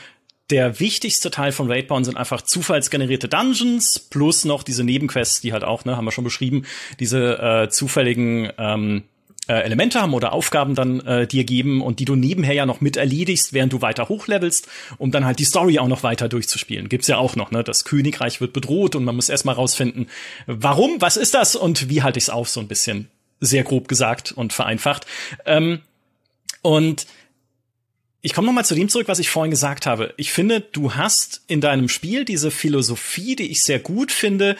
der 0.49 0.79
wichtigste 0.79 1.31
Teil 1.31 1.51
von 1.51 1.71
Raidbound 1.71 2.05
sind 2.05 2.17
einfach 2.17 2.41
zufallsgenerierte 2.41 3.27
Dungeons 3.27 3.99
plus 3.99 4.45
noch 4.45 4.63
diese 4.63 4.83
Nebenquests, 4.83 5.41
die 5.41 5.53
halt 5.53 5.63
auch, 5.63 5.85
ne, 5.85 5.95
haben 5.95 6.05
wir 6.05 6.11
schon 6.11 6.23
beschrieben, 6.23 6.65
diese 6.99 7.39
äh, 7.39 7.69
zufälligen 7.69 8.51
ähm, 8.57 9.03
äh, 9.47 9.53
Elemente 9.53 10.01
haben 10.01 10.13
oder 10.13 10.33
Aufgaben 10.33 10.75
dann 10.75 10.99
äh, 11.01 11.27
dir 11.27 11.43
geben 11.43 11.81
und 11.81 11.99
die 11.99 12.05
du 12.05 12.15
nebenher 12.15 12.53
ja 12.53 12.65
noch 12.65 12.81
mit 12.81 12.97
erledigst, 12.97 13.53
während 13.53 13.73
du 13.73 13.81
weiter 13.81 14.09
hochlevelst, 14.09 14.67
um 14.97 15.11
dann 15.11 15.25
halt 15.25 15.39
die 15.39 15.45
Story 15.45 15.79
auch 15.79 15.87
noch 15.87 16.03
weiter 16.03 16.29
durchzuspielen. 16.29 16.89
Gibt's 16.89 17.07
ja 17.07 17.17
auch 17.17 17.35
noch, 17.35 17.51
ne? 17.51 17.63
Das 17.63 17.83
Königreich 17.83 18.41
wird 18.41 18.53
bedroht 18.53 18.95
und 18.95 19.03
man 19.03 19.15
muss 19.15 19.29
erstmal 19.29 19.55
rausfinden, 19.55 20.07
warum, 20.45 21.01
was 21.01 21.17
ist 21.17 21.33
das 21.33 21.55
und 21.55 21.89
wie 21.89 22.03
halte 22.03 22.19
ich's 22.19 22.29
auf, 22.29 22.49
so 22.49 22.59
ein 22.59 22.67
bisschen 22.67 23.09
sehr 23.39 23.63
grob 23.63 23.87
gesagt 23.87 24.31
und 24.31 24.53
vereinfacht. 24.53 25.05
Ähm, 25.45 25.79
und 26.61 27.05
ich 28.26 28.34
komme 28.34 28.47
noch 28.47 28.53
mal 28.53 28.63
zu 28.63 28.74
dem 28.74 28.88
zurück, 28.88 29.09
was 29.09 29.19
ich 29.19 29.30
vorhin 29.30 29.51
gesagt 29.51 29.86
habe. 29.86 30.13
Ich 30.15 30.32
finde, 30.32 30.61
du 30.61 30.95
hast 30.95 31.43
in 31.47 31.59
deinem 31.59 31.89
Spiel 31.89 32.24
diese 32.24 32.51
Philosophie, 32.51 33.36
die 33.36 33.51
ich 33.51 33.63
sehr 33.63 33.80
gut 33.80 34.13
finde, 34.13 34.55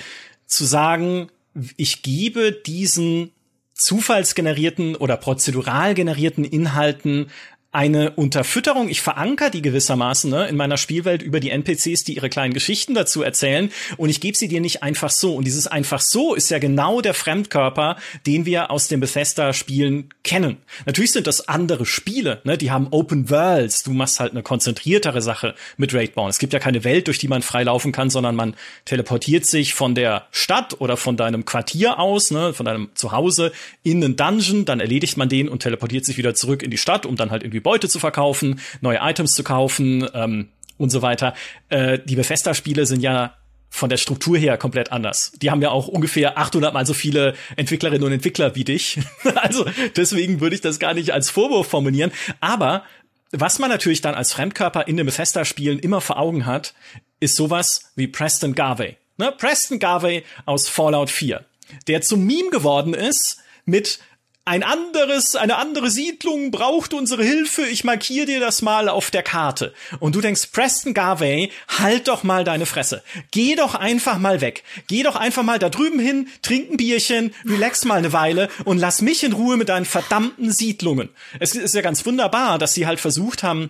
zu 0.46 0.66
sagen, 0.66 1.30
ich 1.78 2.04
gebe 2.04 2.52
diesen 2.52 3.32
zufallsgenerierten 3.74 4.98
oder 4.98 5.16
prozedural 5.16 5.94
generierten 5.94 6.44
Inhalten 6.44 7.32
eine 7.74 8.12
Unterfütterung. 8.12 8.88
Ich 8.88 9.02
veranker 9.02 9.50
die 9.50 9.64
gewissermaßen 9.64 10.30
ne, 10.30 10.48
in 10.48 10.56
meiner 10.56 10.78
Spielwelt 10.78 11.24
über 11.24 11.40
die 11.40 11.50
NPCs, 11.50 12.04
die 12.04 12.16
ihre 12.16 12.30
kleinen 12.30 12.54
Geschichten 12.54 12.94
dazu 12.94 13.24
erzählen. 13.24 13.72
Und 13.98 14.10
ich 14.10 14.22
gebe 14.22 14.38
sie 14.38 14.48
dir 14.48 14.62
nicht 14.62 14.84
einfach 14.84 15.10
so. 15.10 15.36
Und 15.36 15.46
dieses 15.46 15.66
einfach 15.66 16.00
so 16.00 16.36
ist 16.36 16.52
ja 16.52 16.60
genau 16.60 17.02
der 17.02 17.16
Fremdkörper, 17.16 17.98
den 18.28 18.46
wir 18.46 18.70
aus 18.70 18.90
den 18.90 19.00
Bethesda-Spielen 19.00 20.10
kennen. 20.24 20.58
Natürlich 20.86 21.14
sind 21.14 21.26
das 21.26 21.48
andere 21.48 21.88
Spiele. 21.88 22.42
Ne? 22.44 22.60
Die 22.60 22.70
haben 22.70 22.90
Open 22.92 23.32
Worlds. 23.32 23.82
Du 23.82 23.92
machst 23.92 24.20
halt 24.20 24.34
eine 24.34 24.44
konzentriertere 24.44 25.24
Sache 25.24 25.56
mit 25.76 25.96
Raidborn. 25.96 26.30
Es 26.30 26.38
gibt 26.38 26.54
ja 26.54 26.60
keine 26.60 26.84
Welt, 26.84 27.08
durch 27.08 27.18
die 27.18 27.28
man 27.28 27.42
frei 27.42 27.64
laufen 27.64 27.92
kann, 27.92 28.12
sondern 28.12 28.36
man 28.36 28.56
teleportiert 28.86 29.48
sich 29.48 29.74
von 29.74 29.96
der 29.96 30.28
Stadt 30.30 30.80
oder 30.80 30.96
von 30.96 31.18
deinem 31.18 31.44
Quartier 31.44 31.98
aus, 31.98 32.30
ne, 32.30 32.54
von 32.54 32.68
deinem 32.68 32.90
Zuhause 32.94 33.52
in 33.82 34.04
einen 34.04 34.16
Dungeon. 34.16 34.66
Dann 34.66 34.80
erledigt 34.80 35.18
man 35.18 35.28
den 35.28 35.50
und 35.50 35.64
teleportiert 35.64 36.06
sich 36.06 36.18
wieder 36.18 36.36
zurück 36.36 36.62
in 36.62 36.70
die 36.70 36.78
Stadt, 36.78 37.08
um 37.08 37.16
dann 37.16 37.32
halt 37.32 37.42
irgendwie 37.42 37.63
Beute 37.64 37.90
zu 37.90 38.00
verkaufen, 38.00 38.60
neue 38.82 39.00
Items 39.02 39.34
zu 39.34 39.44
kaufen 39.44 40.08
ähm, 40.14 40.50
und 40.78 40.90
so 40.90 41.02
weiter. 41.02 41.34
Äh, 41.70 42.00
die 42.00 42.16
Bethesda-Spiele 42.16 42.86
sind 42.86 43.02
ja 43.02 43.36
von 43.70 43.90
der 43.90 43.98
Struktur 43.98 44.38
her 44.38 44.58
komplett 44.58 44.92
anders. 44.92 45.32
Die 45.42 45.50
haben 45.50 45.64
ja 45.64 45.72
auch 45.72 45.88
ungefähr 45.88 46.38
800 46.38 46.74
mal 46.74 46.86
so 46.86 46.94
viele 46.94 47.34
Entwicklerinnen 47.56 48.04
und 48.04 48.12
Entwickler 48.12 48.56
wie 48.56 48.64
dich. 48.64 49.00
also 49.36 49.66
deswegen 49.96 50.42
würde 50.42 50.56
ich 50.56 50.62
das 50.62 50.78
gar 50.78 50.94
nicht 50.94 51.12
als 51.12 51.32
Vorwurf 51.32 51.70
formulieren. 51.70 52.12
Aber 52.40 52.84
was 53.32 53.58
man 53.58 53.72
natürlich 53.72 54.02
dann 54.02 54.14
als 54.14 54.32
Fremdkörper 54.32 54.88
in 54.88 54.96
den 54.96 55.08
Bethesda-Spielen 55.08 55.80
immer 55.80 56.02
vor 56.02 56.20
Augen 56.20 56.46
hat, 56.46 56.76
ist 57.20 57.36
sowas 57.36 57.92
wie 57.96 58.08
Preston 58.08 58.54
Garvey. 58.54 58.96
Ne? 59.18 59.34
Preston 59.36 59.80
Garvey 59.80 60.24
aus 60.46 60.70
Fallout 60.70 61.10
4, 61.10 61.44
der 61.88 62.02
zum 62.02 62.26
Meme 62.26 62.52
geworden 62.52 62.94
ist 62.94 63.42
mit 63.66 63.98
ein 64.46 64.64
anderes, 64.64 65.38
eine 65.38 65.56
andere 65.56 65.90
Siedlung 65.90 66.52
braucht 66.52 66.94
unsere 66.94 67.24
Hilfe. 67.24 67.62
Ich 67.66 67.86
markiere 67.86 68.26
dir 68.26 68.40
das 68.42 68.62
mal 68.62 68.90
auf 68.90 69.10
der 69.10 69.24
Karte. 69.24 69.74
Und 70.00 70.16
du 70.16 70.22
denkst, 70.22 70.48
Preston 70.52 70.94
Garvey, 70.94 71.50
halt 71.70 72.10
doch 72.10 72.24
mal 72.24 72.44
deine 72.44 72.66
Fresse. 72.66 73.04
Geh 73.32 73.56
doch 73.56 73.74
einfach 73.74 74.18
mal 74.18 74.42
weg. 74.42 74.64
Geh 74.88 75.04
doch 75.04 75.16
einfach 75.16 75.44
mal 75.44 75.60
da 75.60 75.70
drüben 75.70 76.00
hin, 76.00 76.28
trink 76.42 76.72
ein 76.72 76.78
Bierchen, 76.78 77.34
relax 77.46 77.86
mal 77.86 78.00
eine 78.00 78.12
Weile 78.12 78.50
und 78.66 78.80
lass 78.80 79.02
mich 79.02 79.24
in 79.24 79.32
Ruhe 79.32 79.56
mit 79.56 79.70
deinen 79.70 79.86
verdammten 79.86 80.52
Siedlungen. 80.52 81.10
Es 81.40 81.56
ist 81.56 81.74
ja 81.74 81.82
ganz 81.82 82.06
wunderbar, 82.06 82.60
dass 82.60 82.74
sie 82.74 82.86
halt 82.86 83.00
versucht 83.00 83.44
haben, 83.44 83.70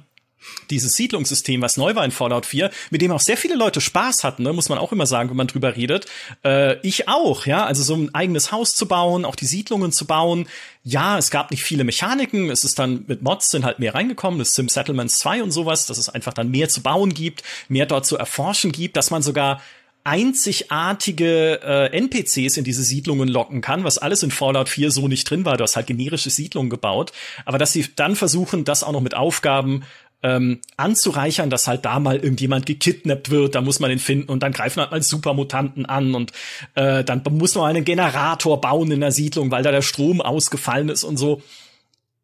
dieses 0.69 0.93
Siedlungssystem, 0.93 1.61
was 1.61 1.77
neu 1.77 1.95
war 1.95 2.05
in 2.05 2.11
Fallout 2.11 2.45
4, 2.45 2.69
mit 2.89 3.01
dem 3.01 3.11
auch 3.11 3.19
sehr 3.19 3.37
viele 3.37 3.55
Leute 3.55 3.81
Spaß 3.81 4.23
hatten, 4.23 4.43
ne, 4.43 4.53
muss 4.53 4.69
man 4.69 4.77
auch 4.77 4.91
immer 4.91 5.05
sagen, 5.05 5.29
wenn 5.29 5.37
man 5.37 5.47
drüber 5.47 5.75
redet. 5.75 6.05
Äh, 6.43 6.79
ich 6.87 7.07
auch, 7.07 7.45
ja, 7.45 7.65
also 7.65 7.83
so 7.83 7.95
ein 7.95 8.13
eigenes 8.13 8.51
Haus 8.51 8.71
zu 8.71 8.87
bauen, 8.87 9.25
auch 9.25 9.35
die 9.35 9.45
Siedlungen 9.45 9.91
zu 9.91 10.05
bauen. 10.05 10.47
Ja, 10.83 11.17
es 11.17 11.31
gab 11.31 11.51
nicht 11.51 11.63
viele 11.63 11.83
Mechaniken, 11.83 12.49
es 12.49 12.63
ist 12.63 12.79
dann 12.79 13.05
mit 13.07 13.21
Mods 13.21 13.49
sind 13.51 13.65
halt 13.65 13.79
mehr 13.79 13.95
reingekommen, 13.95 14.39
das 14.39 14.53
Sim 14.53 14.69
Settlements 14.69 15.19
2 15.19 15.43
und 15.43 15.51
sowas, 15.51 15.85
dass 15.85 15.97
es 15.97 16.09
einfach 16.09 16.33
dann 16.33 16.49
mehr 16.49 16.69
zu 16.69 16.81
bauen 16.81 17.13
gibt, 17.13 17.43
mehr 17.69 17.85
dort 17.85 18.05
zu 18.05 18.17
erforschen 18.17 18.71
gibt, 18.71 18.97
dass 18.97 19.11
man 19.11 19.21
sogar 19.21 19.61
einzigartige 20.03 21.61
äh, 21.63 21.97
NPCs 21.97 22.57
in 22.57 22.63
diese 22.65 22.83
Siedlungen 22.83 23.29
locken 23.29 23.61
kann, 23.61 23.83
was 23.85 23.97
alles 23.97 24.21
in 24.21 24.31
Fallout 24.31 24.67
4 24.67 24.91
so 24.91 25.07
nicht 25.07 25.29
drin 25.29 25.45
war. 25.45 25.55
Du 25.55 25.63
hast 25.63 25.77
halt 25.77 25.87
generische 25.87 26.29
Siedlungen 26.29 26.69
gebaut, 26.69 27.13
aber 27.45 27.57
dass 27.57 27.71
sie 27.71 27.87
dann 27.95 28.15
versuchen, 28.15 28.65
das 28.65 28.83
auch 28.83 28.91
noch 28.91 29.01
mit 29.01 29.15
Aufgaben 29.15 29.83
ähm, 30.23 30.61
anzureichern, 30.77 31.49
dass 31.49 31.67
halt 31.67 31.85
da 31.85 31.99
mal 31.99 32.15
irgendjemand 32.15 32.65
gekidnappt 32.65 33.29
wird, 33.29 33.55
da 33.55 33.61
muss 33.61 33.79
man 33.79 33.91
ihn 33.91 33.99
finden 33.99 34.29
und 34.29 34.41
dann 34.41 34.53
greifen 34.53 34.79
halt 34.79 34.91
mal 34.91 35.03
Supermutanten 35.03 35.85
an 35.85 36.15
und 36.15 36.31
äh, 36.75 37.03
dann 37.03 37.21
muss 37.31 37.55
man 37.55 37.65
einen 37.65 37.85
Generator 37.85 38.59
bauen 38.61 38.89
in 38.91 39.01
der 39.01 39.11
Siedlung, 39.11 39.51
weil 39.51 39.63
da 39.63 39.71
der 39.71 39.81
Strom 39.81 40.21
ausgefallen 40.21 40.89
ist 40.89 41.03
und 41.03 41.17
so. 41.17 41.41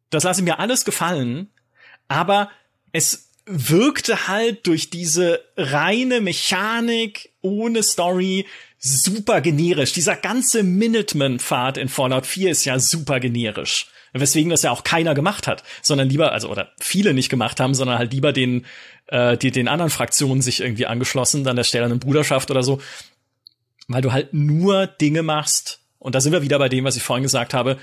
Das 0.08 0.24
lasse 0.24 0.40
ich 0.40 0.44
mir 0.44 0.58
alles 0.58 0.84
gefallen, 0.84 1.50
aber 2.08 2.50
es 2.92 3.30
wirkte 3.46 4.28
halt 4.28 4.66
durch 4.66 4.90
diese 4.90 5.40
reine 5.56 6.20
Mechanik 6.20 7.30
ohne 7.42 7.82
Story 7.82 8.46
super 8.78 9.40
generisch. 9.40 9.92
Dieser 9.92 10.16
ganze 10.16 10.62
Minuteman-Pfad 10.62 11.76
in 11.76 11.88
Fallout 11.88 12.26
4 12.26 12.50
ist 12.50 12.64
ja 12.64 12.78
super 12.78 13.20
generisch. 13.20 13.88
Weswegen 14.12 14.50
das 14.50 14.62
ja 14.62 14.70
auch 14.70 14.84
keiner 14.84 15.14
gemacht 15.14 15.46
hat, 15.46 15.62
sondern 15.82 16.08
lieber, 16.08 16.32
also 16.32 16.48
oder 16.48 16.72
viele 16.78 17.14
nicht 17.14 17.28
gemacht 17.28 17.60
haben, 17.60 17.74
sondern 17.74 17.98
halt 17.98 18.12
lieber 18.12 18.32
den, 18.32 18.66
äh, 19.06 19.36
die, 19.36 19.50
den 19.50 19.68
anderen 19.68 19.90
Fraktionen 19.90 20.42
sich 20.42 20.60
irgendwie 20.60 20.86
angeschlossen, 20.86 21.44
dann 21.44 21.56
der 21.56 21.64
stellenden 21.64 22.00
Bruderschaft 22.00 22.50
oder 22.50 22.62
so, 22.62 22.80
weil 23.88 24.02
du 24.02 24.12
halt 24.12 24.32
nur 24.34 24.86
Dinge 24.86 25.22
machst, 25.22 25.80
und 25.98 26.14
da 26.14 26.20
sind 26.20 26.32
wir 26.32 26.42
wieder 26.42 26.58
bei 26.58 26.68
dem, 26.68 26.84
was 26.84 26.96
ich 26.96 27.02
vorhin 27.02 27.22
gesagt 27.22 27.54
habe, 27.54 27.78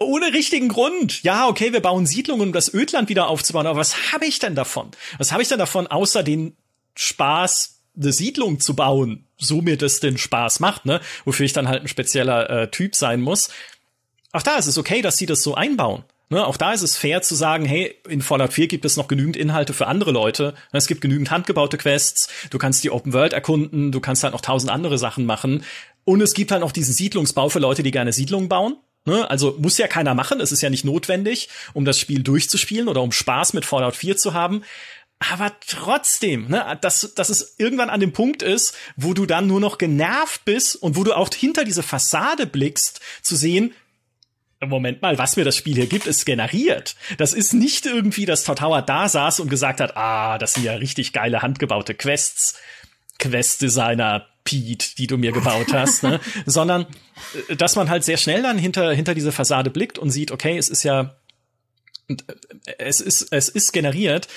ohne 0.00 0.32
richtigen 0.32 0.68
Grund. 0.68 1.22
Ja, 1.22 1.46
okay, 1.46 1.72
wir 1.72 1.80
bauen 1.80 2.06
Siedlungen, 2.06 2.48
um 2.48 2.52
das 2.52 2.72
Ödland 2.72 3.08
wieder 3.08 3.28
aufzubauen, 3.28 3.66
aber 3.66 3.78
was 3.78 4.12
habe 4.12 4.26
ich 4.26 4.38
denn 4.38 4.54
davon? 4.54 4.90
Was 5.18 5.32
habe 5.32 5.42
ich 5.42 5.48
denn 5.48 5.58
davon, 5.58 5.86
außer 5.86 6.22
den 6.22 6.56
Spaß, 6.96 7.82
eine 7.96 8.12
Siedlung 8.12 8.60
zu 8.60 8.74
bauen, 8.74 9.26
so 9.38 9.62
mir 9.62 9.76
das 9.76 10.00
den 10.00 10.18
Spaß 10.18 10.60
macht, 10.60 10.86
ne? 10.86 11.00
Wofür 11.24 11.46
ich 11.46 11.52
dann 11.52 11.68
halt 11.68 11.82
ein 11.82 11.88
spezieller 11.88 12.50
äh, 12.50 12.70
Typ 12.70 12.94
sein 12.94 13.20
muss. 13.20 13.50
Auch 14.36 14.42
da 14.42 14.56
ist 14.56 14.66
es 14.66 14.76
okay, 14.76 15.00
dass 15.00 15.16
sie 15.16 15.24
das 15.24 15.42
so 15.42 15.54
einbauen. 15.54 16.04
Ne, 16.28 16.44
auch 16.44 16.58
da 16.58 16.74
ist 16.74 16.82
es 16.82 16.98
fair 16.98 17.22
zu 17.22 17.34
sagen, 17.34 17.64
hey, 17.64 17.94
in 18.06 18.20
Fallout 18.20 18.52
4 18.52 18.66
gibt 18.66 18.84
es 18.84 18.98
noch 18.98 19.08
genügend 19.08 19.34
Inhalte 19.34 19.72
für 19.72 19.86
andere 19.86 20.10
Leute. 20.10 20.52
Es 20.72 20.88
gibt 20.88 21.00
genügend 21.00 21.30
handgebaute 21.30 21.78
Quests. 21.78 22.28
Du 22.50 22.58
kannst 22.58 22.84
die 22.84 22.90
Open 22.90 23.14
World 23.14 23.32
erkunden. 23.32 23.92
Du 23.92 24.00
kannst 24.00 24.24
halt 24.24 24.34
noch 24.34 24.42
tausend 24.42 24.70
andere 24.70 24.98
Sachen 24.98 25.24
machen. 25.24 25.64
Und 26.04 26.20
es 26.20 26.34
gibt 26.34 26.50
halt 26.50 26.60
noch 26.60 26.72
diesen 26.72 26.92
Siedlungsbau 26.92 27.48
für 27.48 27.60
Leute, 27.60 27.82
die 27.82 27.92
gerne 27.92 28.12
Siedlungen 28.12 28.50
bauen. 28.50 28.76
Ne, 29.06 29.30
also 29.30 29.56
muss 29.58 29.78
ja 29.78 29.86
keiner 29.86 30.14
machen. 30.14 30.40
Es 30.40 30.52
ist 30.52 30.60
ja 30.60 30.68
nicht 30.68 30.84
notwendig, 30.84 31.48
um 31.72 31.86
das 31.86 31.98
Spiel 31.98 32.22
durchzuspielen 32.22 32.88
oder 32.88 33.00
um 33.00 33.12
Spaß 33.12 33.54
mit 33.54 33.64
Fallout 33.64 33.96
4 33.96 34.18
zu 34.18 34.34
haben. 34.34 34.64
Aber 35.18 35.52
trotzdem, 35.66 36.48
ne, 36.48 36.76
dass, 36.82 37.14
dass 37.14 37.30
es 37.30 37.54
irgendwann 37.56 37.88
an 37.88 38.00
dem 38.00 38.12
Punkt 38.12 38.42
ist, 38.42 38.74
wo 38.96 39.14
du 39.14 39.24
dann 39.24 39.46
nur 39.46 39.60
noch 39.60 39.78
genervt 39.78 40.44
bist 40.44 40.76
und 40.76 40.94
wo 40.94 41.04
du 41.04 41.16
auch 41.16 41.30
hinter 41.32 41.64
diese 41.64 41.82
Fassade 41.82 42.46
blickst, 42.46 43.00
zu 43.22 43.34
sehen, 43.34 43.72
Moment 44.60 45.02
mal, 45.02 45.18
was 45.18 45.36
mir 45.36 45.44
das 45.44 45.56
Spiel 45.56 45.74
hier 45.74 45.86
gibt, 45.86 46.06
ist 46.06 46.24
generiert. 46.24 46.96
Das 47.18 47.34
ist 47.34 47.52
nicht 47.52 47.84
irgendwie, 47.84 48.24
dass 48.24 48.44
Todd 48.44 48.62
Howard 48.62 48.88
da 48.88 49.08
saß 49.08 49.40
und 49.40 49.50
gesagt 49.50 49.80
hat, 49.80 49.96
ah, 49.96 50.38
das 50.38 50.54
sind 50.54 50.64
ja 50.64 50.74
richtig 50.74 51.12
geile 51.12 51.42
handgebaute 51.42 51.94
Quests. 51.94 52.58
Quest-Designer 53.18 54.26
Pete, 54.44 54.94
die 54.96 55.06
du 55.06 55.18
mir 55.18 55.32
gebaut 55.32 55.72
hast, 55.72 56.02
ne? 56.02 56.20
sondern 56.46 56.86
äh, 57.48 57.56
dass 57.56 57.76
man 57.76 57.90
halt 57.90 58.04
sehr 58.04 58.16
schnell 58.16 58.42
dann 58.42 58.58
hinter, 58.58 58.92
hinter 58.92 59.14
diese 59.14 59.32
Fassade 59.32 59.70
blickt 59.70 59.98
und 59.98 60.10
sieht, 60.10 60.30
okay, 60.30 60.56
es 60.56 60.68
ist 60.68 60.84
ja, 60.84 61.16
äh, 62.08 62.14
es 62.78 63.00
ist, 63.00 63.32
es 63.32 63.48
ist 63.50 63.72
generiert. 63.72 64.28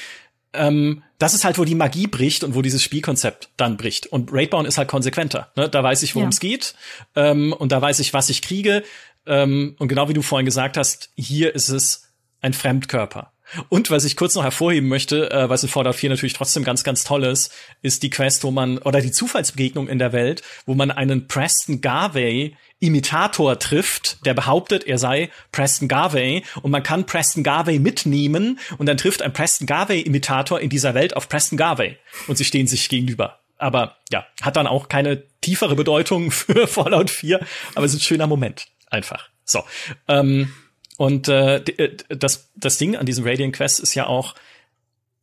Ähm, 0.52 1.04
das 1.20 1.36
ist 1.36 1.46
halt, 1.46 1.60
wo 1.60 1.66
die 1.66 1.76
Magie 1.76 2.08
bricht 2.08 2.44
und 2.44 2.56
wo 2.56 2.64
dieses 2.64 2.82
Spielkonzept 2.82 3.50
dann 3.56 3.78
bricht. 3.78 4.08
Und 4.08 4.34
Raidbound 4.34 4.68
ist 4.68 4.80
halt 4.80 4.88
konsequenter. 4.88 5.52
Ne? 5.56 5.70
Da 5.70 5.84
weiß 5.84 6.02
ich, 6.02 6.16
worum 6.16 6.30
es 6.30 6.42
ja. 6.42 6.50
geht. 6.50 6.74
Ähm, 7.16 7.54
und 7.54 7.72
da 7.72 7.80
weiß 7.82 8.00
ich, 8.00 8.14
was 8.14 8.30
ich 8.30 8.42
kriege. 8.42 8.84
Ähm, 9.30 9.76
und 9.80 9.88
genau 9.88 10.10
wie 10.10 10.14
du 10.14 10.22
vorhin 10.22 10.46
gesagt 10.46 10.76
hast, 10.76 11.12
hier 11.16 11.56
ist 11.56 11.70
es 11.70 12.12
ein 12.42 12.54
Fremdkörper. 12.54 13.32
Und 13.70 13.90
was 13.90 14.06
ich 14.06 14.16
kurz 14.16 14.36
noch 14.36 14.44
hervorheben 14.44 14.90
möchte, 14.90 15.32
äh, 15.32 15.50
was 15.50 15.64
in 15.64 15.70
Fallout 15.70 15.96
4 15.96 16.10
natürlich 16.10 16.34
trotzdem 16.34 16.64
ganz, 16.64 16.84
ganz 16.84 17.04
toll 17.04 17.24
ist, 17.24 17.52
ist 17.82 18.04
die 18.04 18.10
Quest, 18.10 18.44
wo 18.44 18.52
man, 18.52 18.78
oder 18.80 19.02
die 19.02 19.12
Zufallsbegegnung 19.12 19.88
in 19.88 20.00
der 20.00 20.14
Welt, 20.14 20.44
wo 20.66 20.76
man 20.76 20.92
einen 20.92 21.28
Preston 21.28 21.82
Garvey 21.82 22.56
Imitator 22.80 23.60
trifft, 23.60 24.26
der 24.26 24.34
behauptet, 24.34 24.86
er 24.86 24.98
sei 24.98 25.30
Preston 25.52 25.88
Garvey 25.88 26.44
und 26.62 26.72
man 26.72 26.84
kann 26.84 27.06
Preston 27.06 27.44
Garvey 27.44 27.80
mitnehmen 27.80 28.60
und 28.78 28.86
dann 28.86 28.98
trifft 28.98 29.22
ein 29.22 29.34
Preston 29.34 29.68
Garvey 29.68 30.02
Imitator 30.02 30.60
in 30.60 30.70
dieser 30.70 30.94
Welt 30.94 31.16
auf 31.16 31.28
Preston 31.28 31.58
Garvey 31.58 31.98
und 32.28 32.38
sie 32.38 32.46
stehen 32.46 32.68
sich 32.68 32.88
gegenüber. 32.88 33.40
aber 33.58 33.98
ja, 34.12 34.26
hat 34.42 34.56
dann 34.56 34.68
auch 34.68 34.88
keine 34.88 35.24
tiefere 35.42 35.76
Bedeutung 35.76 36.32
für 36.32 36.68
Fallout 36.68 37.10
4, 37.10 37.40
aber 37.76 37.86
es 37.86 37.94
ist 37.94 38.00
ein 38.00 38.04
schöner 38.04 38.28
Moment. 38.28 38.68
Einfach. 38.90 39.30
So. 39.46 39.64
Ähm, 40.08 40.54
und 40.98 41.28
äh, 41.28 41.58
äh, 41.58 41.98
das, 42.10 42.50
das 42.56 42.78
Ding 42.78 42.96
an 42.96 43.06
diesem 43.06 43.26
Radiant 43.26 43.56
Quest 43.56 43.80
ist 43.80 43.96
ja 43.96 44.08
auch, 44.08 44.36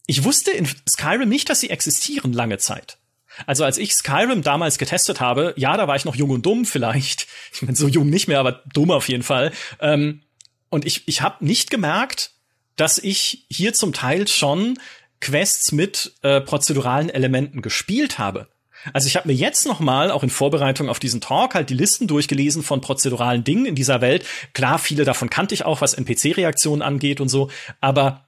ich 0.07 0.25
wusste 0.25 0.53
in 0.53 0.69
Skyrim 0.89 1.29
nicht, 1.29 1.51
dass 1.51 1.61
sie 1.61 1.71
existieren 1.71 2.33
lange 2.33 2.59
Zeit. 2.59 2.99
Also 3.45 3.65
als 3.65 3.77
ich 3.77 3.95
Skyrim 3.95 4.43
damals 4.43 4.79
getestet 4.79 5.21
habe, 5.21 5.53
ja, 5.57 5.77
da 5.77 5.87
war 5.87 5.97
ich 5.97 6.05
noch 6.05 6.17
jung 6.17 6.31
und 6.31 6.47
dumm 6.47 6.65
vielleicht. 6.65 7.27
Ich 7.53 7.63
meine, 7.63 7.77
so 7.77 7.89
jung 7.89 8.11
nicht 8.11 8.29
mehr, 8.29 8.41
aber 8.41 8.63
dumm 8.73 8.91
auf 8.91 9.09
jeden 9.09 9.23
Fall. 9.23 9.51
Ähm, 9.81 10.23
und 10.69 10.85
ich, 10.85 11.09
ich 11.09 11.23
habe 11.23 11.45
nicht 11.45 11.71
gemerkt, 11.71 12.33
dass 12.77 12.99
ich 12.99 13.47
hier 13.49 13.73
zum 13.73 13.93
Teil 13.95 14.29
schon 14.29 14.79
Quests 15.21 15.73
mit 15.73 16.15
äh, 16.23 16.43
prozeduralen 16.43 17.09
Elementen 17.09 17.63
gespielt 17.63 18.19
habe. 18.19 18.49
Also 18.93 19.07
ich 19.09 19.17
habe 19.17 19.29
mir 19.29 19.35
jetzt 19.35 19.67
noch 19.67 19.81
mal 19.81 20.11
auch 20.11 20.23
in 20.23 20.31
Vorbereitung 20.31 20.89
auf 20.89 20.99
diesen 20.99 21.21
Talk 21.21 21.55
halt 21.55 21.71
die 21.71 21.75
Listen 21.75 22.07
durchgelesen 22.07 22.63
von 22.63 22.81
prozeduralen 22.81 23.45
Dingen 23.45 23.67
in 23.67 23.75
dieser 23.75 24.01
Welt. 24.01 24.25
Klar, 24.53 24.79
viele 24.79 25.05
davon 25.05 25.31
kannte 25.31 25.55
ich 25.55 25.65
auch, 25.65 25.81
was 25.81 25.95
NPC-Reaktionen 25.95 26.83
angeht 26.83 27.21
und 27.21 27.29
so, 27.29 27.51
aber 27.81 28.27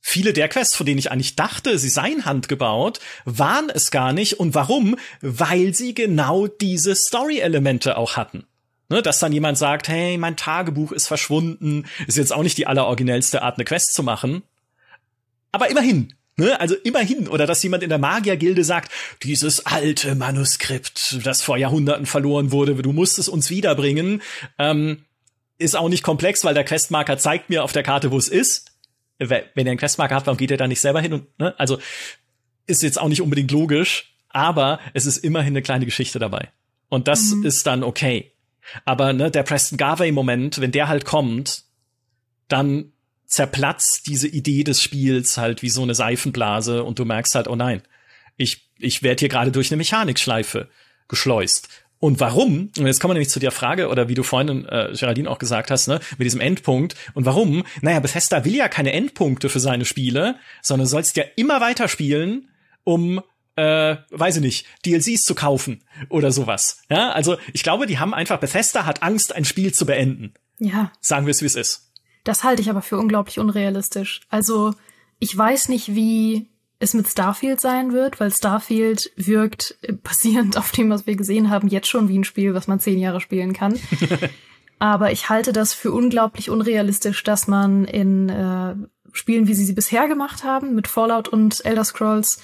viele 0.00 0.32
der 0.32 0.48
Quests, 0.48 0.74
von 0.74 0.86
denen 0.86 0.98
ich 0.98 1.10
eigentlich 1.10 1.36
dachte, 1.36 1.78
sie 1.78 1.88
seien 1.88 2.24
handgebaut, 2.24 3.00
waren 3.24 3.70
es 3.70 3.90
gar 3.90 4.12
nicht. 4.12 4.40
Und 4.40 4.54
warum? 4.54 4.96
Weil 5.20 5.74
sie 5.74 5.94
genau 5.94 6.46
diese 6.46 6.94
Story-Elemente 6.94 7.96
auch 7.96 8.16
hatten. 8.16 8.44
Ne, 8.90 9.02
dass 9.02 9.18
dann 9.18 9.34
jemand 9.34 9.58
sagt, 9.58 9.88
hey, 9.88 10.16
mein 10.16 10.38
Tagebuch 10.38 10.92
ist 10.92 11.08
verschwunden, 11.08 11.84
ist 12.06 12.16
jetzt 12.16 12.32
auch 12.32 12.42
nicht 12.42 12.56
die 12.56 12.66
alleroriginellste 12.66 13.42
Art, 13.42 13.58
eine 13.58 13.66
Quest 13.66 13.92
zu 13.92 14.02
machen. 14.02 14.42
Aber 15.52 15.68
immerhin, 15.68 16.14
ne, 16.38 16.58
also 16.60 16.74
immerhin, 16.74 17.28
oder 17.28 17.46
dass 17.46 17.62
jemand 17.62 17.82
in 17.82 17.90
der 17.90 17.98
Magiergilde 17.98 18.64
sagt, 18.64 18.90
dieses 19.22 19.66
alte 19.66 20.14
Manuskript, 20.14 21.18
das 21.24 21.42
vor 21.42 21.56
Jahrhunderten 21.56 22.06
verloren 22.06 22.52
wurde, 22.52 22.74
du 22.74 22.92
musst 22.92 23.18
es 23.18 23.28
uns 23.28 23.50
wiederbringen, 23.50 24.22
ähm, 24.58 25.04
ist 25.58 25.76
auch 25.76 25.88
nicht 25.88 26.04
komplex, 26.04 26.44
weil 26.44 26.54
der 26.54 26.64
Questmarker 26.64 27.18
zeigt 27.18 27.50
mir 27.50 27.64
auf 27.64 27.72
der 27.72 27.82
Karte, 27.82 28.10
wo 28.10 28.18
es 28.18 28.28
ist. 28.28 28.72
Wenn 29.18 29.42
er 29.54 29.70
einen 29.72 29.78
Questmarker 29.78 30.14
hat, 30.14 30.26
warum 30.26 30.38
geht 30.38 30.52
er 30.52 30.56
da 30.56 30.68
nicht 30.68 30.80
selber 30.80 31.00
hin? 31.00 31.12
Und, 31.12 31.38
ne? 31.38 31.58
Also 31.58 31.78
ist 32.66 32.82
jetzt 32.82 33.00
auch 33.00 33.08
nicht 33.08 33.20
unbedingt 33.20 33.50
logisch, 33.50 34.14
aber 34.28 34.78
es 34.94 35.06
ist 35.06 35.18
immerhin 35.18 35.54
eine 35.54 35.62
kleine 35.62 35.84
Geschichte 35.84 36.20
dabei. 36.20 36.50
Und 36.88 37.08
das 37.08 37.34
mhm. 37.34 37.44
ist 37.44 37.66
dann 37.66 37.82
okay. 37.82 38.32
Aber 38.84 39.12
ne, 39.12 39.30
der 39.30 39.42
Preston 39.42 39.76
Garvey-Moment, 39.76 40.60
wenn 40.60 40.70
der 40.70 40.86
halt 40.86 41.04
kommt, 41.04 41.64
dann 42.46 42.92
zerplatzt 43.28 44.06
diese 44.06 44.26
Idee 44.26 44.64
des 44.64 44.82
Spiels 44.82 45.36
halt 45.36 45.62
wie 45.62 45.68
so 45.68 45.82
eine 45.82 45.94
Seifenblase 45.94 46.82
und 46.82 46.98
du 46.98 47.04
merkst 47.04 47.34
halt, 47.34 47.46
oh 47.46 47.56
nein, 47.56 47.82
ich, 48.36 48.68
ich 48.78 49.02
werde 49.02 49.20
hier 49.20 49.28
gerade 49.28 49.52
durch 49.52 49.70
eine 49.70 49.76
Mechanikschleife 49.76 50.68
geschleust. 51.06 51.68
Und 52.00 52.20
warum? 52.20 52.70
Und 52.78 52.86
jetzt 52.86 53.00
kommen 53.00 53.10
wir 53.10 53.14
nämlich 53.14 53.30
zu 53.30 53.40
der 53.40 53.50
Frage, 53.50 53.88
oder 53.88 54.08
wie 54.08 54.14
du 54.14 54.22
vorhin, 54.22 54.64
äh, 54.66 54.92
Geraldine, 54.98 55.28
auch 55.28 55.38
gesagt 55.38 55.70
hast, 55.70 55.88
ne, 55.88 56.00
mit 56.16 56.26
diesem 56.26 56.40
Endpunkt. 56.40 56.94
Und 57.14 57.26
warum? 57.26 57.64
Naja, 57.82 57.98
Bethesda 58.00 58.44
will 58.44 58.54
ja 58.54 58.68
keine 58.68 58.92
Endpunkte 58.92 59.48
für 59.48 59.60
seine 59.60 59.84
Spiele, 59.84 60.36
sondern 60.62 60.86
du 60.86 60.90
sollst 60.90 61.16
ja 61.16 61.24
immer 61.36 61.60
weiter 61.60 61.88
spielen, 61.88 62.48
um 62.84 63.20
äh, 63.56 63.96
weiß 64.10 64.36
ich 64.36 64.42
nicht, 64.42 64.66
DLCs 64.86 65.22
zu 65.22 65.34
kaufen 65.34 65.82
oder 66.08 66.30
sowas. 66.30 66.82
Ja, 66.88 67.10
also 67.10 67.38
ich 67.52 67.64
glaube, 67.64 67.86
die 67.86 67.98
haben 67.98 68.14
einfach, 68.14 68.38
Bethesda 68.38 68.86
hat 68.86 69.02
Angst, 69.02 69.34
ein 69.34 69.44
Spiel 69.44 69.74
zu 69.74 69.84
beenden. 69.84 70.32
Ja. 70.60 70.92
Sagen 71.00 71.26
wir 71.26 71.32
es, 71.32 71.42
wie 71.42 71.46
es 71.46 71.56
ist. 71.56 71.87
Das 72.28 72.44
halte 72.44 72.60
ich 72.60 72.68
aber 72.68 72.82
für 72.82 72.98
unglaublich 72.98 73.38
unrealistisch. 73.38 74.20
Also, 74.28 74.74
ich 75.18 75.34
weiß 75.34 75.70
nicht, 75.70 75.94
wie 75.94 76.50
es 76.78 76.92
mit 76.92 77.08
Starfield 77.08 77.58
sein 77.58 77.94
wird, 77.94 78.20
weil 78.20 78.30
Starfield 78.30 79.10
wirkt 79.16 79.78
basierend 80.02 80.58
auf 80.58 80.70
dem, 80.70 80.90
was 80.90 81.06
wir 81.06 81.16
gesehen 81.16 81.48
haben, 81.48 81.68
jetzt 81.68 81.88
schon 81.88 82.10
wie 82.10 82.18
ein 82.18 82.24
Spiel, 82.24 82.52
was 82.52 82.66
man 82.66 82.80
zehn 82.80 82.98
Jahre 82.98 83.22
spielen 83.22 83.54
kann. 83.54 83.80
aber 84.78 85.10
ich 85.10 85.30
halte 85.30 85.54
das 85.54 85.72
für 85.72 85.90
unglaublich 85.90 86.50
unrealistisch, 86.50 87.24
dass 87.24 87.48
man 87.48 87.86
in 87.86 88.28
äh, 88.28 88.74
Spielen, 89.12 89.48
wie 89.48 89.54
sie 89.54 89.64
sie 89.64 89.72
bisher 89.72 90.06
gemacht 90.06 90.44
haben, 90.44 90.74
mit 90.74 90.86
Fallout 90.86 91.28
und 91.28 91.64
Elder 91.64 91.84
Scrolls, 91.84 92.42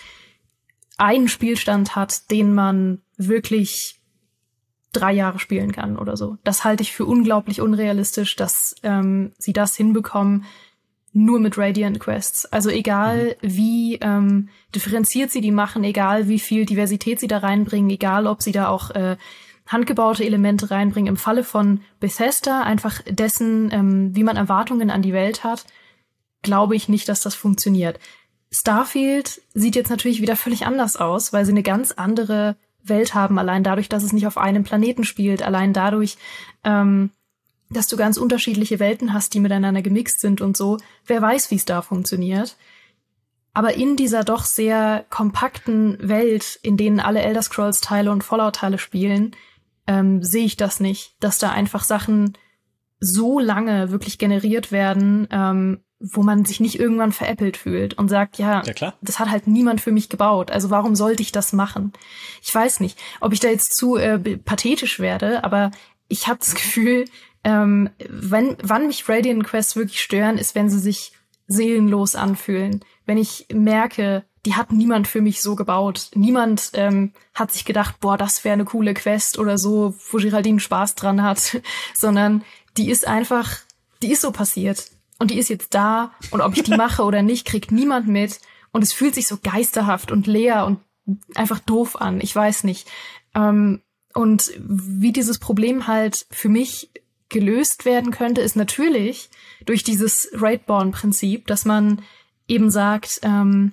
einen 0.96 1.28
Spielstand 1.28 1.94
hat, 1.94 2.30
den 2.30 2.54
man 2.54 3.02
wirklich 3.18 4.00
drei 4.96 5.12
Jahre 5.12 5.38
spielen 5.38 5.72
kann 5.72 5.98
oder 5.98 6.16
so. 6.16 6.38
Das 6.44 6.64
halte 6.64 6.82
ich 6.82 6.92
für 6.92 7.04
unglaublich 7.04 7.60
unrealistisch, 7.60 8.36
dass 8.36 8.74
ähm, 8.82 9.32
sie 9.38 9.52
das 9.52 9.76
hinbekommen, 9.76 10.44
nur 11.12 11.38
mit 11.38 11.56
Radiant 11.56 12.00
Quests. 12.00 12.44
Also 12.46 12.70
egal 12.70 13.36
mhm. 13.40 13.48
wie 13.56 13.94
ähm, 14.00 14.48
differenziert 14.74 15.30
sie 15.30 15.40
die 15.40 15.52
machen, 15.52 15.84
egal 15.84 16.28
wie 16.28 16.40
viel 16.40 16.66
Diversität 16.66 17.20
sie 17.20 17.28
da 17.28 17.38
reinbringen, 17.38 17.90
egal 17.90 18.26
ob 18.26 18.42
sie 18.42 18.52
da 18.52 18.68
auch 18.68 18.90
äh, 18.90 19.16
handgebaute 19.66 20.24
Elemente 20.24 20.70
reinbringen. 20.70 21.08
Im 21.08 21.16
Falle 21.16 21.44
von 21.44 21.80
Bethesda, 22.00 22.62
einfach 22.62 23.00
dessen, 23.08 23.70
ähm, 23.72 24.14
wie 24.14 24.24
man 24.24 24.36
Erwartungen 24.36 24.90
an 24.90 25.02
die 25.02 25.12
Welt 25.12 25.44
hat, 25.44 25.64
glaube 26.42 26.76
ich 26.76 26.88
nicht, 26.88 27.08
dass 27.08 27.20
das 27.20 27.34
funktioniert. 27.34 27.98
Starfield 28.50 29.40
sieht 29.54 29.74
jetzt 29.76 29.90
natürlich 29.90 30.20
wieder 30.20 30.36
völlig 30.36 30.66
anders 30.66 30.96
aus, 30.96 31.32
weil 31.32 31.44
sie 31.44 31.52
eine 31.52 31.62
ganz 31.62 31.92
andere 31.92 32.56
Welt 32.84 33.14
haben, 33.14 33.38
allein 33.38 33.64
dadurch, 33.64 33.88
dass 33.88 34.02
es 34.02 34.12
nicht 34.12 34.26
auf 34.26 34.38
einem 34.38 34.64
Planeten 34.64 35.04
spielt, 35.04 35.42
allein 35.42 35.72
dadurch, 35.72 36.16
ähm, 36.64 37.10
dass 37.70 37.88
du 37.88 37.96
ganz 37.96 38.16
unterschiedliche 38.16 38.78
Welten 38.78 39.12
hast, 39.12 39.34
die 39.34 39.40
miteinander 39.40 39.82
gemixt 39.82 40.20
sind 40.20 40.40
und 40.40 40.56
so. 40.56 40.78
Wer 41.06 41.20
weiß, 41.20 41.50
wie 41.50 41.56
es 41.56 41.64
da 41.64 41.82
funktioniert. 41.82 42.56
Aber 43.52 43.74
in 43.74 43.96
dieser 43.96 44.24
doch 44.24 44.44
sehr 44.44 45.06
kompakten 45.10 45.96
Welt, 46.06 46.58
in 46.62 46.76
denen 46.76 47.00
alle 47.00 47.22
Elder 47.22 47.42
Scrolls 47.42 47.80
Teile 47.80 48.10
und 48.10 48.24
Fallout 48.24 48.56
Teile 48.56 48.78
spielen, 48.78 49.34
ähm, 49.86 50.22
sehe 50.22 50.44
ich 50.44 50.56
das 50.56 50.80
nicht, 50.80 51.14
dass 51.20 51.38
da 51.38 51.50
einfach 51.50 51.84
Sachen 51.84 52.36
so 53.00 53.38
lange 53.38 53.90
wirklich 53.90 54.18
generiert 54.18 54.72
werden, 54.72 55.28
ähm, 55.30 55.84
wo 56.12 56.22
man 56.22 56.44
sich 56.44 56.60
nicht 56.60 56.78
irgendwann 56.78 57.12
veräppelt 57.12 57.56
fühlt 57.56 57.94
und 57.94 58.08
sagt, 58.08 58.38
ja, 58.38 58.62
ja 58.62 58.94
das 59.00 59.18
hat 59.18 59.30
halt 59.30 59.46
niemand 59.46 59.80
für 59.80 59.92
mich 59.92 60.08
gebaut. 60.08 60.50
Also 60.50 60.70
warum 60.70 60.94
sollte 60.94 61.22
ich 61.22 61.32
das 61.32 61.52
machen? 61.52 61.92
Ich 62.42 62.54
weiß 62.54 62.80
nicht, 62.80 62.98
ob 63.20 63.32
ich 63.32 63.40
da 63.40 63.48
jetzt 63.48 63.74
zu 63.74 63.96
äh, 63.96 64.18
pathetisch 64.18 65.00
werde, 65.00 65.44
aber 65.44 65.70
ich 66.08 66.28
habe 66.28 66.38
das 66.40 66.54
Gefühl, 66.54 67.06
ähm, 67.42 67.90
wenn, 68.08 68.56
wann 68.62 68.86
mich 68.86 69.08
Radiant 69.08 69.44
Quests 69.44 69.76
wirklich 69.76 70.00
stören, 70.00 70.38
ist, 70.38 70.54
wenn 70.54 70.68
sie 70.68 70.78
sich 70.78 71.12
seelenlos 71.46 72.16
anfühlen. 72.16 72.84
Wenn 73.06 73.18
ich 73.18 73.46
merke, 73.52 74.24
die 74.46 74.54
hat 74.54 74.72
niemand 74.72 75.08
für 75.08 75.22
mich 75.22 75.40
so 75.40 75.54
gebaut. 75.54 76.10
Niemand 76.14 76.70
ähm, 76.74 77.12
hat 77.34 77.52
sich 77.52 77.64
gedacht, 77.64 78.00
boah, 78.00 78.18
das 78.18 78.44
wäre 78.44 78.54
eine 78.54 78.64
coole 78.64 78.92
Quest 78.94 79.38
oder 79.38 79.56
so, 79.56 79.94
wo 80.10 80.18
Geraldine 80.18 80.60
Spaß 80.60 80.94
dran 80.96 81.22
hat, 81.22 81.60
sondern 81.94 82.44
die 82.76 82.90
ist 82.90 83.06
einfach, 83.06 83.58
die 84.02 84.12
ist 84.12 84.22
so 84.22 84.32
passiert 84.32 84.90
und 85.18 85.30
die 85.30 85.38
ist 85.38 85.48
jetzt 85.48 85.74
da 85.74 86.12
und 86.30 86.40
ob 86.40 86.56
ich 86.56 86.62
die 86.62 86.76
mache 86.76 87.02
oder 87.02 87.22
nicht, 87.22 87.46
kriegt 87.46 87.70
niemand 87.70 88.08
mit 88.08 88.40
und 88.72 88.82
es 88.82 88.92
fühlt 88.92 89.14
sich 89.14 89.28
so 89.28 89.38
geisterhaft 89.42 90.10
und 90.10 90.26
leer 90.26 90.66
und 90.66 90.80
einfach 91.34 91.60
doof 91.60 92.00
an. 92.00 92.20
Ich 92.20 92.34
weiß 92.34 92.64
nicht. 92.64 92.88
Ähm, 93.34 93.82
und 94.14 94.52
wie 94.58 95.12
dieses 95.12 95.38
Problem 95.38 95.86
halt 95.86 96.26
für 96.30 96.48
mich 96.48 96.90
gelöst 97.28 97.84
werden 97.84 98.12
könnte, 98.12 98.40
ist 98.40 98.56
natürlich 98.56 99.28
durch 99.66 99.82
dieses 99.82 100.28
Raidborn-Prinzip, 100.32 101.46
dass 101.46 101.64
man 101.64 102.02
eben 102.46 102.70
sagt, 102.70 103.20
ähm, 103.22 103.72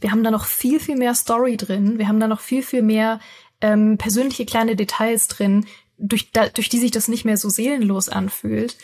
wir 0.00 0.10
haben 0.10 0.22
da 0.22 0.30
noch 0.30 0.44
viel, 0.44 0.80
viel 0.80 0.96
mehr 0.96 1.14
Story 1.14 1.56
drin, 1.56 1.98
wir 1.98 2.08
haben 2.08 2.20
da 2.20 2.28
noch 2.28 2.40
viel, 2.40 2.62
viel 2.62 2.82
mehr 2.82 3.20
ähm, 3.60 3.96
persönliche 3.98 4.44
kleine 4.44 4.76
Details 4.76 5.28
drin, 5.28 5.66
durch, 5.96 6.30
da, 6.30 6.48
durch 6.48 6.68
die 6.68 6.78
sich 6.78 6.90
das 6.90 7.08
nicht 7.08 7.24
mehr 7.24 7.36
so 7.36 7.48
seelenlos 7.48 8.08
anfühlt. 8.08 8.76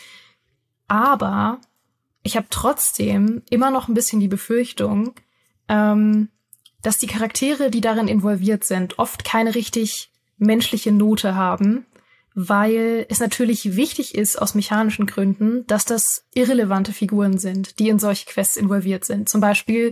Aber 0.87 1.59
ich 2.23 2.37
habe 2.37 2.47
trotzdem 2.49 3.41
immer 3.49 3.71
noch 3.71 3.87
ein 3.87 3.93
bisschen 3.93 4.19
die 4.19 4.27
Befürchtung, 4.27 5.13
ähm, 5.67 6.29
dass 6.81 6.97
die 6.97 7.07
Charaktere, 7.07 7.69
die 7.69 7.81
darin 7.81 8.07
involviert 8.07 8.63
sind, 8.63 8.99
oft 8.99 9.23
keine 9.23 9.55
richtig 9.55 10.11
menschliche 10.37 10.91
Note 10.91 11.35
haben, 11.35 11.85
weil 12.33 13.05
es 13.09 13.19
natürlich 13.19 13.75
wichtig 13.75 14.15
ist 14.15 14.41
aus 14.41 14.55
mechanischen 14.55 15.05
Gründen, 15.05 15.65
dass 15.67 15.85
das 15.85 16.25
irrelevante 16.33 16.93
Figuren 16.93 17.37
sind, 17.37 17.77
die 17.79 17.89
in 17.89 17.99
solche 17.99 18.25
Quests 18.25 18.57
involviert 18.57 19.05
sind. 19.05 19.29
Zum 19.29 19.41
Beispiel 19.41 19.91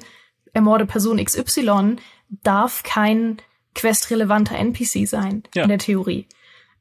ermorde 0.53 0.85
Person 0.85 1.23
XY 1.23 1.97
darf 2.29 2.83
kein 2.83 3.37
questrelevanter 3.75 4.55
NPC 4.55 5.07
sein 5.07 5.43
ja. 5.53 5.63
in 5.63 5.69
der 5.69 5.77
Theorie. 5.77 6.27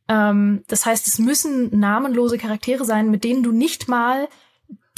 Ähm, 0.08 0.64
das 0.68 0.86
heißt, 0.86 1.06
es 1.06 1.18
müssen 1.18 1.78
namenlose 1.78 2.38
Charaktere 2.38 2.84
sein, 2.84 3.10
mit 3.10 3.24
denen 3.24 3.42
du 3.42 3.52
nicht 3.52 3.88
mal 3.88 4.28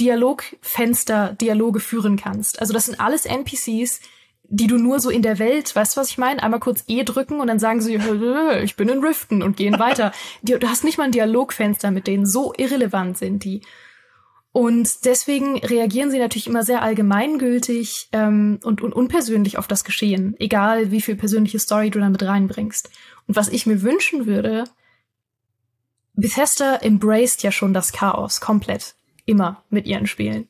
Dialogfenster 0.00 1.34
Dialoge 1.34 1.78
führen 1.78 2.16
kannst. 2.16 2.60
Also 2.60 2.72
das 2.72 2.86
sind 2.86 2.98
alles 2.98 3.26
NPCs, 3.26 4.00
die 4.44 4.66
du 4.66 4.78
nur 4.78 4.98
so 4.98 5.10
in 5.10 5.22
der 5.22 5.38
Welt, 5.38 5.76
weißt 5.76 5.96
du, 5.96 6.00
was 6.00 6.10
ich 6.10 6.18
meine? 6.18 6.42
Einmal 6.42 6.58
kurz 6.58 6.84
E 6.88 7.04
drücken 7.04 7.40
und 7.40 7.46
dann 7.46 7.60
sagen 7.60 7.80
sie, 7.80 7.94
ich 8.62 8.76
bin 8.76 8.88
in 8.88 9.04
Riften 9.04 9.42
und 9.42 9.56
gehen 9.56 9.78
weiter. 9.78 10.12
Du 10.42 10.68
hast 10.68 10.84
nicht 10.84 10.98
mal 10.98 11.04
ein 11.04 11.12
Dialogfenster 11.12 11.90
mit 11.90 12.06
denen, 12.06 12.26
so 12.26 12.52
irrelevant 12.56 13.18
sind 13.18 13.44
die. 13.44 13.62
Und 14.52 15.04
deswegen 15.04 15.58
reagieren 15.58 16.10
sie 16.10 16.18
natürlich 16.18 16.48
immer 16.48 16.64
sehr 16.64 16.82
allgemeingültig 16.82 18.08
ähm, 18.10 18.58
und, 18.64 18.80
und 18.82 18.92
unpersönlich 18.92 19.58
auf 19.58 19.68
das 19.68 19.84
Geschehen, 19.84 20.34
egal 20.40 20.90
wie 20.90 21.00
viel 21.00 21.14
persönliche 21.14 21.60
Story 21.60 21.90
du 21.90 22.00
damit 22.00 22.24
reinbringst. 22.24 22.90
Und 23.28 23.36
was 23.36 23.48
ich 23.48 23.66
mir 23.66 23.82
wünschen 23.82 24.26
würde, 24.26 24.64
Bethesda 26.14 26.76
embraced 26.76 27.44
ja 27.44 27.52
schon 27.52 27.72
das 27.72 27.92
Chaos 27.92 28.40
komplett, 28.40 28.96
immer 29.30 29.62
mit 29.70 29.86
ihren 29.86 30.06
Spielen. 30.06 30.48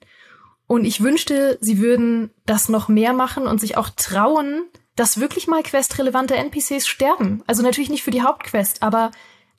Und 0.66 0.84
ich 0.84 1.02
wünschte, 1.02 1.58
sie 1.60 1.78
würden 1.78 2.30
das 2.46 2.68
noch 2.68 2.88
mehr 2.88 3.12
machen 3.12 3.46
und 3.46 3.60
sich 3.60 3.76
auch 3.76 3.90
trauen, 3.90 4.62
dass 4.96 5.20
wirklich 5.20 5.46
mal 5.46 5.62
questrelevante 5.62 6.36
NPCs 6.36 6.86
sterben. 6.86 7.42
Also 7.46 7.62
natürlich 7.62 7.90
nicht 7.90 8.02
für 8.02 8.10
die 8.10 8.22
Hauptquest, 8.22 8.82
aber 8.82 9.10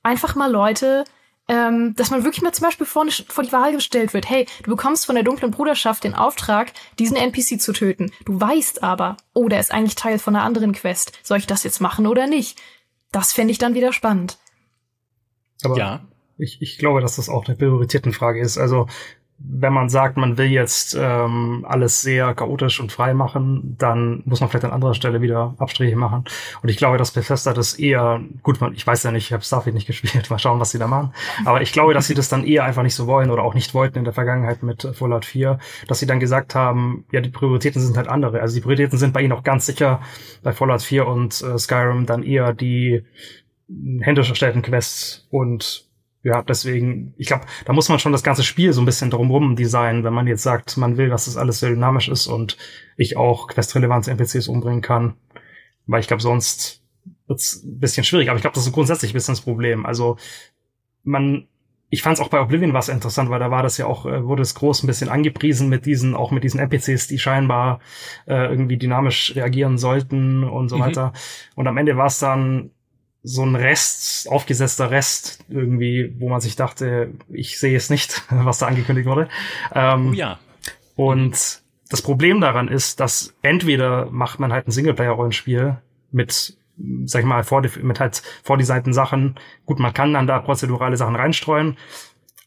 einfach 0.02 0.34
mal 0.34 0.50
Leute, 0.50 1.04
ähm, 1.48 1.94
dass 1.96 2.10
man 2.10 2.24
wirklich 2.24 2.42
mal 2.42 2.52
zum 2.52 2.64
Beispiel 2.64 2.86
vor, 2.86 3.06
vor 3.10 3.44
die 3.44 3.52
Wahl 3.52 3.72
gestellt 3.72 4.14
wird, 4.14 4.30
hey, 4.30 4.46
du 4.62 4.70
bekommst 4.70 5.06
von 5.06 5.14
der 5.14 5.24
dunklen 5.24 5.50
Bruderschaft 5.50 6.04
den 6.04 6.14
Auftrag, 6.14 6.72
diesen 6.98 7.16
NPC 7.16 7.60
zu 7.60 7.72
töten. 7.72 8.12
Du 8.24 8.40
weißt 8.40 8.82
aber, 8.82 9.16
oh, 9.34 9.48
der 9.48 9.60
ist 9.60 9.72
eigentlich 9.72 9.96
Teil 9.96 10.18
von 10.18 10.36
einer 10.36 10.44
anderen 10.44 10.72
Quest. 10.72 11.12
Soll 11.22 11.38
ich 11.38 11.46
das 11.46 11.64
jetzt 11.64 11.80
machen 11.80 12.06
oder 12.06 12.26
nicht? 12.26 12.58
Das 13.10 13.32
fände 13.32 13.52
ich 13.52 13.58
dann 13.58 13.74
wieder 13.74 13.92
spannend. 13.92 14.38
Aber 15.64 15.76
ja. 15.76 16.00
Ich, 16.42 16.60
ich 16.60 16.78
glaube, 16.78 17.00
dass 17.00 17.16
das 17.16 17.28
auch 17.28 17.46
eine 17.46 17.56
Prioritätenfrage 17.56 18.40
ist. 18.40 18.58
Also 18.58 18.86
wenn 19.44 19.72
man 19.72 19.88
sagt, 19.88 20.16
man 20.16 20.38
will 20.38 20.46
jetzt 20.46 20.96
ähm, 20.98 21.64
alles 21.68 22.00
sehr 22.00 22.34
chaotisch 22.34 22.80
und 22.80 22.92
frei 22.92 23.12
machen, 23.14 23.74
dann 23.78 24.22
muss 24.24 24.40
man 24.40 24.48
vielleicht 24.48 24.64
an 24.64 24.70
anderer 24.70 24.94
Stelle 24.94 25.20
wieder 25.20 25.54
Abstriche 25.58 25.96
machen. 25.96 26.24
Und 26.62 26.68
ich 26.68 26.76
glaube, 26.76 26.96
dass 26.96 27.10
Bethesda 27.10 27.52
das 27.52 27.74
eher, 27.74 28.20
gut, 28.42 28.60
ich 28.74 28.86
weiß 28.86 29.02
ja 29.02 29.10
nicht, 29.10 29.26
ich 29.26 29.32
habe 29.32 29.42
Starfield 29.42 29.74
nicht 29.74 29.86
gespielt, 29.88 30.30
mal 30.30 30.38
schauen, 30.38 30.60
was 30.60 30.70
sie 30.70 30.78
da 30.78 30.86
machen. 30.86 31.12
Aber 31.44 31.60
ich 31.60 31.72
glaube, 31.72 31.94
dass 31.94 32.06
sie 32.06 32.14
das 32.14 32.28
dann 32.28 32.44
eher 32.44 32.64
einfach 32.64 32.82
nicht 32.82 32.94
so 32.94 33.06
wollen 33.06 33.30
oder 33.30 33.42
auch 33.42 33.54
nicht 33.54 33.74
wollten 33.74 33.98
in 33.98 34.04
der 34.04 34.12
Vergangenheit 34.12 34.62
mit 34.62 34.88
Fallout 34.92 35.24
4, 35.24 35.58
dass 35.88 35.98
sie 35.98 36.06
dann 36.06 36.20
gesagt 36.20 36.54
haben, 36.54 37.04
ja, 37.10 37.20
die 37.20 37.30
Prioritäten 37.30 37.80
sind 37.80 37.96
halt 37.96 38.08
andere. 38.08 38.40
Also 38.40 38.54
die 38.54 38.60
Prioritäten 38.60 38.98
sind 38.98 39.12
bei 39.12 39.22
ihnen 39.22 39.32
auch 39.32 39.42
ganz 39.42 39.66
sicher 39.66 40.00
bei 40.42 40.52
Fallout 40.52 40.82
4 40.82 41.06
und 41.06 41.42
äh, 41.42 41.58
Skyrim 41.58 42.06
dann 42.06 42.22
eher 42.22 42.52
die 42.52 43.02
händisch 44.00 44.28
erstellten 44.28 44.62
Quests 44.62 45.26
und 45.30 45.91
ja, 46.24 46.42
deswegen, 46.42 47.14
ich 47.16 47.26
glaube, 47.26 47.46
da 47.64 47.72
muss 47.72 47.88
man 47.88 47.98
schon 47.98 48.12
das 48.12 48.22
ganze 48.22 48.44
Spiel 48.44 48.72
so 48.72 48.80
ein 48.80 48.86
bisschen 48.86 49.10
drumrum 49.10 49.56
designen, 49.56 50.04
wenn 50.04 50.14
man 50.14 50.28
jetzt 50.28 50.42
sagt, 50.42 50.76
man 50.76 50.96
will, 50.96 51.08
dass 51.08 51.24
das 51.24 51.36
alles 51.36 51.58
sehr 51.58 51.70
dynamisch 51.70 52.08
ist 52.08 52.28
und 52.28 52.56
ich 52.96 53.16
auch 53.16 53.48
questrelevante 53.48 54.10
NPCs 54.10 54.46
umbringen 54.46 54.82
kann. 54.82 55.14
Weil 55.86 56.00
ich 56.00 56.06
glaube, 56.06 56.22
sonst 56.22 56.82
wird's 57.26 57.64
ein 57.64 57.80
bisschen 57.80 58.04
schwierig. 58.04 58.28
Aber 58.28 58.36
ich 58.36 58.42
glaube, 58.42 58.54
das 58.54 58.66
ist 58.66 58.72
grundsätzlich 58.72 59.12
ein 59.12 59.14
bisschen 59.14 59.34
das 59.34 59.42
Problem. 59.42 59.84
Also 59.84 60.16
man, 61.02 61.48
ich 61.90 62.02
fand 62.02 62.18
es 62.18 62.20
auch 62.20 62.28
bei 62.28 62.40
Oblivion 62.40 62.72
was 62.72 62.88
interessant, 62.88 63.28
weil 63.30 63.40
da 63.40 63.50
war 63.50 63.64
das 63.64 63.76
ja 63.78 63.86
auch, 63.86 64.06
äh, 64.06 64.24
wurde 64.24 64.42
es 64.42 64.54
groß 64.54 64.84
ein 64.84 64.86
bisschen 64.86 65.08
angepriesen 65.08 65.68
mit 65.68 65.86
diesen, 65.86 66.14
auch 66.14 66.30
mit 66.30 66.44
diesen 66.44 66.60
NPCs, 66.60 67.08
die 67.08 67.18
scheinbar 67.18 67.80
äh, 68.26 68.46
irgendwie 68.46 68.76
dynamisch 68.76 69.34
reagieren 69.34 69.76
sollten 69.76 70.44
und 70.44 70.68
so 70.68 70.76
mhm. 70.76 70.82
weiter. 70.82 71.12
Und 71.56 71.66
am 71.66 71.76
Ende 71.76 71.96
war 71.96 72.06
es 72.06 72.20
dann 72.20 72.70
so 73.22 73.44
ein 73.44 73.54
Rest, 73.54 74.28
aufgesetzter 74.28 74.90
Rest 74.90 75.44
irgendwie, 75.48 76.14
wo 76.18 76.28
man 76.28 76.40
sich 76.40 76.56
dachte, 76.56 77.12
ich 77.28 77.58
sehe 77.58 77.76
es 77.76 77.90
nicht, 77.90 78.22
was 78.30 78.58
da 78.58 78.66
angekündigt 78.66 79.08
wurde. 79.08 79.28
Ähm, 79.74 80.10
oh 80.10 80.12
ja. 80.12 80.38
Und 80.96 81.62
das 81.88 82.02
Problem 82.02 82.40
daran 82.40 82.68
ist, 82.68 83.00
dass 83.00 83.34
entweder 83.42 84.10
macht 84.10 84.40
man 84.40 84.52
halt 84.52 84.66
ein 84.66 84.70
Singleplayer-Rollenspiel 84.70 85.78
mit, 86.10 86.56
sag 87.04 87.20
ich 87.20 87.26
mal, 87.26 87.44
vor, 87.44 87.62
mit 87.82 88.00
halt 88.00 88.22
vordesignten 88.42 88.92
Sachen. 88.92 89.36
Gut, 89.66 89.78
man 89.78 89.92
kann 89.92 90.14
dann 90.14 90.26
da 90.26 90.38
prozedurale 90.38 90.96
Sachen 90.96 91.16
reinstreuen. 91.16 91.76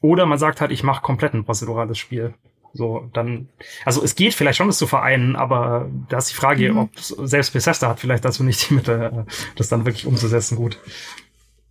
Oder 0.02 0.26
man 0.26 0.38
sagt 0.38 0.62
halt, 0.62 0.72
ich 0.72 0.84
mache 0.84 1.02
komplett 1.02 1.34
ein 1.34 1.46
prozedurales 1.46 1.98
Spiel. 1.98 2.34
So, 2.76 3.10
dann, 3.14 3.48
also 3.86 4.04
es 4.04 4.16
geht 4.16 4.34
vielleicht 4.34 4.58
schon, 4.58 4.68
das 4.68 4.78
zu 4.78 4.86
vereinen, 4.86 5.36
aber 5.38 5.90
da 6.10 6.18
ist 6.18 6.30
die 6.30 6.36
Frage, 6.36 6.74
mhm. 6.74 6.78
ob 6.80 6.90
selbst 6.98 7.54
Bethesda 7.54 7.88
hat 7.88 8.02
vielleicht 8.02 8.26
dazu 8.26 8.44
nicht 8.44 8.70
die 8.70 8.74
Mittel, 8.74 9.26
das 9.56 9.70
dann 9.70 9.86
wirklich 9.86 10.06
umzusetzen, 10.06 10.58
gut. 10.58 10.78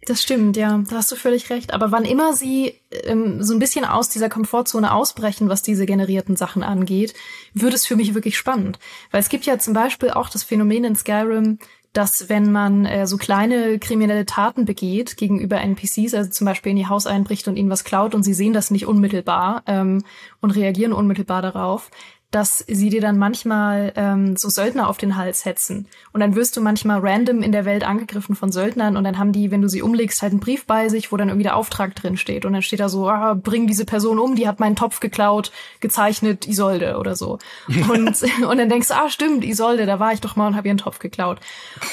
Das 0.06 0.22
stimmt, 0.22 0.56
ja, 0.56 0.82
da 0.88 0.96
hast 0.96 1.12
du 1.12 1.16
völlig 1.16 1.48
recht. 1.50 1.72
Aber 1.72 1.90
wann 1.90 2.04
immer 2.04 2.34
sie 2.34 2.74
ähm, 3.04 3.42
so 3.42 3.54
ein 3.54 3.58
bisschen 3.58 3.84
aus 3.84 4.08
dieser 4.08 4.28
Komfortzone 4.28 4.92
ausbrechen, 4.92 5.48
was 5.48 5.62
diese 5.62 5.86
generierten 5.86 6.36
Sachen 6.36 6.62
angeht, 6.62 7.14
wird 7.54 7.74
es 7.74 7.86
für 7.86 7.96
mich 7.96 8.14
wirklich 8.14 8.36
spannend. 8.36 8.78
Weil 9.10 9.20
es 9.20 9.28
gibt 9.28 9.46
ja 9.46 9.58
zum 9.58 9.72
Beispiel 9.72 10.10
auch 10.10 10.28
das 10.28 10.42
Phänomen 10.42 10.84
in 10.84 10.96
Skyrim, 10.96 11.58
dass 11.94 12.28
wenn 12.28 12.52
man 12.52 12.84
äh, 12.84 13.06
so 13.06 13.16
kleine 13.16 13.78
kriminelle 13.78 14.26
Taten 14.26 14.64
begeht 14.64 15.16
gegenüber 15.16 15.60
NPCs, 15.60 16.12
also 16.12 16.28
zum 16.28 16.44
Beispiel 16.44 16.72
in 16.72 16.78
ihr 16.78 16.88
Haus 16.88 17.06
einbricht 17.06 17.48
und 17.48 17.56
ihnen 17.56 17.70
was 17.70 17.84
klaut 17.84 18.14
und 18.14 18.24
sie 18.24 18.34
sehen 18.34 18.52
das 18.52 18.70
nicht 18.70 18.86
unmittelbar 18.86 19.62
ähm, 19.66 20.02
und 20.40 20.50
reagieren 20.50 20.92
unmittelbar 20.92 21.40
darauf, 21.40 21.90
dass 22.34 22.64
sie 22.66 22.88
dir 22.88 23.00
dann 23.00 23.16
manchmal 23.16 23.92
ähm, 23.94 24.36
so 24.36 24.48
Söldner 24.48 24.88
auf 24.88 24.98
den 24.98 25.16
Hals 25.16 25.44
hetzen. 25.44 25.86
Und 26.12 26.18
dann 26.18 26.34
wirst 26.34 26.56
du 26.56 26.60
manchmal 26.60 26.98
random 26.98 27.42
in 27.42 27.52
der 27.52 27.64
Welt 27.64 27.84
angegriffen 27.84 28.34
von 28.34 28.50
Söldnern 28.50 28.96
und 28.96 29.04
dann 29.04 29.18
haben 29.18 29.30
die, 29.30 29.52
wenn 29.52 29.62
du 29.62 29.68
sie 29.68 29.82
umlegst, 29.82 30.20
halt 30.20 30.32
einen 30.32 30.40
Brief 30.40 30.66
bei 30.66 30.88
sich, 30.88 31.12
wo 31.12 31.16
dann 31.16 31.28
irgendwie 31.28 31.44
der 31.44 31.54
Auftrag 31.54 31.94
drin 31.94 32.16
steht. 32.16 32.44
Und 32.44 32.52
dann 32.52 32.62
steht 32.62 32.80
da 32.80 32.88
so, 32.88 33.08
ah, 33.08 33.34
bring 33.34 33.68
diese 33.68 33.84
Person 33.84 34.18
um, 34.18 34.34
die 34.34 34.48
hat 34.48 34.58
meinen 34.58 34.74
Topf 34.74 34.98
geklaut, 34.98 35.52
gezeichnet 35.78 36.48
Isolde 36.48 36.98
oder 36.98 37.14
so. 37.14 37.38
Und, 37.88 38.22
und 38.22 38.58
dann 38.58 38.68
denkst 38.68 38.88
du, 38.88 38.94
ah, 38.94 39.08
stimmt, 39.08 39.44
Isolde, 39.44 39.86
da 39.86 40.00
war 40.00 40.12
ich 40.12 40.20
doch 40.20 40.36
mal 40.36 40.46
und 40.46 40.56
habe 40.56 40.68
ihren 40.68 40.78
Topf 40.78 40.98
geklaut. 40.98 41.38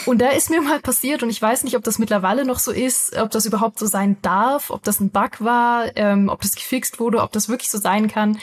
Und 0.05 0.19
da 0.19 0.29
ist 0.29 0.49
mir 0.49 0.61
mal 0.61 0.79
passiert 0.79 1.21
und 1.21 1.29
ich 1.29 1.41
weiß 1.41 1.63
nicht, 1.63 1.75
ob 1.75 1.83
das 1.83 1.99
mittlerweile 1.99 2.45
noch 2.45 2.59
so 2.59 2.71
ist, 2.71 3.15
ob 3.17 3.29
das 3.31 3.45
überhaupt 3.45 3.77
so 3.77 3.85
sein 3.85 4.17
darf, 4.21 4.69
ob 4.69 4.83
das 4.83 4.99
ein 4.99 5.09
Bug 5.09 5.41
war, 5.41 5.95
ähm, 5.95 6.29
ob 6.29 6.41
das 6.41 6.55
gefixt 6.55 6.99
wurde, 6.99 7.21
ob 7.21 7.31
das 7.31 7.49
wirklich 7.49 7.69
so 7.69 7.77
sein 7.77 8.07
kann. 8.07 8.39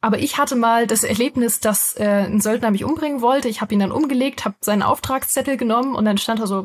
Aber 0.00 0.18
ich 0.18 0.38
hatte 0.38 0.56
mal 0.56 0.86
das 0.86 1.04
Erlebnis, 1.04 1.60
dass 1.60 1.96
äh, 1.98 2.04
ein 2.04 2.40
Söldner 2.40 2.70
mich 2.70 2.84
umbringen 2.84 3.22
wollte. 3.22 3.48
Ich 3.48 3.60
habe 3.60 3.74
ihn 3.74 3.80
dann 3.80 3.92
umgelegt, 3.92 4.44
habe 4.44 4.54
seinen 4.60 4.82
Auftragszettel 4.82 5.56
genommen 5.56 5.94
und 5.94 6.04
dann 6.04 6.18
stand 6.18 6.38
er 6.40 6.46
so, 6.46 6.62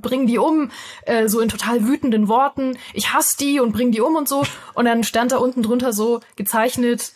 bring 0.00 0.26
die 0.26 0.38
um, 0.38 0.70
äh, 1.04 1.28
so 1.28 1.40
in 1.40 1.48
total 1.48 1.86
wütenden 1.86 2.28
Worten. 2.28 2.78
Ich 2.94 3.12
hasse 3.12 3.36
die 3.36 3.60
und 3.60 3.72
bring 3.72 3.90
die 3.90 4.00
um 4.00 4.16
und 4.16 4.28
so. 4.28 4.44
Und 4.74 4.84
dann 4.84 5.04
stand 5.04 5.32
da 5.32 5.38
unten 5.38 5.62
drunter 5.62 5.92
so 5.92 6.20
gezeichnet, 6.36 7.12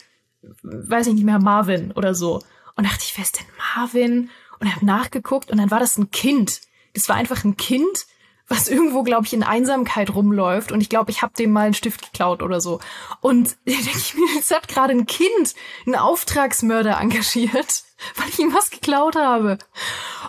weiß 0.62 1.06
ich 1.06 1.14
nicht 1.14 1.24
mehr, 1.24 1.38
Marvin 1.38 1.92
oder 1.92 2.14
so. 2.14 2.40
Und 2.76 2.86
dachte 2.86 3.02
ich, 3.02 3.16
wer 3.16 3.24
ist 3.24 3.38
denn 3.38 3.46
Marvin? 3.76 4.30
Und 4.58 4.74
habe 4.74 4.86
nachgeguckt 4.86 5.50
und 5.50 5.58
dann 5.58 5.70
war 5.70 5.80
das 5.80 5.98
ein 5.98 6.10
Kind. 6.10 6.60
Das 6.94 7.08
war 7.08 7.16
einfach 7.16 7.44
ein 7.44 7.56
Kind, 7.56 8.06
was 8.52 8.68
irgendwo, 8.68 9.02
glaube 9.02 9.26
ich, 9.26 9.32
in 9.32 9.42
Einsamkeit 9.42 10.14
rumläuft. 10.14 10.72
Und 10.72 10.82
ich 10.82 10.90
glaube, 10.90 11.10
ich 11.10 11.22
habe 11.22 11.32
dem 11.32 11.52
mal 11.52 11.64
einen 11.64 11.74
Stift 11.74 12.02
geklaut 12.02 12.42
oder 12.42 12.60
so. 12.60 12.80
Und 13.20 13.56
da 13.64 13.72
denke 13.72 13.96
ich 13.96 14.14
mir, 14.14 14.34
jetzt 14.34 14.54
hat 14.54 14.68
gerade 14.68 14.92
ein 14.92 15.06
Kind 15.06 15.54
einen 15.86 15.96
Auftragsmörder 15.96 17.00
engagiert, 17.00 17.84
weil 18.16 18.28
ich 18.28 18.38
ihm 18.38 18.52
was 18.54 18.70
geklaut 18.70 19.16
habe. 19.16 19.58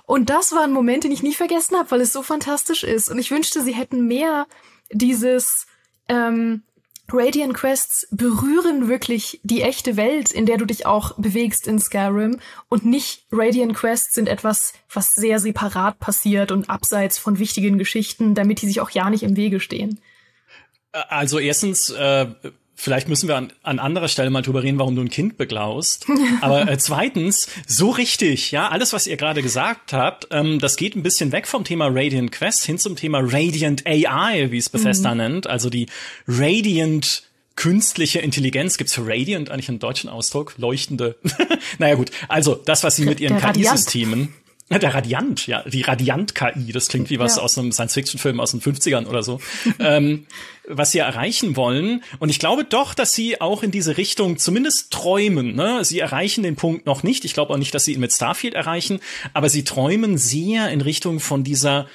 Und 0.05 0.29
das 0.29 0.53
war 0.53 0.63
ein 0.63 0.71
Moment, 0.71 1.03
den 1.03 1.11
ich 1.11 1.21
nie 1.21 1.33
vergessen 1.33 1.77
habe, 1.77 1.91
weil 1.91 2.01
es 2.01 2.13
so 2.13 2.23
fantastisch 2.23 2.83
ist. 2.83 3.09
Und 3.09 3.19
ich 3.19 3.29
wünschte, 3.29 3.61
sie 3.61 3.73
hätten 3.73 4.07
mehr 4.07 4.47
dieses 4.91 5.67
ähm, 6.07 6.63
Radiant 7.11 7.53
Quests 7.53 8.07
berühren 8.11 8.87
wirklich 8.87 9.39
die 9.43 9.61
echte 9.61 9.97
Welt, 9.97 10.31
in 10.31 10.45
der 10.45 10.57
du 10.57 10.65
dich 10.65 10.85
auch 10.85 11.13
bewegst 11.17 11.67
in 11.67 11.79
Skyrim 11.79 12.39
und 12.69 12.85
nicht 12.85 13.25
Radiant 13.31 13.73
Quests 13.75 14.15
sind 14.15 14.29
etwas, 14.29 14.73
was 14.91 15.13
sehr 15.13 15.39
separat 15.39 15.99
passiert 15.99 16.51
und 16.51 16.69
abseits 16.69 17.19
von 17.19 17.39
wichtigen 17.39 17.77
Geschichten, 17.77 18.35
damit 18.35 18.61
die 18.61 18.67
sich 18.67 18.79
auch 18.79 18.89
ja 18.89 19.09
nicht 19.09 19.23
im 19.23 19.35
Wege 19.35 19.59
stehen. 19.59 19.99
Also 20.91 21.39
erstens, 21.39 21.89
äh, 21.89 22.27
Vielleicht 22.75 23.07
müssen 23.07 23.27
wir 23.27 23.35
an, 23.35 23.53
an 23.61 23.79
anderer 23.79 24.07
Stelle 24.07 24.29
mal 24.29 24.41
drüber 24.41 24.63
reden, 24.63 24.79
warum 24.79 24.95
du 24.95 25.01
ein 25.01 25.09
Kind 25.09 25.37
beglaust. 25.37 26.07
Aber 26.41 26.67
äh, 26.67 26.77
zweitens, 26.77 27.47
so 27.67 27.91
richtig, 27.91 28.51
ja, 28.51 28.69
alles, 28.69 28.93
was 28.93 29.07
ihr 29.07 29.15
gerade 29.15 29.41
gesagt 29.41 29.93
habt, 29.93 30.27
ähm, 30.31 30.59
das 30.59 30.75
geht 30.75 30.95
ein 30.95 31.03
bisschen 31.03 31.31
weg 31.31 31.47
vom 31.47 31.63
Thema 31.63 31.87
Radiant 31.87 32.31
Quest 32.31 32.65
hin 32.65 32.77
zum 32.77 32.95
Thema 32.95 33.19
Radiant 33.21 33.85
AI, 33.85 34.51
wie 34.51 34.57
es 34.57 34.69
Bethesda 34.69 35.11
mhm. 35.11 35.17
nennt. 35.17 35.47
Also 35.47 35.69
die 35.69 35.87
Radiant 36.27 37.23
künstliche 37.55 38.19
Intelligenz. 38.19 38.77
Gibt's 38.77 38.95
für 38.95 39.05
Radiant 39.05 39.51
eigentlich 39.51 39.69
einen 39.69 39.79
deutschen 39.79 40.09
Ausdruck? 40.09 40.55
Leuchtende. 40.57 41.15
naja 41.77 41.95
gut, 41.95 42.11
also 42.27 42.55
das, 42.55 42.83
was 42.83 42.95
sie 42.95 43.05
mit 43.05 43.19
ihren 43.19 43.39
KI-Systemen 43.39 44.33
der 44.69 44.93
Radiant, 44.93 45.45
ja, 45.45 45.63
die 45.63 45.81
Radiant-KI, 45.81 46.71
das 46.71 46.87
klingt 46.87 47.09
wie 47.09 47.19
was 47.19 47.35
ja. 47.35 47.43
aus 47.43 47.57
einem 47.57 47.71
Science-Fiction-Film 47.71 48.39
aus 48.39 48.51
den 48.51 48.61
50ern 48.61 49.05
oder 49.05 49.21
so, 49.21 49.39
ähm, 49.79 50.25
was 50.67 50.91
sie 50.91 50.99
erreichen 50.99 51.55
wollen. 51.55 52.03
Und 52.19 52.29
ich 52.29 52.39
glaube 52.39 52.63
doch, 52.63 52.93
dass 52.93 53.13
sie 53.13 53.41
auch 53.41 53.63
in 53.63 53.71
diese 53.71 53.97
Richtung 53.97 54.37
zumindest 54.37 54.91
träumen. 54.91 55.55
Ne? 55.55 55.83
Sie 55.83 55.99
erreichen 55.99 56.43
den 56.43 56.55
Punkt 56.55 56.85
noch 56.85 57.03
nicht. 57.03 57.25
Ich 57.25 57.33
glaube 57.33 57.53
auch 57.53 57.57
nicht, 57.57 57.75
dass 57.75 57.85
sie 57.85 57.93
ihn 57.93 57.99
mit 57.99 58.13
Starfield 58.13 58.53
erreichen, 58.53 58.99
aber 59.33 59.49
sie 59.49 59.63
träumen 59.63 60.17
sehr 60.17 60.69
in 60.69 60.81
Richtung 60.81 61.19
von 61.19 61.43
dieser 61.43 61.87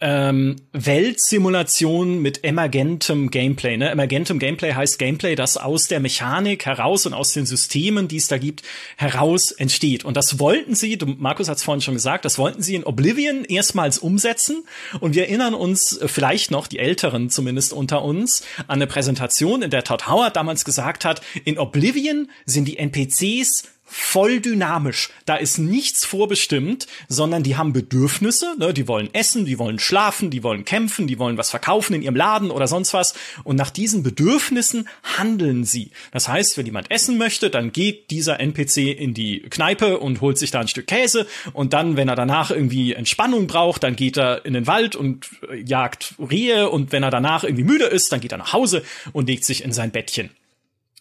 ähm, 0.00 0.56
Weltsimulation 0.72 2.20
mit 2.20 2.42
emergentem 2.44 3.30
Gameplay. 3.30 3.76
Ne? 3.76 3.90
Emergentem 3.90 4.38
Gameplay 4.38 4.74
heißt 4.74 4.98
Gameplay, 4.98 5.36
das 5.36 5.56
aus 5.56 5.86
der 5.88 6.00
Mechanik 6.00 6.66
heraus 6.66 7.06
und 7.06 7.14
aus 7.14 7.32
den 7.32 7.46
Systemen, 7.46 8.08
die 8.08 8.16
es 8.16 8.28
da 8.28 8.38
gibt, 8.38 8.62
heraus 8.96 9.52
entsteht. 9.52 10.04
Und 10.04 10.16
das 10.16 10.38
wollten 10.38 10.74
sie, 10.74 10.98
du, 10.98 11.06
Markus 11.06 11.48
hat 11.48 11.58
es 11.58 11.62
vorhin 11.62 11.80
schon 11.80 11.94
gesagt, 11.94 12.24
das 12.24 12.38
wollten 12.38 12.62
sie 12.62 12.74
in 12.74 12.84
Oblivion 12.84 13.44
erstmals 13.44 13.98
umsetzen. 13.98 14.64
Und 15.00 15.14
wir 15.14 15.28
erinnern 15.28 15.54
uns 15.54 15.96
äh, 15.96 16.08
vielleicht 16.08 16.50
noch, 16.50 16.66
die 16.66 16.80
Älteren 16.80 17.30
zumindest 17.30 17.72
unter 17.72 18.02
uns, 18.02 18.44
an 18.66 18.74
eine 18.74 18.86
Präsentation, 18.86 19.62
in 19.62 19.70
der 19.70 19.84
Todd 19.84 20.08
Howard 20.08 20.36
damals 20.36 20.64
gesagt 20.64 21.04
hat, 21.04 21.22
in 21.44 21.58
Oblivion 21.58 22.28
sind 22.46 22.66
die 22.66 22.78
NPCs 22.78 23.73
voll 23.86 24.40
dynamisch. 24.40 25.10
Da 25.26 25.36
ist 25.36 25.58
nichts 25.58 26.04
vorbestimmt, 26.04 26.86
sondern 27.08 27.42
die 27.42 27.56
haben 27.56 27.72
Bedürfnisse, 27.72 28.54
ne? 28.58 28.72
die 28.72 28.88
wollen 28.88 29.12
essen, 29.12 29.44
die 29.44 29.58
wollen 29.58 29.78
schlafen, 29.78 30.30
die 30.30 30.42
wollen 30.42 30.64
kämpfen, 30.64 31.06
die 31.06 31.18
wollen 31.18 31.36
was 31.36 31.50
verkaufen 31.50 31.94
in 31.94 32.02
ihrem 32.02 32.16
Laden 32.16 32.50
oder 32.50 32.66
sonst 32.66 32.94
was. 32.94 33.14
Und 33.44 33.56
nach 33.56 33.70
diesen 33.70 34.02
Bedürfnissen 34.02 34.88
handeln 35.16 35.64
sie. 35.64 35.90
Das 36.12 36.28
heißt, 36.28 36.56
wenn 36.56 36.66
jemand 36.66 36.90
essen 36.90 37.18
möchte, 37.18 37.50
dann 37.50 37.72
geht 37.72 38.10
dieser 38.10 38.40
NPC 38.40 38.78
in 38.98 39.14
die 39.14 39.40
Kneipe 39.40 39.98
und 39.98 40.20
holt 40.20 40.38
sich 40.38 40.50
da 40.50 40.60
ein 40.60 40.68
Stück 40.68 40.86
Käse. 40.86 41.26
Und 41.52 41.72
dann, 41.72 41.96
wenn 41.96 42.08
er 42.08 42.16
danach 42.16 42.50
irgendwie 42.50 42.94
Entspannung 42.94 43.46
braucht, 43.46 43.82
dann 43.82 43.96
geht 43.96 44.16
er 44.16 44.44
in 44.46 44.54
den 44.54 44.66
Wald 44.66 44.96
und 44.96 45.28
äh, 45.50 45.56
jagt 45.56 46.14
Rehe. 46.18 46.70
Und 46.70 46.92
wenn 46.92 47.02
er 47.02 47.10
danach 47.10 47.44
irgendwie 47.44 47.64
müde 47.64 47.84
ist, 47.84 48.10
dann 48.12 48.20
geht 48.20 48.32
er 48.32 48.38
nach 48.38 48.52
Hause 48.52 48.82
und 49.12 49.28
legt 49.28 49.44
sich 49.44 49.62
in 49.62 49.72
sein 49.72 49.90
Bettchen. 49.90 50.30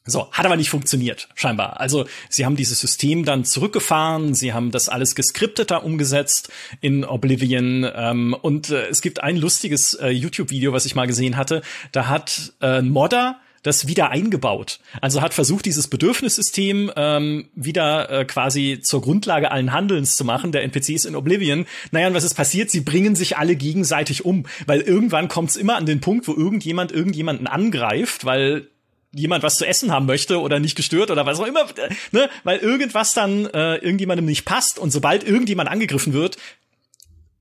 So, 0.06 0.30
hat 0.32 0.45
aber 0.45 0.58
nicht 0.58 0.70
funktioniert, 0.70 1.30
scheinbar. 1.34 1.80
Also, 1.80 2.06
sie 2.30 2.45
haben 2.45 2.58
dieses 2.58 2.80
System 2.82 3.24
dann 3.24 3.45
zurückgefahren, 3.45 4.34
sie 4.34 4.51
haben 4.51 4.72
das 4.72 4.89
alles 4.89 5.16
geskripteter 5.16 5.86
umgesetzt 5.86 6.51
in 6.82 7.06
Oblivion. 7.06 7.89
Ähm, 7.95 8.36
und 8.41 8.70
äh, 8.70 8.88
es 8.88 9.01
gibt 9.01 9.24
ein 9.24 9.38
lustiges 9.38 9.93
äh, 9.93 10.10
YouTube-Video, 10.10 10.74
was 10.74 10.86
ich 10.86 10.95
mal 10.95 11.08
gesehen 11.08 11.38
hatte. 11.38 11.62
Da 11.93 12.08
hat 12.08 12.54
äh, 12.60 12.80
ein 12.80 12.89
Modder 12.89 13.39
das 13.64 13.88
wieder 13.88 14.10
eingebaut. 14.10 14.80
Also 15.01 15.22
hat 15.22 15.34
versucht, 15.34 15.66
dieses 15.66 15.88
Bedürfnissystem 15.88 16.91
ähm, 16.95 17.47
wieder 17.56 18.10
äh, 18.10 18.26
quasi 18.26 18.82
zur 18.82 19.01
Grundlage 19.01 19.51
allen 19.51 19.72
Handelns 19.72 20.18
zu 20.18 20.26
machen, 20.26 20.51
der 20.51 20.64
NPCs 20.64 21.06
in 21.06 21.16
Oblivion. 21.16 21.66
Naja, 21.91 22.08
und 22.08 22.14
was 22.14 22.26
ist 22.26 22.36
passiert? 22.36 22.70
Sie 22.70 22.82
bringen 22.82 23.16
sich 23.16 23.38
alle 23.38 23.56
gegenseitig 23.56 24.26
um, 24.26 24.45
weil 24.68 24.82
irgendwann 24.82 25.30
kommt 25.30 25.51
es 25.51 25.56
immer 25.56 25.78
an 25.78 25.86
den 25.86 26.01
Punkt, 26.01 26.28
wo 26.28 26.34
irgendjemand 26.34 26.91
irgendjemanden 26.91 27.47
angreift, 27.47 28.26
weil 28.26 28.68
jemand 29.14 29.43
was 29.43 29.55
zu 29.55 29.66
essen 29.66 29.91
haben 29.91 30.05
möchte 30.05 30.41
oder 30.41 30.59
nicht 30.59 30.76
gestört 30.76 31.11
oder 31.11 31.26
was 31.26 31.39
auch 31.39 31.45
immer, 31.45 31.66
ne? 32.11 32.30
weil 32.43 32.59
irgendwas 32.59 33.14
dann 33.14 33.45
äh, 33.45 33.76
irgendjemandem 33.76 34.26
nicht 34.26 34.45
passt 34.45 34.80
und 34.80 34.91
sobald 34.91 35.24
irgendjemand 35.24 35.70
angegriffen 35.70 36.14
wird, 36.14 36.38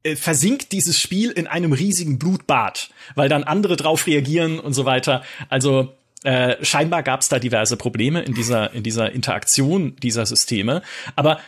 äh, 0.05 0.17
versinkt 0.17 0.73
dieses 0.73 0.99
Spiel 1.01 1.31
in 1.31 1.47
einem 1.47 1.73
riesigen 1.73 2.19
Blutbad, 2.19 2.91
weil 3.15 3.29
dann 3.29 3.45
andere 3.45 3.77
drauf 3.77 4.07
reagieren 4.07 4.61
und 4.61 4.75
so 4.75 4.85
weiter. 4.85 5.23
Also 5.49 5.95
äh, 6.25 6.63
scheinbar 6.65 7.03
gab 7.03 7.21
es 7.21 7.29
da 7.29 7.39
diverse 7.39 7.77
Probleme 7.77 8.23
in 8.23 8.35
dieser 8.35 8.73
in 8.75 8.83
dieser 8.83 9.11
Interaktion 9.13 9.97
dieser 10.03 10.27
Systeme, 10.27 10.83
aber 11.17 11.41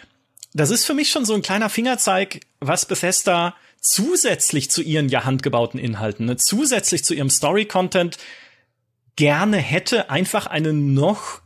das 0.52 0.70
ist 0.70 0.84
für 0.84 0.94
mich 0.94 1.10
schon 1.10 1.24
so 1.24 1.34
ein 1.34 1.42
kleiner 1.42 1.68
Fingerzeig, 1.68 2.40
was 2.60 2.86
Bethesda 2.86 3.56
zusätzlich 3.80 4.70
zu 4.70 4.82
ihren 4.82 5.08
ja 5.08 5.24
handgebauten 5.24 5.78
Inhalten, 5.78 6.26
ne, 6.26 6.36
zusätzlich 6.36 7.04
zu 7.04 7.12
ihrem 7.12 7.30
Story-Content 7.30 8.18
gerne 9.16 9.58
hätte, 9.58 10.10
einfach 10.10 10.46
eine 10.46 10.72
noch 10.72 11.40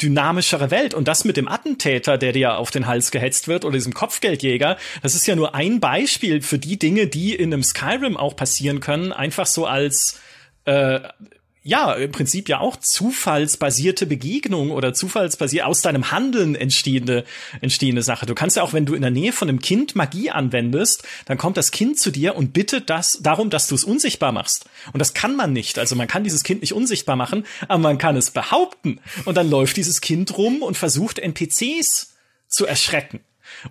dynamischere 0.00 0.70
Welt. 0.70 0.94
Und 0.94 1.08
das 1.08 1.24
mit 1.24 1.36
dem 1.36 1.48
Attentäter, 1.48 2.18
der 2.18 2.32
dir 2.32 2.56
auf 2.56 2.70
den 2.70 2.86
Hals 2.86 3.10
gehetzt 3.10 3.48
wird, 3.48 3.64
oder 3.64 3.74
diesem 3.74 3.94
Kopfgeldjäger, 3.94 4.76
das 5.02 5.14
ist 5.14 5.26
ja 5.26 5.36
nur 5.36 5.54
ein 5.54 5.80
Beispiel 5.80 6.42
für 6.42 6.58
die 6.58 6.78
Dinge, 6.78 7.06
die 7.06 7.34
in 7.34 7.52
einem 7.52 7.62
Skyrim 7.62 8.16
auch 8.16 8.36
passieren 8.36 8.80
können, 8.80 9.12
einfach 9.12 9.46
so 9.46 9.66
als 9.66 10.20
äh, 10.64 11.00
ja, 11.62 11.92
im 11.92 12.10
Prinzip 12.10 12.48
ja 12.48 12.60
auch 12.60 12.76
zufallsbasierte 12.76 14.06
Begegnung 14.06 14.70
oder 14.70 14.94
zufallsbasiert 14.94 15.66
aus 15.66 15.82
deinem 15.82 16.10
Handeln 16.10 16.54
entstehende, 16.54 17.24
entstehende 17.60 18.02
Sache. 18.02 18.24
Du 18.24 18.34
kannst 18.34 18.56
ja 18.56 18.62
auch, 18.62 18.72
wenn 18.72 18.86
du 18.86 18.94
in 18.94 19.02
der 19.02 19.10
Nähe 19.10 19.32
von 19.32 19.48
einem 19.48 19.60
Kind 19.60 19.94
Magie 19.94 20.30
anwendest, 20.30 21.02
dann 21.26 21.36
kommt 21.36 21.58
das 21.58 21.70
Kind 21.70 21.98
zu 21.98 22.10
dir 22.10 22.34
und 22.34 22.54
bittet 22.54 22.88
das 22.88 23.18
darum, 23.20 23.50
dass 23.50 23.68
du 23.68 23.74
es 23.74 23.84
unsichtbar 23.84 24.32
machst. 24.32 24.70
Und 24.92 25.00
das 25.00 25.12
kann 25.12 25.36
man 25.36 25.52
nicht. 25.52 25.78
Also 25.78 25.96
man 25.96 26.08
kann 26.08 26.24
dieses 26.24 26.44
Kind 26.44 26.62
nicht 26.62 26.72
unsichtbar 26.72 27.16
machen, 27.16 27.44
aber 27.68 27.78
man 27.78 27.98
kann 27.98 28.16
es 28.16 28.30
behaupten. 28.30 28.98
Und 29.26 29.36
dann 29.36 29.50
läuft 29.50 29.76
dieses 29.76 30.00
Kind 30.00 30.38
rum 30.38 30.62
und 30.62 30.78
versucht 30.78 31.18
NPCs 31.18 32.14
zu 32.48 32.64
erschrecken. 32.64 33.20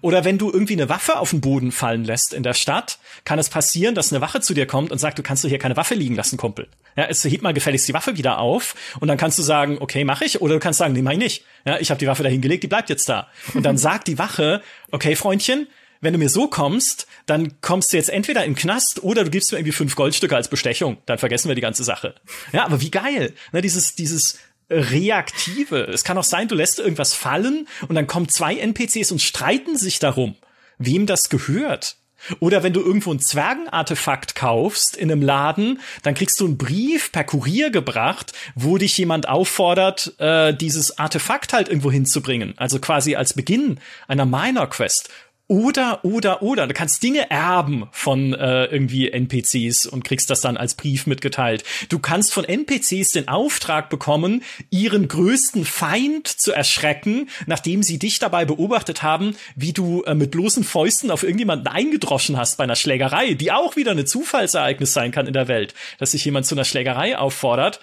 Oder 0.02 0.24
wenn 0.24 0.38
du 0.38 0.52
irgendwie 0.52 0.74
eine 0.74 0.90
Waffe 0.90 1.20
auf 1.20 1.32
den 1.32 1.42
Boden 1.42 1.72
fallen 1.72 2.04
lässt 2.04 2.34
in 2.34 2.44
der 2.44 2.54
Stadt, 2.54 3.00
kann 3.26 3.40
es 3.40 3.50
passieren, 3.50 3.96
dass 3.96 4.12
eine 4.12 4.22
Wache 4.22 4.42
zu 4.42 4.54
dir 4.54 4.66
kommt 4.66 4.92
und 4.92 4.98
sagt, 4.98 5.20
du 5.20 5.24
kannst 5.24 5.46
hier 5.46 5.58
keine 5.58 5.78
Waffe 5.78 5.96
liegen 5.96 6.16
lassen, 6.16 6.38
Kumpel. 6.38 6.68
Ja, 6.96 7.06
es 7.06 7.24
hebt 7.24 7.44
mal 7.44 7.54
gefälligst 7.54 7.88
die 7.88 7.94
Waffe 7.94 8.18
wieder 8.18 8.40
auf 8.40 8.76
und 9.00 9.08
dann 9.08 9.18
kannst 9.18 9.38
du 9.40 9.44
sagen, 9.44 9.78
okay, 9.80 10.04
mach 10.04 10.22
ich, 10.22 10.42
oder 10.42 10.56
du 10.56 10.60
kannst 10.60 10.80
sagen, 10.80 10.94
nee, 10.94 11.02
mach 11.02 11.14
ich 11.14 11.18
nicht. 11.18 11.46
Ja, 11.66 11.80
ich 11.80 11.90
habe 11.92 12.00
die 12.00 12.08
Waffe 12.08 12.24
dahin 12.24 12.42
gelegt, 12.42 12.64
die 12.64 12.68
bleibt 12.68 12.90
jetzt 12.90 13.08
da. 13.10 13.28
Und 13.54 13.64
dann 13.64 13.78
sagt 13.78 14.08
die 14.08 14.18
Wache, 14.18 14.62
okay, 14.92 15.16
Freundchen, 15.16 15.68
wenn 16.02 16.14
du 16.14 16.20
mir 16.20 16.30
so 16.30 16.48
kommst, 16.48 17.08
dann 17.26 17.60
kommst 17.62 17.92
du 17.92 17.98
jetzt 17.98 18.10
entweder 18.10 18.44
den 18.44 18.56
Knast 18.56 19.04
oder 19.04 19.24
du 19.24 19.30
gibst 19.30 19.52
mir 19.52 19.58
irgendwie 19.58 19.74
fünf 19.74 19.96
Goldstücke 19.96 20.36
als 20.36 20.48
Bestechung. 20.48 20.98
Dann 21.06 21.18
vergessen 21.18 21.50
wir 21.50 21.56
die 21.56 21.62
ganze 21.62 21.84
Sache. 21.84 22.16
Ja, 22.54 22.66
aber 22.66 22.80
wie 22.82 22.92
geil. 22.92 23.34
Ne, 23.52 23.62
dieses, 23.62 23.96
dieses 23.96 24.40
Reaktive. 24.70 25.84
Es 25.84 26.04
kann 26.04 26.18
auch 26.18 26.24
sein, 26.24 26.48
du 26.48 26.56
lässt 26.56 26.80
irgendwas 26.80 27.14
fallen 27.14 27.68
und 27.88 27.96
dann 27.96 28.08
kommen 28.08 28.30
zwei 28.30 28.56
NPCs 28.56 29.12
und 29.12 29.22
streiten 29.22 29.78
sich 29.78 30.00
darum, 30.00 30.36
wem 30.78 31.06
das 31.06 31.30
gehört. 31.30 31.98
Oder 32.40 32.64
wenn 32.64 32.74
du 32.74 32.82
irgendwo 32.82 33.14
ein 33.14 33.20
Zwergenartefakt 33.20 34.36
kaufst 34.36 34.98
in 34.98 35.12
einem 35.12 35.22
Laden, 35.22 35.80
dann 36.04 36.16
kriegst 36.16 36.40
du 36.40 36.46
einen 36.46 36.58
Brief 36.58 37.12
per 37.12 37.24
Kurier 37.24 37.70
gebracht, 37.70 38.34
wo 38.56 38.78
dich 38.78 38.98
jemand 38.98 39.28
auffordert, 39.30 40.14
äh, 40.20 40.54
dieses 40.54 40.98
Artefakt 40.98 41.54
halt 41.54 41.70
irgendwo 41.70 41.92
hinzubringen. 41.92 42.54
Also 42.58 42.80
quasi 42.80 43.16
als 43.16 43.34
Beginn 43.34 43.80
einer 44.08 44.26
Minor 44.26 44.70
Quest. 44.70 45.10
Oder, 45.52 46.06
oder, 46.06 46.44
oder. 46.44 46.68
Du 46.68 46.76
kannst 46.76 47.02
Dinge 47.02 47.32
erben 47.32 47.90
von 47.92 48.36
äh, 48.36 48.66
irgendwie 48.66 49.10
NPCs 49.10 49.88
und 49.88 50.04
kriegst 50.04 50.30
das 50.30 50.42
dann 50.42 50.58
als 50.58 50.76
Brief 50.76 51.08
mitgeteilt. 51.08 51.64
Du 51.90 51.98
kannst 51.98 52.32
von 52.34 52.44
NPCs 52.44 53.14
den 53.14 53.28
Auftrag 53.28 53.90
bekommen, 53.90 54.44
ihren 54.70 55.08
größten 55.08 55.66
Feind 55.66 56.28
zu 56.28 56.52
erschrecken, 56.52 57.32
nachdem 57.48 57.82
sie 57.82 57.98
dich 57.98 58.20
dabei 58.20 58.46
beobachtet 58.46 59.02
haben, 59.02 59.36
wie 59.56 59.74
du 59.74 60.04
äh, 60.04 60.14
mit 60.14 60.30
bloßen 60.30 60.64
Fäusten 60.64 61.10
auf 61.10 61.24
irgendjemanden 61.24 61.66
eingedroschen 61.66 62.38
hast 62.38 62.58
bei 62.58 62.66
einer 62.66 62.76
Schlägerei, 62.76 63.34
die 63.34 63.52
auch 63.52 63.76
wieder 63.76 63.90
eine 63.90 64.06
Zufallsereignis 64.06 64.94
sein 64.94 65.12
kann 65.12 65.26
in 65.26 65.34
der 65.34 65.48
Welt, 65.48 65.74
dass 65.98 66.12
sich 66.12 66.24
jemand 66.26 66.46
zu 66.46 66.54
einer 66.54 66.64
Schlägerei 66.64 67.18
auffordert. 67.18 67.80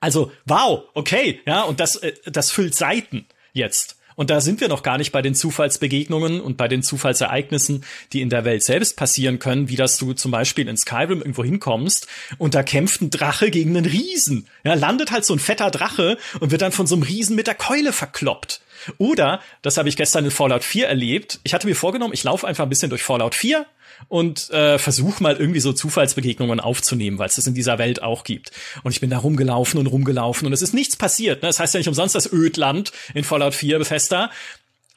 Also, 0.00 0.32
wow, 0.46 0.82
okay, 0.94 1.40
ja, 1.46 1.62
und 1.62 1.78
das, 1.78 1.94
äh, 1.94 2.14
das 2.26 2.50
füllt 2.50 2.74
Seiten 2.74 3.24
jetzt. 3.52 3.95
Und 4.16 4.30
da 4.30 4.40
sind 4.40 4.60
wir 4.60 4.68
noch 4.68 4.82
gar 4.82 4.98
nicht 4.98 5.12
bei 5.12 5.22
den 5.22 5.34
Zufallsbegegnungen 5.34 6.40
und 6.40 6.56
bei 6.56 6.68
den 6.68 6.82
Zufallsereignissen, 6.82 7.84
die 8.12 8.22
in 8.22 8.30
der 8.30 8.44
Welt 8.44 8.62
selbst 8.62 8.96
passieren 8.96 9.38
können, 9.38 9.68
wie 9.68 9.76
dass 9.76 9.98
du 9.98 10.14
zum 10.14 10.30
Beispiel 10.30 10.68
in 10.68 10.76
Skyrim 10.76 11.18
irgendwo 11.18 11.44
hinkommst 11.44 12.08
und 12.38 12.54
da 12.54 12.62
kämpft 12.62 13.02
ein 13.02 13.10
Drache 13.10 13.50
gegen 13.50 13.76
einen 13.76 13.86
Riesen. 13.86 14.48
Ja, 14.64 14.74
landet 14.74 15.12
halt 15.12 15.24
so 15.24 15.34
ein 15.34 15.38
fetter 15.38 15.70
Drache 15.70 16.16
und 16.40 16.50
wird 16.50 16.62
dann 16.62 16.72
von 16.72 16.86
so 16.86 16.96
einem 16.96 17.04
Riesen 17.04 17.36
mit 17.36 17.46
der 17.46 17.54
Keule 17.54 17.92
verkloppt. 17.92 18.62
Oder, 18.98 19.40
das 19.62 19.76
habe 19.76 19.88
ich 19.88 19.96
gestern 19.96 20.24
in 20.24 20.30
Fallout 20.30 20.64
4 20.64 20.86
erlebt, 20.86 21.40
ich 21.42 21.54
hatte 21.54 21.66
mir 21.66 21.74
vorgenommen, 21.74 22.14
ich 22.14 22.24
laufe 22.24 22.46
einfach 22.46 22.64
ein 22.64 22.68
bisschen 22.68 22.90
durch 22.90 23.02
Fallout 23.02 23.34
4 23.34 23.66
und 24.08 24.50
äh, 24.50 24.78
versuche 24.78 25.22
mal 25.22 25.36
irgendwie 25.36 25.60
so 25.60 25.72
Zufallsbegegnungen 25.72 26.60
aufzunehmen, 26.60 27.18
weil 27.18 27.28
es 27.28 27.36
das 27.36 27.46
in 27.46 27.54
dieser 27.54 27.78
Welt 27.78 28.02
auch 28.02 28.24
gibt. 28.24 28.52
Und 28.82 28.92
ich 28.92 29.00
bin 29.00 29.10
da 29.10 29.18
rumgelaufen 29.18 29.78
und 29.78 29.86
rumgelaufen 29.86 30.46
und 30.46 30.52
es 30.52 30.62
ist 30.62 30.74
nichts 30.74 30.96
passiert. 30.96 31.42
Ne? 31.42 31.48
Das 31.48 31.60
heißt 31.60 31.74
ja 31.74 31.78
nicht 31.78 31.88
umsonst 31.88 32.14
das 32.14 32.32
Ödland 32.32 32.92
in 33.14 33.24
Fallout 33.24 33.54
4 33.54 33.78
Bethesda. 33.78 34.30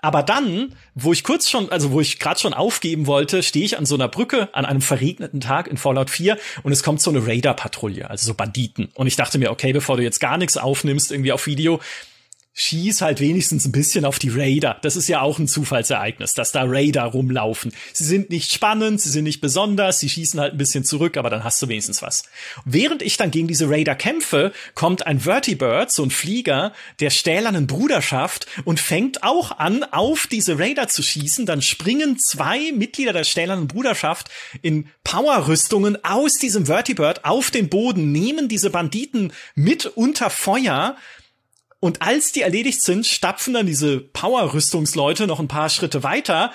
Aber 0.02 0.24
dann, 0.24 0.76
wo 0.96 1.12
ich 1.12 1.26
kurz 1.26 1.50
schon, 1.50 1.70
also 1.72 1.92
wo 1.92 2.00
ich 2.00 2.20
gerade 2.20 2.40
schon 2.40 2.54
aufgeben 2.54 3.06
wollte, 3.06 3.44
stehe 3.44 3.66
ich 3.66 3.78
an 3.78 3.86
so 3.86 3.96
einer 3.96 4.08
Brücke 4.08 4.48
an 4.54 4.66
einem 4.66 4.82
verregneten 4.82 5.42
Tag 5.42 5.68
in 5.68 5.76
Fallout 5.76 6.10
4 6.10 6.38
und 6.64 6.72
es 6.72 6.84
kommt 6.84 7.02
so 7.02 7.10
eine 7.10 7.28
Raider-Patrouille, 7.28 8.10
also 8.10 8.28
so 8.28 8.34
Banditen. 8.34 8.90
Und 8.94 9.08
ich 9.08 9.18
dachte 9.18 9.38
mir, 9.40 9.52
okay, 9.52 9.74
bevor 9.74 9.98
du 9.98 10.04
jetzt 10.04 10.22
gar 10.22 10.38
nichts 10.38 10.56
aufnimmst 10.56 11.12
irgendwie 11.12 11.34
auf 11.34 11.48
Video, 11.48 11.82
schieß 12.60 13.02
halt 13.02 13.22
wenigstens 13.22 13.66
ein 13.66 13.72
bisschen 13.72 14.04
auf 14.04 14.20
die 14.20 14.30
Raider. 14.30 14.78
Das 14.82 14.98
ist 14.98 15.08
ja 15.08 15.22
auch 15.22 15.40
ein 15.40 15.48
Zufallsereignis, 15.48 16.34
dass 16.34 16.52
da 16.52 16.64
Raider 16.66 17.04
rumlaufen. 17.04 17.72
Sie 17.94 18.04
sind 18.04 18.30
nicht 18.30 18.54
spannend, 18.54 19.00
sie 19.00 19.10
sind 19.10 19.24
nicht 19.24 19.40
besonders, 19.40 20.00
sie 20.00 20.10
schießen 20.10 20.40
halt 20.40 20.54
ein 20.54 20.58
bisschen 20.58 20.84
zurück, 20.84 21.16
aber 21.16 21.30
dann 21.30 21.46
hast 21.46 21.62
du 21.62 21.70
wenigstens 21.70 22.02
was. 22.02 22.24
Während 22.66 23.02
ich 23.02 23.16
dann 23.16 23.32
gegen 23.32 23.48
diese 23.48 23.70
Raider 23.70 23.96
kämpfe, 23.96 24.52
kommt 24.76 25.08
ein 25.08 25.22
Vertibird, 25.22 25.94
so 25.94 26.04
ein 26.04 26.12
Flieger, 26.12 26.74
der 27.00 27.12
stählernen 27.12 27.66
Bruderschaft 27.66 28.46
und 28.66 28.82
fängt 28.82 29.24
auch 29.24 29.58
an, 29.58 29.86
auf 29.86 30.28
diese 30.28 30.60
Raider 30.60 30.90
zu 30.90 31.02
schießen. 31.02 31.46
Dann 31.46 31.62
springen 31.62 32.20
zwei 32.20 32.74
Mitglieder 32.74 33.14
der 33.14 33.24
stählernen 33.24 33.70
Bruderschaft 33.70 34.30
in 34.62 34.90
Powerrüstungen 35.06 36.04
aus 36.04 36.34
diesem 36.34 36.66
Vertibird 36.66 37.24
auf 37.24 37.52
den 37.52 37.70
Boden, 37.70 38.12
nehmen 38.12 38.50
diese 38.50 38.70
Banditen 38.70 39.32
mit 39.56 39.86
unter 39.86 40.30
Feuer 40.30 40.98
und 41.80 42.02
als 42.02 42.32
die 42.32 42.42
erledigt 42.42 42.82
sind, 42.82 43.06
stapfen 43.06 43.54
dann 43.54 43.66
diese 43.66 44.00
Power-Rüstungsleute 44.00 45.28
noch 45.28 45.40
ein 45.40 45.48
paar 45.48 45.70
Schritte 45.70 46.04
weiter 46.04 46.52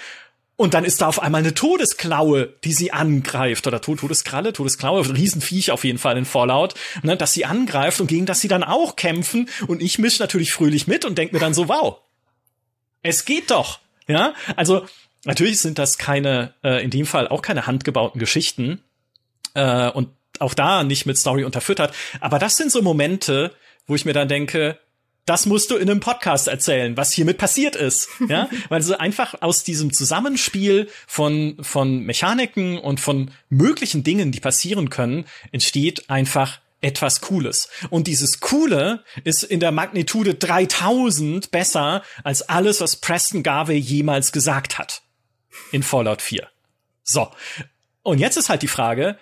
Und 0.56 0.74
dann 0.74 0.84
ist 0.84 1.00
da 1.00 1.08
auf 1.08 1.20
einmal 1.20 1.40
eine 1.40 1.54
Todesklaue, 1.54 2.54
die 2.62 2.72
sie 2.72 2.92
angreift. 2.92 3.66
Oder 3.66 3.80
Todeskralle, 3.80 4.52
Todesklaue, 4.52 5.04
Riesenviech 5.12 5.72
auf 5.72 5.82
jeden 5.82 5.98
Fall 5.98 6.16
in 6.16 6.24
Fallout, 6.24 6.74
ne, 7.02 7.16
dass 7.16 7.32
sie 7.32 7.44
angreift 7.44 8.00
und 8.00 8.06
gegen 8.06 8.26
das 8.26 8.40
sie 8.40 8.48
dann 8.48 8.62
auch 8.62 8.94
kämpfen. 8.94 9.48
Und 9.66 9.82
ich 9.82 9.98
mische 9.98 10.22
natürlich 10.22 10.52
fröhlich 10.52 10.86
mit 10.86 11.04
und 11.04 11.18
denke 11.18 11.34
mir 11.34 11.40
dann 11.40 11.54
so, 11.54 11.68
wow, 11.68 11.98
es 13.02 13.24
geht 13.24 13.50
doch. 13.50 13.80
Ja, 14.06 14.34
also 14.54 14.86
natürlich 15.24 15.58
sind 15.60 15.78
das 15.78 15.98
keine, 15.98 16.54
äh, 16.62 16.84
in 16.84 16.90
dem 16.90 17.06
Fall 17.06 17.26
auch 17.26 17.42
keine 17.42 17.66
handgebauten 17.66 18.20
Geschichten. 18.20 18.80
Äh, 19.54 19.90
und 19.90 20.10
auch 20.38 20.54
da 20.54 20.84
nicht 20.84 21.04
mit 21.04 21.18
Story 21.18 21.44
unterfüttert. 21.44 21.94
Aber 22.20 22.38
das 22.38 22.56
sind 22.56 22.70
so 22.70 22.80
Momente, 22.80 23.52
wo 23.86 23.96
ich 23.96 24.04
mir 24.04 24.12
dann 24.12 24.28
denke, 24.28 24.78
das 25.26 25.46
musst 25.46 25.70
du 25.70 25.76
in 25.76 25.90
einem 25.90 26.00
Podcast 26.00 26.48
erzählen, 26.48 26.96
was 26.96 27.12
hiermit 27.12 27.38
passiert 27.38 27.76
ist. 27.76 28.08
Ja, 28.28 28.48
weil 28.70 28.80
so 28.80 28.96
einfach 28.96 29.42
aus 29.42 29.64
diesem 29.64 29.92
Zusammenspiel 29.92 30.88
von, 31.06 31.58
von 31.60 32.00
Mechaniken 32.00 32.78
und 32.78 32.98
von 32.98 33.30
möglichen 33.50 34.02
Dingen, 34.02 34.32
die 34.32 34.40
passieren 34.40 34.88
können, 34.88 35.26
entsteht 35.52 36.08
einfach 36.08 36.60
etwas 36.80 37.20
Cooles. 37.20 37.68
Und 37.90 38.06
dieses 38.06 38.40
Coole 38.40 39.04
ist 39.22 39.42
in 39.42 39.60
der 39.60 39.72
Magnitude 39.72 40.34
3000 40.34 41.50
besser 41.50 42.02
als 42.24 42.42
alles, 42.42 42.80
was 42.80 42.96
Preston 42.96 43.42
Garvey 43.42 43.76
jemals 43.76 44.32
gesagt 44.32 44.78
hat. 44.78 45.02
In 45.70 45.82
Fallout 45.82 46.22
4. 46.22 46.48
So. 47.02 47.30
Und 48.02 48.18
jetzt 48.18 48.36
ist 48.36 48.48
halt 48.48 48.62
die 48.62 48.68
Frage, 48.68 49.18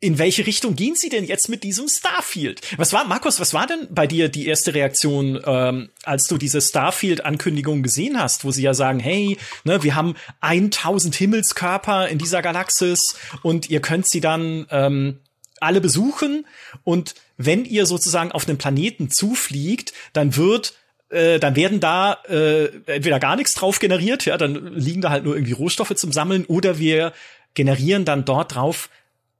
in 0.00 0.18
welche 0.18 0.46
Richtung 0.46 0.76
gehen 0.76 0.94
Sie 0.94 1.08
denn 1.08 1.24
jetzt 1.24 1.48
mit 1.48 1.62
diesem 1.62 1.88
Starfield? 1.88 2.60
Was 2.76 2.92
war, 2.92 3.06
Markus, 3.06 3.40
was 3.40 3.54
war 3.54 3.66
denn 3.66 3.88
bei 3.90 4.06
dir 4.06 4.28
die 4.28 4.46
erste 4.46 4.74
Reaktion, 4.74 5.40
ähm, 5.44 5.88
als 6.04 6.24
du 6.24 6.36
diese 6.36 6.60
Starfield-Ankündigung 6.60 7.82
gesehen 7.82 8.20
hast, 8.20 8.44
wo 8.44 8.50
sie 8.50 8.62
ja 8.62 8.74
sagen, 8.74 9.00
hey, 9.00 9.38
ne, 9.64 9.82
wir 9.82 9.94
haben 9.94 10.14
1000 10.40 11.14
Himmelskörper 11.14 12.08
in 12.08 12.18
dieser 12.18 12.42
Galaxis 12.42 13.16
und 13.42 13.70
ihr 13.70 13.80
könnt 13.80 14.06
sie 14.06 14.20
dann 14.20 14.66
ähm, 14.70 15.20
alle 15.60 15.80
besuchen 15.80 16.46
und 16.84 17.14
wenn 17.38 17.64
ihr 17.64 17.86
sozusagen 17.86 18.32
auf 18.32 18.46
einen 18.46 18.58
Planeten 18.58 19.10
zufliegt, 19.10 19.94
dann 20.12 20.36
wird 20.36 20.74
äh, 21.08 21.38
dann 21.38 21.56
werden 21.56 21.80
da 21.80 22.18
äh, 22.28 22.66
entweder 22.86 23.18
gar 23.18 23.36
nichts 23.36 23.54
drauf 23.54 23.78
generiert, 23.78 24.26
ja, 24.26 24.36
dann 24.36 24.74
liegen 24.74 25.00
da 25.00 25.10
halt 25.10 25.24
nur 25.24 25.36
irgendwie 25.36 25.52
Rohstoffe 25.52 25.94
zum 25.94 26.12
Sammeln, 26.12 26.44
oder 26.44 26.78
wir 26.78 27.12
generieren 27.54 28.04
dann 28.04 28.24
dort 28.24 28.54
drauf 28.54 28.90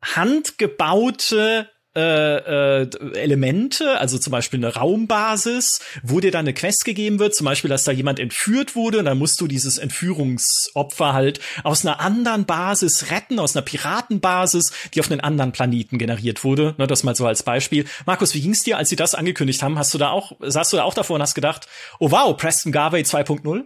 handgebaute 0.02 1.68
äh, 1.96 2.82
äh, 2.82 2.88
Elemente, 3.14 3.98
also 3.98 4.18
zum 4.18 4.30
Beispiel 4.30 4.58
eine 4.58 4.74
Raumbasis, 4.74 5.80
wo 6.02 6.20
dir 6.20 6.30
dann 6.30 6.44
eine 6.44 6.52
Quest 6.52 6.84
gegeben 6.84 7.18
wird, 7.18 7.34
zum 7.34 7.46
Beispiel, 7.46 7.70
dass 7.70 7.84
da 7.84 7.92
jemand 7.92 8.20
entführt 8.20 8.76
wurde 8.76 8.98
und 8.98 9.06
dann 9.06 9.16
musst 9.16 9.40
du 9.40 9.46
dieses 9.46 9.78
Entführungsopfer 9.78 11.14
halt 11.14 11.40
aus 11.64 11.86
einer 11.86 12.00
anderen 12.00 12.44
Basis 12.44 13.10
retten, 13.10 13.38
aus 13.38 13.56
einer 13.56 13.64
Piratenbasis, 13.64 14.72
die 14.92 15.00
auf 15.00 15.10
einen 15.10 15.20
anderen 15.20 15.52
Planeten 15.52 15.96
generiert 15.96 16.44
wurde. 16.44 16.74
Ne, 16.76 16.86
das 16.86 17.02
mal 17.02 17.16
so 17.16 17.26
als 17.26 17.42
Beispiel. 17.42 17.86
Markus, 18.04 18.34
wie 18.34 18.42
ging's 18.42 18.62
dir, 18.62 18.76
als 18.76 18.90
sie 18.90 18.96
das 18.96 19.14
angekündigt 19.14 19.62
haben? 19.62 19.78
Hast 19.78 19.94
du 19.94 19.98
da 19.98 20.10
auch, 20.10 20.32
saßt 20.40 20.74
du 20.74 20.76
da 20.76 20.82
auch 20.84 20.92
davor 20.92 21.16
und 21.16 21.22
hast 21.22 21.34
gedacht, 21.34 21.66
oh 21.98 22.10
wow, 22.10 22.36
Preston 22.36 22.72
Garvey 22.72 23.04
2.0? 23.04 23.64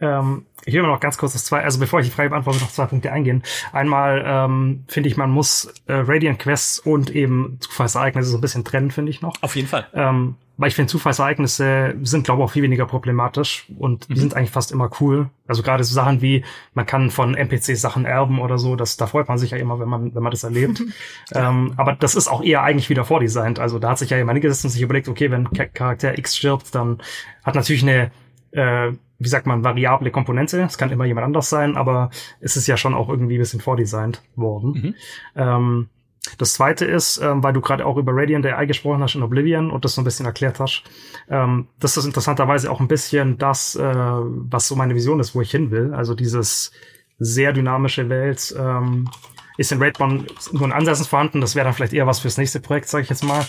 Ähm, 0.00 0.46
ich 0.64 0.74
will 0.74 0.82
noch 0.82 1.00
ganz 1.00 1.18
kurz 1.18 1.32
das 1.32 1.44
zwei, 1.44 1.62
also 1.62 1.78
bevor 1.78 2.00
ich 2.00 2.06
die 2.06 2.12
Frage 2.12 2.30
beantworte, 2.30 2.60
noch 2.60 2.70
zwei 2.70 2.86
Punkte 2.86 3.12
eingehen. 3.12 3.42
Einmal 3.72 4.22
ähm, 4.26 4.84
finde 4.86 5.08
ich, 5.08 5.16
man 5.16 5.30
muss 5.30 5.72
äh, 5.86 5.94
Radiant 5.94 6.38
Quests 6.38 6.78
und 6.78 7.10
eben 7.10 7.58
Zufallsereignisse 7.60 8.30
so 8.30 8.38
ein 8.38 8.40
bisschen 8.40 8.64
trennen, 8.64 8.90
finde 8.90 9.10
ich 9.10 9.22
noch. 9.22 9.34
Auf 9.42 9.56
jeden 9.56 9.68
Fall. 9.68 9.86
Ähm, 9.94 10.36
weil 10.58 10.68
ich 10.68 10.74
finde, 10.74 10.90
Zufallsereignisse 10.90 11.94
sind, 12.02 12.24
glaube 12.24 12.42
ich, 12.42 12.44
auch 12.44 12.50
viel 12.50 12.64
weniger 12.64 12.84
problematisch 12.84 13.66
und 13.78 14.08
mhm. 14.08 14.14
die 14.14 14.20
sind 14.20 14.34
eigentlich 14.34 14.50
fast 14.50 14.72
immer 14.72 14.90
cool. 15.00 15.30
Also 15.46 15.62
gerade 15.62 15.84
so 15.84 15.94
Sachen 15.94 16.20
wie, 16.20 16.44
man 16.74 16.84
kann 16.84 17.10
von 17.10 17.36
NPCs 17.36 17.80
Sachen 17.80 18.04
erben 18.04 18.40
oder 18.40 18.58
so, 18.58 18.74
das, 18.74 18.96
da 18.96 19.06
freut 19.06 19.28
man 19.28 19.38
sich 19.38 19.52
ja 19.52 19.58
immer, 19.58 19.78
wenn 19.78 19.88
man, 19.88 20.14
wenn 20.14 20.22
man 20.22 20.32
das 20.32 20.42
erlebt. 20.42 20.82
ähm, 21.34 21.74
aber 21.76 21.92
das 21.92 22.16
ist 22.16 22.26
auch 22.26 22.42
eher 22.42 22.62
eigentlich 22.62 22.90
wieder 22.90 23.04
vordesignt. 23.04 23.60
Also 23.60 23.78
da 23.78 23.90
hat 23.90 23.98
sich 23.98 24.10
ja 24.10 24.16
jemand 24.16 24.36
hingesetzt 24.36 24.64
und 24.64 24.70
sich 24.70 24.82
überlegt, 24.82 25.08
okay, 25.08 25.30
wenn 25.30 25.48
Charakter 25.52 26.18
X 26.18 26.36
stirbt, 26.36 26.74
dann 26.74 26.98
hat 27.44 27.54
natürlich 27.54 27.84
eine 27.84 28.10
äh, 28.50 28.92
wie 29.18 29.28
sagt 29.28 29.46
man, 29.46 29.64
variable 29.64 30.10
Komponente. 30.10 30.62
Es 30.62 30.78
kann 30.78 30.90
immer 30.90 31.04
jemand 31.04 31.26
anders 31.26 31.50
sein, 31.50 31.76
aber 31.76 32.10
es 32.40 32.56
ist 32.56 32.66
ja 32.66 32.76
schon 32.76 32.94
auch 32.94 33.08
irgendwie 33.08 33.36
ein 33.36 33.40
bisschen 33.40 33.60
vordesignt 33.60 34.22
worden. 34.36 34.72
Mhm. 34.72 34.94
Ähm, 35.34 35.88
das 36.36 36.52
zweite 36.52 36.84
ist, 36.84 37.18
ähm, 37.18 37.42
weil 37.42 37.52
du 37.52 37.60
gerade 37.60 37.86
auch 37.86 37.96
über 37.96 38.12
Radiant 38.14 38.44
AI 38.44 38.66
gesprochen 38.66 39.02
hast 39.02 39.14
in 39.14 39.22
Oblivion 39.22 39.70
und 39.70 39.84
das 39.84 39.94
so 39.94 40.02
ein 40.02 40.04
bisschen 40.04 40.26
erklärt 40.26 40.60
hast, 40.60 40.82
ähm, 41.30 41.68
das 41.80 41.96
ist 41.96 42.04
interessanterweise 42.04 42.70
auch 42.70 42.80
ein 42.80 42.88
bisschen 42.88 43.38
das, 43.38 43.76
äh, 43.76 43.82
was 43.82 44.68
so 44.68 44.76
meine 44.76 44.94
Vision 44.94 45.20
ist, 45.20 45.34
wo 45.34 45.40
ich 45.40 45.50
hin 45.50 45.70
will. 45.70 45.94
Also 45.94 46.14
dieses 46.14 46.72
sehr 47.18 47.52
dynamische 47.52 48.08
Welt 48.08 48.54
ähm, 48.58 49.08
ist 49.56 49.72
in 49.72 49.82
Raidborn 49.82 50.26
nur 50.52 50.64
in 50.64 50.72
Ansätzen 50.72 51.06
vorhanden. 51.06 51.40
Das 51.40 51.56
wäre 51.56 51.64
dann 51.64 51.74
vielleicht 51.74 51.92
eher 51.92 52.06
was 52.06 52.20
fürs 52.20 52.38
nächste 52.38 52.60
Projekt, 52.60 52.88
sage 52.88 53.02
ich 53.02 53.10
jetzt 53.10 53.24
mal. 53.24 53.44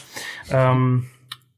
Ähm, 0.50 1.06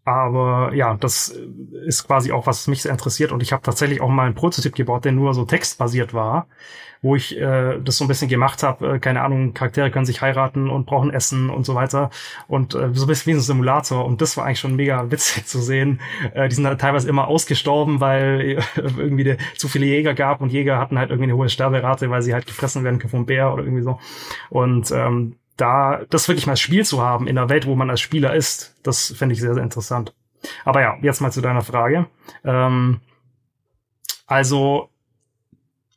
aber 0.04 0.74
ja, 0.74 0.95
das 0.95 1.38
ist 1.86 2.08
quasi 2.08 2.32
auch, 2.32 2.47
was 2.47 2.68
mich 2.68 2.82
sehr 2.82 2.91
interessiert. 2.91 3.32
Und 3.32 3.43
ich 3.43 3.54
habe 3.54 3.62
tatsächlich 3.62 4.02
auch 4.02 4.10
mal 4.10 4.26
einen 4.26 4.36
Prototyp 4.36 4.74
gebaut, 4.74 5.06
der 5.06 5.12
nur 5.12 5.34
so 5.36 5.45
textbasiert 5.45 6.14
war, 6.14 6.47
wo 7.04 7.16
ich 7.16 7.38
äh, 7.38 7.80
das 7.80 7.97
so 7.97 8.06
ein 8.06 8.08
bisschen 8.08 8.28
gemacht 8.28 8.64
habe. 8.64 8.95
Äh, 8.95 8.99
keine 8.99 9.22
Ahnung, 9.22 9.54
Charaktere 9.54 9.91
können 9.91 10.08
sich 10.08 10.22
heiraten 10.22 10.72
und 10.72 10.88
brauchen 10.88 11.12
Essen 11.12 11.52
und 11.52 11.68
so 11.68 11.76
weiter. 11.76 12.10
Und 12.47 12.74
äh, 12.74 12.89
so 12.93 13.06
ein 13.06 13.08
bisschen 13.08 13.32
wie 13.32 13.38
ein 13.38 13.41
Simulator. 13.41 14.06
Und 14.06 14.22
das 14.22 14.38
war 14.38 14.45
eigentlich 14.45 14.60
schon 14.60 14.76
mega 14.76 15.12
witzig 15.12 15.45
zu 15.45 15.62
sehen. 15.62 16.02
Äh, 16.34 16.49
die 16.49 16.56
sind 16.56 16.66
halt 16.66 16.82
teilweise 16.82 17.08
immer 17.08 17.28
ausgestorben, 17.28 17.99
weil 17.99 18.58
irgendwie 18.76 19.24
de, 19.24 19.38
zu 19.56 19.68
viele 19.68 19.86
Jäger 19.86 20.16
gab 20.16 20.41
und 20.41 20.52
Jäger 20.52 20.80
hatten 20.80 20.97
halt 20.97 21.12
irgendwie 21.12 21.32
eine 21.32 21.38
hohe 21.38 21.49
Sterberate, 21.49 22.10
weil 22.10 22.24
sie 22.24 22.34
halt 22.34 22.47
gefressen 22.47 22.84
werden 22.84 22.97
können 22.97 23.12
vom 23.12 23.26
Bär 23.28 23.54
oder 23.54 23.64
irgendwie 23.64 23.84
so. 23.84 23.99
Und 24.49 24.89
ähm, 24.91 25.36
da 25.62 26.01
das 26.09 26.28
wirklich 26.28 26.47
mal 26.47 26.53
als 26.53 26.59
Spiel 26.59 26.86
zu 26.86 27.01
haben 27.01 27.28
in 27.28 27.36
der 27.36 27.49
Welt, 27.49 27.68
wo 27.68 27.76
man 27.76 27.89
als 27.89 28.01
Spieler 28.01 28.34
ist, 28.34 28.76
das 28.84 29.14
fände 29.16 29.34
ich 29.34 29.41
sehr, 29.41 29.53
sehr 29.53 29.64
interessant. 29.64 30.14
Aber 30.66 30.82
ja, 30.82 30.97
jetzt 31.01 31.22
mal 31.22 31.32
zu 31.32 31.41
deiner 31.41 31.62
Frage. 31.62 32.07
Ähm, 32.43 32.99
also, 34.26 34.89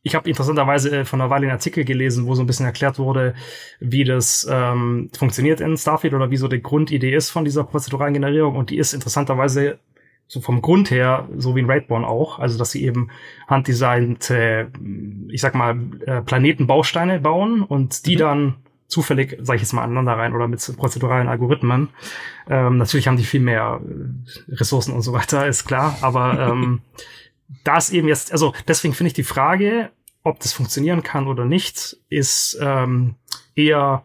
ich 0.03 0.15
habe 0.15 0.29
interessanterweise 0.29 0.99
äh, 0.99 1.05
von 1.07 1.21
einer 1.21 1.31
Weile 1.31 1.47
einen 1.47 1.53
Artikel 1.53 1.85
gelesen, 1.85 2.27
wo 2.27 2.35
so 2.35 2.43
ein 2.43 2.47
bisschen 2.47 2.67
erklärt 2.67 2.99
wurde, 2.99 3.35
wie 3.81 4.05
das 4.05 4.47
ähm, 4.51 5.11
funktioniert 5.17 5.61
in 5.63 5.77
Starfield 5.79 6.13
oder 6.13 6.31
wie 6.31 6.37
so 6.37 6.47
die 6.47 6.63
Grundidee 6.63 7.15
ist 7.15 7.31
von 7.31 7.45
dieser 7.45 7.65
prozeduralen 7.65 8.13
Generierung. 8.13 8.57
Und 8.57 8.69
die 8.69 8.77
ist 8.77 8.93
interessanterweise 8.93 9.79
so 10.27 10.41
vom 10.41 10.61
Grund 10.61 10.91
her, 10.91 11.29
so 11.37 11.57
wie 11.57 11.61
in 11.61 11.71
Raidborn 11.71 12.05
auch, 12.05 12.39
also 12.39 12.59
dass 12.59 12.71
sie 12.71 12.85
eben 12.85 13.11
handdesignte, 13.47 14.71
ich 15.29 15.41
sag 15.41 15.55
mal, 15.55 15.79
äh, 16.07 16.23
Planetenbausteine 16.23 17.21
bauen 17.21 17.63
und 17.63 18.07
die 18.07 18.17
mhm. 18.17 18.19
dann 18.19 18.55
zufällig, 18.87 19.39
sage 19.41 19.57
ich 19.57 19.63
jetzt 19.63 19.73
mal, 19.73 19.83
aneinander 19.83 20.13
rein 20.13 20.35
oder 20.35 20.49
mit 20.49 20.61
prozeduralen 20.77 21.29
Algorithmen. 21.29 21.89
Ähm, 22.49 22.77
natürlich 22.77 23.09
haben 23.09 23.17
die 23.17 23.25
viel 23.25 23.41
mehr 23.41 23.81
äh, 23.83 24.55
Ressourcen 24.55 24.93
und 24.93 25.03
so 25.03 25.13
weiter, 25.13 25.47
ist 25.47 25.65
klar. 25.65 25.99
Aber 26.01 26.39
ähm, 26.53 26.83
da 27.65 27.77
ist 27.77 27.91
eben 27.91 28.09
jetzt, 28.09 28.33
also 28.33 28.55
deswegen 28.69 28.95
finde 28.95 29.09
ich 29.09 29.15
die 29.15 29.25
Frage, 29.25 29.91
ob 30.23 30.41
das 30.41 30.53
funktionieren 30.53 31.03
kann 31.03 31.27
oder 31.27 31.45
nicht, 31.45 31.99
ist 32.09 32.59
ähm, 32.61 33.17
eher, 33.55 34.05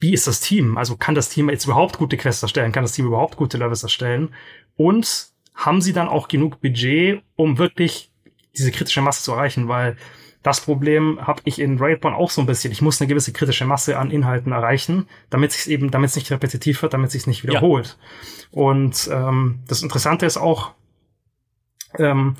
wie 0.00 0.12
ist 0.12 0.26
das 0.26 0.40
Team? 0.40 0.76
Also 0.76 0.96
kann 0.96 1.14
das 1.14 1.28
Team 1.28 1.48
jetzt 1.50 1.64
überhaupt 1.64 1.98
gute 1.98 2.16
Quests 2.16 2.42
erstellen? 2.42 2.72
Kann 2.72 2.82
das 2.82 2.92
Team 2.92 3.06
überhaupt 3.06 3.36
gute 3.36 3.58
Levels 3.58 3.82
erstellen? 3.82 4.34
Und 4.76 5.28
haben 5.54 5.80
sie 5.80 5.92
dann 5.92 6.08
auch 6.08 6.28
genug 6.28 6.60
Budget, 6.60 7.22
um 7.36 7.58
wirklich 7.58 8.10
diese 8.56 8.72
kritische 8.72 9.02
Masse 9.02 9.22
zu 9.22 9.32
erreichen? 9.32 9.68
Weil 9.68 9.96
das 10.42 10.62
Problem 10.62 11.26
habe 11.26 11.42
ich 11.44 11.60
in 11.60 11.78
Raidborn 11.78 12.14
auch 12.14 12.30
so 12.30 12.40
ein 12.40 12.46
bisschen. 12.46 12.72
Ich 12.72 12.80
muss 12.80 13.00
eine 13.00 13.08
gewisse 13.08 13.32
kritische 13.32 13.66
Masse 13.66 13.98
an 13.98 14.10
Inhalten 14.10 14.52
erreichen, 14.52 15.06
damit 15.28 15.50
es 15.50 15.66
eben, 15.66 15.90
damit 15.90 16.10
es 16.10 16.16
nicht 16.16 16.30
repetitiv 16.30 16.80
wird, 16.82 16.94
damit 16.94 17.08
es 17.08 17.12
sich 17.12 17.26
nicht 17.26 17.42
wiederholt. 17.42 17.98
Ja. 18.52 18.62
Und 18.62 19.08
ähm, 19.12 19.60
das 19.68 19.82
Interessante 19.82 20.24
ist 20.24 20.38
auch, 20.38 20.72
ähm, 21.98 22.36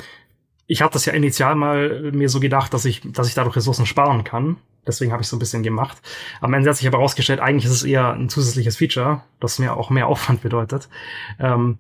ich 0.67 0.81
hatte 0.81 0.95
das 0.95 1.05
ja 1.05 1.13
initial 1.13 1.57
mal 1.57 2.11
mir 2.13 2.29
so 2.29 2.41
gedacht, 2.41 2.73
dass 2.73 2.87
ich, 2.87 3.03
dass 3.05 3.29
ich 3.29 3.35
dadurch 3.35 3.57
Ressourcen 3.57 3.87
sparen 3.87 4.25
kann. 4.25 4.57
Deswegen 4.87 5.13
habe 5.13 5.23
ich 5.23 5.29
so 5.29 5.37
ein 5.37 5.41
bisschen 5.41 5.63
gemacht. 5.63 5.99
Am 6.41 6.55
Ende 6.55 6.71
hat 6.71 6.77
sich 6.77 6.87
aber 6.87 6.99
herausgestellt, 6.99 7.41
eigentlich 7.41 7.67
ist 7.67 7.73
es 7.73 7.83
eher 7.83 8.15
ein 8.15 8.31
zusätzliches 8.31 8.79
Feature, 8.79 9.23
das 9.41 9.59
mir 9.59 9.77
auch 9.77 9.91
mehr 9.91 10.07
Aufwand 10.07 10.41
bedeutet. 10.41 10.89
Ähm, 11.39 11.79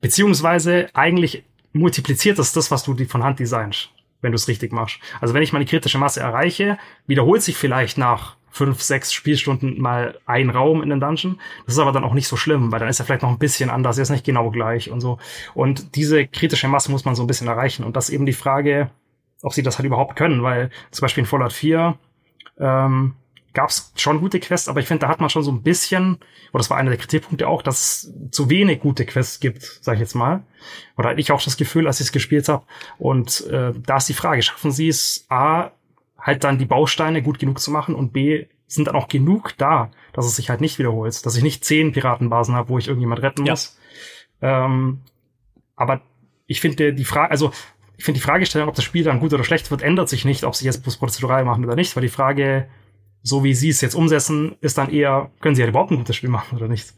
beziehungsweise 0.00 0.88
eigentlich 0.94 1.44
multipliziert 1.72 2.40
es 2.40 2.52
das, 2.52 2.72
was 2.72 2.82
du 2.82 2.96
von 3.04 3.22
Hand 3.22 3.38
designst 3.38 3.90
wenn 4.22 4.32
du 4.32 4.36
es 4.36 4.48
richtig 4.48 4.72
machst. 4.72 4.98
Also 5.20 5.34
wenn 5.34 5.42
ich 5.42 5.52
meine 5.52 5.64
kritische 5.64 5.98
Masse 5.98 6.20
erreiche, 6.20 6.78
wiederholt 7.06 7.42
sich 7.42 7.56
vielleicht 7.56 7.98
nach 7.98 8.36
fünf, 8.50 8.82
sechs 8.82 9.12
Spielstunden 9.12 9.80
mal 9.80 10.18
ein 10.26 10.50
Raum 10.50 10.82
in 10.82 10.90
den 10.90 11.00
Dungeon. 11.00 11.38
Das 11.66 11.74
ist 11.74 11.80
aber 11.80 11.92
dann 11.92 12.04
auch 12.04 12.14
nicht 12.14 12.26
so 12.26 12.36
schlimm, 12.36 12.72
weil 12.72 12.80
dann 12.80 12.88
ist 12.88 12.98
er 12.98 13.06
vielleicht 13.06 13.22
noch 13.22 13.30
ein 13.30 13.38
bisschen 13.38 13.70
anders, 13.70 13.96
er 13.96 14.02
ist 14.02 14.10
nicht 14.10 14.24
genau 14.24 14.50
gleich 14.50 14.90
und 14.90 15.00
so. 15.00 15.18
Und 15.54 15.94
diese 15.94 16.26
kritische 16.26 16.68
Masse 16.68 16.90
muss 16.90 17.04
man 17.04 17.14
so 17.14 17.22
ein 17.22 17.26
bisschen 17.26 17.48
erreichen. 17.48 17.84
Und 17.84 17.96
das 17.96 18.08
ist 18.08 18.14
eben 18.14 18.26
die 18.26 18.32
Frage, 18.32 18.90
ob 19.42 19.54
sie 19.54 19.62
das 19.62 19.78
halt 19.78 19.86
überhaupt 19.86 20.16
können, 20.16 20.42
weil 20.42 20.70
zum 20.90 21.02
Beispiel 21.02 21.22
in 21.22 21.26
Fallout 21.26 21.52
4 21.52 21.96
ähm, 22.58 23.14
gab 23.52 23.70
es 23.70 23.92
schon 23.96 24.20
gute 24.20 24.40
Quests, 24.40 24.68
aber 24.68 24.80
ich 24.80 24.86
finde, 24.86 25.00
da 25.00 25.08
hat 25.08 25.20
man 25.20 25.30
schon 25.30 25.42
so 25.42 25.50
ein 25.50 25.62
bisschen, 25.62 26.16
oder 26.52 26.58
das 26.58 26.70
war 26.70 26.76
einer 26.76 26.90
der 26.90 26.98
Kritikpunkte 26.98 27.48
auch, 27.48 27.62
dass 27.62 27.80
es 28.04 28.12
zu 28.30 28.48
wenig 28.50 28.80
gute 28.80 29.04
Quests 29.06 29.40
gibt, 29.40 29.62
sag 29.80 29.94
ich 29.94 30.00
jetzt 30.00 30.14
mal. 30.14 30.44
Oder 30.96 31.10
hatte 31.10 31.20
ich 31.20 31.32
auch 31.32 31.42
das 31.42 31.56
Gefühl, 31.56 31.86
als 31.86 32.00
ich 32.00 32.06
es 32.06 32.12
gespielt 32.12 32.48
habe. 32.48 32.64
Und 32.98 33.46
äh, 33.46 33.72
da 33.74 33.96
ist 33.96 34.08
die 34.08 34.14
Frage, 34.14 34.42
schaffen 34.42 34.72
sie 34.72 34.88
es, 34.88 35.26
A, 35.28 35.72
halt 36.18 36.44
dann 36.44 36.58
die 36.58 36.66
Bausteine 36.66 37.22
gut 37.22 37.38
genug 37.38 37.58
zu 37.60 37.70
machen 37.70 37.94
und 37.94 38.12
B, 38.12 38.46
sind 38.66 38.86
dann 38.86 38.94
auch 38.94 39.08
genug 39.08 39.54
da, 39.58 39.90
dass 40.12 40.26
es 40.26 40.36
sich 40.36 40.48
halt 40.48 40.60
nicht 40.60 40.78
wiederholt, 40.78 41.26
dass 41.26 41.36
ich 41.36 41.42
nicht 41.42 41.64
zehn 41.64 41.92
Piratenbasen 41.92 42.54
habe, 42.54 42.68
wo 42.68 42.78
ich 42.78 42.86
irgendjemand 42.86 43.22
retten 43.22 43.42
muss. 43.42 43.76
Ja. 44.40 44.66
Ähm, 44.66 45.00
aber 45.74 46.02
ich 46.46 46.60
finde 46.60 46.92
die 46.92 47.04
Frage, 47.04 47.30
also 47.30 47.52
ich 47.96 48.04
finde 48.04 48.18
die 48.18 48.24
Fragestellung, 48.24 48.68
ob 48.68 48.74
das 48.74 48.84
Spiel 48.84 49.04
dann 49.04 49.20
gut 49.20 49.32
oder 49.32 49.44
schlecht 49.44 49.70
wird, 49.70 49.82
ändert 49.82 50.08
sich 50.08 50.24
nicht, 50.24 50.44
ob 50.44 50.54
sie 50.54 50.64
jetzt 50.64 50.82
prozedural 50.82 51.44
machen 51.44 51.64
oder 51.64 51.74
nicht, 51.74 51.96
weil 51.96 52.02
die 52.02 52.08
Frage, 52.08 52.68
so 53.22 53.44
wie 53.44 53.54
sie 53.54 53.68
es 53.68 53.80
jetzt 53.80 53.94
umsetzen, 53.94 54.56
ist 54.60 54.78
dann 54.78 54.90
eher, 54.90 55.30
können 55.40 55.54
sie 55.54 55.62
ja 55.62 55.68
überhaupt 55.68 55.90
ein 55.90 55.98
gutes 55.98 56.16
Spiel 56.16 56.30
machen 56.30 56.56
oder 56.56 56.68
nicht? 56.68 56.94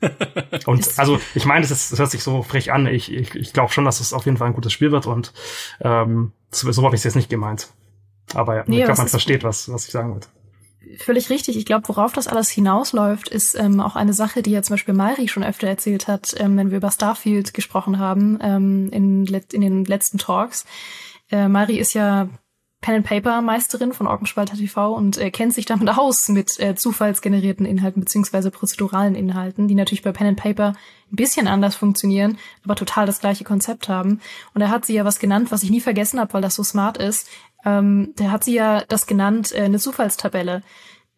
und 0.66 0.98
also 0.98 1.20
ich 1.34 1.44
meine, 1.44 1.66
das, 1.66 1.90
das 1.90 1.98
hört 1.98 2.10
sich 2.10 2.22
so 2.22 2.42
frech 2.42 2.72
an. 2.72 2.86
Ich, 2.86 3.12
ich, 3.12 3.34
ich 3.34 3.52
glaube 3.52 3.72
schon, 3.72 3.84
dass 3.84 4.00
es 4.00 4.12
auf 4.12 4.24
jeden 4.24 4.38
Fall 4.38 4.48
ein 4.48 4.54
gutes 4.54 4.72
Spiel 4.72 4.92
wird 4.92 5.06
und 5.06 5.32
ähm, 5.80 6.32
so, 6.50 6.70
so 6.72 6.84
habe 6.84 6.94
ich 6.94 7.00
es 7.00 7.04
jetzt 7.04 7.16
nicht 7.16 7.28
gemeint. 7.28 7.68
Aber 8.34 8.56
ja, 8.56 8.64
nee, 8.66 8.78
ich 8.78 8.84
glaube, 8.84 8.98
man 8.98 9.08
versteht, 9.08 9.44
was, 9.44 9.70
was 9.70 9.86
ich 9.86 9.92
sagen 9.92 10.12
wollte. 10.12 10.28
Völlig 10.98 11.28
richtig. 11.30 11.58
Ich 11.58 11.66
glaube, 11.66 11.88
worauf 11.88 12.12
das 12.12 12.26
alles 12.26 12.48
hinausläuft, 12.48 13.28
ist 13.28 13.54
ähm, 13.54 13.80
auch 13.80 13.96
eine 13.96 14.14
Sache, 14.14 14.42
die 14.42 14.50
ja 14.50 14.62
zum 14.62 14.74
Beispiel 14.74 14.94
Mari 14.94 15.28
schon 15.28 15.44
öfter 15.44 15.68
erzählt 15.68 16.08
hat, 16.08 16.34
ähm, 16.38 16.56
wenn 16.56 16.70
wir 16.70 16.78
über 16.78 16.90
Starfield 16.90 17.52
gesprochen 17.52 17.98
haben 17.98 18.38
ähm, 18.40 18.88
in, 18.90 19.26
in 19.26 19.60
den 19.60 19.84
letzten 19.84 20.18
Talks. 20.18 20.64
Äh, 21.30 21.48
Mari 21.48 21.78
ist 21.78 21.92
ja 21.92 22.28
Pen 22.80 22.96
and 22.96 23.06
Paper 23.06 23.42
Meisterin 23.42 23.92
von 23.92 24.06
Orkenspalter 24.06 24.56
TV 24.56 24.94
und 24.94 25.18
äh, 25.18 25.30
kennt 25.30 25.52
sich 25.52 25.66
damit 25.66 25.88
aus 25.90 26.28
mit 26.28 26.58
äh, 26.60 26.74
zufallsgenerierten 26.74 27.66
Inhalten 27.66 28.00
beziehungsweise 28.00 28.50
prozeduralen 28.50 29.14
Inhalten, 29.14 29.68
die 29.68 29.74
natürlich 29.74 30.02
bei 30.02 30.12
Pen 30.12 30.28
and 30.28 30.40
Paper 30.40 30.72
ein 31.12 31.16
bisschen 31.16 31.46
anders 31.46 31.76
funktionieren, 31.76 32.38
aber 32.64 32.76
total 32.76 33.04
das 33.04 33.20
gleiche 33.20 33.44
Konzept 33.44 33.88
haben. 33.88 34.20
Und 34.54 34.62
er 34.62 34.70
hat 34.70 34.86
sie 34.86 34.94
ja 34.94 35.04
was 35.04 35.18
genannt, 35.18 35.50
was 35.50 35.62
ich 35.62 35.70
nie 35.70 35.80
vergessen 35.80 36.20
habe, 36.20 36.32
weil 36.32 36.42
das 36.42 36.54
so 36.54 36.62
smart 36.62 36.96
ist. 36.96 37.28
Ähm, 37.64 38.14
der 38.18 38.30
hat 38.30 38.44
sie 38.44 38.54
ja 38.54 38.82
das 38.88 39.06
genannt, 39.06 39.52
äh, 39.52 39.62
eine 39.62 39.78
Zufallstabelle 39.78 40.62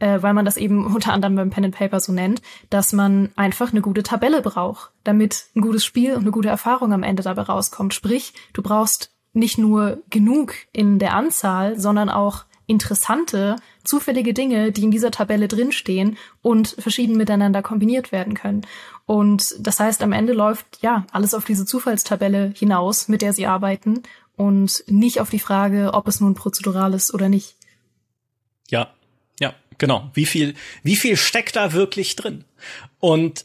äh, 0.02 0.20
weil 0.20 0.34
man 0.34 0.44
das 0.44 0.56
eben 0.56 0.84
unter 0.92 1.12
anderem 1.12 1.36
beim 1.36 1.50
Pen 1.50 1.66
and 1.66 1.76
Paper 1.76 2.00
so 2.00 2.12
nennt, 2.12 2.42
dass 2.70 2.92
man 2.92 3.30
einfach 3.36 3.70
eine 3.70 3.82
gute 3.82 4.02
Tabelle 4.02 4.42
braucht, 4.42 4.90
damit 5.04 5.44
ein 5.54 5.60
gutes 5.60 5.84
Spiel 5.84 6.14
und 6.14 6.22
eine 6.22 6.32
gute 6.32 6.48
Erfahrung 6.48 6.92
am 6.92 7.04
Ende 7.04 7.22
dabei 7.22 7.42
rauskommt. 7.42 7.94
Sprich, 7.94 8.34
du 8.52 8.62
brauchst 8.62 9.12
nicht 9.32 9.58
nur 9.58 10.02
genug 10.10 10.54
in 10.72 10.98
der 10.98 11.14
Anzahl, 11.14 11.78
sondern 11.78 12.08
auch 12.08 12.44
interessante, 12.66 13.56
zufällige 13.84 14.32
Dinge, 14.32 14.72
die 14.72 14.84
in 14.84 14.90
dieser 14.90 15.10
Tabelle 15.10 15.48
drinstehen 15.48 16.16
und 16.40 16.76
verschieden 16.78 17.16
miteinander 17.16 17.62
kombiniert 17.62 18.12
werden 18.12 18.34
können. 18.34 18.62
Und 19.04 19.54
das 19.58 19.80
heißt, 19.80 20.02
am 20.02 20.12
Ende 20.12 20.32
läuft 20.32 20.78
ja 20.80 21.06
alles 21.12 21.34
auf 21.34 21.44
diese 21.44 21.66
Zufallstabelle 21.66 22.52
hinaus, 22.56 23.08
mit 23.08 23.22
der 23.22 23.32
sie 23.32 23.46
arbeiten 23.46 24.02
und 24.36 24.84
nicht 24.86 25.20
auf 25.20 25.30
die 25.30 25.40
Frage, 25.40 25.92
ob 25.92 26.08
es 26.08 26.20
nun 26.20 26.34
prozedural 26.34 26.94
ist 26.94 27.12
oder 27.12 27.28
nicht. 27.28 27.56
Ja, 28.70 28.92
ja, 29.40 29.54
genau. 29.78 30.10
Wie 30.14 30.26
viel, 30.26 30.54
wie 30.82 30.96
viel 30.96 31.16
steckt 31.16 31.56
da 31.56 31.72
wirklich 31.72 32.16
drin? 32.16 32.44
Und 33.00 33.42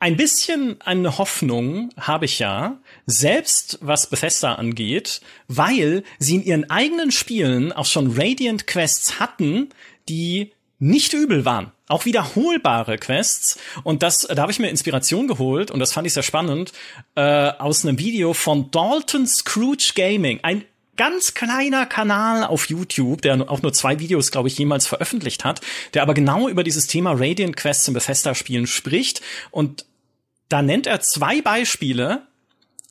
ein 0.00 0.16
bisschen 0.16 0.80
eine 0.82 1.18
Hoffnung 1.18 1.90
habe 1.96 2.26
ich 2.26 2.38
ja, 2.38 2.78
selbst 3.08 3.78
was 3.80 4.10
Bethesda 4.10 4.56
angeht, 4.56 5.22
weil 5.48 6.04
sie 6.18 6.36
in 6.36 6.44
ihren 6.44 6.70
eigenen 6.70 7.10
Spielen 7.10 7.72
auch 7.72 7.86
schon 7.86 8.12
Radiant 8.14 8.66
Quests 8.66 9.18
hatten, 9.18 9.70
die 10.10 10.52
nicht 10.78 11.14
übel 11.14 11.46
waren. 11.46 11.72
Auch 11.88 12.04
wiederholbare 12.04 12.98
Quests. 12.98 13.58
Und 13.82 14.02
das, 14.02 14.18
da 14.18 14.42
habe 14.42 14.52
ich 14.52 14.58
mir 14.58 14.68
Inspiration 14.68 15.26
geholt, 15.26 15.70
und 15.70 15.80
das 15.80 15.92
fand 15.92 16.06
ich 16.06 16.12
sehr 16.12 16.22
spannend, 16.22 16.72
äh, 17.14 17.48
aus 17.58 17.84
einem 17.84 17.98
Video 17.98 18.34
von 18.34 18.70
Dalton 18.70 19.26
Scrooge 19.26 19.92
Gaming. 19.94 20.40
Ein 20.42 20.64
ganz 20.96 21.32
kleiner 21.32 21.86
Kanal 21.86 22.44
auf 22.44 22.68
YouTube, 22.68 23.22
der 23.22 23.50
auch 23.50 23.62
nur 23.62 23.72
zwei 23.72 24.00
Videos, 24.00 24.30
glaube 24.30 24.48
ich, 24.48 24.58
jemals 24.58 24.86
veröffentlicht 24.86 25.46
hat, 25.46 25.62
der 25.94 26.02
aber 26.02 26.12
genau 26.12 26.46
über 26.46 26.62
dieses 26.62 26.86
Thema 26.86 27.12
Radiant 27.12 27.56
Quests 27.56 27.88
in 27.88 27.94
Bethesda-Spielen 27.94 28.66
spricht. 28.66 29.22
Und 29.50 29.86
da 30.50 30.60
nennt 30.60 30.86
er 30.86 31.00
zwei 31.00 31.40
Beispiele, 31.40 32.28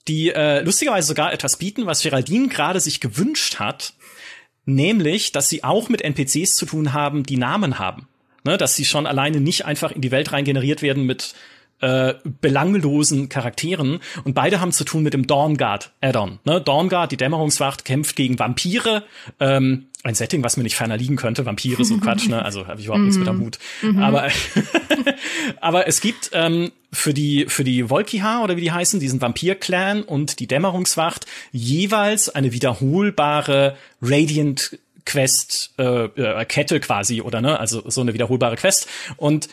die 0.07 0.29
äh, 0.29 0.61
lustigerweise 0.61 1.07
sogar 1.07 1.33
etwas 1.33 1.57
bieten, 1.57 1.85
was 1.85 2.01
Geraldine 2.01 2.47
gerade 2.47 2.79
sich 2.79 2.99
gewünscht 2.99 3.59
hat, 3.59 3.93
nämlich, 4.65 5.31
dass 5.31 5.49
sie 5.49 5.63
auch 5.63 5.89
mit 5.89 6.01
NPCs 6.01 6.51
zu 6.51 6.65
tun 6.65 6.93
haben, 6.93 7.23
die 7.23 7.37
Namen 7.37 7.79
haben. 7.79 8.07
Ne, 8.43 8.57
dass 8.57 8.75
sie 8.75 8.85
schon 8.85 9.07
alleine 9.07 9.41
nicht 9.41 9.65
einfach 9.65 9.91
in 9.91 9.99
die 9.99 10.11
Welt 10.11 10.31
rein 10.31 10.45
generiert 10.45 10.81
werden 10.81 11.03
mit 11.05 11.33
äh, 11.81 12.15
belanglosen 12.41 13.29
Charakteren 13.29 13.99
und 14.23 14.33
beide 14.33 14.59
haben 14.59 14.71
zu 14.71 14.83
tun 14.83 15.03
mit 15.03 15.13
dem 15.13 15.27
Dawnguard 15.27 15.91
Add-on. 16.01 16.39
Ne? 16.43 16.61
Dawnguard, 16.61 17.11
die 17.11 17.17
Dämmerungswacht, 17.17 17.85
kämpft 17.85 18.15
gegen 18.15 18.39
Vampire. 18.39 19.03
Ähm, 19.39 19.87
ein 20.03 20.15
Setting, 20.15 20.43
was 20.43 20.57
mir 20.57 20.63
nicht 20.63 20.75
ferner 20.75 20.97
liegen 20.97 21.17
könnte. 21.17 21.45
Vampire, 21.45 21.83
so 21.83 21.97
Quatsch, 21.97 22.29
ne? 22.29 22.43
Also 22.43 22.67
habe 22.67 22.79
ich 22.79 22.85
überhaupt 22.85 23.03
nichts 23.03 23.17
mit 23.17 23.27
am 23.27 23.41
Hut. 23.41 23.59
Mhm. 23.81 24.01
Aber, 24.01 24.29
aber 25.61 25.87
es 25.87 26.01
gibt 26.01 26.29
ähm, 26.33 26.71
für 26.93 27.13
die 27.13 27.45
für 27.47 27.63
die 27.63 27.89
Volkiha 27.89 28.43
oder 28.43 28.55
wie 28.55 28.61
die 28.61 28.71
heißen, 28.71 28.99
diesen 28.99 29.21
Vampir-Clan 29.21 30.03
und 30.03 30.39
die 30.39 30.47
Dämmerungswacht 30.47 31.25
jeweils 31.51 32.29
eine 32.29 32.53
wiederholbare 32.53 33.75
Radiant 34.01 34.79
Quest 35.05 35.73
äh, 35.77 36.05
äh, 36.05 36.45
Kette 36.45 36.79
quasi 36.79 37.21
oder 37.21 37.41
ne, 37.41 37.59
also 37.59 37.89
so 37.89 38.01
eine 38.01 38.13
wiederholbare 38.13 38.55
Quest 38.55 38.87
und 39.15 39.49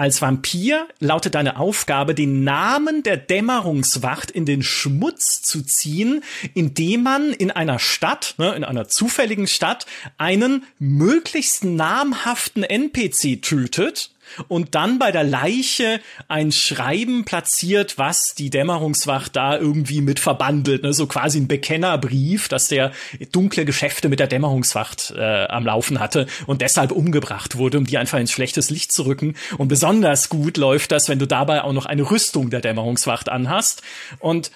als 0.00 0.22
Vampir 0.22 0.88
lautet 0.98 1.34
deine 1.34 1.58
Aufgabe, 1.58 2.14
den 2.14 2.42
Namen 2.42 3.02
der 3.02 3.18
Dämmerungswacht 3.18 4.30
in 4.30 4.46
den 4.46 4.62
Schmutz 4.62 5.42
zu 5.42 5.62
ziehen, 5.62 6.24
indem 6.54 7.02
man 7.02 7.34
in 7.34 7.50
einer 7.50 7.78
Stadt, 7.78 8.34
ne, 8.38 8.54
in 8.54 8.64
einer 8.64 8.88
zufälligen 8.88 9.46
Stadt, 9.46 9.84
einen 10.16 10.64
möglichst 10.78 11.64
namhaften 11.64 12.62
NPC 12.62 13.42
tötet 13.42 14.10
und 14.48 14.74
dann 14.74 14.98
bei 14.98 15.12
der 15.12 15.24
Leiche 15.24 16.00
ein 16.28 16.52
Schreiben 16.52 17.24
platziert, 17.24 17.98
was 17.98 18.34
die 18.34 18.50
Dämmerungswacht 18.50 19.34
da 19.36 19.56
irgendwie 19.56 20.00
mit 20.00 20.20
verbandelt, 20.20 20.82
ne? 20.82 20.92
so 20.92 21.06
quasi 21.06 21.38
ein 21.38 21.48
Bekennerbrief, 21.48 22.48
dass 22.48 22.68
der 22.68 22.92
dunkle 23.32 23.64
Geschäfte 23.64 24.08
mit 24.08 24.20
der 24.20 24.26
Dämmerungswacht 24.26 25.14
äh, 25.16 25.46
am 25.46 25.66
Laufen 25.66 26.00
hatte 26.00 26.26
und 26.46 26.62
deshalb 26.62 26.92
umgebracht 26.92 27.56
wurde, 27.56 27.78
um 27.78 27.86
die 27.86 27.98
einfach 27.98 28.18
ins 28.18 28.32
schlechtes 28.32 28.70
Licht 28.70 28.92
zu 28.92 29.04
rücken. 29.06 29.34
Und 29.58 29.68
besonders 29.68 30.28
gut 30.28 30.56
läuft 30.56 30.92
das, 30.92 31.08
wenn 31.08 31.18
du 31.18 31.26
dabei 31.26 31.62
auch 31.62 31.72
noch 31.72 31.86
eine 31.86 32.10
Rüstung 32.10 32.50
der 32.50 32.60
Dämmerungswacht 32.60 33.28
anhast. 33.28 33.82
Und 34.18 34.50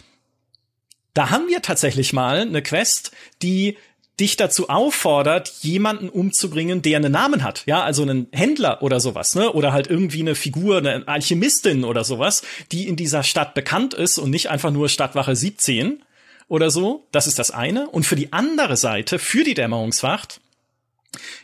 da 1.15 1.31
haben 1.31 1.49
wir 1.49 1.63
tatsächlich 1.63 2.13
mal 2.13 2.41
eine 2.41 2.63
Quest, 2.63 3.13
die 3.41 3.77
dich 4.21 4.37
dazu 4.37 4.69
auffordert, 4.69 5.53
jemanden 5.63 6.09
umzubringen, 6.09 6.83
der 6.83 6.99
einen 6.99 7.13
Namen 7.13 7.43
hat. 7.43 7.65
Ja, 7.67 7.83
also 7.83 8.03
einen 8.03 8.29
Händler 8.31 8.83
oder 8.83 9.01
sowas, 9.01 9.35
ne? 9.35 9.53
Oder 9.53 9.73
halt 9.73 9.89
irgendwie 9.89 10.21
eine 10.21 10.35
Figur, 10.35 10.79
eine 10.79 11.09
Alchemistin 11.09 11.85
oder 11.85 12.05
sowas, 12.05 12.43
die 12.71 12.87
in 12.87 12.97
dieser 12.97 13.23
Stadt 13.23 13.55
bekannt 13.55 13.95
ist 13.95 14.19
und 14.19 14.31
nicht 14.31 14.51
einfach 14.51 14.71
nur 14.71 14.89
Stadtwache 14.89 15.35
17 15.35 16.03
oder 16.49 16.71
so. 16.71 17.07
Das 17.11 17.27
ist 17.27 17.39
das 17.39 17.51
eine. 17.51 17.89
Und 17.89 18.07
für 18.07 18.17
die 18.17 18.33
andere 18.33 18.77
Seite, 18.77 19.19
für 19.19 19.43
die 19.43 19.55
Dämmerungswacht, 19.55 20.41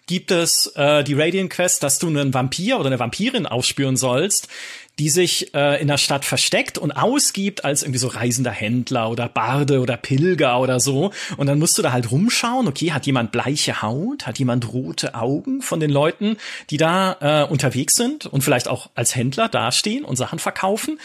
gibt 0.06 0.30
es 0.30 0.72
äh, 0.76 1.04
die 1.04 1.14
Radiant 1.14 1.50
Quest, 1.50 1.82
dass 1.82 1.98
du 1.98 2.08
einen 2.08 2.34
Vampir 2.34 2.78
oder 2.78 2.86
eine 2.86 2.98
Vampirin 2.98 3.46
aufspüren 3.46 3.96
sollst, 3.96 4.48
die 4.98 5.08
sich 5.08 5.54
äh, 5.54 5.80
in 5.80 5.88
der 5.88 5.96
Stadt 5.96 6.24
versteckt 6.24 6.76
und 6.76 6.92
ausgibt 6.92 7.64
als 7.64 7.82
irgendwie 7.82 7.98
so 7.98 8.08
reisender 8.08 8.50
Händler 8.50 9.10
oder 9.10 9.28
Barde 9.28 9.80
oder 9.80 9.96
Pilger 9.96 10.60
oder 10.60 10.78
so. 10.78 11.10
Und 11.36 11.46
dann 11.46 11.58
musst 11.58 11.78
du 11.78 11.82
da 11.82 11.92
halt 11.92 12.10
rumschauen, 12.10 12.68
okay, 12.68 12.92
hat 12.92 13.06
jemand 13.06 13.32
bleiche 13.32 13.80
Haut, 13.82 14.26
hat 14.26 14.38
jemand 14.38 14.72
rote 14.72 15.14
Augen 15.14 15.62
von 15.62 15.80
den 15.80 15.90
Leuten, 15.90 16.36
die 16.68 16.76
da 16.76 17.16
äh, 17.20 17.50
unterwegs 17.50 17.94
sind 17.94 18.26
und 18.26 18.42
vielleicht 18.42 18.68
auch 18.68 18.90
als 18.94 19.16
Händler 19.16 19.48
dastehen 19.48 20.04
und 20.04 20.16
Sachen 20.16 20.38
verkaufen. 20.38 21.00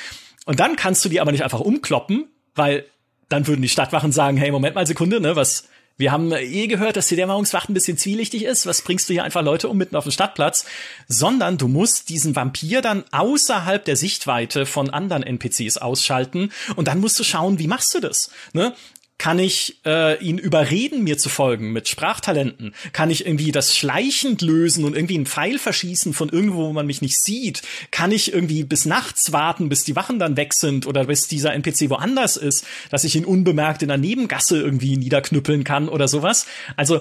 Und 0.45 0.59
dann 0.59 0.75
kannst 0.75 1.05
du 1.05 1.09
die 1.09 1.21
aber 1.21 1.31
nicht 1.31 1.43
einfach 1.43 1.61
umkloppen, 1.61 2.25
weil 2.53 2.85
dann 3.29 3.47
würden 3.47 3.61
die 3.61 3.69
Stadtwachen 3.69 4.11
sagen, 4.11 4.37
hey, 4.37 4.51
Moment 4.51 4.75
mal, 4.75 4.85
Sekunde, 4.85 5.19
ne, 5.19 5.35
was, 5.35 5.67
wir 5.97 6.11
haben 6.11 6.31
eh 6.33 6.67
gehört, 6.67 6.97
dass 6.97 7.07
die 7.07 7.15
Dämmerungswacht 7.15 7.69
ein 7.69 7.73
bisschen 7.73 7.97
zwielichtig 7.97 8.43
ist. 8.43 8.65
Was 8.65 8.81
bringst 8.81 9.07
du 9.07 9.13
hier 9.13 9.23
einfach 9.23 9.41
Leute 9.43 9.69
um 9.69 9.77
mitten 9.77 9.95
auf 9.95 10.03
dem 10.03 10.11
Stadtplatz? 10.11 10.65
Sondern 11.07 11.57
du 11.57 11.69
musst 11.69 12.09
diesen 12.09 12.35
Vampir 12.35 12.81
dann 12.81 13.05
außerhalb 13.11 13.85
der 13.85 13.95
Sichtweite 13.95 14.65
von 14.65 14.89
anderen 14.89 15.23
NPCs 15.23 15.77
ausschalten 15.77 16.51
und 16.75 16.89
dann 16.89 16.99
musst 16.99 17.17
du 17.17 17.23
schauen, 17.23 17.59
wie 17.59 17.67
machst 17.67 17.93
du 17.93 18.01
das? 18.01 18.29
Ne? 18.51 18.73
Kann 19.17 19.39
ich 19.39 19.77
äh, 19.85 20.21
ihn 20.21 20.37
überreden, 20.37 21.03
mir 21.03 21.17
zu 21.17 21.29
folgen 21.29 21.71
mit 21.71 21.87
Sprachtalenten? 21.87 22.75
Kann 22.91 23.09
ich 23.09 23.25
irgendwie 23.25 23.53
das 23.53 23.75
schleichend 23.75 24.41
lösen 24.41 24.83
und 24.83 24.93
irgendwie 24.93 25.15
einen 25.15 25.25
Pfeil 25.25 25.57
verschießen 25.57 26.13
von 26.13 26.29
irgendwo, 26.29 26.67
wo 26.67 26.73
man 26.73 26.85
mich 26.85 27.01
nicht 27.01 27.21
sieht? 27.21 27.61
Kann 27.91 28.11
ich 28.11 28.33
irgendwie 28.33 28.63
bis 28.65 28.85
nachts 28.85 29.31
warten, 29.31 29.69
bis 29.69 29.85
die 29.85 29.95
Wachen 29.95 30.19
dann 30.19 30.35
weg 30.35 30.53
sind 30.53 30.85
oder 30.85 31.05
bis 31.05 31.27
dieser 31.27 31.53
NPC 31.53 31.89
woanders 31.89 32.35
ist, 32.35 32.65
dass 32.89 33.05
ich 33.05 33.15
ihn 33.15 33.25
unbemerkt 33.25 33.81
in 33.81 33.87
der 33.87 33.97
Nebengasse 33.97 34.59
irgendwie 34.59 34.97
niederknüppeln 34.97 35.63
kann 35.63 35.87
oder 35.87 36.09
sowas? 36.09 36.45
Also 36.75 36.99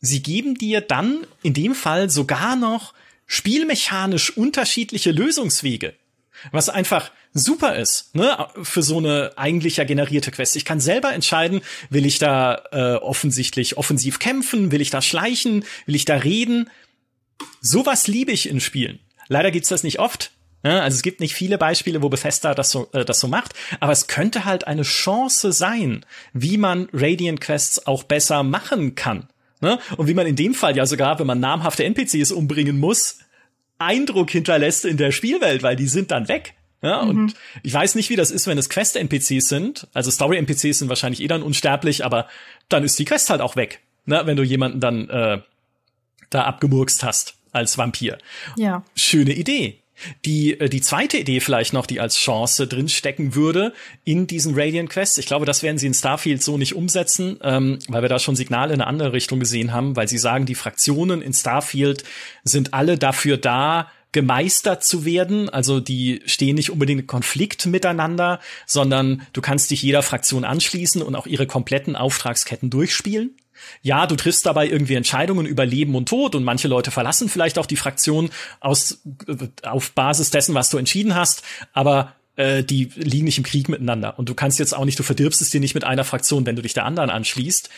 sie 0.00 0.22
geben 0.22 0.54
dir 0.54 0.82
dann 0.82 1.26
in 1.42 1.54
dem 1.54 1.74
Fall 1.74 2.10
sogar 2.10 2.56
noch 2.56 2.92
spielmechanisch 3.26 4.36
unterschiedliche 4.36 5.12
Lösungswege. 5.12 5.94
Was 6.52 6.68
einfach 6.68 7.10
super 7.34 7.76
ist, 7.76 8.14
ne, 8.14 8.48
für 8.62 8.82
so 8.82 8.98
eine 8.98 9.32
eigentlich 9.36 9.76
ja 9.76 9.84
generierte 9.84 10.30
Quest. 10.30 10.56
Ich 10.56 10.64
kann 10.64 10.80
selber 10.80 11.12
entscheiden, 11.12 11.60
will 11.90 12.06
ich 12.06 12.18
da 12.18 12.62
äh, 12.72 12.94
offensichtlich 12.94 13.76
offensiv 13.76 14.18
kämpfen, 14.18 14.72
will 14.72 14.80
ich 14.80 14.90
da 14.90 15.02
schleichen, 15.02 15.64
will 15.86 15.94
ich 15.94 16.04
da 16.04 16.16
reden. 16.16 16.70
Sowas 17.60 18.06
liebe 18.06 18.32
ich 18.32 18.48
in 18.48 18.60
Spielen. 18.60 18.98
Leider 19.28 19.50
gibt's 19.50 19.68
das 19.68 19.82
nicht 19.82 19.98
oft. 19.98 20.32
Ne? 20.62 20.82
Also 20.82 20.96
es 20.96 21.02
gibt 21.02 21.20
nicht 21.20 21.34
viele 21.34 21.58
Beispiele, 21.58 22.02
wo 22.02 22.08
Bethesda 22.08 22.54
das 22.54 22.70
so, 22.70 22.88
äh, 22.92 23.04
das 23.04 23.20
so 23.20 23.28
macht, 23.28 23.54
aber 23.80 23.92
es 23.92 24.06
könnte 24.06 24.44
halt 24.44 24.66
eine 24.66 24.82
Chance 24.82 25.52
sein, 25.52 26.04
wie 26.32 26.56
man 26.56 26.88
Radiant 26.92 27.40
Quests 27.40 27.86
auch 27.86 28.02
besser 28.02 28.42
machen 28.42 28.94
kann. 28.94 29.28
Ne? 29.60 29.78
Und 29.96 30.08
wie 30.08 30.14
man 30.14 30.26
in 30.26 30.36
dem 30.36 30.54
Fall 30.54 30.76
ja 30.76 30.86
sogar, 30.86 31.18
wenn 31.18 31.26
man 31.26 31.40
namhafte 31.40 31.84
NPCs 31.84 32.32
umbringen 32.32 32.78
muss, 32.78 33.18
Eindruck 33.78 34.30
hinterlässt 34.30 34.84
in 34.84 34.96
der 34.96 35.12
Spielwelt, 35.12 35.62
weil 35.62 35.76
die 35.76 35.86
sind 35.86 36.10
dann 36.10 36.28
weg. 36.28 36.54
Ja, 36.82 37.02
mhm. 37.02 37.10
und 37.10 37.34
ich 37.62 37.74
weiß 37.74 37.94
nicht, 37.94 38.10
wie 38.10 38.16
das 38.16 38.30
ist, 38.30 38.46
wenn 38.46 38.58
es 38.58 38.68
Quest-NPCs 38.68 39.48
sind. 39.48 39.88
Also 39.94 40.10
Story-NPCs 40.10 40.78
sind 40.78 40.88
wahrscheinlich 40.88 41.20
eh 41.22 41.28
dann 41.28 41.42
unsterblich, 41.42 42.04
aber 42.04 42.28
dann 42.68 42.84
ist 42.84 42.98
die 42.98 43.04
Quest 43.04 43.30
halt 43.30 43.40
auch 43.40 43.56
weg, 43.56 43.80
ne, 44.06 44.22
wenn 44.24 44.36
du 44.36 44.42
jemanden 44.42 44.80
dann 44.80 45.08
äh, 45.08 45.40
da 46.30 46.44
abgemurkst 46.44 47.02
hast 47.02 47.34
als 47.52 47.78
Vampir. 47.78 48.18
Ja. 48.56 48.84
Schöne 48.94 49.32
Idee. 49.32 49.80
Die, 50.24 50.58
äh, 50.60 50.68
die 50.68 50.80
zweite 50.80 51.18
Idee 51.18 51.40
vielleicht 51.40 51.72
noch, 51.72 51.86
die 51.86 52.00
als 52.00 52.16
Chance 52.16 52.66
drin 52.66 52.88
stecken 52.88 53.34
würde 53.34 53.72
in 54.04 54.26
diesen 54.26 54.54
Radiant 54.54 54.90
Quests. 54.90 55.18
Ich 55.18 55.26
glaube, 55.26 55.46
das 55.46 55.62
werden 55.62 55.78
sie 55.78 55.88
in 55.88 55.94
Starfield 55.94 56.42
so 56.42 56.56
nicht 56.56 56.76
umsetzen, 56.76 57.38
ähm, 57.42 57.78
weil 57.88 58.02
wir 58.02 58.08
da 58.08 58.18
schon 58.18 58.36
Signale 58.36 58.72
in 58.72 58.80
eine 58.80 58.88
andere 58.88 59.12
Richtung 59.12 59.40
gesehen 59.40 59.72
haben, 59.72 59.96
weil 59.96 60.08
sie 60.08 60.18
sagen, 60.18 60.46
die 60.46 60.54
Fraktionen 60.54 61.22
in 61.22 61.32
Starfield 61.32 62.04
sind 62.44 62.74
alle 62.74 62.96
dafür 62.96 63.36
da, 63.36 63.90
gemeistert 64.12 64.84
zu 64.84 65.04
werden. 65.04 65.48
Also 65.48 65.80
die 65.80 66.22
stehen 66.26 66.56
nicht 66.56 66.70
unbedingt 66.70 67.02
in 67.02 67.06
Konflikt 67.06 67.66
miteinander, 67.66 68.40
sondern 68.66 69.22
du 69.32 69.40
kannst 69.40 69.70
dich 69.70 69.82
jeder 69.82 70.02
Fraktion 70.02 70.44
anschließen 70.44 71.02
und 71.02 71.14
auch 71.14 71.26
ihre 71.26 71.46
kompletten 71.46 71.96
Auftragsketten 71.96 72.70
durchspielen. 72.70 73.36
Ja, 73.82 74.06
du 74.06 74.16
triffst 74.16 74.46
dabei 74.46 74.68
irgendwie 74.68 74.94
Entscheidungen 74.94 75.46
über 75.46 75.66
Leben 75.66 75.94
und 75.94 76.08
Tod 76.08 76.34
und 76.34 76.44
manche 76.44 76.68
Leute 76.68 76.90
verlassen 76.90 77.28
vielleicht 77.28 77.58
auch 77.58 77.66
die 77.66 77.76
Fraktion 77.76 78.30
aus, 78.60 79.02
auf 79.62 79.92
Basis 79.92 80.30
dessen, 80.30 80.54
was 80.54 80.70
du 80.70 80.78
entschieden 80.78 81.14
hast, 81.14 81.42
aber 81.72 82.14
äh, 82.36 82.62
die 82.62 82.90
liegen 82.94 83.24
nicht 83.24 83.38
im 83.38 83.44
Krieg 83.44 83.68
miteinander. 83.68 84.18
Und 84.18 84.28
du 84.28 84.34
kannst 84.34 84.58
jetzt 84.58 84.74
auch 84.74 84.84
nicht, 84.84 84.98
du 84.98 85.02
verdirbst 85.02 85.42
es 85.42 85.50
dir 85.50 85.60
nicht 85.60 85.74
mit 85.74 85.84
einer 85.84 86.04
Fraktion, 86.04 86.46
wenn 86.46 86.56
du 86.56 86.62
dich 86.62 86.72
der 86.72 86.84
anderen 86.84 87.10
anschließt. 87.10 87.68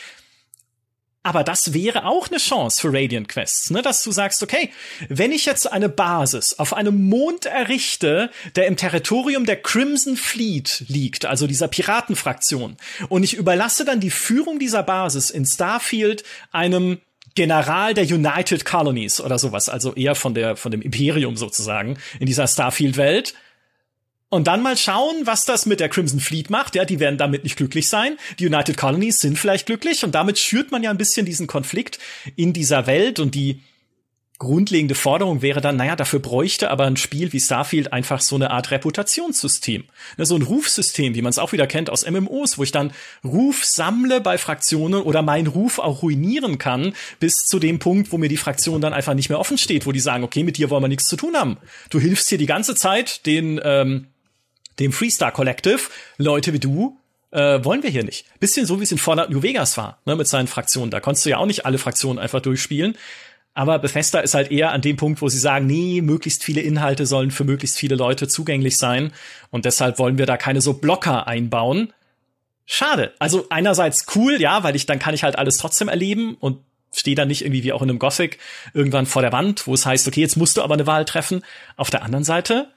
Aber 1.23 1.43
das 1.43 1.73
wäre 1.73 2.05
auch 2.05 2.29
eine 2.29 2.39
Chance 2.39 2.81
für 2.81 2.87
Radiant 2.91 3.29
Quests, 3.29 3.69
ne? 3.69 3.83
dass 3.83 4.03
du 4.03 4.11
sagst, 4.11 4.41
okay, 4.41 4.71
wenn 5.07 5.31
ich 5.31 5.45
jetzt 5.45 5.71
eine 5.71 5.87
Basis 5.87 6.57
auf 6.57 6.73
einem 6.73 7.09
Mond 7.09 7.45
errichte, 7.45 8.31
der 8.55 8.65
im 8.65 8.75
Territorium 8.75 9.45
der 9.45 9.61
Crimson 9.61 10.17
Fleet 10.17 10.83
liegt, 10.87 11.25
also 11.25 11.45
dieser 11.45 11.67
Piratenfraktion, 11.67 12.75
und 13.09 13.23
ich 13.23 13.35
überlasse 13.35 13.85
dann 13.85 13.99
die 13.99 14.09
Führung 14.09 14.57
dieser 14.57 14.81
Basis 14.81 15.29
in 15.29 15.45
Starfield 15.45 16.23
einem 16.51 16.99
General 17.35 17.93
der 17.93 18.05
United 18.05 18.65
Colonies 18.65 19.21
oder 19.21 19.37
sowas, 19.37 19.69
also 19.69 19.93
eher 19.93 20.15
von 20.15 20.33
der, 20.33 20.55
von 20.55 20.71
dem 20.71 20.81
Imperium 20.81 21.37
sozusagen 21.37 21.97
in 22.19 22.25
dieser 22.25 22.47
Starfield-Welt, 22.47 23.35
und 24.31 24.47
dann 24.47 24.63
mal 24.63 24.77
schauen, 24.77 25.25
was 25.25 25.43
das 25.43 25.65
mit 25.65 25.81
der 25.81 25.89
Crimson 25.89 26.21
Fleet 26.21 26.49
macht. 26.49 26.73
Ja, 26.73 26.85
die 26.85 26.99
werden 26.99 27.17
damit 27.17 27.43
nicht 27.43 27.57
glücklich 27.57 27.89
sein. 27.89 28.17
Die 28.39 28.47
United 28.47 28.77
Colonies 28.77 29.17
sind 29.17 29.37
vielleicht 29.37 29.65
glücklich 29.65 30.03
und 30.05 30.15
damit 30.15 30.39
schürt 30.39 30.71
man 30.71 30.81
ja 30.81 30.89
ein 30.89 30.97
bisschen 30.97 31.25
diesen 31.25 31.47
Konflikt 31.47 31.99
in 32.37 32.53
dieser 32.53 32.87
Welt 32.87 33.19
und 33.19 33.35
die 33.35 33.61
grundlegende 34.39 34.95
Forderung 34.95 35.43
wäre 35.43 35.61
dann, 35.61 35.75
naja, 35.75 35.95
dafür 35.95 36.19
bräuchte 36.19 36.71
aber 36.71 36.85
ein 36.85 36.97
Spiel 36.97 37.31
wie 37.31 37.39
Starfield 37.39 37.93
einfach 37.93 38.21
so 38.21 38.35
eine 38.37 38.49
Art 38.49 38.71
Reputationssystem. 38.71 39.83
Ne, 40.17 40.25
so 40.25 40.35
ein 40.35 40.41
Rufsystem, 40.41 41.13
wie 41.13 41.21
man 41.21 41.29
es 41.29 41.37
auch 41.37 41.51
wieder 41.51 41.67
kennt 41.67 41.91
aus 41.91 42.09
MMOs, 42.09 42.57
wo 42.57 42.63
ich 42.63 42.71
dann 42.71 42.91
Ruf 43.23 43.63
sammle 43.63 44.19
bei 44.19 44.39
Fraktionen 44.39 45.03
oder 45.03 45.21
meinen 45.21 45.45
Ruf 45.45 45.77
auch 45.77 46.01
ruinieren 46.01 46.57
kann, 46.57 46.95
bis 47.19 47.35
zu 47.45 47.59
dem 47.59 47.77
Punkt, 47.77 48.11
wo 48.11 48.17
mir 48.17 48.29
die 48.29 48.37
Fraktion 48.37 48.81
dann 48.81 48.93
einfach 48.93 49.13
nicht 49.13 49.29
mehr 49.29 49.39
offen 49.39 49.59
steht, 49.59 49.85
wo 49.85 49.91
die 49.91 49.99
sagen, 49.99 50.23
okay, 50.23 50.43
mit 50.43 50.57
dir 50.57 50.71
wollen 50.71 50.83
wir 50.83 50.87
nichts 50.87 51.05
zu 51.05 51.17
tun 51.17 51.35
haben. 51.35 51.57
Du 51.91 51.99
hilfst 51.99 52.29
hier 52.29 52.39
die 52.39 52.47
ganze 52.47 52.73
Zeit 52.73 53.27
den 53.27 53.59
ähm, 53.63 54.07
dem 54.79 54.91
Freestar 54.91 55.31
Collective, 55.31 55.79
Leute 56.17 56.53
wie 56.53 56.59
du, 56.59 56.97
äh, 57.31 57.63
wollen 57.63 57.83
wir 57.83 57.89
hier 57.89 58.03
nicht. 58.03 58.25
Bisschen 58.39 58.65
so, 58.65 58.79
wie 58.79 58.83
es 58.83 58.91
in 58.91 58.97
Fallout 58.97 59.29
New 59.29 59.41
Vegas 59.41 59.77
war, 59.77 59.99
ne, 60.05 60.15
mit 60.15 60.27
seinen 60.27 60.47
Fraktionen. 60.47 60.91
Da 60.91 60.99
konntest 60.99 61.25
du 61.25 61.29
ja 61.29 61.37
auch 61.37 61.45
nicht 61.45 61.65
alle 61.65 61.77
Fraktionen 61.77 62.19
einfach 62.19 62.41
durchspielen. 62.41 62.95
Aber 63.53 63.79
Bethesda 63.79 64.19
ist 64.19 64.33
halt 64.33 64.51
eher 64.51 64.71
an 64.71 64.81
dem 64.81 64.95
Punkt, 64.95 65.21
wo 65.21 65.27
sie 65.27 65.37
sagen, 65.37 65.65
nee, 65.65 66.01
möglichst 66.01 66.43
viele 66.43 66.61
Inhalte 66.61 67.05
sollen 67.05 67.31
für 67.31 67.43
möglichst 67.43 67.77
viele 67.77 67.95
Leute 67.95 68.27
zugänglich 68.27 68.77
sein. 68.77 69.11
Und 69.49 69.65
deshalb 69.65 69.99
wollen 69.99 70.17
wir 70.17 70.25
da 70.25 70.37
keine 70.37 70.61
so 70.61 70.73
Blocker 70.73 71.27
einbauen. 71.27 71.91
Schade. 72.65 73.13
Also 73.19 73.47
einerseits 73.49 74.05
cool, 74.15 74.39
ja, 74.39 74.63
weil 74.63 74.75
ich 74.77 74.85
dann 74.85 74.99
kann 74.99 75.13
ich 75.13 75.23
halt 75.23 75.37
alles 75.37 75.57
trotzdem 75.57 75.89
erleben 75.89 76.35
und 76.39 76.59
stehe 76.93 77.15
dann 77.15 77.27
nicht 77.27 77.41
irgendwie 77.43 77.63
wie 77.63 77.73
auch 77.73 77.81
in 77.81 77.89
einem 77.89 77.99
Gothic 77.99 78.37
irgendwann 78.73 79.05
vor 79.05 79.21
der 79.21 79.31
Wand, 79.31 79.67
wo 79.67 79.73
es 79.73 79.85
heißt, 79.85 80.07
okay, 80.07 80.21
jetzt 80.21 80.37
musst 80.37 80.55
du 80.55 80.61
aber 80.61 80.73
eine 80.73 80.87
Wahl 80.87 81.05
treffen. 81.05 81.43
Auf 81.75 81.89
der 81.89 82.03
anderen 82.03 82.23
Seite, 82.23 82.69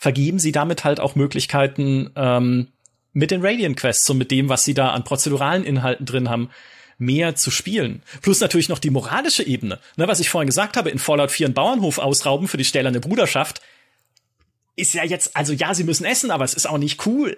vergeben 0.00 0.38
sie 0.38 0.50
damit 0.50 0.82
halt 0.82 0.98
auch 0.98 1.14
Möglichkeiten 1.14 2.10
ähm, 2.16 2.68
mit 3.12 3.30
den 3.30 3.44
Radiant 3.44 3.76
Quests 3.76 4.08
und 4.08 4.16
mit 4.16 4.30
dem, 4.30 4.48
was 4.48 4.64
sie 4.64 4.72
da 4.72 4.90
an 4.90 5.04
prozeduralen 5.04 5.62
Inhalten 5.62 6.06
drin 6.06 6.30
haben, 6.30 6.48
mehr 6.96 7.36
zu 7.36 7.50
spielen. 7.50 8.02
Plus 8.22 8.40
natürlich 8.40 8.70
noch 8.70 8.78
die 8.78 8.88
moralische 8.88 9.46
Ebene. 9.46 9.78
Ne, 9.96 10.08
was 10.08 10.18
ich 10.18 10.30
vorhin 10.30 10.46
gesagt 10.46 10.78
habe, 10.78 10.88
in 10.88 10.98
Fallout 10.98 11.30
4 11.30 11.48
einen 11.48 11.54
Bauernhof 11.54 11.98
ausrauben 11.98 12.48
für 12.48 12.56
die 12.56 12.64
stählerne 12.64 12.98
Bruderschaft, 12.98 13.60
ist 14.74 14.94
ja 14.94 15.04
jetzt, 15.04 15.36
also 15.36 15.52
ja, 15.52 15.74
sie 15.74 15.84
müssen 15.84 16.06
essen, 16.06 16.30
aber 16.30 16.44
es 16.44 16.54
ist 16.54 16.66
auch 16.66 16.78
nicht 16.78 17.04
cool, 17.06 17.36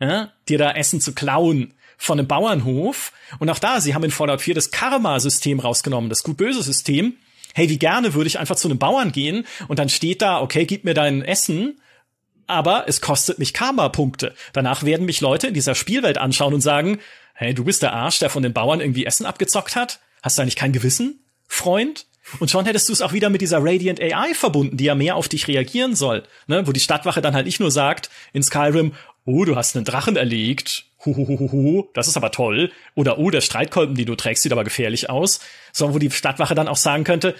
ja, 0.00 0.32
dir 0.48 0.58
da 0.58 0.72
Essen 0.72 1.00
zu 1.00 1.14
klauen 1.14 1.74
von 1.98 2.18
einem 2.18 2.26
Bauernhof. 2.26 3.12
Und 3.38 3.48
auch 3.48 3.60
da, 3.60 3.80
sie 3.80 3.94
haben 3.94 4.02
in 4.02 4.10
Fallout 4.10 4.40
4 4.40 4.56
das 4.56 4.72
Karma-System 4.72 5.60
rausgenommen, 5.60 6.10
das 6.10 6.24
Gut-Böse-System. 6.24 7.14
Hey, 7.54 7.68
wie 7.68 7.78
gerne 7.78 8.14
würde 8.14 8.26
ich 8.26 8.40
einfach 8.40 8.56
zu 8.56 8.66
einem 8.66 8.78
Bauern 8.78 9.12
gehen 9.12 9.46
und 9.68 9.78
dann 9.78 9.88
steht 9.88 10.20
da, 10.20 10.40
okay, 10.40 10.66
gib 10.66 10.82
mir 10.84 10.94
dein 10.94 11.22
Essen 11.22 11.78
aber 12.46 12.84
es 12.88 13.00
kostet 13.00 13.38
mich 13.38 13.54
Karma-Punkte. 13.54 14.34
Danach 14.52 14.82
werden 14.82 15.06
mich 15.06 15.20
Leute 15.20 15.48
in 15.48 15.54
dieser 15.54 15.74
Spielwelt 15.74 16.18
anschauen 16.18 16.54
und 16.54 16.60
sagen, 16.60 16.98
hey, 17.34 17.54
du 17.54 17.64
bist 17.64 17.82
der 17.82 17.92
Arsch, 17.92 18.18
der 18.18 18.30
von 18.30 18.42
den 18.42 18.52
Bauern 18.52 18.80
irgendwie 18.80 19.06
Essen 19.06 19.26
abgezockt 19.26 19.76
hat? 19.76 20.00
Hast 20.22 20.38
du 20.38 20.42
eigentlich 20.42 20.56
kein 20.56 20.72
Gewissen, 20.72 21.24
Freund? 21.48 22.06
Und 22.38 22.50
schon 22.50 22.64
hättest 22.64 22.88
du 22.88 22.92
es 22.92 23.02
auch 23.02 23.12
wieder 23.12 23.30
mit 23.30 23.40
dieser 23.40 23.58
Radiant 23.60 24.00
AI 24.00 24.32
verbunden, 24.34 24.76
die 24.76 24.84
ja 24.84 24.94
mehr 24.94 25.16
auf 25.16 25.28
dich 25.28 25.48
reagieren 25.48 25.96
soll. 25.96 26.22
Ne? 26.46 26.66
Wo 26.66 26.72
die 26.72 26.80
Stadtwache 26.80 27.20
dann 27.20 27.34
halt 27.34 27.46
nicht 27.46 27.60
nur 27.60 27.70
sagt 27.70 28.10
in 28.32 28.42
Skyrim, 28.42 28.92
oh, 29.24 29.44
du 29.44 29.56
hast 29.56 29.76
einen 29.76 29.84
Drachen 29.84 30.16
erlegt, 30.16 30.84
huhuhuhu, 31.04 31.88
das 31.94 32.08
ist 32.08 32.16
aber 32.16 32.30
toll. 32.30 32.70
Oder 32.94 33.18
oh, 33.18 33.30
der 33.30 33.40
Streitkolben, 33.40 33.96
den 33.96 34.06
du 34.06 34.14
trägst, 34.14 34.42
sieht 34.42 34.52
aber 34.52 34.64
gefährlich 34.64 35.10
aus. 35.10 35.40
Sondern 35.72 35.94
wo 35.94 35.98
die 35.98 36.10
Stadtwache 36.10 36.54
dann 36.54 36.68
auch 36.68 36.76
sagen 36.76 37.04
könnte, 37.04 37.34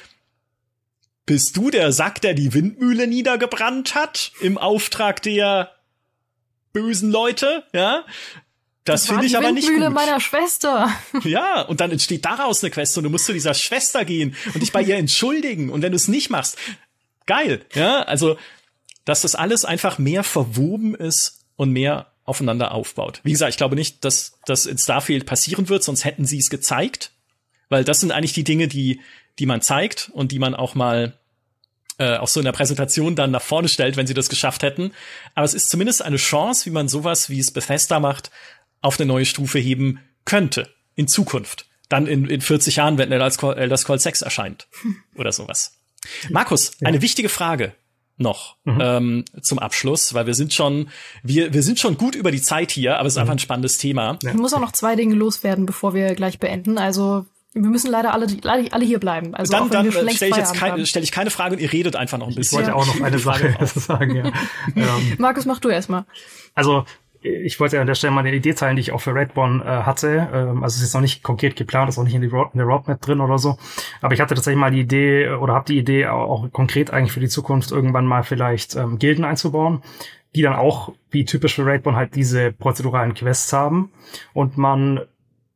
bist 1.27 1.57
du 1.57 1.70
der 1.70 1.93
Sack, 1.93 2.20
der 2.20 2.35
die 2.35 2.53
Windmühle 2.53 3.07
niedergebrannt 3.07 3.95
hat 3.95 4.33
im 4.41 4.59
Auftrag 4.59 5.23
der 5.23 5.73
bösen 6.73 7.11
Leute? 7.11 7.64
Ja, 7.73 8.05
das, 8.85 9.03
das 9.03 9.11
finde 9.11 9.27
ich 9.27 9.37
aber 9.37 9.53
nicht 9.53 9.68
gut. 9.68 9.91
meiner 9.91 10.20
Schwester. 10.20 10.91
Ja, 11.25 11.62
und 11.62 11.81
dann 11.81 11.93
entsteht 11.93 12.25
daraus 12.25 12.62
eine 12.62 12.70
Quest 12.70 12.99
und 12.99 13.05
du 13.05 13.11
musst 13.11 13.27
zu 13.27 13.33
dieser 13.33 13.55
Schwester 13.55 14.05
gehen 14.05 14.35
und 14.55 14.61
dich 14.61 14.73
bei 14.73 14.83
ihr 14.83 14.97
entschuldigen. 14.97 15.70
Und 15.70 15.83
wenn 15.83 15.93
du 15.93 15.97
es 15.97 16.09
nicht 16.09 16.31
machst, 16.31 16.59
geil. 17.27 17.64
Ja, 17.75 18.03
also, 18.03 18.37
dass 19.05 19.23
das 19.23 19.37
alles 19.37 19.64
einfach 19.64 19.99
mehr 19.99 20.25
verwoben 20.25 20.97
ist 20.97 21.45
und 21.55 21.70
mehr 21.70 22.12
aufeinander 22.25 22.73
aufbaut. 22.73 23.20
Wie 23.23 23.33
gesagt, 23.33 23.51
ich 23.51 23.57
glaube 23.57 23.77
nicht, 23.77 24.05
dass 24.05 24.39
das 24.47 24.66
in 24.66 24.79
Starfield 24.79 25.27
passieren 25.27 25.68
wird, 25.68 25.85
sonst 25.85 26.05
hätten 26.05 26.25
sie 26.25 26.39
es 26.39 26.51
gezeigt. 26.51 27.12
Weil 27.68 27.85
das 27.85 28.01
sind 28.01 28.11
eigentlich 28.11 28.33
die 28.33 28.45
Dinge, 28.45 28.68
die 28.68 29.01
die 29.39 29.47
man 29.47 29.62
zeigt 29.62 30.11
und 30.12 30.33
die 30.33 30.39
man 30.39 30.55
auch 30.55 30.74
mal 30.74 31.18
äh, 31.99 32.16
auch 32.16 32.28
so 32.28 32.41
in 32.41 32.45
der 32.45 32.53
Präsentation 32.53 33.16
dann 33.16 33.30
nach 33.30 33.43
vorne 33.43 33.68
stellt, 33.68 33.97
wenn 33.97 34.07
sie 34.07 34.14
das 34.14 34.28
geschafft 34.28 34.62
hätten. 34.62 34.93
Aber 35.35 35.45
es 35.45 35.55
ist 35.55 35.70
zumindest 35.70 36.03
eine 36.03 36.16
Chance, 36.16 36.66
wie 36.66 36.70
man 36.70 36.89
sowas, 36.89 37.30
wie 37.30 37.39
es 37.39 37.51
Bethesda 37.51 38.01
macht, 38.01 38.30
auf 38.80 38.99
eine 38.99 39.07
neue 39.07 39.24
Stufe 39.24 39.59
heben 39.59 40.01
könnte 40.24 40.68
in 40.95 41.09
Zukunft. 41.09 41.66
Dann 41.89 42.07
in, 42.07 42.26
in 42.26 42.41
40 42.41 42.76
Jahren, 42.76 42.99
wenn 42.99 43.12
Elder 43.12 43.30
Scrolls, 43.30 43.59
Elder 43.59 43.76
Scrolls 43.76 44.03
6 44.03 44.22
erscheint 44.22 44.66
oder 45.16 45.33
sowas. 45.33 45.78
Markus, 46.30 46.72
ja. 46.80 46.89
eine 46.89 47.03
wichtige 47.03 47.28
Frage 47.28 47.74
noch 48.16 48.57
mhm. 48.64 48.78
ähm, 48.80 49.24
zum 49.41 49.59
Abschluss, 49.59 50.14
weil 50.14 50.26
wir 50.26 50.35
sind 50.35 50.53
schon, 50.53 50.89
wir, 51.22 51.53
wir 51.53 51.62
sind 51.62 51.78
schon 51.78 51.97
gut 51.97 52.14
über 52.14 52.30
die 52.30 52.43
Zeit 52.43 52.70
hier, 52.70 52.99
aber 52.99 53.07
es 53.07 53.14
ist 53.14 53.16
mhm. 53.16 53.22
einfach 53.22 53.35
ein 53.35 53.39
spannendes 53.39 53.78
Thema. 53.78 54.18
Ich 54.22 54.35
muss 54.35 54.55
auch 54.55 54.61
noch 54.61 54.72
zwei 54.72 54.97
Dinge 54.97 55.14
loswerden, 55.14 55.66
bevor 55.66 55.95
wir 55.95 56.14
gleich 56.14 56.39
beenden. 56.39 56.78
Also 56.78 57.27
wir 57.55 57.69
müssen 57.69 57.91
leider 57.91 58.15
alle, 58.15 58.27
leider 58.43 58.73
alle 58.73 58.85
hier 58.85 58.99
bleiben. 58.99 59.35
Also 59.35 59.53
dann, 59.53 59.69
dann 59.69 59.93
stelle 59.93 60.11
ich 60.11 60.37
jetzt 60.37 60.55
kein, 60.55 60.87
stell 60.87 61.03
ich 61.03 61.12
keine 61.12 61.31
Frage 61.31 61.55
und 61.55 61.61
ihr 61.61 61.73
redet 61.73 61.97
einfach 61.97 62.19
noch 62.19 62.29
ein 62.29 62.35
bisschen. 62.35 62.61
Ich 62.61 62.66
wollte 62.66 62.74
auch 62.74 62.87
noch 62.87 63.01
eine 63.03 63.19
Sache 63.19 63.55
sagen, 63.66 64.16
ja. 64.16 64.24
ähm, 64.77 65.15
Markus, 65.19 65.45
mach 65.45 65.59
du 65.59 65.69
erstmal. 65.69 66.05
Also 66.55 66.85
ich 67.23 67.61
wollte 67.61 67.81
an 67.81 67.87
der 67.87 67.95
Stelle 67.95 68.12
mal 68.12 68.20
eine 68.20 68.35
Idee 68.35 68.55
teilen, 68.55 68.77
die 68.77 68.81
ich 68.81 68.93
auch 68.93 69.01
für 69.01 69.15
Redbone 69.15 69.62
äh, 69.62 69.66
hatte. 69.66 70.29
Ähm, 70.33 70.62
also 70.62 70.77
es 70.79 70.83
ist 70.83 70.95
noch 70.95 71.01
nicht 71.01 71.23
konkret 71.23 71.55
geplant, 71.55 71.89
ist 71.89 71.99
auch 71.99 72.05
nicht 72.05 72.15
in, 72.15 72.23
die 72.23 72.29
Road, 72.29 72.51
in 72.53 72.59
der 72.59 72.66
Roadmap 72.66 73.01
drin 73.01 73.20
oder 73.20 73.39
so. 73.39 73.59
Aber 74.01 74.15
ich 74.15 74.20
hatte 74.20 74.35
tatsächlich 74.35 74.61
mal 74.61 74.70
die 74.70 74.81
Idee 74.81 75.31
oder 75.31 75.55
habe 75.55 75.66
die 75.66 75.79
Idee 75.79 76.07
auch, 76.07 76.29
auch, 76.29 76.53
konkret 76.53 76.91
eigentlich 76.91 77.12
für 77.12 77.20
die 77.20 77.29
Zukunft 77.29 77.70
irgendwann 77.70 78.07
mal 78.07 78.24
vielleicht 78.24 78.74
ähm, 78.77 78.99
Gilden 78.99 79.24
einzubauen, 79.24 79.83
die 80.35 80.43
dann 80.43 80.55
auch 80.55 80.93
wie 81.11 81.24
typisch 81.24 81.55
für 81.55 81.66
Raidbone 81.66 81.97
halt 81.97 82.16
diese 82.16 82.51
prozeduralen 82.51 83.15
Quests 83.15 83.53
haben 83.53 83.93
und 84.33 84.57
man 84.57 85.01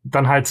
dann 0.05 0.28
halt 0.28 0.48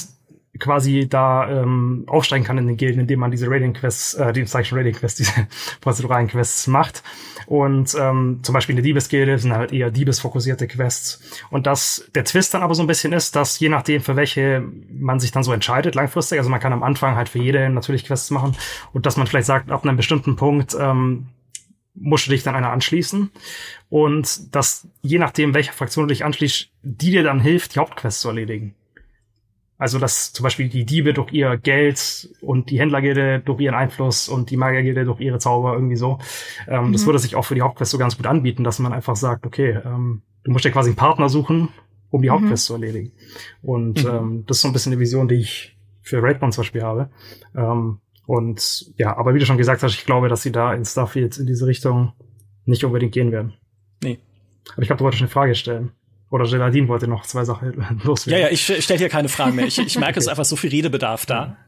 quasi 0.59 1.07
da 1.09 1.49
ähm, 1.49 2.03
aufsteigen 2.07 2.45
kann 2.45 2.57
in 2.57 2.67
den 2.67 2.77
Gilden, 2.77 3.01
indem 3.01 3.19
man 3.19 3.31
diese 3.31 3.49
Raiding 3.49 3.73
Quests, 3.73 4.13
äh, 4.15 4.33
die 4.33 4.45
schon 4.45 4.77
Raiding 4.77 4.95
Quests, 4.95 5.17
diese 5.17 5.47
prozeduralen 5.81 6.27
Quests 6.27 6.67
macht. 6.67 7.03
Und 7.47 7.95
ähm, 7.99 8.39
zum 8.41 8.53
Beispiel 8.53 8.75
eine 8.75 8.81
Diebesgilde 8.81 9.37
sind 9.37 9.53
halt 9.53 9.71
eher 9.71 9.91
diebesfokussierte 9.91 10.67
Quests. 10.67 11.21
Und 11.49 11.67
dass 11.67 12.09
der 12.15 12.25
Twist 12.25 12.53
dann 12.53 12.63
aber 12.63 12.75
so 12.75 12.83
ein 12.83 12.87
bisschen 12.87 13.13
ist, 13.13 13.35
dass 13.35 13.59
je 13.59 13.69
nachdem, 13.69 14.01
für 14.01 14.15
welche 14.15 14.63
man 14.89 15.19
sich 15.19 15.31
dann 15.31 15.43
so 15.43 15.53
entscheidet, 15.53 15.95
langfristig, 15.95 16.39
also 16.39 16.49
man 16.49 16.59
kann 16.59 16.73
am 16.73 16.83
Anfang 16.83 17.15
halt 17.15 17.29
für 17.29 17.39
jede 17.39 17.69
natürlich 17.69 18.05
Quests 18.05 18.31
machen 18.31 18.55
und 18.93 19.05
dass 19.05 19.17
man 19.17 19.27
vielleicht 19.27 19.47
sagt, 19.47 19.71
ab 19.71 19.83
einem 19.83 19.97
bestimmten 19.97 20.35
Punkt 20.35 20.75
ähm, 20.79 21.27
musst 21.95 22.27
du 22.27 22.31
dich 22.31 22.43
dann 22.43 22.55
einer 22.55 22.71
anschließen. 22.71 23.31
Und 23.89 24.55
dass 24.55 24.87
je 25.01 25.19
nachdem, 25.19 25.53
welcher 25.53 25.73
Fraktion 25.73 26.07
du 26.07 26.13
dich 26.13 26.25
anschließt, 26.25 26.69
die 26.81 27.11
dir 27.11 27.23
dann 27.23 27.39
hilft, 27.39 27.75
die 27.75 27.79
Hauptquest 27.79 28.21
zu 28.21 28.29
erledigen. 28.29 28.75
Also, 29.77 29.99
dass 29.99 30.31
zum 30.31 30.43
Beispiel 30.43 30.69
die 30.69 30.85
Diebe 30.85 31.13
durch 31.13 31.33
ihr 31.33 31.57
Geld 31.57 32.29
und 32.41 32.69
die 32.69 32.79
Händlergilde 32.79 33.39
durch 33.39 33.59
ihren 33.59 33.75
Einfluss 33.75 34.29
und 34.29 34.49
die 34.49 34.57
Magiergilde 34.57 35.03
durch 35.03 35.19
ihre 35.19 35.37
Zauber 35.37 35.73
irgendwie 35.73 35.97
so. 35.97 36.19
Ähm, 36.67 36.87
mhm. 36.87 36.93
Das 36.93 37.05
würde 37.05 37.19
sich 37.19 37.35
auch 37.35 37.43
für 37.43 37.55
die 37.55 37.61
Hauptquest 37.61 37.91
so 37.91 37.97
ganz 37.97 38.15
gut 38.15 38.25
anbieten, 38.25 38.63
dass 38.63 38.79
man 38.79 38.93
einfach 38.93 39.17
sagt, 39.17 39.45
okay, 39.45 39.79
ähm, 39.83 40.21
du 40.43 40.51
musst 40.51 40.63
ja 40.63 40.71
quasi 40.71 40.89
einen 40.89 40.95
Partner 40.95 41.27
suchen, 41.27 41.69
um 42.09 42.21
die 42.21 42.29
mhm. 42.29 42.33
Hauptquest 42.33 42.65
zu 42.65 42.73
erledigen. 42.73 43.11
Und 43.61 44.03
mhm. 44.05 44.09
ähm, 44.09 44.43
das 44.47 44.57
ist 44.57 44.61
so 44.61 44.69
ein 44.69 44.73
bisschen 44.73 44.93
eine 44.93 45.01
Vision, 45.01 45.27
die 45.27 45.35
ich 45.35 45.77
für 46.01 46.23
Raidbond 46.23 46.53
zum 46.53 46.61
Beispiel 46.61 46.83
habe. 46.83 47.09
Ähm, 47.53 47.99
und 48.25 48.93
ja, 48.97 49.17
aber 49.17 49.33
wie 49.33 49.39
du 49.39 49.45
schon 49.45 49.57
gesagt 49.57 49.83
hast, 49.83 49.93
ich 49.93 50.05
glaube, 50.05 50.29
dass 50.29 50.41
sie 50.41 50.51
da 50.51 50.73
in 50.73 50.85
Starfield 50.85 51.37
in 51.37 51.47
diese 51.47 51.67
Richtung 51.67 52.13
nicht 52.65 52.83
unbedingt 52.83 53.13
gehen 53.13 53.31
werden. 53.31 53.53
Nee. 54.01 54.19
Aber 54.73 54.81
ich 54.81 54.87
glaube, 54.87 54.99
du 54.99 55.03
wolltest 55.03 55.21
eine 55.21 55.29
Frage 55.29 55.53
stellen. 55.53 55.91
Oder 56.31 56.45
Geladin 56.45 56.87
wollte 56.87 57.07
noch 57.07 57.23
zwei 57.25 57.45
Sachen 57.45 58.01
loswerden. 58.03 58.41
Ja, 58.41 58.47
ja, 58.47 58.51
ich 58.51 58.83
stelle 58.83 58.97
hier 58.97 59.09
keine 59.09 59.29
Fragen 59.29 59.55
mehr. 59.55 59.65
Ich, 59.65 59.77
ich 59.77 59.97
merke, 59.99 60.19
es 60.19 60.25
ist 60.25 60.29
einfach 60.29 60.45
so 60.45 60.55
viel 60.55 60.71
Redebedarf 60.71 61.25
da. 61.25 61.57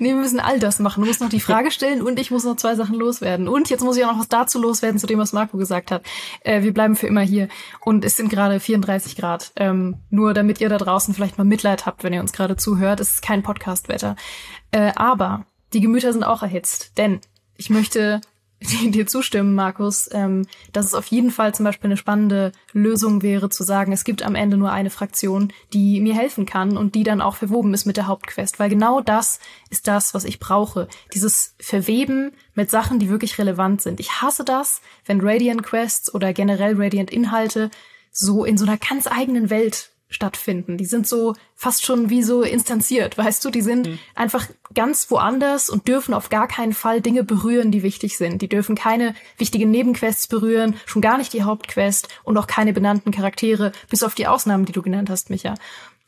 Nee, 0.00 0.10
wir 0.10 0.16
müssen 0.16 0.40
all 0.40 0.58
das 0.58 0.78
machen. 0.78 1.02
Du 1.02 1.06
musst 1.06 1.20
noch 1.20 1.28
die 1.28 1.40
Frage 1.40 1.70
stellen 1.70 2.02
und 2.02 2.18
ich 2.18 2.30
muss 2.30 2.44
noch 2.44 2.56
zwei 2.56 2.74
Sachen 2.74 2.94
loswerden. 2.94 3.48
Und 3.48 3.68
jetzt 3.68 3.82
muss 3.82 3.96
ich 3.96 4.04
auch 4.04 4.12
noch 4.12 4.20
was 4.20 4.28
dazu 4.28 4.60
loswerden, 4.60 4.98
zu 4.98 5.06
dem, 5.06 5.18
was 5.18 5.32
Marco 5.32 5.56
gesagt 5.56 5.90
hat. 5.90 6.02
Äh, 6.40 6.62
wir 6.62 6.72
bleiben 6.72 6.96
für 6.96 7.06
immer 7.06 7.20
hier. 7.20 7.48
Und 7.80 8.04
es 8.04 8.16
sind 8.16 8.28
gerade 8.30 8.60
34 8.60 9.16
Grad. 9.16 9.52
Ähm, 9.56 9.96
nur 10.10 10.34
damit 10.34 10.60
ihr 10.60 10.68
da 10.68 10.78
draußen 10.78 11.14
vielleicht 11.14 11.36
mal 11.36 11.44
Mitleid 11.44 11.86
habt, 11.86 12.04
wenn 12.04 12.12
ihr 12.12 12.20
uns 12.20 12.32
gerade 12.32 12.56
zuhört. 12.56 13.00
Es 13.00 13.14
ist 13.14 13.22
kein 13.22 13.42
Podcast-Wetter. 13.42 14.16
Äh, 14.70 14.92
aber 14.96 15.44
die 15.72 15.80
Gemüter 15.80 16.12
sind 16.12 16.24
auch 16.24 16.42
erhitzt. 16.42 16.96
Denn 16.96 17.20
ich 17.56 17.70
möchte 17.70 18.20
dir 18.90 19.06
zustimmen, 19.06 19.54
Markus, 19.54 20.08
ähm, 20.12 20.46
dass 20.72 20.86
es 20.86 20.94
auf 20.94 21.06
jeden 21.06 21.30
Fall 21.30 21.54
zum 21.54 21.64
Beispiel 21.64 21.88
eine 21.88 21.96
spannende 21.96 22.52
Lösung 22.72 23.22
wäre, 23.22 23.50
zu 23.50 23.62
sagen, 23.62 23.92
es 23.92 24.04
gibt 24.04 24.22
am 24.22 24.34
Ende 24.34 24.56
nur 24.56 24.72
eine 24.72 24.90
Fraktion, 24.90 25.52
die 25.72 26.00
mir 26.00 26.14
helfen 26.14 26.44
kann 26.44 26.76
und 26.76 26.94
die 26.94 27.04
dann 27.04 27.20
auch 27.20 27.36
verwoben 27.36 27.72
ist 27.72 27.86
mit 27.86 27.96
der 27.96 28.08
Hauptquest. 28.08 28.58
Weil 28.58 28.68
genau 28.68 29.00
das 29.00 29.38
ist 29.70 29.86
das, 29.86 30.12
was 30.12 30.24
ich 30.24 30.40
brauche. 30.40 30.88
Dieses 31.14 31.54
Verweben 31.60 32.32
mit 32.54 32.70
Sachen, 32.70 32.98
die 32.98 33.08
wirklich 33.08 33.38
relevant 33.38 33.80
sind. 33.80 34.00
Ich 34.00 34.20
hasse 34.22 34.44
das, 34.44 34.80
wenn 35.06 35.20
Radiant 35.20 35.62
Quests 35.62 36.12
oder 36.12 36.32
generell 36.32 36.74
Radiant 36.80 37.10
Inhalte 37.10 37.70
so 38.10 38.44
in 38.44 38.58
so 38.58 38.64
einer 38.64 38.78
ganz 38.78 39.06
eigenen 39.06 39.50
Welt 39.50 39.92
stattfinden. 40.08 40.78
Die 40.78 40.86
sind 40.86 41.06
so 41.06 41.34
fast 41.54 41.84
schon 41.84 42.08
wie 42.08 42.22
so 42.22 42.42
instanziert, 42.42 43.18
weißt 43.18 43.44
du? 43.44 43.50
Die 43.50 43.60
sind 43.60 43.86
mhm. 43.86 43.98
einfach 44.14 44.46
ganz 44.74 45.10
woanders 45.10 45.68
und 45.68 45.86
dürfen 45.86 46.14
auf 46.14 46.30
gar 46.30 46.48
keinen 46.48 46.72
Fall 46.72 47.00
Dinge 47.00 47.24
berühren, 47.24 47.70
die 47.70 47.82
wichtig 47.82 48.16
sind. 48.16 48.40
Die 48.40 48.48
dürfen 48.48 48.74
keine 48.74 49.14
wichtigen 49.36 49.70
Nebenquests 49.70 50.26
berühren, 50.26 50.76
schon 50.86 51.02
gar 51.02 51.18
nicht 51.18 51.32
die 51.32 51.42
Hauptquest 51.42 52.08
und 52.24 52.38
auch 52.38 52.46
keine 52.46 52.72
benannten 52.72 53.10
Charaktere, 53.10 53.72
bis 53.90 54.02
auf 54.02 54.14
die 54.14 54.26
Ausnahmen, 54.26 54.64
die 54.64 54.72
du 54.72 54.82
genannt 54.82 55.10
hast, 55.10 55.30
Micha. 55.30 55.54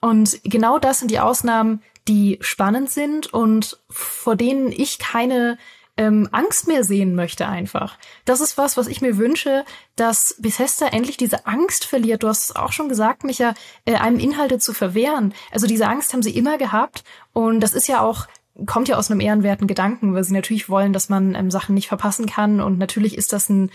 Und 0.01 0.41
genau 0.45 0.79
das 0.79 1.01
sind 1.01 1.11
die 1.11 1.21
Ausnahmen, 1.21 1.83
die 2.09 2.39
spannend 2.41 2.91
sind 2.91 3.33
und 3.33 3.79
vor 3.91 4.35
denen 4.35 4.73
ich 4.73 4.99
keine 4.99 5.59
ähm, 5.97 6.29
Angst 6.33 6.67
mehr 6.67 6.85
sehen 6.85 7.15
möchte 7.15 7.47
einfach. 7.47 7.99
Das 8.25 8.41
ist 8.41 8.57
was, 8.59 8.77
was 8.77 8.87
ich 8.87 9.01
mir 9.01 9.19
wünsche, 9.19 9.65
dass 9.97 10.37
Bethesda 10.39 10.87
endlich 10.87 11.17
diese 11.17 11.47
Angst 11.47 11.85
verliert. 11.85 12.23
Du 12.23 12.29
hast 12.29 12.45
es 12.45 12.57
auch 12.57 12.73
schon 12.73 12.89
gesagt, 12.89 13.25
Micha, 13.25 13.55
äh, 13.85 13.97
einem 13.97 14.19
Inhalte 14.19 14.59
zu 14.59 14.73
verwehren. 14.73 15.35
Also 15.51 15.67
diese 15.67 15.87
Angst 15.89 16.13
haben 16.13 16.23
sie 16.23 16.37
immer 16.37 16.59
gehabt 16.59 17.05
und 17.33 17.61
das 17.61 17.75
ist 17.75 17.89
ja 17.89 18.01
auch 18.01 18.27
kommt 18.67 18.89
ja 18.89 18.97
aus 18.97 19.11
einem 19.11 19.21
ehrenwerten 19.21 19.67
Gedanken, 19.67 20.15
weil 20.15 20.25
sie 20.25 20.35
natürlich 20.35 20.69
wollen, 20.69 20.93
dass 20.93 21.09
man 21.09 21.35
ähm, 21.35 21.51
Sachen 21.51 21.75
nicht 21.75 21.89
verpassen 21.89 22.27
kann 22.27 22.61
und 22.61 22.79
natürlich 22.79 23.17
ist 23.17 23.33
das 23.33 23.49
ein, 23.49 23.71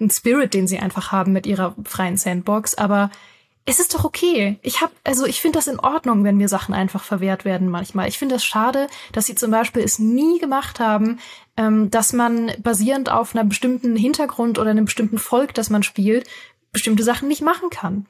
ein 0.00 0.10
Spirit, 0.10 0.52
den 0.52 0.66
sie 0.66 0.78
einfach 0.78 1.12
haben 1.12 1.32
mit 1.32 1.46
ihrer 1.46 1.74
freien 1.84 2.16
Sandbox, 2.16 2.74
aber 2.74 3.10
es 3.70 3.78
ist 3.78 3.94
doch 3.94 4.04
okay. 4.04 4.58
Ich 4.62 4.80
hab, 4.80 4.90
also 5.04 5.26
ich 5.26 5.40
finde 5.40 5.58
das 5.58 5.68
in 5.68 5.78
Ordnung, 5.78 6.24
wenn 6.24 6.36
mir 6.36 6.48
Sachen 6.48 6.74
einfach 6.74 7.04
verwehrt 7.04 7.44
werden 7.44 7.68
manchmal. 7.68 8.08
Ich 8.08 8.18
finde 8.18 8.34
es 8.34 8.42
das 8.42 8.46
schade, 8.46 8.88
dass 9.12 9.26
sie 9.26 9.36
zum 9.36 9.52
Beispiel 9.52 9.82
es 9.82 10.00
nie 10.00 10.40
gemacht 10.40 10.80
haben, 10.80 11.20
ähm, 11.56 11.88
dass 11.88 12.12
man 12.12 12.50
basierend 12.58 13.12
auf 13.12 13.36
einem 13.36 13.48
bestimmten 13.48 13.94
Hintergrund 13.94 14.58
oder 14.58 14.70
einem 14.70 14.86
bestimmten 14.86 15.18
Volk, 15.18 15.54
das 15.54 15.70
man 15.70 15.84
spielt, 15.84 16.28
bestimmte 16.72 17.04
Sachen 17.04 17.28
nicht 17.28 17.42
machen 17.42 17.70
kann. 17.70 18.06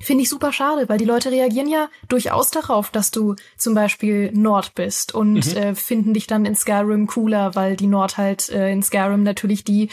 Finde 0.00 0.22
ich 0.22 0.28
super 0.28 0.52
schade, 0.52 0.88
weil 0.88 0.98
die 0.98 1.06
Leute 1.06 1.30
reagieren 1.30 1.68
ja 1.68 1.88
durchaus 2.08 2.50
darauf, 2.50 2.90
dass 2.90 3.10
du 3.10 3.34
zum 3.56 3.74
Beispiel 3.74 4.30
Nord 4.32 4.74
bist 4.74 5.14
und 5.14 5.46
mhm. 5.46 5.56
äh, 5.56 5.74
finden 5.74 6.12
dich 6.12 6.26
dann 6.26 6.44
in 6.44 6.54
Skyrim 6.54 7.06
cooler, 7.06 7.54
weil 7.54 7.76
die 7.76 7.86
Nord 7.86 8.18
halt 8.18 8.50
äh, 8.50 8.70
in 8.70 8.82
Skyrim 8.82 9.22
natürlich 9.22 9.64
die, 9.64 9.88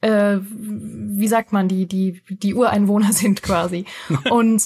äh, 0.00 0.38
wie 0.40 1.26
sagt 1.26 1.52
man, 1.52 1.66
die, 1.66 1.86
die, 1.86 2.22
die 2.28 2.54
Ureinwohner 2.54 3.12
sind 3.12 3.42
quasi. 3.42 3.84
und 4.30 4.62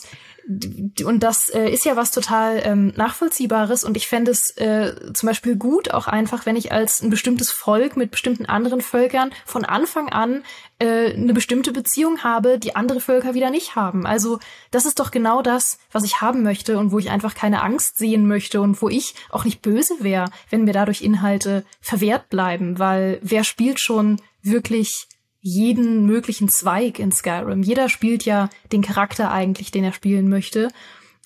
und 1.05 1.23
das 1.23 1.51
äh, 1.51 1.69
ist 1.69 1.85
ja 1.85 1.95
was 1.95 2.11
total 2.11 2.61
ähm, 2.65 2.93
nachvollziehbares 2.97 3.85
und 3.85 3.97
ich 3.97 4.09
fände 4.09 4.33
es 4.33 4.51
äh, 4.57 5.13
zum 5.13 5.29
Beispiel 5.29 5.57
gut 5.57 5.93
auch 5.93 6.09
einfach, 6.09 6.47
wenn 6.47 6.57
ich 6.57 6.73
als 6.73 7.01
ein 7.01 7.11
bestimmtes 7.11 7.51
Volk 7.51 7.97
mit 7.97 8.11
bestimmten 8.11 8.47
anderen 8.47 8.81
Völkern 8.81 9.31
von 9.47 9.65
Anfang 9.65 10.09
an 10.09 10.43
äh, 10.81 11.15
eine 11.15 11.33
bestimmte 11.33 11.73
Beziehung 11.73 12.25
habe, 12.25 12.59
die 12.59 12.75
andere 12.75 13.01
Völker 13.01 13.35
wieder 13.35 13.51
nicht 13.51 13.77
haben. 13.77 14.05
Also 14.05 14.41
das 14.73 14.85
ist 14.85 14.99
doch 14.99 15.13
genau 15.13 15.43
das, 15.43 15.79
was 15.93 16.03
ich 16.05 16.21
haben 16.21 16.43
möchte 16.43 16.79
und 16.79 16.91
wo 16.91 16.99
ich 16.99 17.11
einfach 17.11 17.35
keine 17.35 17.63
Angst 17.63 17.99
sehen 17.99 18.27
möchte 18.27 18.61
und 18.61 18.83
wo 18.83 18.89
ich 18.89 19.15
auch 19.31 19.45
nicht 19.45 19.63
böse 19.63 19.95
wäre, 20.01 20.31
wenn 20.51 20.65
mir 20.65 20.73
dadurch 20.73 21.03
Inhalte 21.03 21.65
verwehrt 21.81 22.31
bleiben, 22.31 22.81
weil 22.81 23.19
wer 23.23 23.45
spielt 23.45 23.79
schon 23.79 24.21
wirklich 24.43 25.07
jeden 25.43 26.07
möglichen 26.07 26.49
Zweig 26.49 27.01
in 27.01 27.13
Skyrim. 27.13 27.63
Jeder 27.63 27.89
spielt 27.89 28.25
ja 28.25 28.49
den 28.71 28.81
Charakter 28.81 29.31
eigentlich, 29.33 29.73
den 29.73 29.85
er 29.85 29.93
spielen 29.93 30.29
möchte 30.29 30.69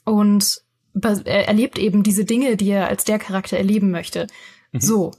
und 0.04 0.62
er 1.02 1.46
erlebt 1.46 1.78
eben 1.78 2.02
diese 2.02 2.24
Dinge, 2.24 2.56
die 2.56 2.70
er 2.70 2.88
als 2.88 3.04
der 3.04 3.18
Charakter 3.18 3.58
erleben 3.58 3.90
möchte. 3.90 4.26
Mhm. 4.72 4.80
So. 4.80 5.10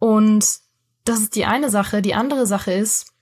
Und 0.00 0.44
das 1.04 1.20
ist 1.20 1.36
die 1.36 1.44
eine 1.44 1.70
Sache. 1.70 2.02
Die 2.02 2.14
andere 2.14 2.46
Sache 2.46 2.72
ist, 2.72 3.12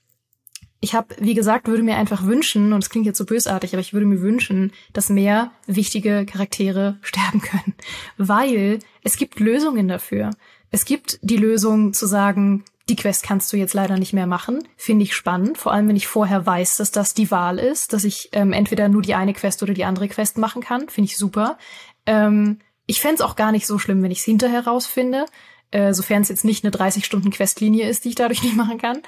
ich 0.81 0.95
habe, 0.95 1.15
wie 1.19 1.35
gesagt, 1.35 1.67
würde 1.67 1.83
mir 1.83 1.97
einfach 1.97 2.25
wünschen, 2.25 2.73
und 2.73 2.83
es 2.83 2.89
klingt 2.89 3.05
jetzt 3.05 3.17
so 3.17 3.25
bösartig, 3.25 3.73
aber 3.73 3.81
ich 3.81 3.93
würde 3.93 4.07
mir 4.07 4.21
wünschen, 4.21 4.71
dass 4.93 5.09
mehr 5.09 5.51
wichtige 5.67 6.25
Charaktere 6.25 6.97
sterben 7.01 7.41
können. 7.41 7.75
Weil 8.17 8.79
es 9.03 9.17
gibt 9.17 9.39
Lösungen 9.39 9.87
dafür. 9.87 10.31
Es 10.71 10.85
gibt 10.85 11.19
die 11.21 11.37
Lösung 11.37 11.93
zu 11.93 12.07
sagen, 12.07 12.63
die 12.89 12.95
Quest 12.95 13.23
kannst 13.23 13.53
du 13.53 13.57
jetzt 13.57 13.73
leider 13.73 13.97
nicht 13.97 14.13
mehr 14.13 14.27
machen. 14.27 14.67
Finde 14.75 15.03
ich 15.03 15.15
spannend, 15.15 15.57
vor 15.57 15.71
allem 15.71 15.87
wenn 15.87 15.95
ich 15.95 16.07
vorher 16.07 16.45
weiß, 16.45 16.77
dass 16.77 16.91
das 16.91 17.13
die 17.13 17.31
Wahl 17.31 17.59
ist, 17.59 17.93
dass 17.93 18.03
ich 18.03 18.29
ähm, 18.33 18.51
entweder 18.51 18.89
nur 18.89 19.01
die 19.01 19.15
eine 19.15 19.33
Quest 19.33 19.63
oder 19.63 19.73
die 19.73 19.85
andere 19.85 20.07
Quest 20.07 20.37
machen 20.37 20.61
kann. 20.61 20.89
Finde 20.89 21.09
ich 21.09 21.17
super. 21.17 21.57
Ähm, 22.05 22.59
ich 22.85 23.01
fände 23.01 23.23
auch 23.23 23.35
gar 23.35 23.51
nicht 23.51 23.67
so 23.67 23.77
schlimm, 23.77 24.01
wenn 24.01 24.11
ich 24.11 24.19
es 24.19 24.25
hinterher 24.25 24.65
rausfinde, 24.65 25.25
äh, 25.71 25.93
sofern 25.93 26.23
es 26.23 26.29
jetzt 26.29 26.43
nicht 26.43 26.65
eine 26.65 26.73
30-Stunden-Questlinie 26.73 27.87
ist, 27.87 28.03
die 28.03 28.09
ich 28.09 28.15
dadurch 28.15 28.43
nicht 28.43 28.55
machen 28.55 28.79
kann. 28.79 29.03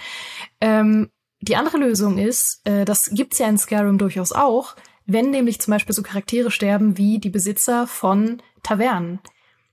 Ähm, 0.61 1.09
die 1.41 1.55
andere 1.55 1.77
Lösung 1.77 2.19
ist, 2.19 2.61
äh, 2.65 2.85
das 2.85 3.09
gibt's 3.11 3.39
ja 3.39 3.47
in 3.47 3.57
Skyrim 3.57 3.97
durchaus 3.97 4.31
auch, 4.31 4.75
wenn 5.07 5.31
nämlich 5.31 5.59
zum 5.59 5.71
Beispiel 5.71 5.95
so 5.95 6.03
Charaktere 6.03 6.51
sterben 6.51 6.97
wie 6.97 7.19
die 7.19 7.31
Besitzer 7.31 7.87
von 7.87 8.41
Tavernen, 8.61 9.19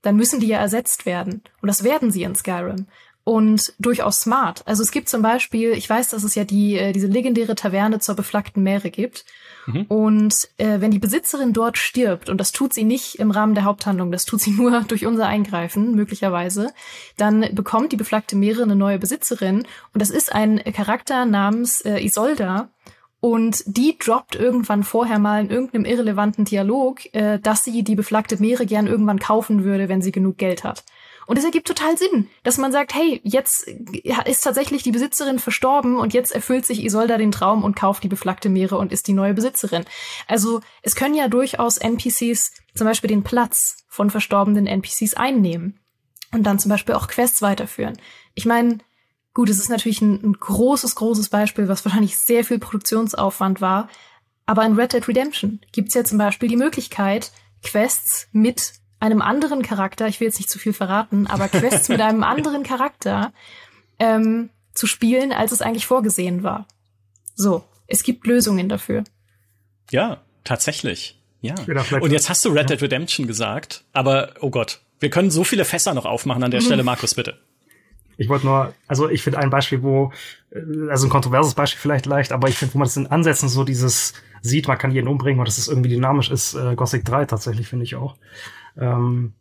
dann 0.01 0.15
müssen 0.15 0.39
die 0.39 0.47
ja 0.47 0.57
ersetzt 0.57 1.05
werden. 1.05 1.43
Und 1.61 1.67
das 1.67 1.83
werden 1.83 2.11
sie 2.11 2.23
in 2.23 2.35
Skyrim 2.35 2.87
und 3.23 3.73
durchaus 3.79 4.21
smart. 4.21 4.63
Also 4.65 4.81
es 4.81 4.91
gibt 4.91 5.09
zum 5.09 5.21
Beispiel, 5.21 5.71
ich 5.71 5.89
weiß, 5.89 6.09
dass 6.09 6.23
es 6.23 6.35
ja 6.35 6.45
die 6.45 6.77
äh, 6.77 6.93
diese 6.93 7.07
legendäre 7.07 7.55
Taverne 7.55 7.99
zur 7.99 8.15
beflaggten 8.15 8.63
Meere 8.63 8.89
gibt. 8.89 9.25
Mhm. 9.67 9.85
Und 9.87 10.49
äh, 10.57 10.81
wenn 10.81 10.91
die 10.91 10.99
Besitzerin 10.99 11.53
dort 11.53 11.77
stirbt, 11.77 12.29
und 12.29 12.39
das 12.39 12.51
tut 12.51 12.73
sie 12.73 12.83
nicht 12.83 13.19
im 13.19 13.31
Rahmen 13.31 13.55
der 13.55 13.65
Haupthandlung, 13.65 14.11
das 14.11 14.25
tut 14.25 14.41
sie 14.41 14.51
nur 14.57 14.81
durch 14.81 15.05
unser 15.05 15.27
Eingreifen, 15.27 15.95
möglicherweise, 15.95 16.73
dann 17.17 17.45
bekommt 17.53 17.91
die 17.91 17.97
beflaggte 17.97 18.35
Meere 18.35 18.63
eine 18.63 18.75
neue 18.75 18.99
Besitzerin. 18.99 19.59
Und 19.93 20.01
das 20.01 20.09
ist 20.09 20.33
ein 20.33 20.61
Charakter 20.73 21.25
namens 21.25 21.81
äh, 21.81 22.03
Isolda. 22.03 22.69
Und 23.21 23.63
die 23.67 23.97
droppt 23.97 24.35
irgendwann 24.35 24.83
vorher 24.83 25.19
mal 25.19 25.41
in 25.41 25.49
irgendeinem 25.49 25.83
irrelevanten 25.83 26.45
Dialog, 26.45 27.13
äh, 27.13 27.37
dass 27.37 27.65
sie 27.65 27.83
die 27.83 27.95
beflaggte 27.95 28.37
Meere 28.37 28.65
gern 28.65 28.87
irgendwann 28.87 29.19
kaufen 29.19 29.65
würde, 29.65 29.89
wenn 29.89 30.01
sie 30.01 30.13
genug 30.13 30.37
Geld 30.37 30.63
hat. 30.63 30.83
Und 31.29 31.37
es 31.37 31.45
ergibt 31.45 31.67
total 31.67 31.95
Sinn, 31.95 32.27
dass 32.41 32.57
man 32.57 32.71
sagt, 32.71 32.95
hey, 32.95 33.21
jetzt 33.23 33.67
ist 33.67 34.43
tatsächlich 34.43 34.81
die 34.81 34.91
Besitzerin 34.91 35.37
verstorben 35.37 35.99
und 35.99 36.11
jetzt 36.11 36.31
erfüllt 36.31 36.65
sich 36.65 36.83
Isolda 36.83 37.19
den 37.19 37.31
Traum 37.31 37.63
und 37.63 37.75
kauft 37.75 38.03
die 38.03 38.07
beflaggte 38.07 38.49
Meere 38.49 38.79
und 38.79 38.91
ist 38.91 39.07
die 39.07 39.13
neue 39.13 39.35
Besitzerin. 39.35 39.85
Also 40.27 40.61
es 40.81 40.95
können 40.95 41.13
ja 41.13 41.27
durchaus 41.27 41.77
NPCs 41.77 42.53
zum 42.73 42.87
Beispiel 42.87 43.09
den 43.09 43.21
Platz 43.21 43.85
von 43.87 44.09
verstorbenen 44.09 44.65
NPCs 44.65 45.13
einnehmen 45.13 45.79
und 46.31 46.47
dann 46.47 46.57
zum 46.57 46.69
Beispiel 46.69 46.95
auch 46.95 47.07
Quests 47.07 47.43
weiterführen. 47.43 47.99
Ich 48.33 48.47
meine, 48.47 48.79
gut, 49.35 49.51
es 49.51 49.59
ist 49.59 49.69
natürlich 49.69 50.01
ein, 50.01 50.15
ein 50.23 50.33
großes, 50.33 50.95
großes 50.95 51.29
Beispiel, 51.29 51.67
was 51.67 51.85
wahrscheinlich 51.85 52.17
sehr 52.17 52.43
viel 52.43 52.57
Produktionsaufwand 52.57 53.61
war. 53.61 53.87
Aber 54.47 54.65
in 54.65 54.73
Red 54.73 54.93
Dead 54.93 55.07
Redemption 55.07 55.61
gibt 55.73 55.89
es 55.89 55.93
ja 55.93 56.03
zum 56.03 56.17
Beispiel 56.17 56.49
die 56.49 56.57
Möglichkeit, 56.57 57.31
Quests 57.61 58.29
mit 58.31 58.79
einem 58.99 59.21
anderen 59.21 59.61
Charakter, 59.61 60.07
ich 60.07 60.19
will 60.19 60.27
jetzt 60.27 60.39
nicht 60.39 60.49
zu 60.49 60.59
viel 60.59 60.73
verraten, 60.73 61.27
aber 61.27 61.47
Quests 61.47 61.89
mit 61.89 62.01
einem 62.01 62.23
anderen 62.25 62.63
Charakter 62.63 63.33
ähm, 63.97 64.49
zu 64.73 64.87
spielen, 64.87 65.31
als 65.31 65.51
es 65.51 65.61
eigentlich 65.61 65.85
vorgesehen 65.85 66.43
war. 66.43 66.67
So, 67.35 67.63
es 67.87 68.03
gibt 68.03 68.27
Lösungen 68.27 68.69
dafür. 68.69 69.03
Ja, 69.91 70.21
tatsächlich. 70.43 71.19
Ja. 71.41 71.55
Und 72.01 72.11
jetzt 72.11 72.29
hast 72.29 72.43
du 72.43 72.49
Red 72.49 72.69
Dead 72.69 72.81
Redemption 72.81 73.25
gesagt, 73.25 73.85
aber 73.93 74.33
oh 74.41 74.49
Gott, 74.49 74.81
wir 74.99 75.09
können 75.09 75.31
so 75.31 75.43
viele 75.43 75.63
Fässer 75.63 75.93
noch 75.93 76.05
aufmachen 76.05 76.43
an 76.43 76.51
der 76.51 76.61
Stelle, 76.61 76.83
Markus, 76.83 77.15
bitte. 77.15 77.39
Ich 78.17 78.27
wollte 78.27 78.45
nur, 78.45 78.73
also 78.87 79.09
ich 79.09 79.23
finde 79.23 79.39
ein 79.39 79.49
Beispiel, 79.49 79.81
wo, 79.81 80.11
äh, 80.51 80.89
also 80.89 81.07
ein 81.07 81.09
kontroverses 81.09 81.53
Beispiel 81.53 81.79
vielleicht 81.79 82.05
leicht, 82.05 82.33
aber 82.33 82.49
ich 82.49 82.57
finde, 82.57 82.73
wo 82.73 82.79
man 82.79 82.87
das 82.87 82.97
in 82.97 83.07
Ansätzen 83.07 83.47
so 83.47 83.63
dieses 83.63 84.13
sieht, 84.41 84.67
man 84.67 84.77
kann 84.77 84.91
jeden 84.91 85.07
umbringen 85.07 85.39
und 85.39 85.47
dass 85.47 85.57
es 85.57 85.69
irgendwie 85.69 85.89
dynamisch 85.89 86.29
ist, 86.29 86.53
äh, 86.53 86.75
Gothic 86.75 87.05
3 87.05 87.25
tatsächlich, 87.25 87.67
finde 87.67 87.85
ich 87.85 87.95
auch. 87.95 88.17
Ähm, 88.77 89.33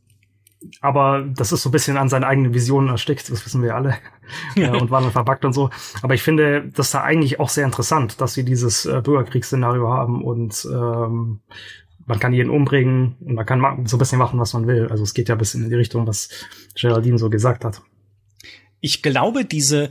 aber 0.80 1.24
das 1.36 1.52
ist 1.52 1.62
so 1.62 1.68
ein 1.68 1.72
bisschen 1.72 1.96
an 1.96 2.08
seinen 2.08 2.24
eigenen 2.24 2.52
Visionen 2.52 2.88
erstickt, 2.88 3.30
das 3.30 3.44
wissen 3.44 3.62
wir 3.62 3.76
alle, 3.76 3.96
äh, 4.56 4.68
und 4.68 4.90
war 4.90 5.00
dann 5.00 5.12
verbuggt 5.12 5.44
und 5.44 5.52
so. 5.52 5.70
Aber 6.02 6.14
ich 6.14 6.22
finde 6.22 6.68
das 6.74 6.90
da 6.90 7.02
eigentlich 7.02 7.40
auch 7.40 7.48
sehr 7.48 7.64
interessant, 7.64 8.20
dass 8.20 8.34
sie 8.34 8.44
dieses 8.44 8.84
äh, 8.86 9.00
Bürgerkriegsszenario 9.02 9.88
haben 9.88 10.22
und 10.22 10.66
ähm, 10.70 11.40
man 12.06 12.18
kann 12.18 12.32
jeden 12.32 12.50
umbringen 12.50 13.16
und 13.20 13.34
man 13.34 13.46
kann 13.46 13.86
so 13.86 13.96
ein 13.96 13.98
bisschen 13.98 14.18
machen, 14.18 14.40
was 14.40 14.54
man 14.54 14.66
will. 14.66 14.88
Also 14.88 15.04
es 15.04 15.14
geht 15.14 15.28
ja 15.28 15.34
ein 15.34 15.38
bisschen 15.38 15.62
in 15.62 15.68
die 15.68 15.76
Richtung, 15.76 16.06
was 16.06 16.30
Geraldine 16.74 17.18
so 17.18 17.28
gesagt 17.28 17.64
hat. 17.64 17.82
Ich 18.80 19.02
glaube, 19.02 19.44
diese 19.44 19.90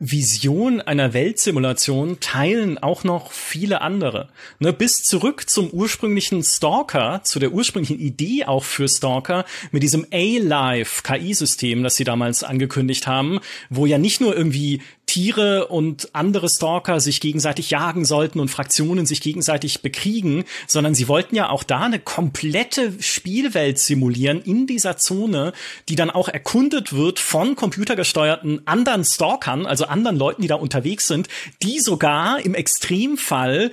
Vision 0.00 0.80
einer 0.80 1.12
Weltsimulation 1.12 2.20
teilen 2.20 2.78
auch 2.78 3.02
noch 3.02 3.32
viele 3.32 3.80
andere. 3.80 4.28
Ne, 4.60 4.72
bis 4.72 5.02
zurück 5.02 5.48
zum 5.48 5.70
ursprünglichen 5.70 6.44
Stalker, 6.44 7.22
zu 7.24 7.40
der 7.40 7.52
ursprünglichen 7.52 7.98
Idee 7.98 8.44
auch 8.44 8.62
für 8.62 8.88
Stalker 8.88 9.44
mit 9.72 9.82
diesem 9.82 10.06
A-Live 10.12 11.02
KI-System, 11.02 11.82
das 11.82 11.96
sie 11.96 12.04
damals 12.04 12.44
angekündigt 12.44 13.08
haben, 13.08 13.40
wo 13.70 13.86
ja 13.86 13.98
nicht 13.98 14.20
nur 14.20 14.36
irgendwie 14.36 14.82
Tiere 15.08 15.66
und 15.68 16.14
andere 16.14 16.48
Stalker 16.48 17.00
sich 17.00 17.20
gegenseitig 17.20 17.70
jagen 17.70 18.04
sollten 18.04 18.38
und 18.38 18.50
Fraktionen 18.50 19.06
sich 19.06 19.20
gegenseitig 19.20 19.82
bekriegen, 19.82 20.44
sondern 20.66 20.94
sie 20.94 21.08
wollten 21.08 21.34
ja 21.34 21.48
auch 21.48 21.64
da 21.64 21.80
eine 21.80 21.98
komplette 21.98 22.92
Spielwelt 23.00 23.78
simulieren 23.78 24.40
in 24.42 24.66
dieser 24.66 24.98
Zone, 24.98 25.52
die 25.88 25.96
dann 25.96 26.10
auch 26.10 26.28
erkundet 26.28 26.92
wird 26.92 27.18
von 27.18 27.56
computergesteuerten 27.56 28.66
anderen 28.66 29.04
Stalkern, 29.04 29.66
also 29.66 29.86
anderen 29.86 30.18
Leuten, 30.18 30.42
die 30.42 30.48
da 30.48 30.56
unterwegs 30.56 31.08
sind, 31.08 31.28
die 31.62 31.80
sogar 31.80 32.38
im 32.44 32.54
Extremfall 32.54 33.72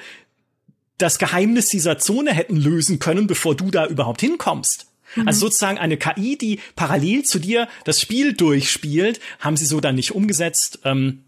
das 0.97 1.19
Geheimnis 1.19 1.67
dieser 1.67 1.99
Zone 1.99 2.33
hätten 2.33 2.55
lösen 2.55 2.99
können, 2.99 3.27
bevor 3.27 3.55
du 3.55 3.69
da 3.69 3.85
überhaupt 3.85 4.21
hinkommst. 4.21 4.87
Mhm. 5.15 5.27
Also 5.27 5.47
sozusagen 5.47 5.77
eine 5.77 5.97
KI, 5.97 6.37
die 6.37 6.59
parallel 6.75 7.23
zu 7.23 7.39
dir 7.39 7.67
das 7.83 7.99
Spiel 7.99 8.33
durchspielt, 8.33 9.19
haben 9.39 9.57
sie 9.57 9.65
so 9.65 9.79
dann 9.79 9.95
nicht 9.95 10.15
umgesetzt. 10.15 10.79
Ähm, 10.83 11.24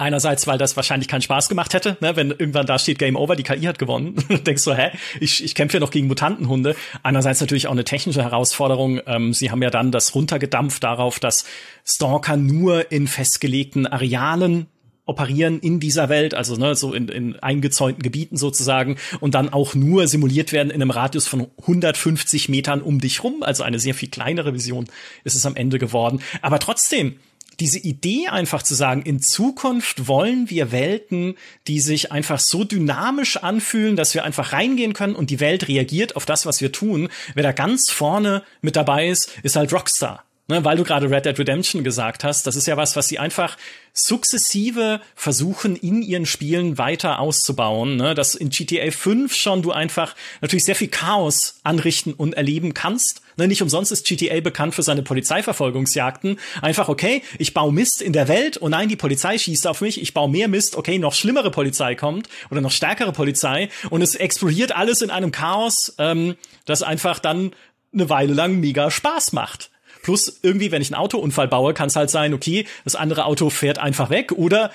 Einerseits, 0.00 0.46
weil 0.46 0.56
das 0.56 0.76
wahrscheinlich 0.76 1.08
keinen 1.08 1.20
Spaß 1.20 1.50
gemacht 1.50 1.74
hätte, 1.74 1.98
ne, 2.00 2.16
wenn 2.16 2.30
irgendwann 2.30 2.64
da 2.64 2.78
steht 2.78 2.98
Game 2.98 3.16
Over, 3.16 3.36
die 3.36 3.42
KI 3.42 3.60
hat 3.64 3.78
gewonnen. 3.78 4.14
denkst 4.46 4.64
du, 4.64 4.72
hä, 4.72 4.92
ich, 5.20 5.44
ich 5.44 5.54
kämpfe 5.54 5.76
ja 5.76 5.80
noch 5.80 5.90
gegen 5.90 6.06
Mutantenhunde. 6.06 6.74
Einerseits 7.02 7.40
natürlich 7.40 7.66
auch 7.66 7.72
eine 7.72 7.84
technische 7.84 8.22
Herausforderung. 8.22 9.02
Ähm, 9.06 9.34
sie 9.34 9.50
haben 9.50 9.62
ja 9.62 9.68
dann 9.68 9.92
das 9.92 10.14
runtergedampft 10.14 10.82
darauf, 10.82 11.20
dass 11.20 11.44
Stalker 11.84 12.38
nur 12.38 12.90
in 12.90 13.08
festgelegten 13.08 13.86
Arealen 13.86 14.68
operieren 15.04 15.60
in 15.60 15.80
dieser 15.80 16.08
Welt, 16.08 16.32
also 16.32 16.56
ne, 16.56 16.74
so 16.74 16.94
in, 16.94 17.08
in 17.08 17.38
eingezäunten 17.40 18.02
Gebieten 18.02 18.38
sozusagen 18.38 18.96
und 19.20 19.34
dann 19.34 19.52
auch 19.52 19.74
nur 19.74 20.08
simuliert 20.08 20.52
werden 20.52 20.70
in 20.70 20.80
einem 20.80 20.92
Radius 20.92 21.26
von 21.26 21.48
150 21.58 22.48
Metern 22.48 22.80
um 22.80 23.00
dich 23.00 23.22
rum, 23.22 23.42
also 23.42 23.64
eine 23.64 23.78
sehr 23.78 23.92
viel 23.92 24.08
kleinere 24.08 24.54
Vision 24.54 24.86
ist 25.24 25.34
es 25.34 25.44
am 25.44 25.56
Ende 25.56 25.78
geworden. 25.78 26.22
Aber 26.40 26.58
trotzdem, 26.58 27.16
diese 27.58 27.78
Idee 27.78 28.28
einfach 28.28 28.62
zu 28.62 28.74
sagen, 28.74 29.02
in 29.02 29.20
Zukunft 29.20 30.06
wollen 30.06 30.48
wir 30.48 30.72
Welten, 30.72 31.36
die 31.66 31.80
sich 31.80 32.12
einfach 32.12 32.38
so 32.38 32.64
dynamisch 32.64 33.36
anfühlen, 33.36 33.96
dass 33.96 34.14
wir 34.14 34.24
einfach 34.24 34.52
reingehen 34.52 34.92
können 34.92 35.14
und 35.14 35.30
die 35.30 35.40
Welt 35.40 35.68
reagiert 35.68 36.16
auf 36.16 36.26
das, 36.26 36.46
was 36.46 36.60
wir 36.60 36.72
tun. 36.72 37.08
Wer 37.34 37.42
da 37.42 37.52
ganz 37.52 37.90
vorne 37.90 38.42
mit 38.62 38.76
dabei 38.76 39.08
ist, 39.08 39.30
ist 39.42 39.56
halt 39.56 39.72
Rockstar. 39.72 40.24
Ne, 40.50 40.64
weil 40.64 40.76
du 40.76 40.82
gerade 40.82 41.08
Red 41.08 41.26
Dead 41.26 41.38
Redemption 41.38 41.84
gesagt 41.84 42.24
hast, 42.24 42.44
das 42.44 42.56
ist 42.56 42.66
ja 42.66 42.76
was, 42.76 42.96
was 42.96 43.06
sie 43.06 43.20
einfach 43.20 43.56
sukzessive 43.92 45.00
versuchen, 45.14 45.76
in 45.76 46.02
ihren 46.02 46.26
Spielen 46.26 46.76
weiter 46.76 47.20
auszubauen. 47.20 47.94
Ne? 47.94 48.16
Dass 48.16 48.34
in 48.34 48.50
GTA 48.50 48.90
5 48.90 49.32
schon 49.32 49.62
du 49.62 49.70
einfach 49.70 50.16
natürlich 50.40 50.64
sehr 50.64 50.74
viel 50.74 50.88
Chaos 50.88 51.60
anrichten 51.62 52.14
und 52.14 52.34
erleben 52.34 52.74
kannst. 52.74 53.22
Ne? 53.36 53.46
Nicht 53.46 53.62
umsonst 53.62 53.92
ist 53.92 54.04
GTA 54.04 54.40
bekannt 54.40 54.74
für 54.74 54.82
seine 54.82 55.02
Polizeiverfolgungsjagden. 55.02 56.40
Einfach, 56.62 56.88
okay, 56.88 57.22
ich 57.38 57.54
baue 57.54 57.72
Mist 57.72 58.02
in 58.02 58.12
der 58.12 58.26
Welt, 58.26 58.58
oh 58.60 58.68
nein, 58.68 58.88
die 58.88 58.96
Polizei 58.96 59.38
schießt 59.38 59.68
auf 59.68 59.80
mich, 59.82 60.02
ich 60.02 60.14
baue 60.14 60.28
mehr 60.28 60.48
Mist, 60.48 60.74
okay, 60.74 60.98
noch 60.98 61.14
schlimmere 61.14 61.52
Polizei 61.52 61.94
kommt 61.94 62.28
oder 62.50 62.60
noch 62.60 62.72
stärkere 62.72 63.12
Polizei 63.12 63.68
und 63.88 64.02
es 64.02 64.16
explodiert 64.16 64.74
alles 64.74 65.00
in 65.00 65.10
einem 65.10 65.30
Chaos, 65.30 65.94
ähm, 65.98 66.34
das 66.64 66.82
einfach 66.82 67.20
dann 67.20 67.52
eine 67.92 68.08
Weile 68.08 68.34
lang 68.34 68.58
mega 68.58 68.90
Spaß 68.90 69.32
macht. 69.32 69.69
Plus 70.02 70.40
irgendwie, 70.42 70.70
wenn 70.70 70.82
ich 70.82 70.92
einen 70.92 71.00
Autounfall 71.00 71.48
baue, 71.48 71.74
kann 71.74 71.88
es 71.88 71.96
halt 71.96 72.10
sein, 72.10 72.34
okay, 72.34 72.66
das 72.84 72.96
andere 72.96 73.24
Auto 73.24 73.50
fährt 73.50 73.78
einfach 73.78 74.10
weg 74.10 74.32
oder 74.32 74.70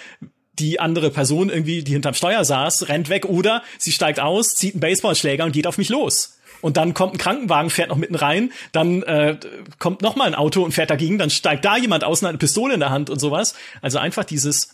die 0.60 0.80
andere 0.80 1.10
Person 1.10 1.50
irgendwie, 1.50 1.84
die 1.84 1.94
hinterm 1.94 2.14
Steuer 2.14 2.46
saß, 2.46 2.88
rennt 2.88 3.10
weg 3.10 3.26
oder 3.26 3.62
sie 3.78 3.92
steigt 3.92 4.20
aus, 4.20 4.50
zieht 4.50 4.76
einen 4.76 4.82
Baseballschläger 4.82 5.44
und 5.44 5.52
geht 5.52 5.68
auf 5.68 5.78
mich 5.78 5.90
los. 5.90 6.40
Und 6.62 6.78
dann 6.78 6.94
kommt 6.94 7.16
ein 7.16 7.18
Krankenwagen, 7.18 7.70
fährt 7.70 7.90
noch 7.90 7.98
mitten 7.98 8.16
rein, 8.16 8.52
dann 8.72 9.04
äh, 9.04 9.38
kommt 9.78 10.02
noch 10.02 10.16
mal 10.16 10.26
ein 10.26 10.36
Auto 10.36 10.64
und 10.64 10.72
fährt 10.72 10.90
dagegen, 10.90 11.18
dann 11.18 11.30
steigt 11.30 11.66
da 11.66 11.78
jemand 11.78 12.04
aus 12.04 12.22
und 12.22 12.28
hat 12.28 12.32
eine 12.32 12.38
Pistole 12.38 12.74
in 12.74 12.80
der 12.80 12.90
Hand 12.90 13.10
und 13.10 13.20
sowas. 13.20 13.56
Also 13.82 14.00
einfach 14.00 14.24
dieses 14.24 14.70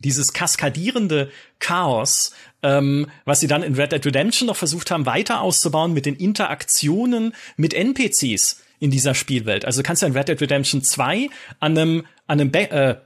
dieses 0.00 0.32
kaskadierende 0.32 1.30
Chaos, 1.58 2.32
ähm, 2.62 3.10
was 3.24 3.40
sie 3.40 3.46
dann 3.46 3.62
in 3.62 3.74
Red 3.74 3.92
Dead 3.92 4.04
Redemption 4.04 4.46
noch 4.46 4.56
versucht 4.56 4.90
haben, 4.90 5.06
weiter 5.06 5.40
auszubauen 5.42 5.92
mit 5.92 6.06
den 6.06 6.16
Interaktionen 6.16 7.34
mit 7.56 7.74
NPCs 7.74 8.62
in 8.80 8.90
dieser 8.90 9.14
Spielwelt. 9.14 9.64
Also 9.64 9.82
du 9.82 9.86
kannst 9.86 10.02
ja 10.02 10.08
in 10.08 10.16
Red 10.16 10.28
Dead 10.28 10.40
Redemption 10.40 10.82
2 10.82 11.28
an 11.60 11.78
einem, 11.78 12.06
an 12.26 12.40
einem 12.40 12.50
Be 12.50 12.70
äh, 12.70 12.96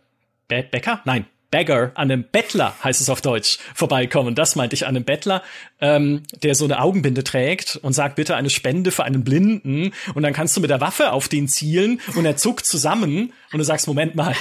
Be 0.49 0.65
Bäcker? 0.71 1.01
Nein, 1.05 1.27
Beggar, 1.55 1.93
an 1.95 2.11
einem 2.11 2.25
Bettler, 2.25 2.75
heißt 2.83 3.01
es 3.01 3.09
auf 3.09 3.21
Deutsch, 3.21 3.59
vorbeikommen. 3.77 4.35
Das 4.35 4.57
meinte 4.57 4.75
ich, 4.75 4.87
an 4.87 4.97
einem 4.97 5.05
Bettler, 5.05 5.41
ähm, 5.81 6.25
der 6.43 6.57
so 6.57 6.65
eine 6.65 6.81
Augenbinde 6.81 7.23
trägt 7.23 7.77
und 7.77 7.93
sagt, 7.93 8.17
bitte 8.17 8.35
eine 8.35 8.51
Spende 8.51 8.91
für 8.91 9.05
einen 9.05 9.23
Blinden. 9.23 9.93
Und 10.15 10.25
dann 10.25 10.33
kannst 10.33 10.57
du 10.57 10.61
mit 10.61 10.71
der 10.71 10.81
Waffe 10.81 11.13
auf 11.13 11.29
den 11.29 11.47
zielen 11.47 12.01
und 12.17 12.25
er 12.25 12.37
zuckt 12.37 12.67
zusammen 12.67 13.33
und 13.53 13.59
du 13.59 13.65
sagst, 13.65 13.87
Moment 13.87 14.17
mal, 14.17 14.35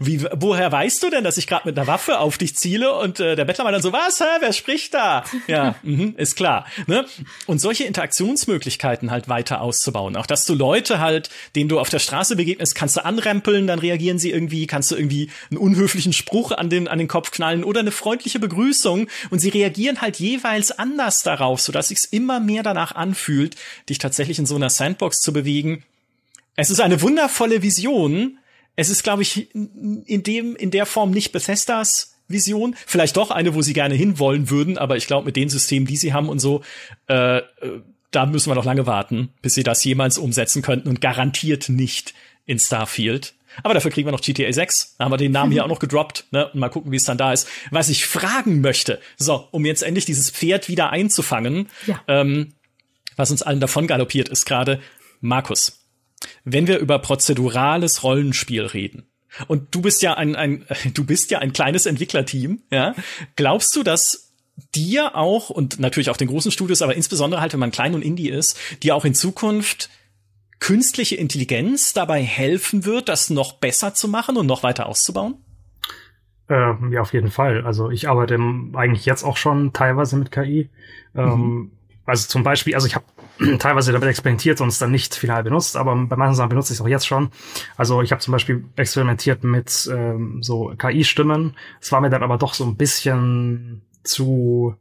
wie, 0.00 0.24
woher 0.34 0.70
weißt 0.70 1.02
du 1.02 1.10
denn, 1.10 1.24
dass 1.24 1.36
ich 1.36 1.46
gerade 1.46 1.68
mit 1.68 1.78
einer 1.78 1.86
Waffe 1.86 2.18
auf 2.18 2.38
dich 2.38 2.56
ziele? 2.56 2.94
Und 2.94 3.20
äh, 3.20 3.36
der 3.36 3.44
Bettler 3.44 3.64
war 3.64 3.72
dann 3.72 3.82
so, 3.82 3.92
was, 3.92 4.20
hä, 4.20 4.24
wer 4.40 4.52
spricht 4.52 4.94
da? 4.94 5.24
Ja, 5.46 5.74
mh, 5.82 6.14
ist 6.16 6.36
klar. 6.36 6.66
Ne? 6.86 7.04
Und 7.46 7.60
solche 7.60 7.84
Interaktionsmöglichkeiten 7.84 9.10
halt 9.10 9.28
weiter 9.28 9.60
auszubauen. 9.60 10.16
Auch 10.16 10.26
dass 10.26 10.44
du 10.44 10.54
Leute 10.54 10.98
halt, 11.00 11.30
denen 11.54 11.68
du 11.68 11.78
auf 11.78 11.88
der 11.88 11.98
Straße 11.98 12.36
begegnest, 12.36 12.74
kannst 12.74 12.96
du 12.96 13.04
anrempeln, 13.04 13.66
dann 13.66 13.78
reagieren 13.78 14.18
sie 14.18 14.30
irgendwie, 14.30 14.66
kannst 14.66 14.90
du 14.90 14.96
irgendwie 14.96 15.30
einen 15.50 15.58
unhöflichen 15.58 16.12
Spruch 16.12 16.52
an 16.52 16.70
den, 16.70 16.88
an 16.88 16.98
den 16.98 17.08
Kopf 17.08 17.30
knallen 17.30 17.64
oder 17.64 17.80
eine 17.80 17.92
freundliche 17.92 18.38
Begrüßung 18.38 19.08
und 19.30 19.38
sie 19.38 19.48
reagieren 19.48 20.00
halt 20.00 20.16
jeweils 20.16 20.72
anders 20.72 21.22
darauf, 21.22 21.60
sodass 21.60 21.88
sich's 21.88 22.04
immer 22.04 22.40
mehr 22.40 22.62
danach 22.62 22.94
anfühlt, 22.94 23.56
dich 23.88 23.98
tatsächlich 23.98 24.38
in 24.38 24.46
so 24.46 24.56
einer 24.56 24.70
Sandbox 24.70 25.20
zu 25.20 25.32
bewegen. 25.32 25.84
Es 26.56 26.70
ist 26.70 26.80
eine 26.80 27.00
wundervolle 27.00 27.62
Vision, 27.62 28.38
es 28.76 28.88
ist, 28.88 29.02
glaube 29.02 29.22
ich, 29.22 29.54
in 29.54 30.22
dem, 30.22 30.56
in 30.56 30.70
der 30.70 30.86
Form 30.86 31.10
nicht 31.10 31.32
Bethesdas 31.32 32.12
Vision. 32.28 32.74
Vielleicht 32.86 33.16
doch 33.16 33.30
eine, 33.30 33.54
wo 33.54 33.62
sie 33.62 33.74
gerne 33.74 33.94
hinwollen 33.94 34.50
würden, 34.50 34.78
aber 34.78 34.96
ich 34.96 35.06
glaube, 35.06 35.26
mit 35.26 35.36
den 35.36 35.48
Systemen, 35.48 35.86
die 35.86 35.96
sie 35.96 36.12
haben 36.12 36.28
und 36.28 36.38
so, 36.38 36.62
äh, 37.08 37.38
äh, 37.38 37.42
da 38.10 38.26
müssen 38.26 38.50
wir 38.50 38.54
noch 38.54 38.64
lange 38.64 38.86
warten, 38.86 39.30
bis 39.40 39.54
sie 39.54 39.62
das 39.62 39.84
jemals 39.84 40.18
umsetzen 40.18 40.62
könnten 40.62 40.88
und 40.88 41.00
garantiert 41.00 41.68
nicht 41.68 42.14
in 42.44 42.58
Starfield. 42.58 43.34
Aber 43.62 43.74
dafür 43.74 43.90
kriegen 43.90 44.06
wir 44.06 44.12
noch 44.12 44.22
GTA 44.22 44.50
6. 44.50 44.96
Da 44.96 45.04
haben 45.04 45.12
wir 45.12 45.18
den 45.18 45.32
Namen 45.32 45.52
hier 45.52 45.64
auch 45.64 45.68
noch 45.68 45.78
gedroppt. 45.78 46.26
Ne? 46.30 46.48
Und 46.48 46.60
mal 46.60 46.68
gucken, 46.68 46.90
wie 46.92 46.96
es 46.96 47.04
dann 47.04 47.18
da 47.18 47.32
ist. 47.32 47.48
Was 47.70 47.88
ich 47.88 48.06
fragen 48.06 48.60
möchte, 48.60 49.00
so, 49.16 49.48
um 49.50 49.64
jetzt 49.64 49.82
endlich 49.82 50.04
dieses 50.04 50.30
Pferd 50.30 50.68
wieder 50.68 50.90
einzufangen, 50.90 51.68
ja. 51.86 52.00
ähm, 52.08 52.54
was 53.16 53.30
uns 53.30 53.42
allen 53.42 53.60
davon 53.60 53.86
galoppiert, 53.86 54.28
ist 54.28 54.46
gerade 54.46 54.80
Markus. 55.20 55.81
Wenn 56.44 56.66
wir 56.66 56.78
über 56.78 56.98
prozedurales 56.98 58.02
Rollenspiel 58.02 58.66
reden, 58.66 59.06
und 59.48 59.74
du 59.74 59.80
bist 59.80 60.02
ja 60.02 60.14
ein, 60.14 60.36
ein 60.36 60.66
du 60.94 61.04
bist 61.04 61.30
ja 61.30 61.38
ein 61.38 61.52
kleines 61.52 61.86
Entwicklerteam, 61.86 62.62
ja, 62.70 62.94
glaubst 63.36 63.74
du, 63.76 63.82
dass 63.82 64.32
dir 64.74 65.16
auch 65.16 65.50
und 65.50 65.80
natürlich 65.80 66.10
auch 66.10 66.16
den 66.16 66.28
großen 66.28 66.52
Studios, 66.52 66.82
aber 66.82 66.94
insbesondere 66.94 67.40
halt, 67.40 67.52
wenn 67.52 67.60
man 67.60 67.70
klein 67.70 67.94
und 67.94 68.02
indie 68.02 68.28
ist, 68.28 68.58
dir 68.82 68.94
auch 68.94 69.04
in 69.04 69.14
Zukunft 69.14 69.90
künstliche 70.60 71.16
Intelligenz 71.16 71.92
dabei 71.92 72.22
helfen 72.22 72.84
wird, 72.84 73.08
das 73.08 73.30
noch 73.30 73.54
besser 73.54 73.94
zu 73.94 74.08
machen 74.08 74.36
und 74.36 74.46
noch 74.46 74.62
weiter 74.62 74.86
auszubauen? 74.86 75.36
Ähm, 76.48 76.92
ja, 76.92 77.00
auf 77.00 77.12
jeden 77.12 77.30
Fall. 77.30 77.64
Also 77.64 77.90
ich 77.90 78.08
arbeite 78.08 78.38
eigentlich 78.74 79.06
jetzt 79.06 79.24
auch 79.24 79.36
schon 79.36 79.72
teilweise 79.72 80.16
mit 80.16 80.30
KI. 80.30 80.70
Ähm, 81.16 81.28
mhm. 81.28 81.70
Also 82.04 82.28
zum 82.28 82.44
Beispiel, 82.44 82.74
also 82.74 82.86
ich 82.86 82.94
habe 82.94 83.06
teilweise 83.58 83.92
damit 83.92 84.08
experimentiert 84.08 84.60
und 84.60 84.68
es 84.68 84.78
dann 84.78 84.90
nicht 84.90 85.14
final 85.14 85.42
benutzt, 85.42 85.76
aber 85.76 85.94
bei 85.94 86.16
manchen 86.16 86.34
Sachen 86.34 86.50
benutze 86.50 86.72
ich 86.72 86.78
es 86.78 86.84
auch 86.84 86.88
jetzt 86.88 87.06
schon. 87.06 87.30
Also 87.76 88.02
ich 88.02 88.12
habe 88.12 88.20
zum 88.20 88.32
Beispiel 88.32 88.64
experimentiert 88.76 89.44
mit 89.44 89.90
ähm, 89.92 90.42
so 90.42 90.72
KI-Stimmen. 90.76 91.56
Es 91.80 91.92
war 91.92 92.00
mir 92.00 92.10
dann 92.10 92.22
aber 92.22 92.38
doch 92.38 92.54
so 92.54 92.64
ein 92.64 92.76
bisschen 92.76 93.82
zu 94.04 94.76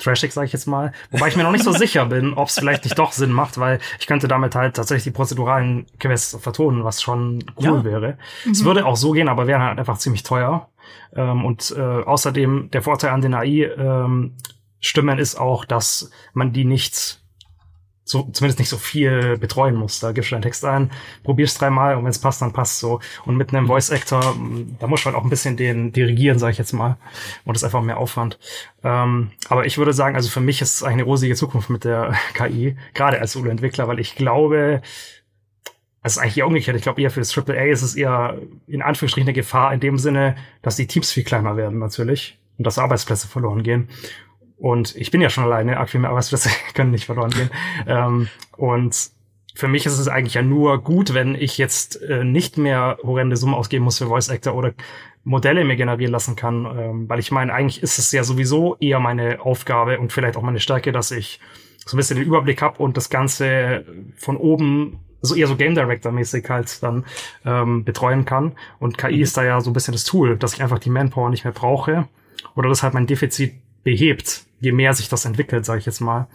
trashig, 0.00 0.32
sage 0.32 0.46
ich 0.46 0.52
jetzt 0.52 0.66
mal. 0.66 0.92
Wobei 1.10 1.28
ich 1.28 1.36
mir 1.36 1.42
noch 1.42 1.52
nicht 1.52 1.64
so 1.64 1.72
sicher 1.84 2.06
bin, 2.06 2.34
ob 2.34 2.48
es 2.48 2.58
vielleicht 2.58 2.84
nicht 2.84 2.98
doch 2.98 3.12
Sinn 3.12 3.32
macht, 3.32 3.58
weil 3.58 3.78
ich 3.98 4.06
könnte 4.06 4.28
damit 4.28 4.54
halt 4.54 4.76
tatsächlich 4.76 5.04
die 5.04 5.10
prozeduralen 5.10 5.86
Quests 5.98 6.36
vertonen, 6.40 6.84
was 6.84 7.02
schon 7.02 7.44
cool 7.58 7.64
ja. 7.64 7.84
wäre. 7.84 8.18
Mhm. 8.44 8.52
Es 8.52 8.64
würde 8.64 8.86
auch 8.86 8.96
so 8.96 9.12
gehen, 9.12 9.28
aber 9.28 9.46
wäre 9.46 9.60
halt 9.60 9.78
einfach 9.78 9.98
ziemlich 9.98 10.22
teuer. 10.22 10.68
Ähm, 11.14 11.44
und 11.44 11.74
äh, 11.76 11.80
außerdem 11.80 12.70
der 12.70 12.82
Vorteil 12.82 13.10
an 13.10 13.20
den 13.20 13.34
AI 13.34 13.70
ähm, 13.76 14.36
Stimmen 14.80 15.18
ist 15.18 15.38
auch, 15.38 15.64
dass 15.64 16.10
man 16.32 16.52
die 16.52 16.64
nicht 16.64 17.19
so, 18.10 18.28
zumindest 18.32 18.58
nicht 18.58 18.68
so 18.68 18.76
viel 18.76 19.38
betreuen 19.38 19.76
muss. 19.76 20.00
Da 20.00 20.12
gibst 20.12 20.30
du 20.30 20.34
deinen 20.34 20.42
Text 20.42 20.64
ein, 20.64 20.90
probierst 21.22 21.60
dreimal 21.60 21.96
und 21.96 22.04
wenn 22.04 22.10
es 22.10 22.18
passt, 22.18 22.42
dann 22.42 22.52
passt 22.52 22.80
so. 22.80 23.00
Und 23.24 23.36
mit 23.36 23.54
einem 23.54 23.66
Voice 23.68 23.90
Actor, 23.90 24.36
da 24.78 24.86
muss 24.86 25.04
man 25.04 25.14
auch 25.14 25.22
ein 25.22 25.30
bisschen 25.30 25.56
den 25.56 25.92
dirigieren, 25.92 26.38
sage 26.38 26.52
ich 26.52 26.58
jetzt 26.58 26.72
mal. 26.72 26.96
Und 27.44 27.54
das 27.54 27.62
ist 27.62 27.64
einfach 27.64 27.82
mehr 27.82 27.98
Aufwand. 27.98 28.38
Ähm, 28.82 29.30
aber 29.48 29.64
ich 29.64 29.78
würde 29.78 29.92
sagen, 29.92 30.16
also 30.16 30.28
für 30.28 30.40
mich 30.40 30.60
ist 30.60 30.76
es 30.76 30.82
eine 30.82 31.04
rosige 31.04 31.36
Zukunft 31.36 31.70
mit 31.70 31.84
der 31.84 32.14
KI, 32.34 32.76
gerade 32.94 33.20
als 33.20 33.32
Solo-Entwickler, 33.32 33.86
weil 33.86 34.00
ich 34.00 34.16
glaube, 34.16 34.82
es 36.02 36.12
ist 36.12 36.18
eigentlich 36.18 36.38
eher 36.38 36.46
umgekehrt. 36.46 36.76
Ich 36.76 36.82
glaube 36.82 37.00
eher 37.00 37.10
für 37.10 37.20
das 37.20 37.36
AAA 37.36 37.66
ist 37.66 37.82
es 37.82 37.94
eher 37.94 38.38
in 38.66 38.82
Anführungsstrichen 38.82 39.28
eine 39.28 39.34
Gefahr 39.34 39.72
in 39.72 39.80
dem 39.80 39.98
Sinne, 39.98 40.36
dass 40.62 40.76
die 40.76 40.86
Teams 40.86 41.12
viel 41.12 41.24
kleiner 41.24 41.56
werden 41.56 41.78
natürlich 41.78 42.38
und 42.58 42.66
dass 42.66 42.78
Arbeitsplätze 42.78 43.28
verloren 43.28 43.62
gehen. 43.62 43.88
Und 44.60 44.94
ich 44.94 45.10
bin 45.10 45.22
ja 45.22 45.30
schon 45.30 45.44
alleine, 45.44 45.84
viel 45.86 46.00
mehr 46.00 46.10
Arbeitsplätze 46.10 46.50
können 46.74 46.90
nicht 46.90 47.06
verloren 47.06 47.30
gehen. 47.30 47.50
Ähm, 47.86 48.28
und 48.56 49.10
für 49.54 49.68
mich 49.68 49.86
ist 49.86 49.98
es 49.98 50.06
eigentlich 50.06 50.34
ja 50.34 50.42
nur 50.42 50.82
gut, 50.82 51.14
wenn 51.14 51.34
ich 51.34 51.58
jetzt 51.58 52.00
äh, 52.02 52.24
nicht 52.24 52.58
mehr 52.58 52.98
horrende 53.02 53.36
Summen 53.36 53.54
ausgeben 53.54 53.84
muss 53.84 53.98
für 53.98 54.06
Voice 54.06 54.28
Actor 54.28 54.54
oder 54.54 54.72
Modelle 55.24 55.64
mir 55.64 55.76
generieren 55.76 56.12
lassen 56.12 56.36
kann, 56.36 56.66
ähm, 56.78 57.08
weil 57.08 57.18
ich 57.18 57.30
meine, 57.30 57.52
eigentlich 57.52 57.82
ist 57.82 57.98
es 57.98 58.12
ja 58.12 58.22
sowieso 58.22 58.76
eher 58.80 59.00
meine 59.00 59.40
Aufgabe 59.40 59.98
und 59.98 60.12
vielleicht 60.12 60.36
auch 60.36 60.42
meine 60.42 60.60
Stärke, 60.60 60.92
dass 60.92 61.10
ich 61.10 61.40
so 61.84 61.96
ein 61.96 61.98
bisschen 61.98 62.18
den 62.18 62.26
Überblick 62.26 62.62
habe 62.62 62.82
und 62.82 62.96
das 62.96 63.10
Ganze 63.10 63.84
von 64.16 64.36
oben 64.36 65.00
so 65.22 65.34
eher 65.34 65.46
so 65.46 65.56
Game 65.56 65.74
Director 65.74 66.12
mäßig 66.12 66.48
halt 66.48 66.82
dann 66.82 67.04
ähm, 67.44 67.84
betreuen 67.84 68.24
kann. 68.24 68.52
Und 68.78 68.98
KI 68.98 69.16
mhm. 69.16 69.22
ist 69.22 69.36
da 69.36 69.44
ja 69.44 69.60
so 69.60 69.70
ein 69.70 69.74
bisschen 69.74 69.92
das 69.92 70.04
Tool, 70.04 70.36
dass 70.36 70.54
ich 70.54 70.62
einfach 70.62 70.78
die 70.78 70.90
Manpower 70.90 71.30
nicht 71.30 71.44
mehr 71.44 71.52
brauche 71.52 72.08
oder 72.56 72.68
das 72.68 72.82
halt 72.82 72.94
mein 72.94 73.06
Defizit 73.06 73.54
behebt, 73.82 74.44
je 74.60 74.72
mehr 74.72 74.92
sich 74.94 75.08
das 75.08 75.24
entwickelt, 75.24 75.64
sage 75.64 75.80
ich 75.80 75.86
jetzt 75.86 76.00
mal. 76.00 76.28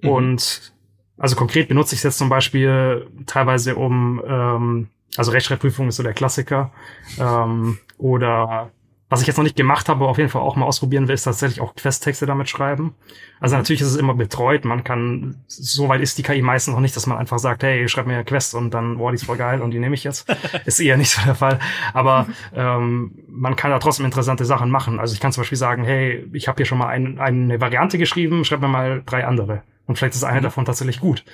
Mhm. 0.00 0.08
Und 0.08 0.72
also 1.18 1.36
konkret 1.36 1.68
benutze 1.68 1.94
ich 1.94 2.00
es 2.00 2.04
jetzt 2.04 2.18
zum 2.18 2.28
Beispiel 2.28 3.06
teilweise 3.26 3.76
um, 3.76 4.22
ähm, 4.26 4.88
also 5.16 5.30
Rechtschreibprüfung 5.30 5.88
ist 5.88 5.96
so 5.96 6.02
der 6.02 6.14
Klassiker, 6.14 6.72
ähm, 7.18 7.78
oder 7.98 8.70
was 9.12 9.20
ich 9.20 9.26
jetzt 9.26 9.36
noch 9.36 9.44
nicht 9.44 9.56
gemacht 9.56 9.90
habe, 9.90 10.00
aber 10.00 10.10
auf 10.10 10.16
jeden 10.16 10.30
Fall 10.30 10.40
auch 10.40 10.56
mal 10.56 10.64
ausprobieren 10.64 11.06
will, 11.06 11.14
ist 11.14 11.24
tatsächlich 11.24 11.60
auch 11.60 11.74
Questtexte 11.74 12.24
damit 12.24 12.48
schreiben. 12.48 12.94
Also 13.40 13.56
natürlich 13.56 13.82
ist 13.82 13.88
es 13.88 13.96
immer 13.96 14.14
betreut. 14.14 14.64
Man 14.64 14.84
kann, 14.84 15.36
so 15.46 15.90
weit 15.90 16.00
ist 16.00 16.16
die 16.16 16.22
KI 16.22 16.40
meistens 16.40 16.72
noch 16.72 16.80
nicht, 16.80 16.96
dass 16.96 17.06
man 17.06 17.18
einfach 17.18 17.38
sagt, 17.38 17.62
hey, 17.62 17.86
schreib 17.90 18.06
mir 18.06 18.14
eine 18.14 18.24
Quest 18.24 18.54
und 18.54 18.72
dann, 18.72 18.96
boah, 18.96 19.10
die 19.10 19.16
ist 19.16 19.24
voll 19.24 19.36
geil 19.36 19.60
und 19.60 19.72
die 19.72 19.80
nehme 19.80 19.94
ich 19.94 20.02
jetzt. 20.02 20.34
ist 20.64 20.80
eher 20.80 20.96
nicht 20.96 21.10
so 21.10 21.20
der 21.26 21.34
Fall. 21.34 21.58
Aber 21.92 22.26
ähm, 22.54 23.12
man 23.28 23.54
kann 23.54 23.70
da 23.70 23.78
trotzdem 23.78 24.06
interessante 24.06 24.46
Sachen 24.46 24.70
machen. 24.70 24.98
Also 24.98 25.12
ich 25.12 25.20
kann 25.20 25.30
zum 25.30 25.42
Beispiel 25.42 25.58
sagen, 25.58 25.84
hey, 25.84 26.26
ich 26.32 26.48
habe 26.48 26.56
hier 26.56 26.64
schon 26.64 26.78
mal 26.78 26.88
ein, 26.88 27.20
eine 27.20 27.60
Variante 27.60 27.98
geschrieben, 27.98 28.46
schreib 28.46 28.62
mir 28.62 28.68
mal 28.68 29.02
drei 29.04 29.26
andere. 29.26 29.62
Und 29.86 29.96
vielleicht 29.96 30.14
ist 30.14 30.24
eine 30.24 30.40
mhm. 30.40 30.44
davon 30.44 30.64
tatsächlich 30.64 31.00
gut. 31.00 31.24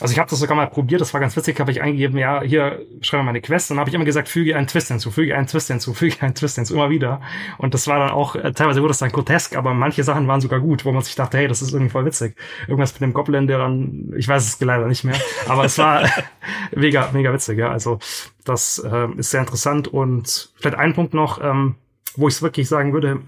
Also 0.00 0.12
ich 0.12 0.18
habe 0.18 0.28
das 0.28 0.38
sogar 0.38 0.56
mal 0.56 0.66
probiert, 0.66 1.02
das 1.02 1.12
war 1.12 1.20
ganz 1.20 1.36
witzig, 1.36 1.60
habe 1.60 1.70
ich 1.70 1.82
eingegeben, 1.82 2.16
ja, 2.16 2.42
hier 2.42 2.84
schreibe 3.02 3.24
meine 3.24 3.42
Quest 3.42 3.70
und 3.70 3.78
habe 3.78 3.90
ich 3.90 3.94
immer 3.94 4.06
gesagt, 4.06 4.28
füge 4.28 4.56
einen 4.56 4.66
Twist 4.66 4.88
hinzu, 4.88 5.10
füge 5.10 5.36
einen 5.36 5.46
Twist 5.46 5.68
hinzu, 5.68 5.92
füge 5.92 6.22
einen 6.22 6.34
Twist 6.34 6.56
hinzu, 6.56 6.74
immer 6.74 6.88
wieder. 6.88 7.20
Und 7.58 7.74
das 7.74 7.86
war 7.86 7.98
dann 7.98 8.10
auch, 8.10 8.34
äh, 8.34 8.52
teilweise 8.52 8.80
wurde 8.80 8.90
das 8.90 8.98
dann 8.98 9.12
grotesk, 9.12 9.54
aber 9.54 9.74
manche 9.74 10.02
Sachen 10.02 10.26
waren 10.26 10.40
sogar 10.40 10.60
gut, 10.60 10.86
wo 10.86 10.92
man 10.92 11.02
sich 11.02 11.14
dachte, 11.14 11.36
hey, 11.36 11.46
das 11.46 11.60
ist 11.60 11.72
irgendwie 11.72 11.90
voll 11.90 12.06
witzig. 12.06 12.36
Irgendwas 12.66 12.94
mit 12.94 13.02
dem 13.02 13.12
Goblin, 13.12 13.46
der 13.46 13.58
dann, 13.58 14.12
ich 14.16 14.26
weiß 14.26 14.44
es 14.44 14.60
leider 14.60 14.86
nicht 14.86 15.04
mehr, 15.04 15.16
aber 15.46 15.66
es 15.66 15.76
war 15.76 16.08
mega, 16.74 17.10
mega 17.12 17.32
witzig, 17.32 17.58
ja. 17.58 17.70
Also 17.70 17.98
das 18.44 18.78
äh, 18.78 19.08
ist 19.18 19.30
sehr 19.30 19.40
interessant 19.40 19.88
und 19.88 20.52
vielleicht 20.56 20.78
ein 20.78 20.94
Punkt 20.94 21.12
noch, 21.12 21.40
ähm, 21.42 21.76
wo 22.16 22.28
ich 22.28 22.34
es 22.34 22.42
wirklich 22.42 22.68
sagen 22.68 22.94
würde, 22.94 23.20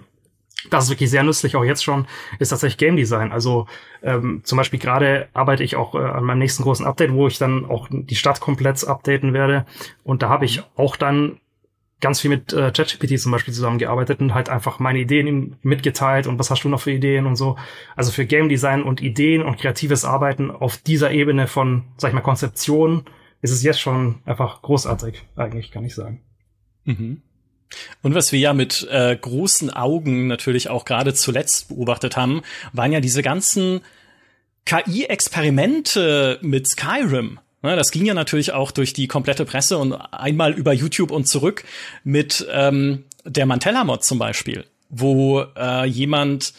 das 0.70 0.84
ist 0.84 0.90
wirklich 0.90 1.10
sehr 1.10 1.22
nützlich, 1.22 1.56
auch 1.56 1.64
jetzt 1.64 1.84
schon, 1.84 2.06
ist 2.38 2.50
tatsächlich 2.50 2.78
Game 2.78 2.96
Design. 2.96 3.32
Also 3.32 3.66
ähm, 4.02 4.42
zum 4.44 4.58
Beispiel 4.58 4.78
gerade 4.78 5.28
arbeite 5.32 5.64
ich 5.64 5.76
auch 5.76 5.94
äh, 5.94 5.98
an 5.98 6.24
meinem 6.24 6.38
nächsten 6.38 6.62
großen 6.62 6.86
Update, 6.86 7.12
wo 7.12 7.26
ich 7.26 7.38
dann 7.38 7.64
auch 7.64 7.88
die 7.90 8.16
Stadt 8.16 8.40
komplett 8.40 8.86
updaten 8.86 9.32
werde. 9.32 9.66
Und 10.02 10.22
da 10.22 10.28
habe 10.28 10.44
ich 10.44 10.62
auch 10.76 10.96
dann 10.96 11.40
ganz 12.00 12.20
viel 12.20 12.30
mit 12.30 12.52
äh, 12.52 12.70
ChatGPT 12.70 13.18
zum 13.18 13.32
Beispiel 13.32 13.54
zusammengearbeitet 13.54 14.20
und 14.20 14.34
halt 14.34 14.50
einfach 14.50 14.78
meine 14.78 14.98
Ideen 14.98 15.56
mitgeteilt 15.62 16.26
und 16.26 16.38
was 16.38 16.50
hast 16.50 16.62
du 16.62 16.68
noch 16.68 16.80
für 16.80 16.92
Ideen 16.92 17.24
und 17.24 17.36
so. 17.36 17.56
Also 17.96 18.12
für 18.12 18.26
Game 18.26 18.48
Design 18.48 18.82
und 18.82 19.00
Ideen 19.00 19.42
und 19.42 19.58
kreatives 19.58 20.04
Arbeiten 20.04 20.50
auf 20.50 20.76
dieser 20.76 21.12
Ebene 21.12 21.46
von, 21.46 21.84
sag 21.96 22.08
ich 22.08 22.14
mal, 22.14 22.20
Konzeption 22.20 23.04
ist 23.40 23.52
es 23.52 23.62
jetzt 23.62 23.80
schon 23.80 24.16
einfach 24.26 24.60
großartig, 24.62 25.22
eigentlich, 25.36 25.70
kann 25.70 25.84
ich 25.84 25.94
sagen. 25.94 26.20
Mhm. 26.84 27.22
Und 28.02 28.14
was 28.14 28.32
wir 28.32 28.38
ja 28.38 28.52
mit 28.52 28.86
äh, 28.90 29.16
großen 29.16 29.70
Augen 29.70 30.26
natürlich 30.26 30.68
auch 30.68 30.84
gerade 30.84 31.14
zuletzt 31.14 31.68
beobachtet 31.68 32.16
haben, 32.16 32.42
waren 32.72 32.92
ja 32.92 33.00
diese 33.00 33.22
ganzen 33.22 33.80
KI-Experimente 34.64 36.38
mit 36.42 36.68
Skyrim. 36.68 37.38
Ne, 37.62 37.76
das 37.76 37.90
ging 37.90 38.04
ja 38.04 38.14
natürlich 38.14 38.52
auch 38.52 38.70
durch 38.70 38.92
die 38.92 39.08
komplette 39.08 39.44
Presse 39.46 39.78
und 39.78 39.94
einmal 39.94 40.52
über 40.52 40.72
YouTube 40.72 41.10
und 41.10 41.26
zurück 41.26 41.64
mit 42.02 42.46
ähm, 42.50 43.04
der 43.24 43.46
Mantella-Mod 43.46 44.04
zum 44.04 44.18
Beispiel, 44.18 44.64
wo 44.90 45.40
äh, 45.56 45.86
jemand 45.86 46.52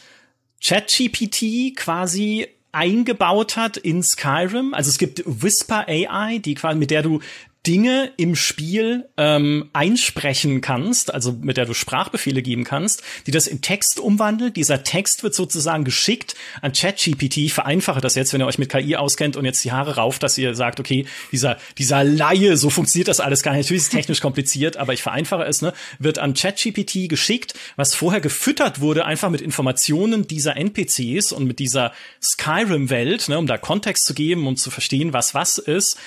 ChatGPT 0.63 1.75
quasi 1.75 2.47
eingebaut 2.71 3.55
hat 3.55 3.77
in 3.77 4.01
Skyrim. 4.01 4.73
Also 4.73 4.89
es 4.89 4.97
gibt 4.97 5.23
Whisper 5.25 5.87
AI, 5.87 6.39
die 6.39 6.55
quasi 6.55 6.77
mit 6.77 6.91
der 6.91 7.03
du 7.03 7.21
Dinge 7.65 8.11
im 8.17 8.35
Spiel 8.35 9.09
ähm, 9.17 9.69
einsprechen 9.73 10.61
kannst, 10.61 11.13
also 11.13 11.31
mit 11.41 11.57
der 11.57 11.65
du 11.65 11.73
Sprachbefehle 11.73 12.41
geben 12.41 12.63
kannst, 12.63 13.03
die 13.25 13.31
das 13.31 13.47
in 13.47 13.61
Text 13.61 13.99
umwandelt. 13.99 14.55
Dieser 14.55 14.83
Text 14.83 15.23
wird 15.23 15.33
sozusagen 15.33 15.83
geschickt 15.83 16.35
an 16.61 16.73
ChatGPT. 16.73 17.37
Ich 17.37 17.53
vereinfache 17.53 18.01
das 18.01 18.15
jetzt, 18.15 18.33
wenn 18.33 18.41
ihr 18.41 18.47
euch 18.47 18.59
mit 18.59 18.69
KI 18.69 18.95
auskennt 18.95 19.35
und 19.35 19.45
jetzt 19.45 19.63
die 19.63 19.71
Haare 19.71 19.95
rauft, 19.95 20.23
dass 20.23 20.37
ihr 20.37 20.55
sagt, 20.55 20.79
okay, 20.79 21.05
dieser, 21.31 21.57
dieser 21.77 22.03
Laie, 22.03 22.57
so 22.57 22.69
funktioniert 22.69 23.07
das 23.07 23.19
alles 23.19 23.41
gar 23.43 23.53
nicht. 23.53 23.65
Natürlich 23.65 23.81
ist 23.81 23.87
es 23.87 23.93
technisch 23.93 24.21
kompliziert, 24.21 24.77
aber 24.77 24.93
ich 24.93 25.01
vereinfache 25.01 25.43
es, 25.43 25.61
ne, 25.61 25.73
wird 25.99 26.19
an 26.19 26.33
ChatGPT 26.33 27.09
geschickt, 27.09 27.55
was 27.75 27.95
vorher 27.95 28.21
gefüttert 28.21 28.79
wurde, 28.79 29.05
einfach 29.05 29.29
mit 29.29 29.41
Informationen 29.41 30.27
dieser 30.27 30.55
NPCs 30.55 31.31
und 31.31 31.45
mit 31.45 31.59
dieser 31.59 31.93
Skyrim-Welt, 32.21 33.29
ne, 33.29 33.37
um 33.37 33.47
da 33.47 33.57
Kontext 33.57 34.05
zu 34.05 34.13
geben, 34.13 34.47
um 34.47 34.55
zu 34.55 34.69
verstehen, 34.69 35.13
was 35.13 35.33
was 35.33 35.57
ist 35.57 35.97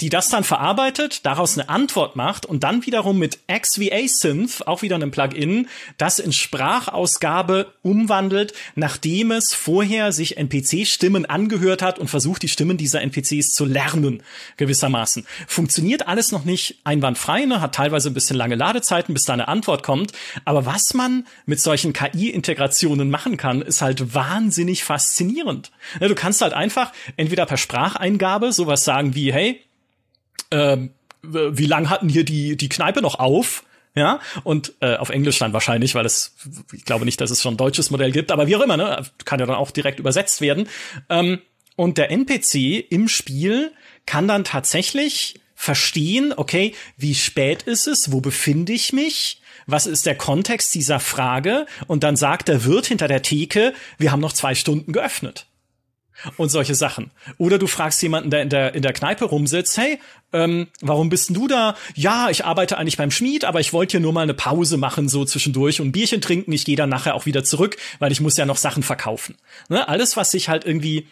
die 0.00 0.10
das 0.10 0.28
dann 0.28 0.44
verarbeitet, 0.44 1.26
daraus 1.26 1.58
eine 1.58 1.68
Antwort 1.68 2.14
macht 2.14 2.46
und 2.46 2.62
dann 2.62 2.86
wiederum 2.86 3.18
mit 3.18 3.40
XVA 3.48 4.06
Synth, 4.06 4.66
auch 4.66 4.82
wieder 4.82 4.94
einem 4.94 5.10
Plugin, 5.10 5.68
das 5.96 6.20
in 6.20 6.32
Sprachausgabe 6.32 7.72
umwandelt, 7.82 8.52
nachdem 8.76 9.32
es 9.32 9.54
vorher 9.54 10.12
sich 10.12 10.36
NPC-Stimmen 10.36 11.26
angehört 11.26 11.82
hat 11.82 11.98
und 11.98 12.08
versucht, 12.08 12.42
die 12.42 12.48
Stimmen 12.48 12.76
dieser 12.76 13.02
NPCs 13.02 13.48
zu 13.48 13.64
lernen, 13.64 14.22
gewissermaßen. 14.56 15.26
Funktioniert 15.48 16.06
alles 16.06 16.30
noch 16.30 16.44
nicht 16.44 16.78
einwandfrei, 16.84 17.44
ne? 17.44 17.60
hat 17.60 17.74
teilweise 17.74 18.08
ein 18.08 18.14
bisschen 18.14 18.36
lange 18.36 18.54
Ladezeiten, 18.54 19.14
bis 19.14 19.24
da 19.24 19.32
eine 19.32 19.48
Antwort 19.48 19.82
kommt. 19.82 20.12
Aber 20.44 20.64
was 20.64 20.94
man 20.94 21.26
mit 21.44 21.60
solchen 21.60 21.92
KI-Integrationen 21.92 23.10
machen 23.10 23.36
kann, 23.36 23.62
ist 23.62 23.82
halt 23.82 24.14
wahnsinnig 24.14 24.84
faszinierend. 24.84 25.72
Du 25.98 26.14
kannst 26.14 26.40
halt 26.40 26.52
einfach 26.52 26.92
entweder 27.16 27.46
per 27.46 27.56
Spracheingabe 27.56 28.52
sowas 28.52 28.84
sagen 28.84 29.16
wie, 29.16 29.32
hey, 29.32 29.60
ähm, 30.50 30.90
wie 31.22 31.66
lang 31.66 31.90
hatten 31.90 32.08
hier 32.08 32.24
die, 32.24 32.56
die 32.56 32.68
Kneipe 32.68 33.02
noch 33.02 33.18
auf? 33.18 33.64
Ja, 33.94 34.20
und 34.44 34.74
äh, 34.80 34.94
auf 34.94 35.08
Englisch 35.08 35.38
dann 35.38 35.52
wahrscheinlich, 35.52 35.96
weil 35.96 36.06
es, 36.06 36.36
ich 36.72 36.84
glaube 36.84 37.04
nicht, 37.04 37.20
dass 37.20 37.30
es 37.30 37.42
schon 37.42 37.54
ein 37.54 37.56
deutsches 37.56 37.90
Modell 37.90 38.12
gibt, 38.12 38.30
aber 38.30 38.46
wie 38.46 38.54
auch 38.54 38.60
immer, 38.60 38.76
ne, 38.76 39.04
kann 39.24 39.40
ja 39.40 39.46
dann 39.46 39.56
auch 39.56 39.72
direkt 39.72 39.98
übersetzt 39.98 40.40
werden. 40.40 40.68
Ähm, 41.08 41.40
und 41.74 41.98
der 41.98 42.10
NPC 42.12 42.84
im 42.90 43.08
Spiel 43.08 43.72
kann 44.06 44.28
dann 44.28 44.44
tatsächlich 44.44 45.40
verstehen, 45.56 46.32
okay, 46.36 46.76
wie 46.96 47.16
spät 47.16 47.64
ist 47.64 47.88
es, 47.88 48.12
wo 48.12 48.20
befinde 48.20 48.72
ich 48.72 48.92
mich, 48.92 49.40
was 49.66 49.88
ist 49.88 50.06
der 50.06 50.16
Kontext 50.16 50.74
dieser 50.76 51.00
Frage, 51.00 51.66
und 51.88 52.04
dann 52.04 52.14
sagt 52.14 52.46
der 52.46 52.64
Wirt 52.64 52.86
hinter 52.86 53.08
der 53.08 53.22
Theke, 53.22 53.74
wir 53.98 54.12
haben 54.12 54.20
noch 54.20 54.32
zwei 54.32 54.54
Stunden 54.54 54.92
geöffnet 54.92 55.47
und 56.36 56.48
solche 56.48 56.74
Sachen. 56.74 57.10
Oder 57.38 57.58
du 57.58 57.66
fragst 57.66 58.02
jemanden, 58.02 58.30
der 58.30 58.42
in 58.42 58.48
der, 58.48 58.74
in 58.74 58.82
der 58.82 58.92
Kneipe 58.92 59.24
rumsitzt, 59.24 59.78
hey, 59.78 59.98
ähm, 60.32 60.68
warum 60.80 61.08
bist 61.08 61.28
denn 61.28 61.34
du 61.34 61.48
da? 61.48 61.76
Ja, 61.94 62.28
ich 62.30 62.44
arbeite 62.44 62.78
eigentlich 62.78 62.96
beim 62.96 63.10
Schmied, 63.10 63.44
aber 63.44 63.60
ich 63.60 63.72
wollte 63.72 63.92
hier 63.92 64.00
nur 64.00 64.12
mal 64.12 64.22
eine 64.22 64.34
Pause 64.34 64.76
machen, 64.76 65.08
so 65.08 65.24
zwischendurch 65.24 65.80
und 65.80 65.92
Bierchen 65.92 66.20
trinken. 66.20 66.52
Ich 66.52 66.64
gehe 66.64 66.76
dann 66.76 66.90
nachher 66.90 67.14
auch 67.14 67.26
wieder 67.26 67.44
zurück, 67.44 67.76
weil 67.98 68.12
ich 68.12 68.20
muss 68.20 68.36
ja 68.36 68.46
noch 68.46 68.56
Sachen 68.56 68.82
verkaufen. 68.82 69.36
Ne? 69.68 69.88
Alles, 69.88 70.16
was 70.16 70.30
sich 70.30 70.48
halt 70.48 70.64
irgendwie 70.64 71.06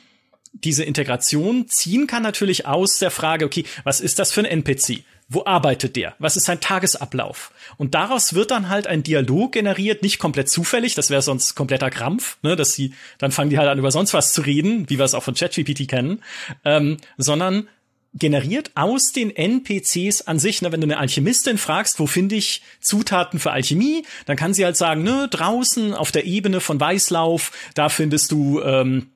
diese 0.52 0.84
Integration 0.84 1.68
ziehen 1.68 2.06
kann, 2.06 2.22
natürlich 2.22 2.66
aus 2.66 2.98
der 2.98 3.10
Frage, 3.10 3.44
okay, 3.44 3.64
was 3.84 4.00
ist 4.00 4.18
das 4.18 4.32
für 4.32 4.40
ein 4.40 4.46
NPC? 4.46 5.04
Wo 5.28 5.44
arbeitet 5.44 5.96
der? 5.96 6.14
Was 6.20 6.36
ist 6.36 6.44
sein 6.44 6.60
Tagesablauf? 6.60 7.50
Und 7.78 7.94
daraus 7.94 8.34
wird 8.34 8.52
dann 8.52 8.68
halt 8.68 8.86
ein 8.86 9.02
Dialog 9.02 9.52
generiert, 9.52 10.02
nicht 10.02 10.20
komplett 10.20 10.48
zufällig, 10.48 10.94
das 10.94 11.10
wäre 11.10 11.20
sonst 11.20 11.56
kompletter 11.56 11.90
Krampf, 11.90 12.38
ne, 12.42 12.54
dass 12.54 12.74
sie, 12.74 12.94
dann 13.18 13.32
fangen 13.32 13.50
die 13.50 13.58
halt 13.58 13.68
an, 13.68 13.78
über 13.78 13.90
sonst 13.90 14.14
was 14.14 14.32
zu 14.32 14.42
reden, 14.42 14.88
wie 14.88 14.98
wir 14.98 15.04
es 15.04 15.14
auch 15.14 15.24
von 15.24 15.34
ChatGPT 15.34 15.88
kennen, 15.88 16.22
ähm, 16.64 16.98
sondern 17.16 17.68
generiert 18.14 18.70
aus 18.76 19.10
den 19.10 19.34
NPCs 19.34 20.22
an 20.22 20.38
sich. 20.38 20.62
Ne, 20.62 20.70
wenn 20.70 20.80
du 20.80 20.86
eine 20.86 20.98
Alchemistin 20.98 21.58
fragst, 21.58 21.98
wo 21.98 22.06
finde 22.06 22.36
ich 22.36 22.62
Zutaten 22.80 23.40
für 23.40 23.50
Alchemie, 23.50 24.04
dann 24.26 24.36
kann 24.36 24.54
sie 24.54 24.64
halt 24.64 24.76
sagen, 24.76 25.02
ne, 25.02 25.26
draußen 25.28 25.92
auf 25.92 26.12
der 26.12 26.24
Ebene 26.24 26.60
von 26.60 26.78
Weißlauf, 26.78 27.50
da 27.74 27.88
findest 27.88 28.30
du 28.30 28.60
ähm, 28.60 29.10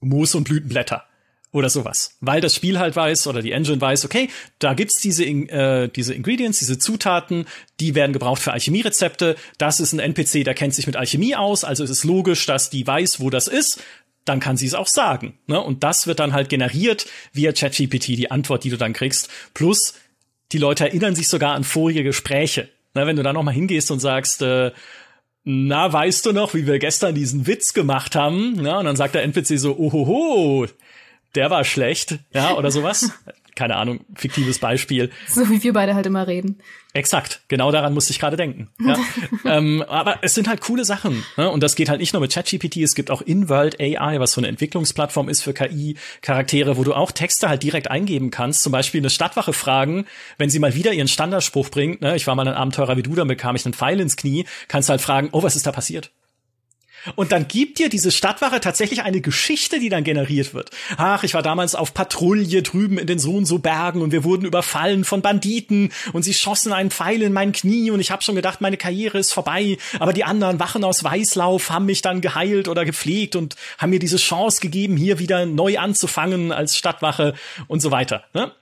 Moos 0.00 0.34
und 0.34 0.44
Blütenblätter 0.44 1.06
oder 1.52 1.68
sowas. 1.68 2.16
Weil 2.20 2.40
das 2.40 2.54
Spiel 2.54 2.78
halt 2.78 2.96
weiß 2.96 3.26
oder 3.26 3.42
die 3.42 3.52
Engine 3.52 3.80
weiß, 3.80 4.04
okay, 4.04 4.28
da 4.58 4.74
gibt's 4.74 5.00
diese, 5.00 5.24
äh, 5.24 5.88
diese 5.88 6.14
Ingredients, 6.14 6.58
diese 6.58 6.78
Zutaten, 6.78 7.46
die 7.78 7.94
werden 7.94 8.12
gebraucht 8.12 8.40
für 8.40 8.52
Alchemierezepte. 8.52 9.36
Das 9.58 9.78
ist 9.78 9.92
ein 9.92 9.98
NPC, 10.00 10.44
der 10.44 10.54
kennt 10.54 10.74
sich 10.74 10.86
mit 10.86 10.96
Alchemie 10.96 11.36
aus, 11.36 11.64
also 11.64 11.84
ist 11.84 11.90
es 11.90 12.04
logisch, 12.04 12.46
dass 12.46 12.70
die 12.70 12.86
weiß, 12.86 13.20
wo 13.20 13.30
das 13.30 13.48
ist. 13.48 13.82
Dann 14.24 14.40
kann 14.40 14.56
sie 14.56 14.66
es 14.66 14.74
auch 14.74 14.86
sagen. 14.86 15.38
Ne? 15.46 15.60
Und 15.60 15.82
das 15.84 16.06
wird 16.06 16.20
dann 16.20 16.32
halt 16.32 16.48
generiert 16.48 17.06
via 17.32 17.52
ChatGPT, 17.52 18.08
die 18.08 18.30
Antwort, 18.30 18.64
die 18.64 18.70
du 18.70 18.76
dann 18.76 18.92
kriegst. 18.92 19.28
Plus, 19.52 19.94
die 20.52 20.58
Leute 20.58 20.84
erinnern 20.84 21.14
sich 21.14 21.28
sogar 21.28 21.54
an 21.54 21.64
vorige 21.64 22.04
Gespräche. 22.04 22.68
Ne? 22.94 23.06
Wenn 23.06 23.16
du 23.16 23.22
da 23.22 23.32
noch 23.32 23.42
mal 23.42 23.52
hingehst 23.52 23.90
und 23.90 23.98
sagst, 23.98 24.40
äh, 24.42 24.70
na, 25.44 25.92
weißt 25.92 26.24
du 26.24 26.32
noch, 26.32 26.54
wie 26.54 26.66
wir 26.68 26.78
gestern 26.78 27.16
diesen 27.16 27.48
Witz 27.48 27.74
gemacht 27.74 28.14
haben? 28.14 28.64
Ja, 28.64 28.78
und 28.78 28.84
dann 28.84 28.94
sagt 28.94 29.16
der 29.16 29.24
NPC 29.24 29.58
so, 29.58 29.76
ohoho, 29.76 30.68
der 31.34 31.50
war 31.50 31.64
schlecht, 31.64 32.18
ja, 32.32 32.54
oder 32.54 32.70
sowas. 32.70 33.10
Keine 33.54 33.76
Ahnung, 33.76 34.00
fiktives 34.14 34.58
Beispiel. 34.58 35.10
So 35.28 35.50
wie 35.50 35.62
wir 35.62 35.74
beide 35.74 35.94
halt 35.94 36.06
immer 36.06 36.26
reden. 36.26 36.62
Exakt, 36.94 37.42
genau 37.48 37.70
daran 37.70 37.92
musste 37.92 38.10
ich 38.12 38.18
gerade 38.18 38.36
denken. 38.36 38.68
Ja. 38.82 38.98
ähm, 39.44 39.82
aber 39.86 40.18
es 40.22 40.34
sind 40.34 40.48
halt 40.48 40.60
coole 40.60 40.84
Sachen. 40.84 41.22
Ne? 41.36 41.50
Und 41.50 41.62
das 41.62 41.76
geht 41.76 41.88
halt 41.88 42.00
nicht 42.00 42.12
nur 42.12 42.20
mit 42.20 42.32
ChatGPT, 42.32 42.78
es 42.78 42.94
gibt 42.94 43.10
auch 43.10 43.22
InWorld 43.22 43.80
AI, 43.80 44.20
was 44.20 44.32
so 44.32 44.40
eine 44.40 44.48
Entwicklungsplattform 44.48 45.28
ist 45.28 45.42
für 45.42 45.52
KI-Charaktere, 45.52 46.76
wo 46.76 46.84
du 46.84 46.94
auch 46.94 47.12
Texte 47.12 47.48
halt 47.48 47.62
direkt 47.62 47.90
eingeben 47.90 48.30
kannst. 48.30 48.62
Zum 48.62 48.72
Beispiel 48.72 49.00
eine 49.00 49.10
Stadtwache 49.10 49.52
fragen, 49.52 50.06
wenn 50.38 50.50
sie 50.50 50.58
mal 50.58 50.74
wieder 50.74 50.92
ihren 50.92 51.08
Standardspruch 51.08 51.68
bringt, 51.68 52.00
ne? 52.00 52.16
ich 52.16 52.26
war 52.26 52.34
mal 52.34 52.48
ein 52.48 52.54
Abenteurer 52.54 52.96
wie 52.96 53.02
du, 53.02 53.14
dann 53.14 53.28
bekam 53.28 53.54
ich 53.54 53.64
einen 53.64 53.74
Pfeil 53.74 54.00
ins 54.00 54.16
Knie, 54.16 54.46
kannst 54.68 54.88
du 54.88 54.92
halt 54.92 55.00
fragen, 55.02 55.28
oh, 55.32 55.42
was 55.42 55.56
ist 55.56 55.66
da 55.66 55.72
passiert? 55.72 56.10
Und 57.16 57.32
dann 57.32 57.48
gibt 57.48 57.78
dir 57.78 57.88
diese 57.88 58.12
Stadtwache 58.12 58.60
tatsächlich 58.60 59.02
eine 59.02 59.20
Geschichte, 59.20 59.80
die 59.80 59.88
dann 59.88 60.04
generiert 60.04 60.54
wird. 60.54 60.70
Ach, 60.96 61.24
ich 61.24 61.34
war 61.34 61.42
damals 61.42 61.74
auf 61.74 61.94
Patrouille 61.94 62.62
drüben 62.62 62.98
in 62.98 63.06
den 63.06 63.18
so 63.18 63.34
und 63.34 63.46
so 63.46 63.58
Bergen 63.58 64.02
und 64.02 64.12
wir 64.12 64.24
wurden 64.24 64.46
überfallen 64.46 65.04
von 65.04 65.22
Banditen 65.22 65.92
und 66.12 66.22
sie 66.22 66.34
schossen 66.34 66.72
einen 66.72 66.90
Pfeil 66.90 67.22
in 67.22 67.32
mein 67.32 67.52
Knie 67.52 67.90
und 67.90 68.00
ich 68.00 68.10
habe 68.10 68.22
schon 68.22 68.34
gedacht, 68.34 68.60
meine 68.60 68.76
Karriere 68.76 69.18
ist 69.18 69.32
vorbei. 69.32 69.78
Aber 69.98 70.12
die 70.12 70.24
anderen 70.24 70.60
Wachen 70.60 70.84
aus 70.84 71.02
Weißlauf 71.02 71.70
haben 71.70 71.86
mich 71.86 72.02
dann 72.02 72.20
geheilt 72.20 72.68
oder 72.68 72.84
gepflegt 72.84 73.36
und 73.36 73.56
haben 73.78 73.90
mir 73.90 73.98
diese 73.98 74.16
Chance 74.16 74.60
gegeben, 74.60 74.96
hier 74.96 75.18
wieder 75.18 75.46
neu 75.46 75.78
anzufangen 75.78 76.52
als 76.52 76.76
Stadtwache 76.76 77.34
und 77.66 77.80
so 77.80 77.90
weiter. 77.90 78.24
Ne? 78.34 78.52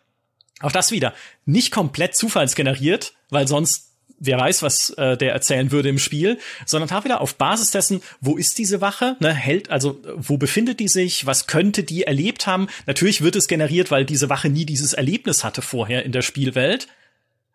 Auch 0.61 0.73
das 0.73 0.91
wieder 0.91 1.15
nicht 1.45 1.73
komplett 1.73 2.15
zufallsgeneriert, 2.15 3.15
weil 3.31 3.49
sonst 3.49 3.90
wer 4.21 4.39
weiß, 4.39 4.63
was 4.63 4.91
äh, 4.91 5.17
der 5.17 5.33
erzählen 5.33 5.73
würde 5.73 5.89
im 5.89 5.99
Spiel, 5.99 6.39
sondern 6.67 6.89
da 6.89 7.03
wieder 7.05 7.21
auf 7.21 7.35
Basis 7.35 7.71
dessen, 7.71 8.03
wo 8.21 8.37
ist 8.37 8.59
diese 8.59 8.81
Wache, 8.81 9.17
ne, 9.19 9.35
hält, 9.35 9.71
also 9.71 10.01
wo 10.15 10.37
befindet 10.37 10.79
die 10.79 10.89
sich, 10.89 11.27
was 11.27 11.47
könnte 11.47 11.83
die 11.83 12.05
erlebt 12.05 12.47
haben. 12.47 12.69
Natürlich 12.87 13.23
wird 13.23 13.35
es 13.35 13.49
generiert, 13.49 13.91
weil 13.91 14.05
diese 14.05 14.29
Wache 14.29 14.49
nie 14.49 14.67
dieses 14.67 14.93
Erlebnis 14.93 15.43
hatte 15.43 15.63
vorher 15.63 16.05
in 16.05 16.13
der 16.13 16.23
Spielwelt. 16.23 16.87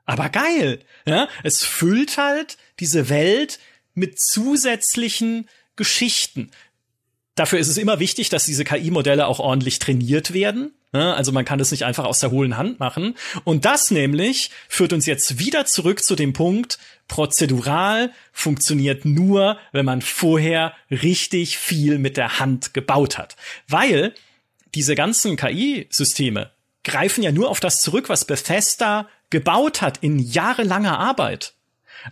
Aber 0.05 0.29
geil, 0.29 0.79
ja, 1.05 1.27
es 1.43 1.63
füllt 1.63 2.17
halt 2.17 2.57
diese 2.79 3.09
Welt 3.09 3.59
mit 3.93 4.19
zusätzlichen 4.19 5.47
Geschichten. 5.75 6.51
Dafür 7.35 7.59
ist 7.59 7.67
es 7.67 7.77
immer 7.77 7.99
wichtig, 7.99 8.29
dass 8.29 8.45
diese 8.45 8.63
KI-Modelle 8.63 9.27
auch 9.27 9.39
ordentlich 9.39 9.79
trainiert 9.79 10.33
werden. 10.33 10.73
Ne? 10.95 11.13
Also 11.13 11.33
man 11.33 11.43
kann 11.43 11.59
das 11.59 11.71
nicht 11.71 11.83
einfach 11.83 12.05
aus 12.05 12.19
der 12.19 12.31
hohlen 12.31 12.55
Hand 12.55 12.79
machen. 12.79 13.15
Und 13.43 13.65
das 13.65 13.91
nämlich 13.91 14.49
führt 14.69 14.93
uns 14.93 15.05
jetzt 15.05 15.39
wieder 15.39 15.65
zurück 15.65 16.01
zu 16.01 16.15
dem 16.15 16.31
Punkt, 16.31 16.79
prozedural 17.09 18.11
funktioniert 18.31 19.03
nur, 19.03 19.57
wenn 19.73 19.85
man 19.85 20.01
vorher 20.01 20.73
richtig 20.89 21.57
viel 21.57 21.99
mit 21.99 22.15
der 22.15 22.39
Hand 22.39 22.73
gebaut 22.73 23.17
hat. 23.17 23.35
Weil 23.67 24.13
diese 24.73 24.95
ganzen 24.95 25.35
KI-Systeme 25.35 26.51
greifen 26.85 27.23
ja 27.23 27.33
nur 27.33 27.49
auf 27.49 27.59
das 27.59 27.81
zurück, 27.81 28.07
was 28.07 28.23
Bethesda 28.23 29.09
gebaut 29.31 29.81
hat 29.81 29.97
in 29.97 30.19
jahrelanger 30.19 30.97
Arbeit. 30.97 31.55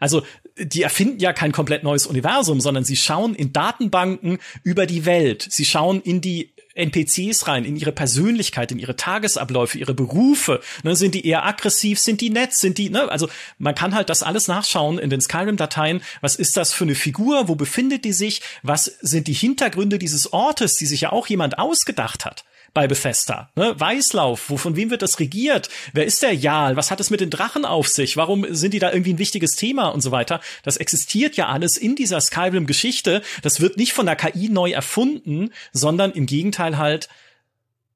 Also 0.02 0.24
die 0.58 0.82
erfinden 0.82 1.20
ja 1.20 1.32
kein 1.32 1.54
komplett 1.54 1.84
neues 1.84 2.06
Universum, 2.06 2.60
sondern 2.60 2.84
sie 2.84 2.98
schauen 2.98 3.34
in 3.34 3.54
Datenbanken 3.54 4.40
über 4.64 4.86
die 4.86 5.06
Welt. 5.06 5.48
Sie 5.50 5.64
schauen 5.64 6.02
in 6.02 6.20
die 6.20 6.54
NPCs 6.76 7.48
rein, 7.48 7.66
in 7.66 7.76
ihre 7.76 7.92
Persönlichkeit, 7.92 8.72
in 8.72 8.80
ihre 8.80 8.96
Tagesabläufe, 8.96 9.78
ihre 9.78 9.94
Berufe. 9.94 10.62
Ne, 10.84 10.96
sind 10.96 11.16
die 11.16 11.26
eher 11.26 11.46
aggressiv, 11.46 12.00
sind 12.00 12.22
die 12.22 12.30
nett, 12.30 12.54
sind 12.54 12.78
die, 12.78 12.90
ne? 12.90 13.10
Also 13.12 13.30
man 13.58 13.76
kann 13.76 13.94
halt 13.94 14.10
das 14.10 14.24
alles 14.24 14.48
nachschauen 14.48 14.98
in 14.98 15.10
den 15.10 15.22
Skyrim-Dateien. 15.22 16.02
Was 16.22 16.36
ist 16.36 16.58
das 16.58 16.74
für 16.74 16.86
eine 16.86 16.96
Figur? 16.96 17.48
Wo 17.48 17.56
befindet 17.56 18.06
die 18.06 18.14
sich? 18.14 18.42
Was 18.64 18.86
sind 18.86 19.28
die 19.28 19.34
Hintergründe 19.34 20.00
dieses 20.00 20.34
Ortes, 20.34 20.76
die 20.76 20.86
sich 20.86 21.02
ja 21.02 21.12
auch 21.12 21.28
jemand 21.28 21.60
ausgedacht 21.60 22.26
hat? 22.26 22.44
Bei 22.74 22.88
Bethesda. 22.88 23.52
Ne? 23.56 23.80
Weißlauf, 23.80 24.50
wo, 24.50 24.58
von 24.58 24.76
wem 24.76 24.90
wird 24.90 25.04
das 25.04 25.20
regiert? 25.20 25.70
Wer 25.94 26.06
ist 26.06 26.24
der 26.24 26.34
Jarl? 26.34 26.76
Was 26.76 26.90
hat 26.90 27.00
es 27.00 27.10
mit 27.10 27.22
den 27.22 27.30
Drachen 27.30 27.66
auf 27.66 27.88
sich? 27.88 28.18
Warum 28.18 28.46
sind 28.54 28.74
die 28.74 28.80
da 28.80 28.92
irgendwie 28.92 29.14
ein 29.14 29.20
wichtiges 29.20 29.56
Thema 29.56 29.90
und 29.90 30.02
so 30.02 30.12
weiter? 30.12 30.42
Das 30.64 30.78
existiert 30.78 31.36
ja 31.36 31.48
alles 31.48 31.78
in 31.78 31.96
dieser 31.96 32.20
Skyrim-Geschichte. 32.20 33.22
Das 33.44 33.62
wird 33.62 33.78
nicht 33.78 33.94
von 33.94 34.08
der 34.08 34.16
KI 34.16 34.50
neu 34.50 34.72
erfunden, 34.72 35.52
sondern 35.72 36.12
im 36.12 36.26
Gegenteil 36.26 36.78
halt, 36.78 37.10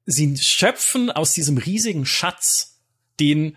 sie 0.06 0.36
schöpfen 0.38 1.10
aus 1.10 1.32
diesem 1.32 1.58
riesigen 1.58 2.06
Schatz, 2.06 2.78
den 3.18 3.56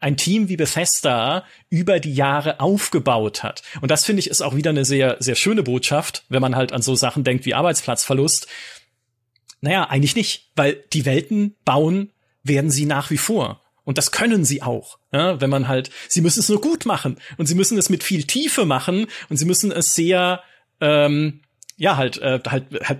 ein 0.00 0.16
Team 0.16 0.48
wie 0.48 0.56
Bethesda 0.56 1.44
über 1.70 1.98
die 2.00 2.14
Jahre 2.14 2.60
aufgebaut 2.60 3.42
hat. 3.42 3.62
Und 3.80 3.90
das 3.90 4.04
finde 4.04 4.20
ich 4.20 4.30
ist 4.30 4.42
auch 4.42 4.54
wieder 4.54 4.70
eine 4.70 4.84
sehr, 4.84 5.16
sehr 5.18 5.34
schöne 5.34 5.62
Botschaft, 5.62 6.24
wenn 6.28 6.42
man 6.42 6.54
halt 6.54 6.72
an 6.72 6.82
so 6.82 6.94
Sachen 6.94 7.24
denkt 7.24 7.46
wie 7.46 7.54
Arbeitsplatzverlust, 7.54 8.46
naja, 9.60 9.84
eigentlich 9.84 10.16
nicht, 10.16 10.50
weil 10.56 10.84
die 10.92 11.04
Welten 11.04 11.56
bauen 11.64 12.10
werden 12.42 12.70
sie 12.70 12.86
nach 12.86 13.10
wie 13.10 13.18
vor. 13.18 13.62
Und 13.84 13.96
das 13.96 14.12
können 14.12 14.44
sie 14.44 14.62
auch. 14.62 14.98
Ja, 15.12 15.40
wenn 15.40 15.50
man 15.50 15.66
halt, 15.66 15.90
sie 16.08 16.20
müssen 16.20 16.40
es 16.40 16.48
nur 16.48 16.60
gut 16.60 16.84
machen 16.84 17.16
und 17.38 17.46
sie 17.46 17.54
müssen 17.54 17.78
es 17.78 17.88
mit 17.88 18.02
viel 18.02 18.24
Tiefe 18.24 18.66
machen 18.66 19.06
und 19.30 19.38
sie 19.38 19.46
müssen 19.46 19.72
es 19.72 19.94
sehr 19.94 20.42
ähm, 20.80 21.40
ja, 21.78 21.96
halt, 21.96 22.20
äh, 22.20 22.40
halt, 22.48 22.64
halt, 22.82 22.98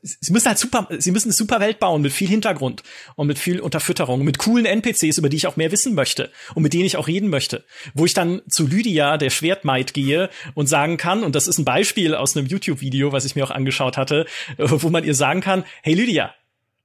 sie 0.00 0.32
müssen 0.32 0.46
halt 0.46 0.58
super, 0.58 0.86
sie 0.96 1.10
müssen 1.10 1.28
eine 1.28 1.34
super 1.34 1.58
Welt 1.58 1.80
bauen 1.80 2.02
mit 2.02 2.12
viel 2.12 2.28
Hintergrund 2.28 2.84
und 3.16 3.26
mit 3.26 3.36
viel 3.36 3.58
Unterfütterung, 3.58 4.24
mit 4.24 4.38
coolen 4.38 4.64
NPCs, 4.64 5.18
über 5.18 5.28
die 5.28 5.36
ich 5.36 5.48
auch 5.48 5.56
mehr 5.56 5.72
wissen 5.72 5.94
möchte 5.94 6.30
und 6.54 6.62
mit 6.62 6.72
denen 6.72 6.84
ich 6.84 6.96
auch 6.96 7.08
reden 7.08 7.30
möchte. 7.30 7.64
Wo 7.94 8.06
ich 8.06 8.14
dann 8.14 8.40
zu 8.48 8.66
Lydia, 8.66 9.18
der 9.18 9.30
Schwertmaid, 9.30 9.92
gehe 9.92 10.30
und 10.54 10.68
sagen 10.68 10.98
kann, 10.98 11.24
und 11.24 11.34
das 11.34 11.48
ist 11.48 11.58
ein 11.58 11.64
Beispiel 11.64 12.14
aus 12.14 12.36
einem 12.36 12.46
YouTube-Video, 12.46 13.10
was 13.10 13.24
ich 13.24 13.34
mir 13.34 13.44
auch 13.44 13.50
angeschaut 13.50 13.96
hatte, 13.96 14.26
wo 14.56 14.88
man 14.88 15.02
ihr 15.02 15.16
sagen 15.16 15.40
kann, 15.40 15.64
hey 15.82 15.94
Lydia, 15.94 16.32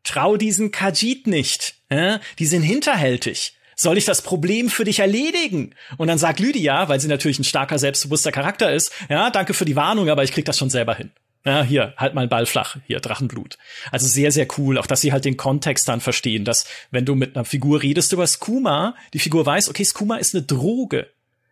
trau 0.03 0.38
diesen 0.38 0.72
Kajit 0.72 1.27
nicht, 1.27 1.76
äh? 1.89 2.18
die 2.39 2.47
sind 2.47 2.64
hinterhältig 2.64 3.53
soll 3.80 3.99
ich 3.99 4.05
das 4.05 4.23
Problem 4.23 4.69
für 4.69 4.85
dich 4.85 4.97
erledigen? 4.97 5.76
Und 5.97 6.07
dann 6.07 6.18
sagt 6.18 6.39
Lydia, 6.39 6.89
weil 6.89 6.99
sie 6.99 7.07
natürlich 7.07 7.38
ein 7.38 7.43
starker, 7.43 7.77
selbstbewusster 7.77 8.31
Charakter 8.31 8.73
ist, 8.73 8.91
ja, 9.07 9.30
danke 9.30 9.53
für 9.53 9.65
die 9.65 9.76
Warnung, 9.76 10.09
aber 10.09 10.23
ich 10.23 10.31
krieg 10.31 10.45
das 10.45 10.57
schon 10.57 10.72
selber 10.72 10.95
hin. 10.95 11.11
Ja, 11.45 11.64
hier, 11.64 11.93
halt 11.95 12.14
mal 12.14 12.27
Ball 12.27 12.45
flach, 12.45 12.77
hier, 12.88 12.99
Drachenblut. 12.99 13.57
Also 13.91 14.07
sehr, 14.07 14.31
sehr 14.31 14.47
cool, 14.57 14.77
auch 14.77 14.88
dass 14.88 15.01
sie 15.01 15.14
halt 15.14 15.23
den 15.23 15.38
Kontext 15.38 15.88
dann 15.88 16.01
verstehen, 16.01 16.43
dass 16.43 16.65
wenn 16.91 17.05
du 17.05 17.15
mit 17.15 17.35
einer 17.35 17.45
Figur 17.45 17.81
redest 17.81 18.11
über 18.11 18.27
Skuma, 18.27 18.95
die 19.14 19.19
Figur 19.19 19.45
weiß, 19.45 19.69
okay, 19.69 19.85
Skuma 19.85 20.18
ist 20.18 20.35
eine 20.35 20.43
Droge 20.43 21.07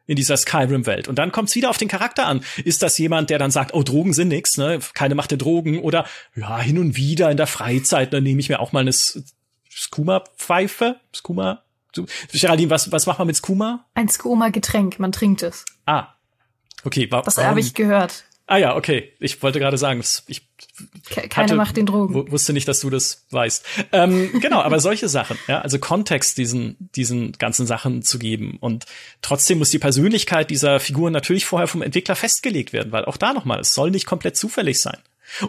in 0.07 0.15
dieser 0.15 0.37
Skyrim-Welt. 0.37 1.07
Und 1.07 1.17
dann 1.17 1.31
kommt 1.31 1.49
es 1.49 1.55
wieder 1.55 1.69
auf 1.69 1.77
den 1.77 1.87
Charakter 1.87 2.27
an. 2.27 2.43
Ist 2.63 2.83
das 2.83 2.97
jemand, 2.97 3.29
der 3.29 3.39
dann 3.39 3.51
sagt, 3.51 3.73
oh, 3.73 3.83
Drogen 3.83 4.13
sind 4.13 4.27
nix, 4.29 4.57
ne? 4.57 4.79
Keine 4.93 5.15
Macht 5.15 5.31
der 5.31 5.37
Drogen 5.37 5.79
oder 5.79 6.05
ja, 6.35 6.59
hin 6.59 6.77
und 6.77 6.95
wieder 6.95 7.31
in 7.31 7.37
der 7.37 7.47
Freizeit, 7.47 8.13
dann 8.13 8.23
nehme 8.23 8.39
ich 8.39 8.49
mir 8.49 8.59
auch 8.59 8.71
mal 8.71 8.81
eine 8.81 8.93
Skuma-Pfeife. 9.71 10.99
Skuma. 11.13 11.63
Geraldine, 12.31 12.69
was, 12.69 12.91
was 12.91 13.05
macht 13.05 13.19
man 13.19 13.27
mit 13.27 13.37
Skuma? 13.37 13.85
Ein 13.93 14.09
Skuma-Getränk, 14.09 14.99
man 14.99 15.11
trinkt 15.11 15.43
es. 15.43 15.65
Ah. 15.85 16.07
Okay, 16.83 17.09
wa 17.09 17.21
Das 17.21 17.37
habe 17.37 17.59
ich 17.59 17.73
gehört. 17.73 18.25
Ah 18.47 18.57
ja, 18.57 18.75
okay. 18.75 19.13
Ich 19.19 19.41
wollte 19.41 19.59
gerade 19.59 19.77
sagen, 19.77 20.03
ich 20.27 20.47
keine 21.09 21.29
hatte, 21.35 21.55
macht 21.55 21.77
den 21.77 21.87
Drogen. 21.87 22.31
Wusste 22.31 22.53
nicht, 22.53 22.67
dass 22.67 22.79
du 22.81 22.89
das 22.91 23.25
weißt. 23.31 23.65
Ähm, 23.91 24.31
genau, 24.41 24.61
aber 24.61 24.79
solche 24.79 25.09
Sachen, 25.09 25.37
ja, 25.47 25.61
also 25.61 25.79
Kontext 25.79 26.37
diesen 26.37 26.75
diesen 26.95 27.31
ganzen 27.33 27.65
Sachen 27.65 28.03
zu 28.03 28.19
geben 28.19 28.57
und 28.59 28.85
trotzdem 29.21 29.57
muss 29.57 29.71
die 29.71 29.79
Persönlichkeit 29.79 30.51
dieser 30.51 30.79
Figur 30.79 31.09
natürlich 31.09 31.45
vorher 31.45 31.67
vom 31.67 31.81
Entwickler 31.81 32.15
festgelegt 32.15 32.71
werden, 32.71 32.91
weil 32.91 33.05
auch 33.05 33.17
da 33.17 33.33
nochmal, 33.33 33.59
es 33.61 33.73
soll 33.73 33.89
nicht 33.89 34.05
komplett 34.05 34.37
zufällig 34.37 34.79
sein. 34.79 34.97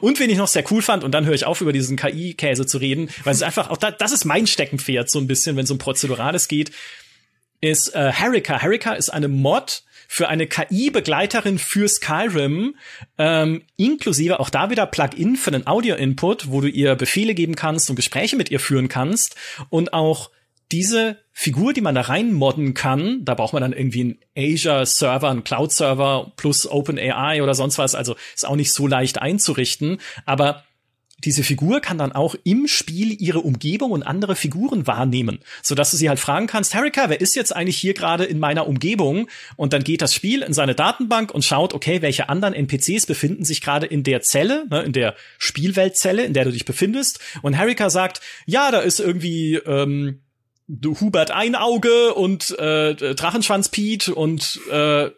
Und 0.00 0.18
wen 0.18 0.30
ich 0.30 0.38
noch 0.38 0.48
sehr 0.48 0.64
cool 0.70 0.80
fand, 0.80 1.04
und 1.04 1.12
dann 1.12 1.26
höre 1.26 1.34
ich 1.34 1.44
auf, 1.44 1.60
über 1.60 1.72
diesen 1.72 1.96
KI-Käse 1.98 2.66
zu 2.66 2.78
reden, 2.78 3.10
weil 3.24 3.34
es 3.34 3.42
einfach 3.42 3.68
auch 3.68 3.76
da, 3.76 3.90
das 3.90 4.12
ist 4.12 4.24
mein 4.24 4.46
Steckenpferd 4.46 5.10
so 5.10 5.18
ein 5.18 5.26
bisschen, 5.26 5.56
wenn 5.56 5.64
es 5.64 5.70
um 5.70 5.78
Prozedurales 5.78 6.48
geht, 6.48 6.72
ist 7.60 7.94
äh, 7.94 8.12
Harika. 8.12 8.62
Harika 8.62 8.94
ist 8.94 9.10
eine 9.10 9.28
Mod, 9.28 9.82
für 10.08 10.28
eine 10.28 10.46
KI-Begleiterin 10.46 11.58
für 11.58 11.88
Skyrim, 11.88 12.76
ähm, 13.18 13.62
inklusive 13.76 14.40
auch 14.40 14.50
da 14.50 14.70
wieder 14.70 14.86
Plugin 14.86 15.36
für 15.36 15.50
den 15.50 15.66
Audio-Input, 15.66 16.50
wo 16.50 16.60
du 16.60 16.68
ihr 16.68 16.94
Befehle 16.94 17.34
geben 17.34 17.56
kannst 17.56 17.90
und 17.90 17.96
Gespräche 17.96 18.36
mit 18.36 18.50
ihr 18.50 18.60
führen 18.60 18.88
kannst 18.88 19.36
und 19.70 19.92
auch 19.92 20.30
diese 20.72 21.18
Figur, 21.32 21.72
die 21.72 21.80
man 21.80 21.94
da 21.94 22.00
rein 22.00 22.32
modden 22.32 22.74
kann, 22.74 23.24
da 23.24 23.34
braucht 23.34 23.52
man 23.52 23.62
dann 23.62 23.72
irgendwie 23.72 24.00
einen 24.00 24.18
Azure-Server, 24.36 25.28
einen 25.28 25.44
Cloud-Server 25.44 26.32
plus 26.36 26.68
OpenAI 26.68 27.42
oder 27.42 27.54
sonst 27.54 27.78
was, 27.78 27.94
also 27.94 28.16
ist 28.34 28.46
auch 28.46 28.56
nicht 28.56 28.72
so 28.72 28.86
leicht 28.86 29.20
einzurichten, 29.20 29.98
aber 30.24 30.64
diese 31.24 31.42
Figur 31.42 31.80
kann 31.80 31.98
dann 31.98 32.12
auch 32.12 32.34
im 32.44 32.66
Spiel 32.66 33.20
ihre 33.20 33.40
Umgebung 33.40 33.90
und 33.90 34.02
andere 34.02 34.36
Figuren 34.36 34.86
wahrnehmen, 34.86 35.38
so 35.62 35.74
dass 35.74 35.90
du 35.90 35.96
sie 35.96 36.08
halt 36.08 36.20
fragen 36.20 36.46
kannst, 36.46 36.74
Harika, 36.74 37.08
wer 37.08 37.20
ist 37.20 37.34
jetzt 37.34 37.56
eigentlich 37.56 37.78
hier 37.78 37.94
gerade 37.94 38.24
in 38.24 38.38
meiner 38.38 38.66
Umgebung? 38.66 39.28
Und 39.56 39.72
dann 39.72 39.82
geht 39.82 40.02
das 40.02 40.14
Spiel 40.14 40.42
in 40.42 40.52
seine 40.52 40.74
Datenbank 40.74 41.32
und 41.32 41.44
schaut, 41.44 41.72
okay, 41.72 42.02
welche 42.02 42.28
anderen 42.28 42.52
NPCs 42.54 43.06
befinden 43.06 43.44
sich 43.44 43.62
gerade 43.62 43.86
in 43.86 44.02
der 44.02 44.20
Zelle, 44.20 44.66
ne, 44.68 44.82
in 44.82 44.92
der 44.92 45.14
Spielweltzelle, 45.38 46.22
in 46.22 46.34
der 46.34 46.44
du 46.44 46.52
dich 46.52 46.66
befindest. 46.66 47.20
Und 47.42 47.56
Harika 47.56 47.88
sagt, 47.88 48.20
ja, 48.44 48.70
da 48.70 48.80
ist 48.80 49.00
irgendwie 49.00 49.54
ähm, 49.54 50.20
Hubert 50.68 51.30
Einauge 51.30 52.12
und 52.14 52.58
äh, 52.58 52.94
Drachenschwanz 52.94 53.70
Pete 53.70 54.14
und 54.14 54.60
äh, 54.70 55.10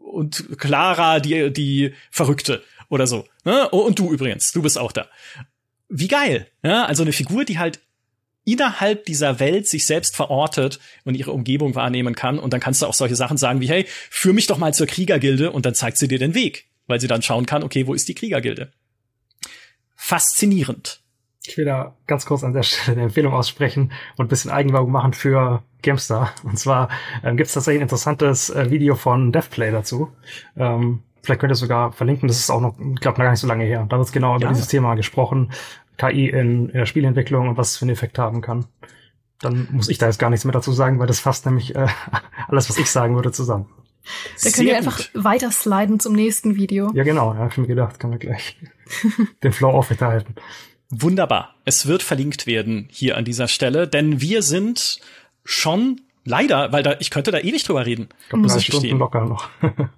und 0.00 0.58
Clara 0.58 1.20
die 1.20 1.52
die 1.52 1.94
Verrückte 2.10 2.62
oder 2.88 3.06
so. 3.06 3.26
Ne? 3.44 3.68
Oh, 3.72 3.80
und 3.80 3.98
du 3.98 4.12
übrigens, 4.12 4.52
du 4.52 4.62
bist 4.62 4.78
auch 4.78 4.92
da. 4.92 5.06
Wie 5.88 6.08
geil. 6.08 6.48
Ja? 6.62 6.84
Also 6.84 7.02
eine 7.02 7.12
Figur, 7.12 7.44
die 7.44 7.58
halt 7.58 7.80
innerhalb 8.44 9.04
dieser 9.04 9.40
Welt 9.40 9.66
sich 9.68 9.84
selbst 9.84 10.16
verortet 10.16 10.80
und 11.04 11.14
ihre 11.14 11.32
Umgebung 11.32 11.74
wahrnehmen 11.74 12.14
kann. 12.14 12.38
Und 12.38 12.52
dann 12.52 12.60
kannst 12.60 12.80
du 12.80 12.86
auch 12.86 12.94
solche 12.94 13.16
Sachen 13.16 13.36
sagen 13.36 13.60
wie, 13.60 13.68
hey, 13.68 13.84
führ 13.88 14.32
mich 14.32 14.46
doch 14.46 14.56
mal 14.56 14.72
zur 14.72 14.86
Kriegergilde 14.86 15.52
und 15.52 15.66
dann 15.66 15.74
zeigt 15.74 15.98
sie 15.98 16.08
dir 16.08 16.18
den 16.18 16.34
Weg, 16.34 16.66
weil 16.86 16.98
sie 16.98 17.08
dann 17.08 17.20
schauen 17.20 17.44
kann, 17.44 17.62
okay, 17.62 17.86
wo 17.86 17.92
ist 17.92 18.08
die 18.08 18.14
Kriegergilde? 18.14 18.72
Faszinierend. 19.96 21.02
Ich 21.46 21.58
will 21.58 21.66
da 21.66 21.94
ganz 22.06 22.24
kurz 22.24 22.42
an 22.42 22.54
der 22.54 22.62
Stelle 22.62 22.96
eine 22.96 23.02
Empfehlung 23.06 23.34
aussprechen 23.34 23.92
und 24.16 24.26
ein 24.26 24.28
bisschen 24.28 24.50
Eigenwerbung 24.50 24.92
machen 24.92 25.12
für 25.12 25.62
GameStar. 25.82 26.34
Und 26.42 26.58
zwar 26.58 26.88
ähm, 27.22 27.36
gibt 27.36 27.48
es 27.48 27.54
tatsächlich 27.54 27.80
ein 27.80 27.84
interessantes 27.84 28.50
äh, 28.50 28.70
Video 28.70 28.96
von 28.96 29.30
DevPlay 29.32 29.70
dazu. 29.70 30.10
Ähm, 30.56 31.02
Vielleicht 31.28 31.42
könnt 31.42 31.52
ihr 31.52 31.56
sogar 31.56 31.92
verlinken, 31.92 32.26
das 32.26 32.38
ist 32.38 32.48
auch 32.48 32.62
noch, 32.62 32.78
ich 32.78 33.00
glaube, 33.00 33.18
gar 33.18 33.30
nicht 33.30 33.40
so 33.40 33.46
lange 33.46 33.66
her. 33.66 33.84
Da 33.86 33.98
wird 33.98 34.10
genau 34.12 34.36
über 34.36 34.46
ja. 34.46 34.48
dieses 34.48 34.68
Thema 34.68 34.94
gesprochen. 34.94 35.52
KI 35.98 36.30
in, 36.30 36.70
in 36.70 36.72
der 36.72 36.86
Spielentwicklung 36.86 37.50
und 37.50 37.58
was 37.58 37.72
es 37.72 37.76
für 37.76 37.82
einen 37.82 37.90
Effekt 37.90 38.18
haben 38.18 38.40
kann. 38.40 38.64
Dann 39.38 39.68
muss 39.70 39.90
ich 39.90 39.98
da 39.98 40.06
jetzt 40.06 40.18
gar 40.18 40.30
nichts 40.30 40.46
mehr 40.46 40.54
dazu 40.54 40.72
sagen, 40.72 40.98
weil 40.98 41.06
das 41.06 41.20
fasst 41.20 41.44
nämlich 41.44 41.76
äh, 41.76 41.86
alles, 42.48 42.70
was 42.70 42.78
ich 42.78 42.90
sagen 42.90 43.14
würde, 43.14 43.30
zusammen. 43.30 43.66
Da 44.42 44.48
könnt 44.48 44.68
ihr 44.68 44.76
einfach 44.78 45.00
weiter 45.12 45.50
sliden 45.50 46.00
zum 46.00 46.14
nächsten 46.14 46.56
Video. 46.56 46.90
Ja, 46.94 47.04
genau, 47.04 47.34
ja, 47.34 47.40
hab 47.40 47.52
ich 47.52 47.58
mir 47.58 47.66
gedacht, 47.66 48.00
kann 48.00 48.08
man 48.08 48.20
gleich 48.20 48.56
den 49.42 49.52
Flow 49.52 49.68
aufrechterhalten. 49.68 50.34
Wunderbar. 50.88 51.56
Es 51.66 51.86
wird 51.86 52.02
verlinkt 52.02 52.46
werden 52.46 52.88
hier 52.90 53.18
an 53.18 53.26
dieser 53.26 53.48
Stelle, 53.48 53.86
denn 53.86 54.22
wir 54.22 54.40
sind 54.40 54.98
schon 55.44 56.00
leider, 56.24 56.72
weil 56.72 56.82
da 56.82 56.96
ich 57.00 57.10
könnte 57.10 57.32
da 57.32 57.38
ewig 57.38 57.64
drüber 57.64 57.84
reden. 57.84 58.08
Ich 58.22 58.28
glaub, 58.30 58.40
muss 58.40 58.52
drei 58.52 58.60
ich 58.60 58.64
Stunden 58.64 58.84
gestehen. 58.84 58.98
locker 58.98 59.26
noch. 59.26 59.50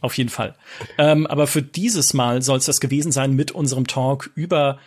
Auf 0.00 0.16
jeden 0.16 0.30
Fall. 0.30 0.54
Ähm, 0.98 1.26
aber 1.26 1.46
für 1.46 1.62
dieses 1.62 2.14
Mal 2.14 2.42
soll 2.42 2.58
es 2.58 2.66
das 2.66 2.80
gewesen 2.80 3.12
sein 3.12 3.34
mit 3.34 3.52
unserem 3.52 3.86
Talk 3.86 4.30
über 4.34 4.78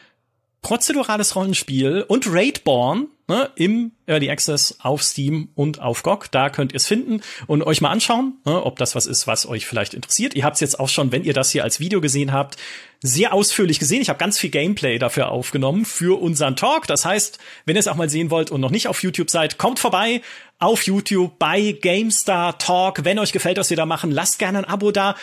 prozedurales 0.62 1.36
Rollenspiel 1.36 2.04
und 2.08 2.26
Raidborn 2.28 3.08
ne, 3.28 3.50
im 3.56 3.92
Early 4.06 4.30
Access 4.30 4.78
auf 4.82 5.04
Steam 5.04 5.50
und 5.56 5.82
auf 5.82 6.04
GOG. 6.04 6.32
Da 6.32 6.50
könnt 6.50 6.72
ihr 6.72 6.78
es 6.78 6.88
finden 6.88 7.22
und 7.46 7.64
euch 7.64 7.82
mal 7.82 7.90
anschauen, 7.90 8.38
ne, 8.46 8.64
ob 8.64 8.78
das 8.78 8.96
was 8.96 9.06
ist, 9.06 9.28
was 9.28 9.46
euch 9.46 9.66
vielleicht 9.66 9.94
interessiert. 9.94 10.36
Ihr 10.36 10.44
habt 10.44 10.56
es 10.56 10.62
jetzt 10.62 10.80
auch 10.80 10.90
schon, 10.90 11.12
wenn 11.12 11.24
ihr 11.24 11.34
das 11.34 11.52
hier 11.52 11.64
als 11.64 11.80
Video 11.80 12.02
gesehen 12.02 12.32
habt, 12.32 12.58
sehr 13.02 13.34
ausführlich 13.34 13.80
gesehen. 13.80 14.02
Ich 14.02 14.10
habe 14.10 14.18
ganz 14.18 14.40
viel 14.40 14.50
Gameplay 14.50 14.98
dafür 14.98 15.30
aufgenommen 15.30 15.86
für 15.86 16.20
unseren 16.20 16.56
Talk. 16.56 16.88
Das 16.88 17.06
heißt, 17.06 17.38
wenn 17.66 17.76
ihr 17.76 17.80
es 17.80 17.88
auch 17.88 17.96
mal 17.96 18.10
sehen 18.10 18.32
wollt 18.32 18.50
und 18.50 18.62
noch 18.62 18.72
nicht 18.72 18.88
auf 18.88 19.04
YouTube 19.04 19.30
seid, 19.30 19.58
kommt 19.58 19.80
vorbei 19.80 20.22
auf 20.60 20.84
YouTube 20.88 21.38
bei 21.38 21.74
GameStar 21.74 22.58
Talk. 22.58 23.06
Wenn 23.06 23.20
euch 23.20 23.34
gefällt, 23.34 23.58
was 23.58 23.70
wir 23.70 23.78
da 23.78 23.86
machen, 23.86 24.10
lasst 24.10 24.40
gerne 24.40 24.60
ein 24.60 24.66
Abo 24.66 24.92
da 24.92 25.16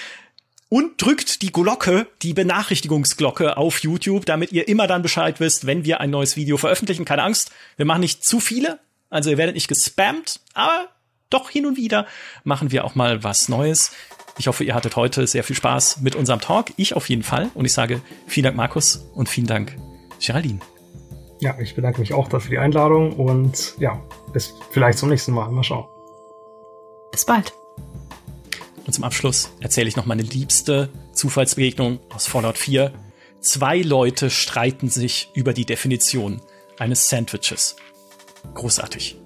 und 0.74 1.00
drückt 1.00 1.42
die 1.42 1.52
Glocke, 1.52 2.08
die 2.22 2.34
Benachrichtigungsglocke 2.34 3.56
auf 3.56 3.78
YouTube, 3.84 4.26
damit 4.26 4.50
ihr 4.50 4.66
immer 4.66 4.88
dann 4.88 5.02
Bescheid 5.02 5.38
wisst, 5.38 5.68
wenn 5.68 5.84
wir 5.84 6.00
ein 6.00 6.10
neues 6.10 6.34
Video 6.34 6.56
veröffentlichen. 6.56 7.04
Keine 7.04 7.22
Angst, 7.22 7.52
wir 7.76 7.86
machen 7.86 8.00
nicht 8.00 8.24
zu 8.24 8.40
viele, 8.40 8.80
also 9.08 9.30
ihr 9.30 9.38
werdet 9.38 9.54
nicht 9.54 9.68
gespammt, 9.68 10.40
aber 10.52 10.88
doch 11.30 11.48
hin 11.48 11.66
und 11.66 11.76
wieder 11.76 12.08
machen 12.42 12.72
wir 12.72 12.84
auch 12.84 12.96
mal 12.96 13.22
was 13.22 13.48
Neues. 13.48 13.92
Ich 14.36 14.48
hoffe, 14.48 14.64
ihr 14.64 14.74
hattet 14.74 14.96
heute 14.96 15.28
sehr 15.28 15.44
viel 15.44 15.54
Spaß 15.54 16.00
mit 16.00 16.16
unserem 16.16 16.40
Talk. 16.40 16.72
Ich 16.76 16.96
auf 16.96 17.08
jeden 17.08 17.22
Fall. 17.22 17.50
Und 17.54 17.66
ich 17.66 17.72
sage 17.72 18.00
vielen 18.26 18.42
Dank, 18.42 18.56
Markus, 18.56 18.96
und 19.14 19.28
vielen 19.28 19.46
Dank, 19.46 19.76
Geraldine. 20.20 20.58
Ja, 21.38 21.56
ich 21.60 21.76
bedanke 21.76 22.00
mich 22.00 22.12
auch 22.12 22.28
dafür 22.28 22.50
die 22.50 22.58
Einladung 22.58 23.12
und 23.12 23.76
ja, 23.78 24.02
bis 24.32 24.52
vielleicht 24.72 24.98
zum 24.98 25.08
nächsten 25.08 25.34
Mal. 25.34 25.52
Mal 25.52 25.62
schauen. 25.62 25.86
Bis 27.12 27.24
bald. 27.24 27.52
Und 28.86 28.92
zum 28.92 29.04
Abschluss 29.04 29.50
erzähle 29.60 29.88
ich 29.88 29.96
noch 29.96 30.06
meine 30.06 30.22
liebste 30.22 30.90
Zufallsbegegnung 31.12 32.00
aus 32.10 32.26
Fallout 32.26 32.58
4. 32.58 32.92
Zwei 33.40 33.78
Leute 33.78 34.30
streiten 34.30 34.88
sich 34.88 35.30
über 35.34 35.52
die 35.52 35.64
Definition 35.64 36.40
eines 36.78 37.08
Sandwiches. 37.08 37.76
Großartig. 38.54 39.16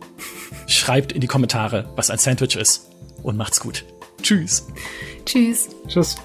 Schreibt 0.67 1.13
in 1.13 1.21
die 1.21 1.27
Kommentare, 1.27 1.93
was 1.97 2.11
ein 2.11 2.19
Sandwich 2.19 2.57
ist 2.57 2.89
und 3.23 3.37
macht's 3.37 3.61
gut. 3.61 3.85
Tschüss. 4.23 4.67
Tschüss. 5.25 5.69
Tschüss. 5.87 6.17